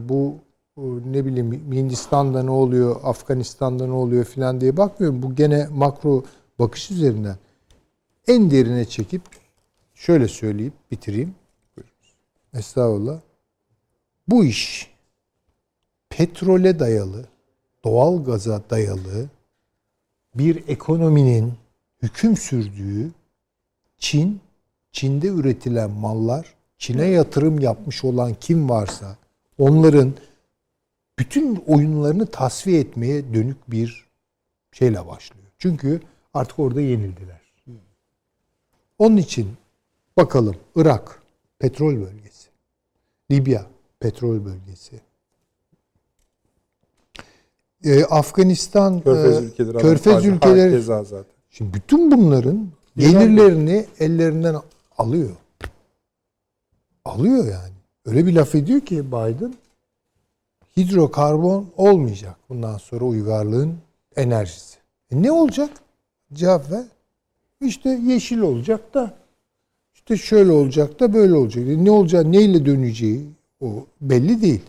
bu 0.09 0.35
e, 0.77 0.81
ne 1.05 1.25
bileyim 1.25 1.71
Hindistan'da 1.73 2.43
ne 2.43 2.51
oluyor, 2.51 2.99
Afganistan'da 3.03 3.87
ne 3.87 3.93
oluyor 3.93 4.25
filan 4.25 4.61
diye 4.61 4.77
bakmıyorum. 4.77 5.21
Bu 5.23 5.35
gene 5.35 5.67
makro 5.71 6.23
bakış 6.59 6.91
üzerinden 6.91 7.35
en 8.27 8.51
derine 8.51 8.85
çekip 8.85 9.21
şöyle 9.93 10.27
söyleyip 10.27 10.73
bitireyim. 10.91 11.35
Estağfurullah. 12.53 13.19
Bu 14.27 14.45
iş 14.45 14.91
petrole 16.09 16.79
dayalı, 16.79 17.25
doğal 17.83 18.23
gaza 18.23 18.63
dayalı 18.69 19.29
bir 20.35 20.67
ekonominin 20.67 21.53
hüküm 22.01 22.37
sürdüğü 22.37 23.11
Çin, 23.97 24.41
Çin'de 24.91 25.27
üretilen 25.27 25.91
mallar, 25.91 26.58
Çin'e 26.79 27.05
yatırım 27.05 27.59
yapmış 27.59 28.03
olan 28.03 28.33
kim 28.33 28.69
varsa 28.69 29.17
onların 29.57 30.13
bütün 31.19 31.55
oyunlarını 31.67 32.25
tasfiye 32.25 32.79
etmeye 32.79 33.33
dönük 33.33 33.71
bir 33.71 34.05
şeyle 34.71 35.07
başlıyor. 35.07 35.45
Çünkü 35.57 36.01
artık 36.33 36.59
orada 36.59 36.81
yenildiler. 36.81 37.39
Onun 38.99 39.17
için 39.17 39.47
bakalım 40.17 40.55
Irak 40.75 41.21
petrol 41.59 41.95
bölgesi, 41.95 42.49
Libya 43.31 43.65
petrol 43.99 44.45
bölgesi, 44.45 45.01
Ee, 47.83 48.03
Afganistan, 48.03 49.01
Körfez 49.01 49.37
e, 49.37 49.45
ülkeleri. 49.45 49.77
Körfez 49.77 50.25
ülkeleri 50.25 50.81
zaten. 50.81 51.25
Şimdi 51.49 51.73
bütün 51.73 52.11
bunların 52.11 52.67
gelirlerini 52.97 53.85
ellerinden 53.99 54.55
alıyor. 54.97 55.29
Alıyor 57.05 57.45
yani. 57.45 57.73
Öyle 58.05 58.25
bir 58.25 58.33
laf 58.33 58.55
ediyor 58.55 58.81
ki 58.81 59.07
Biden 59.07 59.53
hidrokarbon 60.77 61.69
olmayacak 61.77 62.35
bundan 62.49 62.77
sonra 62.77 63.05
uygarlığın 63.05 63.77
enerjisi. 64.15 64.77
E 65.11 65.21
ne 65.21 65.31
olacak? 65.31 65.69
Cevap 66.33 66.71
ver. 66.71 66.85
İşte 67.61 67.89
yeşil 67.89 68.39
olacak 68.39 68.93
da 68.93 69.13
işte 69.93 70.17
şöyle 70.17 70.51
olacak 70.51 70.99
da 70.99 71.13
böyle 71.13 71.33
olacak. 71.33 71.67
E 71.67 71.85
Ne 71.85 71.91
olacak, 71.91 72.25
neyle 72.25 72.65
döneceği 72.65 73.29
o 73.61 73.85
belli 74.01 74.41
değil. 74.41 74.61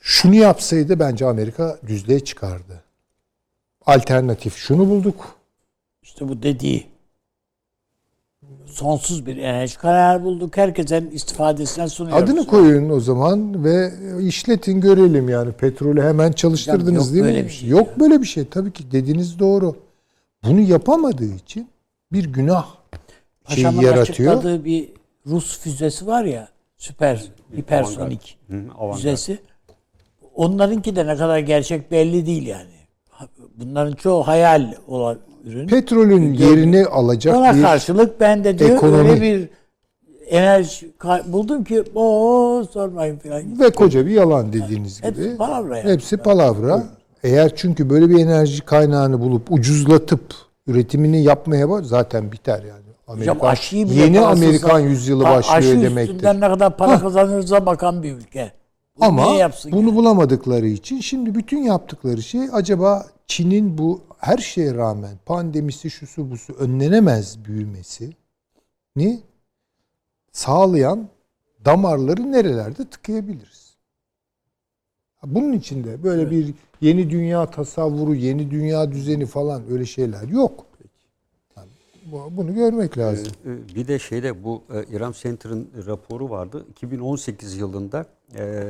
Şunu 0.00 0.34
yapsaydı 0.34 0.98
bence 0.98 1.26
Amerika 1.26 1.78
düzlüğe 1.86 2.20
çıkardı 2.20 2.86
alternatif 3.86 4.56
şunu 4.56 4.88
bulduk. 4.90 5.36
İşte 6.02 6.28
bu 6.28 6.42
dediği 6.42 6.86
sonsuz 8.80 9.26
bir 9.26 9.36
enerji 9.36 9.78
kaynağı 9.78 10.22
bulduk. 10.24 10.56
Herkesin 10.56 11.10
istifadesine 11.10 11.88
sunuyoruz. 11.88 12.22
Adını 12.22 12.46
koyun 12.46 12.90
o 12.90 13.00
zaman 13.00 13.64
ve 13.64 13.90
işletin 14.22 14.80
görelim 14.80 15.28
yani 15.28 15.52
petrolü 15.52 16.02
hemen 16.02 16.32
çalıştırdınız 16.32 16.86
Hocam 16.88 16.94
yok 17.04 17.12
değil 17.12 17.24
böyle 17.24 17.42
mi? 17.42 17.48
bir 17.48 17.52
şey 17.52 17.68
yok 17.68 17.86
ya. 17.88 18.00
böyle 18.00 18.20
bir 18.20 18.26
şey 18.26 18.44
tabii 18.44 18.72
ki 18.72 18.90
dediğiniz 18.92 19.38
doğru. 19.38 19.76
Bunu 20.44 20.60
yapamadığı 20.60 21.34
için 21.34 21.68
bir 22.12 22.24
günah 22.24 22.66
şeyi 23.48 23.64
Paşamın 23.64 23.82
yaratıyor. 23.82 24.32
açıkladığı 24.32 24.64
bir 24.64 24.88
Rus 25.26 25.58
füzesi 25.58 26.06
var 26.06 26.24
ya 26.24 26.48
süper 26.76 27.24
hipersonik 27.56 28.38
füzesi. 28.94 29.38
Onlarınki 30.34 30.96
de 30.96 31.06
ne 31.06 31.16
kadar 31.16 31.38
gerçek 31.38 31.90
belli 31.90 32.26
değil 32.26 32.46
yani. 32.46 32.70
Bunların 33.56 33.92
çoğu 33.94 34.26
hayal 34.26 34.72
olan 34.88 35.18
ürün. 35.46 35.66
Petrolün 35.66 36.32
yerini 36.32 36.86
alacak 36.86 37.36
Ona 37.36 37.56
bir 37.56 37.62
karşılık 37.62 38.20
ben 38.20 38.44
de 38.44 38.58
diyor 38.58 38.70
ekonomi. 38.70 39.08
öyle 39.10 39.22
bir 39.22 39.48
enerji 40.28 40.92
buldum 41.26 41.64
ki 41.64 41.84
o 41.94 42.64
sormayın 42.72 43.18
falan. 43.18 43.60
ve 43.60 43.70
koca 43.70 44.06
bir 44.06 44.10
yalan 44.10 44.52
dediğiniz 44.52 45.02
Hepsi 45.02 45.22
gibi. 45.22 45.36
palavra 45.36 45.78
yani. 45.78 45.92
Hepsi 45.92 46.16
palavra. 46.16 46.82
Eğer 47.22 47.56
çünkü 47.56 47.90
böyle 47.90 48.10
bir 48.10 48.18
enerji 48.18 48.60
kaynağını 48.60 49.20
bulup 49.20 49.52
ucuzlatıp 49.52 50.20
üretimini 50.66 51.22
yapmaya 51.22 51.70
bak 51.70 51.86
zaten 51.86 52.32
biter 52.32 52.58
yani. 52.62 52.86
Hocam 53.06 53.18
Amerika, 53.36 53.46
aşıyı 53.48 53.86
bile 53.90 54.00
yeni 54.00 54.20
Amerikan 54.20 54.80
yüzyılı 54.80 55.24
başlıyor 55.24 55.58
aşı 55.58 55.82
demektir. 55.82 56.14
üstünden 56.14 56.36
ne 56.40 56.48
kadar 56.48 56.76
para 56.76 57.00
kazanırsa 57.00 57.66
bakan 57.66 58.02
bir 58.02 58.12
ülke. 58.12 58.52
Bunu 59.00 59.08
Ama 59.08 59.26
bunu 59.64 59.80
yani? 59.80 59.94
bulamadıkları 59.94 60.66
için 60.66 61.00
şimdi 61.00 61.34
bütün 61.34 61.62
yaptıkları 61.62 62.22
şey 62.22 62.40
acaba 62.52 63.06
Çin'in 63.26 63.78
bu 63.78 64.00
her 64.18 64.38
şeye 64.38 64.74
rağmen 64.74 65.18
pandemisi 65.26 65.90
şusu 65.90 66.30
busu 66.30 66.52
önlenemez 66.52 67.44
büyümesi 67.44 68.12
ni 68.96 69.20
sağlayan 70.32 71.08
damarları 71.64 72.32
nerelerde 72.32 72.84
tıkayabiliriz? 72.90 73.76
Bunun 75.24 75.52
içinde 75.52 76.02
böyle 76.02 76.30
bir 76.30 76.54
yeni 76.80 77.10
dünya 77.10 77.50
tasavvuru, 77.50 78.14
yeni 78.14 78.50
dünya 78.50 78.92
düzeni 78.92 79.26
falan 79.26 79.62
öyle 79.70 79.86
şeyler 79.86 80.28
yok. 80.28 80.65
Bunu 82.12 82.54
görmek 82.54 82.98
lazım. 82.98 83.32
Ee, 83.46 83.74
Bir 83.74 83.88
de 83.88 83.98
şeyde 83.98 84.44
bu 84.44 84.62
e, 84.74 84.96
İran 84.96 85.12
Center'ın 85.12 85.68
raporu 85.86 86.30
vardı. 86.30 86.66
2018 86.70 87.56
yılında 87.56 88.06
e, 88.38 88.64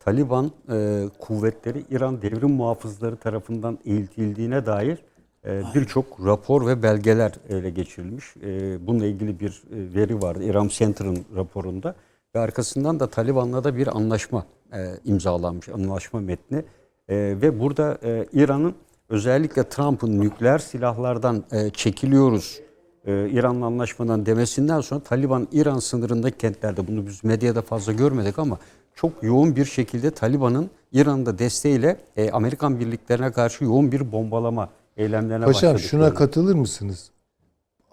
Taliban 0.00 0.52
e, 0.72 1.04
kuvvetleri 1.18 1.84
İran 1.90 2.22
devrim 2.22 2.50
muhafızları 2.50 3.16
tarafından 3.16 3.78
eğitildiğine 3.84 4.66
dair 4.66 4.98
e, 5.46 5.62
birçok 5.74 6.26
rapor 6.26 6.66
ve 6.66 6.82
belgeler 6.82 7.32
ele 7.48 7.70
geçirilmiş. 7.70 8.36
E, 8.42 8.86
bununla 8.86 9.06
ilgili 9.06 9.40
bir 9.40 9.50
e, 9.50 9.94
veri 9.94 10.22
vardı 10.22 10.44
İran 10.44 10.68
Center'ın 10.68 11.24
raporunda. 11.36 11.94
Ve 12.34 12.38
arkasından 12.38 13.00
da 13.00 13.10
Taliban'la 13.10 13.64
da 13.64 13.76
bir 13.76 13.96
anlaşma 13.96 14.46
e, 14.72 14.94
imzalanmış, 15.04 15.68
anlaşma 15.68 16.20
metni. 16.20 16.64
E, 17.08 17.16
ve 17.16 17.60
burada 17.60 17.98
e, 18.02 18.26
İran'ın 18.32 18.74
özellikle 19.08 19.68
Trump'ın 19.68 20.20
nükleer 20.20 20.58
silahlardan 20.58 21.44
e, 21.52 21.70
çekiliyoruz 21.70 22.63
e, 23.06 23.28
İran'la 23.30 23.66
anlaşmadan 23.66 24.26
demesinden 24.26 24.80
sonra 24.80 25.00
Taliban 25.00 25.48
İran 25.52 25.78
sınırındaki 25.78 26.38
kentlerde 26.38 26.88
bunu 26.88 27.06
biz 27.06 27.24
medyada 27.24 27.62
fazla 27.62 27.92
görmedik 27.92 28.38
ama 28.38 28.58
çok 28.94 29.22
yoğun 29.22 29.56
bir 29.56 29.64
şekilde 29.64 30.10
Taliban'ın 30.10 30.70
İran'da 30.92 31.38
desteğiyle 31.38 31.96
e, 32.16 32.30
Amerikan 32.30 32.80
birliklerine 32.80 33.32
karşı 33.32 33.64
yoğun 33.64 33.92
bir 33.92 34.12
bombalama 34.12 34.68
eylemlerine 34.96 35.44
Paşam 35.44 35.74
başladık. 35.74 35.90
şuna 35.90 36.14
katılır 36.14 36.54
mısınız? 36.54 37.10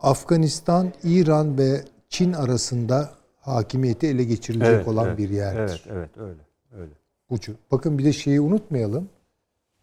Afganistan, 0.01 0.91
İran 1.03 1.57
ve 1.57 1.83
Çin 2.09 2.33
arasında 2.33 3.09
hakimiyeti 3.39 4.07
ele 4.07 4.23
geçirilecek 4.23 4.73
Evet, 4.75 4.87
olan 4.87 5.07
evet, 5.07 5.17
bir 5.17 5.29
yerdir. 5.29 5.59
Evet, 5.59 5.81
evet 5.91 6.09
öyle. 6.17 6.41
öyle. 6.81 6.91
Ucu. 7.29 7.53
Bakın 7.71 7.97
bir 7.97 8.05
de 8.05 8.13
şeyi 8.13 8.41
unutmayalım. 8.41 9.09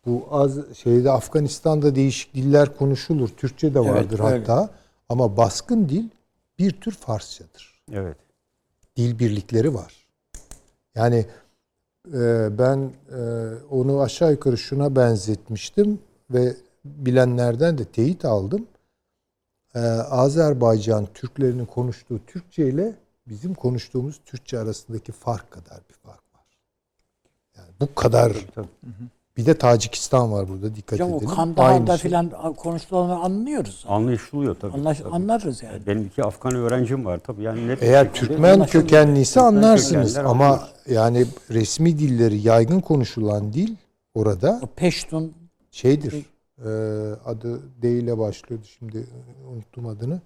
Bu 0.07 0.27
az 0.31 0.75
şeyde 0.75 1.11
Afganistan'da 1.11 1.95
değişik 1.95 2.35
diller 2.35 2.77
konuşulur. 2.77 3.29
Türkçe 3.29 3.75
de 3.75 3.81
vardır 3.81 4.21
öyle. 4.25 4.39
hatta. 4.39 4.71
Ama 5.09 5.37
baskın 5.37 5.89
dil 5.89 6.09
bir 6.59 6.81
tür 6.81 6.93
Farsçadır. 6.93 7.83
Evet. 7.93 8.17
Dil 8.97 9.19
birlikleri 9.19 9.75
var. 9.75 10.09
Yani 10.95 11.27
e, 12.15 12.49
ben 12.59 12.93
e, 13.13 13.21
onu 13.71 14.01
aşağı 14.01 14.33
yukarı 14.33 14.59
şuna 14.59 14.97
benzetmiştim 14.97 15.99
ve 16.31 16.57
bilenlerden 16.85 17.79
de 17.79 17.85
teyit 17.85 18.25
aldım. 18.25 18.67
E, 19.75 19.79
Azerbaycan 19.89 21.07
Türklerinin 21.15 21.67
konuştuğu 21.67 22.21
Türkçe 22.27 22.69
ile 22.69 22.95
bizim 23.27 23.55
konuştuğumuz 23.55 24.21
Türkçe 24.25 24.59
arasındaki 24.59 25.13
fark 25.13 25.51
kadar 25.51 25.81
bir 25.89 25.95
fark 25.95 26.35
var. 26.35 26.59
Yani 27.57 27.69
bu 27.81 27.95
kadar. 27.95 28.47
tabii. 28.55 28.69
Bir 29.39 29.47
de 29.47 29.55
Tacikistan 29.59 30.32
var 30.32 30.48
burada 30.48 30.74
dikkat 30.74 30.93
Hocam 30.93 31.12
o 31.12 31.16
edelim. 31.16 31.31
Kandahar'da 31.35 31.73
Aynı 31.73 31.86
şey. 31.86 32.10
filan 32.10 32.31
konuşulanı 32.56 33.19
anlıyoruz. 33.19 33.85
Anlaşılıyor 33.89 34.55
tabii. 34.60 34.73
Anlaş, 34.73 34.98
tabii. 34.98 35.09
anlarız 35.15 35.62
yani. 35.62 35.86
Benim 35.86 36.06
iki 36.06 36.24
Afgan 36.24 36.55
öğrencim 36.55 37.05
var 37.05 37.19
tabii. 37.27 37.43
Yani 37.43 37.69
net 37.69 37.82
Eğer 37.82 38.12
Türkmen 38.15 38.66
kökenliyse 38.66 39.40
Türkmen 39.40 39.56
anlarsınız 39.56 40.16
ama 40.16 40.44
anlıyoruz. 40.47 40.73
yani 40.90 41.27
resmi 41.51 41.98
dilleri 41.98 42.39
yaygın 42.39 42.81
konuşulan 42.81 43.52
dil 43.52 43.77
orada 44.15 44.60
O 44.62 44.66
Peştun 44.66 45.32
şeydir. 45.70 46.15
e, 46.59 46.69
adı 47.24 47.60
D 47.82 47.90
ile 47.90 48.19
başlıyordu 48.19 48.65
şimdi 48.78 49.06
unuttum 49.52 49.86
adını 49.86 50.20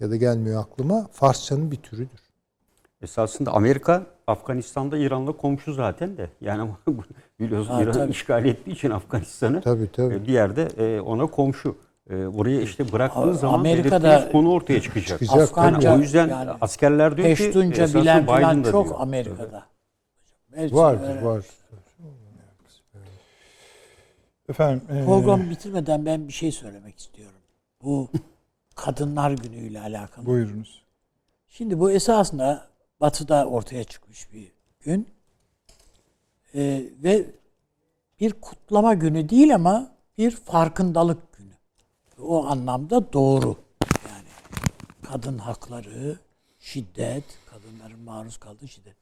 ya 0.00 0.10
da 0.10 0.16
gelmiyor 0.16 0.62
aklıma. 0.62 1.06
Farsçanın 1.12 1.70
bir 1.70 1.76
türüdür. 1.76 2.23
Esasında 3.08 3.50
Amerika 3.52 4.02
Afganistan'da 4.26 4.98
İran'la 4.98 5.32
komşu 5.32 5.72
zaten 5.72 6.16
de. 6.16 6.30
Yani 6.40 6.70
biliyorsun 7.40 7.72
Ha, 7.74 7.82
İran 7.82 7.92
tabii. 7.92 8.10
işgal 8.10 8.44
ettiği 8.44 8.70
için 8.70 8.90
Afganistan'ı 8.90 9.60
Tabii 9.60 9.92
tabii. 9.92 10.14
e, 10.14 10.22
bir 10.26 10.32
yerde 10.32 10.62
e, 10.78 11.00
ona 11.00 11.26
komşu. 11.26 11.76
E, 12.10 12.34
Buraya 12.34 12.60
işte 12.60 12.92
bıraktığı 12.92 13.34
zaman 13.34 13.58
Amerika'da 13.58 14.28
konu 14.32 14.50
ortaya 14.52 14.80
çıkacak. 14.82 15.20
Çıkacak. 15.20 15.42
Afganca 15.42 15.88
Yani 15.88 15.98
o 15.98 16.02
yüzden 16.02 16.28
yani 16.28 16.50
askerler 16.60 17.16
diyor 17.16 17.28
ki 17.36 17.44
Peştunca 17.44 17.86
bilen 17.88 18.64
da 18.64 18.70
çok 18.70 18.86
diyor. 18.86 18.96
Amerika'da. 19.00 19.66
Hepsi 20.54 20.76
Vardır 20.76 21.22
var. 21.22 21.44
Efendim 24.48 24.82
e, 24.90 25.04
Program 25.04 25.50
bitirmeden 25.50 26.06
ben 26.06 26.28
bir 26.28 26.32
şey 26.32 26.52
söylemek 26.52 26.98
istiyorum. 26.98 27.40
Bu 27.82 28.08
Kadınlar 28.74 29.30
Günü'yle 29.30 29.80
alakalı. 29.80 30.26
buyurunuz. 30.26 30.82
Şimdi 31.48 31.80
bu 31.80 31.90
esasında 31.90 32.66
Batı'da 33.04 33.46
ortaya 33.46 33.84
çıkmış 33.84 34.32
bir 34.32 34.52
gün. 34.80 35.08
Ee, 36.54 36.84
ve 37.02 37.26
bir 38.20 38.32
kutlama 38.32 38.94
günü 38.94 39.28
değil 39.28 39.54
ama 39.54 39.92
bir 40.18 40.30
farkındalık 40.30 41.38
günü. 41.38 41.52
O 42.22 42.46
anlamda 42.46 43.12
doğru. 43.12 43.56
Yani 44.08 44.28
kadın 45.02 45.38
hakları, 45.38 46.18
şiddet, 46.58 47.24
kadınların 47.46 48.00
maruz 48.00 48.36
kaldığı 48.36 48.68
şiddet. 48.68 48.96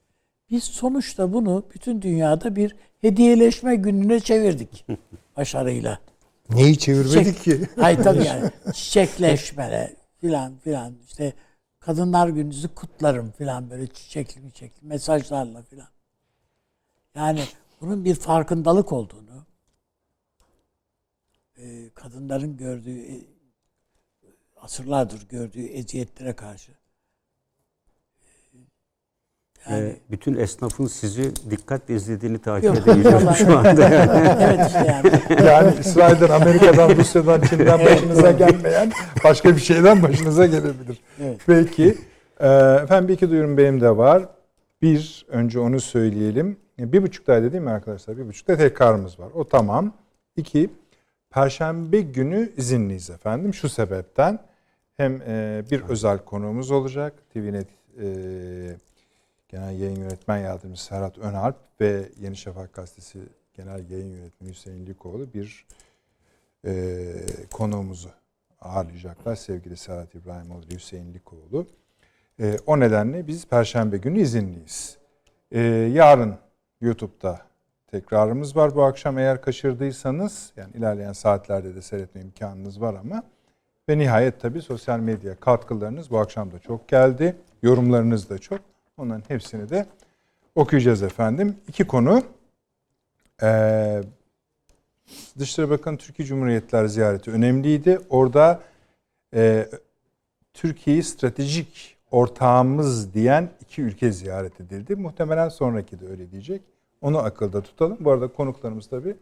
Biz 0.51 0.65
sonuçta 0.65 1.33
bunu 1.33 1.65
bütün 1.75 2.03
dünyada 2.03 2.57
bir 2.57 2.77
hediyeleşme 3.01 3.77
gününe 3.77 4.21
çevirdik 4.21 4.87
başarıyla. 5.37 5.99
Neyi 6.51 6.79
çevirmedik 6.79 7.43
ki? 7.43 7.69
Hayır 7.77 8.03
tabii 8.03 8.25
yani 8.25 8.51
çiçekleşmele 8.75 9.97
filan 10.21 10.57
filan 10.57 10.95
işte 11.07 11.33
kadınlar 11.83 12.29
gününüzü 12.29 12.75
kutlarım 12.75 13.31
filan 13.31 13.71
böyle 13.71 13.87
çiçekli 13.87 14.53
çiçekli 14.53 14.87
mesajlarla 14.87 15.63
filan. 15.63 15.89
Yani 17.15 17.45
bunun 17.81 18.05
bir 18.05 18.15
farkındalık 18.15 18.93
olduğunu 18.93 19.47
e, 21.57 21.91
kadınların 21.95 22.57
gördüğü 22.57 22.99
e, 22.99 23.27
asırlardır 24.57 25.29
gördüğü 25.29 25.67
eziyetlere 25.67 26.37
karşı 26.37 26.73
yani 29.71 29.85
E, 29.85 29.97
bütün 30.11 30.35
esnafın 30.35 30.87
sizi 30.87 31.33
dikkatle 31.51 31.95
izlediğini 31.95 32.39
takip 32.39 32.65
Yok, 32.65 32.77
edebiliyorum 32.77 33.29
inşallah. 33.29 33.37
şu 33.37 33.59
anda. 33.59 33.83
Yani. 33.89 34.37
evet 34.41 34.67
işte 34.67 34.79
yani 34.89 35.47
Yani 35.47 35.75
İsrail'den, 35.81 36.31
Amerika'dan, 36.31 36.97
Rusya'dan, 36.97 37.41
Çin'den 37.41 37.85
başınıza 37.85 38.31
gelmeyen 38.31 38.93
başka 39.25 39.57
bir 39.57 39.61
şeyden 39.61 40.03
başınıza 40.03 40.47
gelebilir. 40.47 41.01
Evet. 41.23 41.41
Peki. 41.47 41.99
Ee, 42.41 42.49
efendim 42.83 43.09
bir 43.09 43.15
iki 43.15 43.31
duyurum 43.31 43.57
benim 43.57 43.81
de 43.81 43.97
var. 43.97 44.23
Bir, 44.83 45.27
önce 45.29 45.59
onu 45.61 45.81
söyleyelim. 45.81 46.57
Bir 46.79 47.03
buçuktaydı 47.03 47.53
değil 47.53 47.63
mi 47.63 47.71
arkadaşlar? 47.71 48.19
Bir 48.19 48.29
buçukta 48.29 48.57
tekrarımız 48.57 49.21
var. 49.21 49.29
O 49.35 49.45
tamam. 49.49 49.93
İki, 50.37 50.71
Perşembe 51.31 52.01
günü 52.01 52.53
izinliyiz 52.57 53.11
efendim. 53.11 53.55
Şu 53.55 53.69
sebepten 53.69 54.39
hem 54.97 55.23
e, 55.27 55.63
bir 55.71 55.83
özel 55.89 56.19
konuğumuz 56.19 56.71
olacak. 56.71 57.13
TVNet 57.35 57.67
e, 58.03 58.07
Genel 59.53 59.81
Yayın 59.81 59.97
Yönetmen 59.97 60.39
Yardımcısı 60.39 60.85
Serhat 60.87 61.19
Önalp 61.19 61.57
ve 61.81 62.09
Yeni 62.21 62.37
Şafak 62.37 62.73
Gazetesi 62.73 63.19
Genel 63.55 63.91
Yayın 63.91 64.11
Yönetmeni 64.11 64.51
Hüseyin 64.51 64.87
Likoğlu 64.87 65.35
bir 65.35 65.67
e, 66.67 67.05
konuğumuzu 67.51 68.09
ağırlayacaklar. 68.61 69.37
Sevgili 69.37 69.77
Serhat 69.77 70.15
İbrahimoğlu 70.15 70.63
ve 70.71 70.75
Hüseyin 70.75 71.15
Likoğlu. 71.15 71.67
E, 72.41 72.57
o 72.67 72.81
nedenle 72.81 73.27
biz 73.27 73.47
Perşembe 73.47 73.97
günü 73.97 74.21
izinliyiz. 74.21 74.99
E, 75.51 75.61
yarın 75.95 76.35
YouTube'da 76.81 77.41
tekrarımız 77.87 78.57
var. 78.57 78.75
Bu 78.75 78.83
akşam 78.83 79.19
eğer 79.19 79.41
kaçırdıysanız 79.41 80.53
yani 80.57 80.73
ilerleyen 80.75 81.13
saatlerde 81.13 81.75
de 81.75 81.83
seyretme 81.83 82.21
imkanınız 82.21 82.81
var 82.81 82.95
ama 82.95 83.23
ve 83.89 83.99
nihayet 83.99 84.41
tabii 84.41 84.63
sosyal 84.63 84.99
medya 84.99 85.41
katkılarınız 85.41 86.11
bu 86.11 86.19
akşam 86.19 86.53
da 86.53 86.59
çok 86.59 86.89
geldi. 86.89 87.37
Yorumlarınız 87.63 88.31
da 88.31 88.39
çok. 88.39 88.72
Onların 89.03 89.23
hepsini 89.29 89.71
de 89.71 89.87
okuyacağız 90.55 91.03
efendim. 91.03 91.57
İki 91.69 91.87
konu. 91.87 92.23
Ee, 93.43 94.03
Dışişleri 95.39 95.71
Bakanı 95.71 95.99
Türkiye 95.99 96.29
Cumhuriyetler 96.29 96.87
ziyareti 96.87 97.31
önemliydi. 97.31 98.01
Orada 98.11 98.61
e, 99.35 99.69
Türkiye'yi 100.55 101.03
stratejik 101.03 101.97
ortağımız 102.11 103.15
diyen 103.15 103.51
iki 103.61 103.83
ülke 103.83 104.13
ziyaret 104.13 104.61
edildi. 104.61 104.97
Muhtemelen 104.97 105.49
sonraki 105.49 106.01
de 106.01 106.07
öyle 106.07 106.31
diyecek. 106.31 106.63
Onu 107.01 107.19
akılda 107.19 107.61
tutalım. 107.61 107.97
Bu 108.01 108.11
arada 108.11 108.29
konuklarımız 108.29 108.87
tabii 108.87 109.17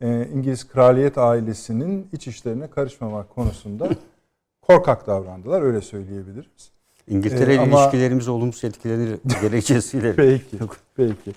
e, 0.00 0.26
İngiliz 0.26 0.68
kraliyet 0.68 1.18
ailesinin 1.18 2.08
iç 2.12 2.28
işlerine 2.28 2.70
karışmamak 2.70 3.30
konusunda 3.30 3.88
korkak 4.62 5.06
davrandılar. 5.06 5.62
Öyle 5.62 5.80
söyleyebiliriz. 5.80 6.75
İngiltere 7.08 7.54
ile 7.54 7.60
Ee, 7.62 7.64
ama- 7.64 7.80
ilişkilerimiz 7.82 8.28
olumsuz 8.28 8.64
etkilenir 8.64 9.18
gerekçesiyle. 9.42 10.16
Peki. 10.16 10.58
Peki. 10.96 11.32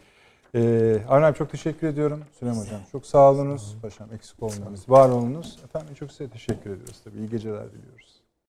Ee, 0.56 1.00
abi 1.08 1.38
çok 1.38 1.52
teşekkür 1.52 1.88
ediyorum. 1.88 2.20
Süleyman 2.40 2.62
Hocam 2.62 2.80
çok 2.92 3.06
sağ 3.06 3.32
olunuz. 3.32 3.76
Paşam 3.82 4.14
eksik 4.14 4.44
olmayınız. 4.44 4.90
Var 4.90 5.10
olunuz. 5.10 5.60
Efendim 5.64 5.94
çok 6.00 6.12
size 6.12 6.30
teşekkür 6.30 6.70
ediyoruz. 6.70 6.96
Tabii 7.04 7.18
iyi 7.18 7.30
geceler 7.30 7.66
diliyoruz. 7.72 8.19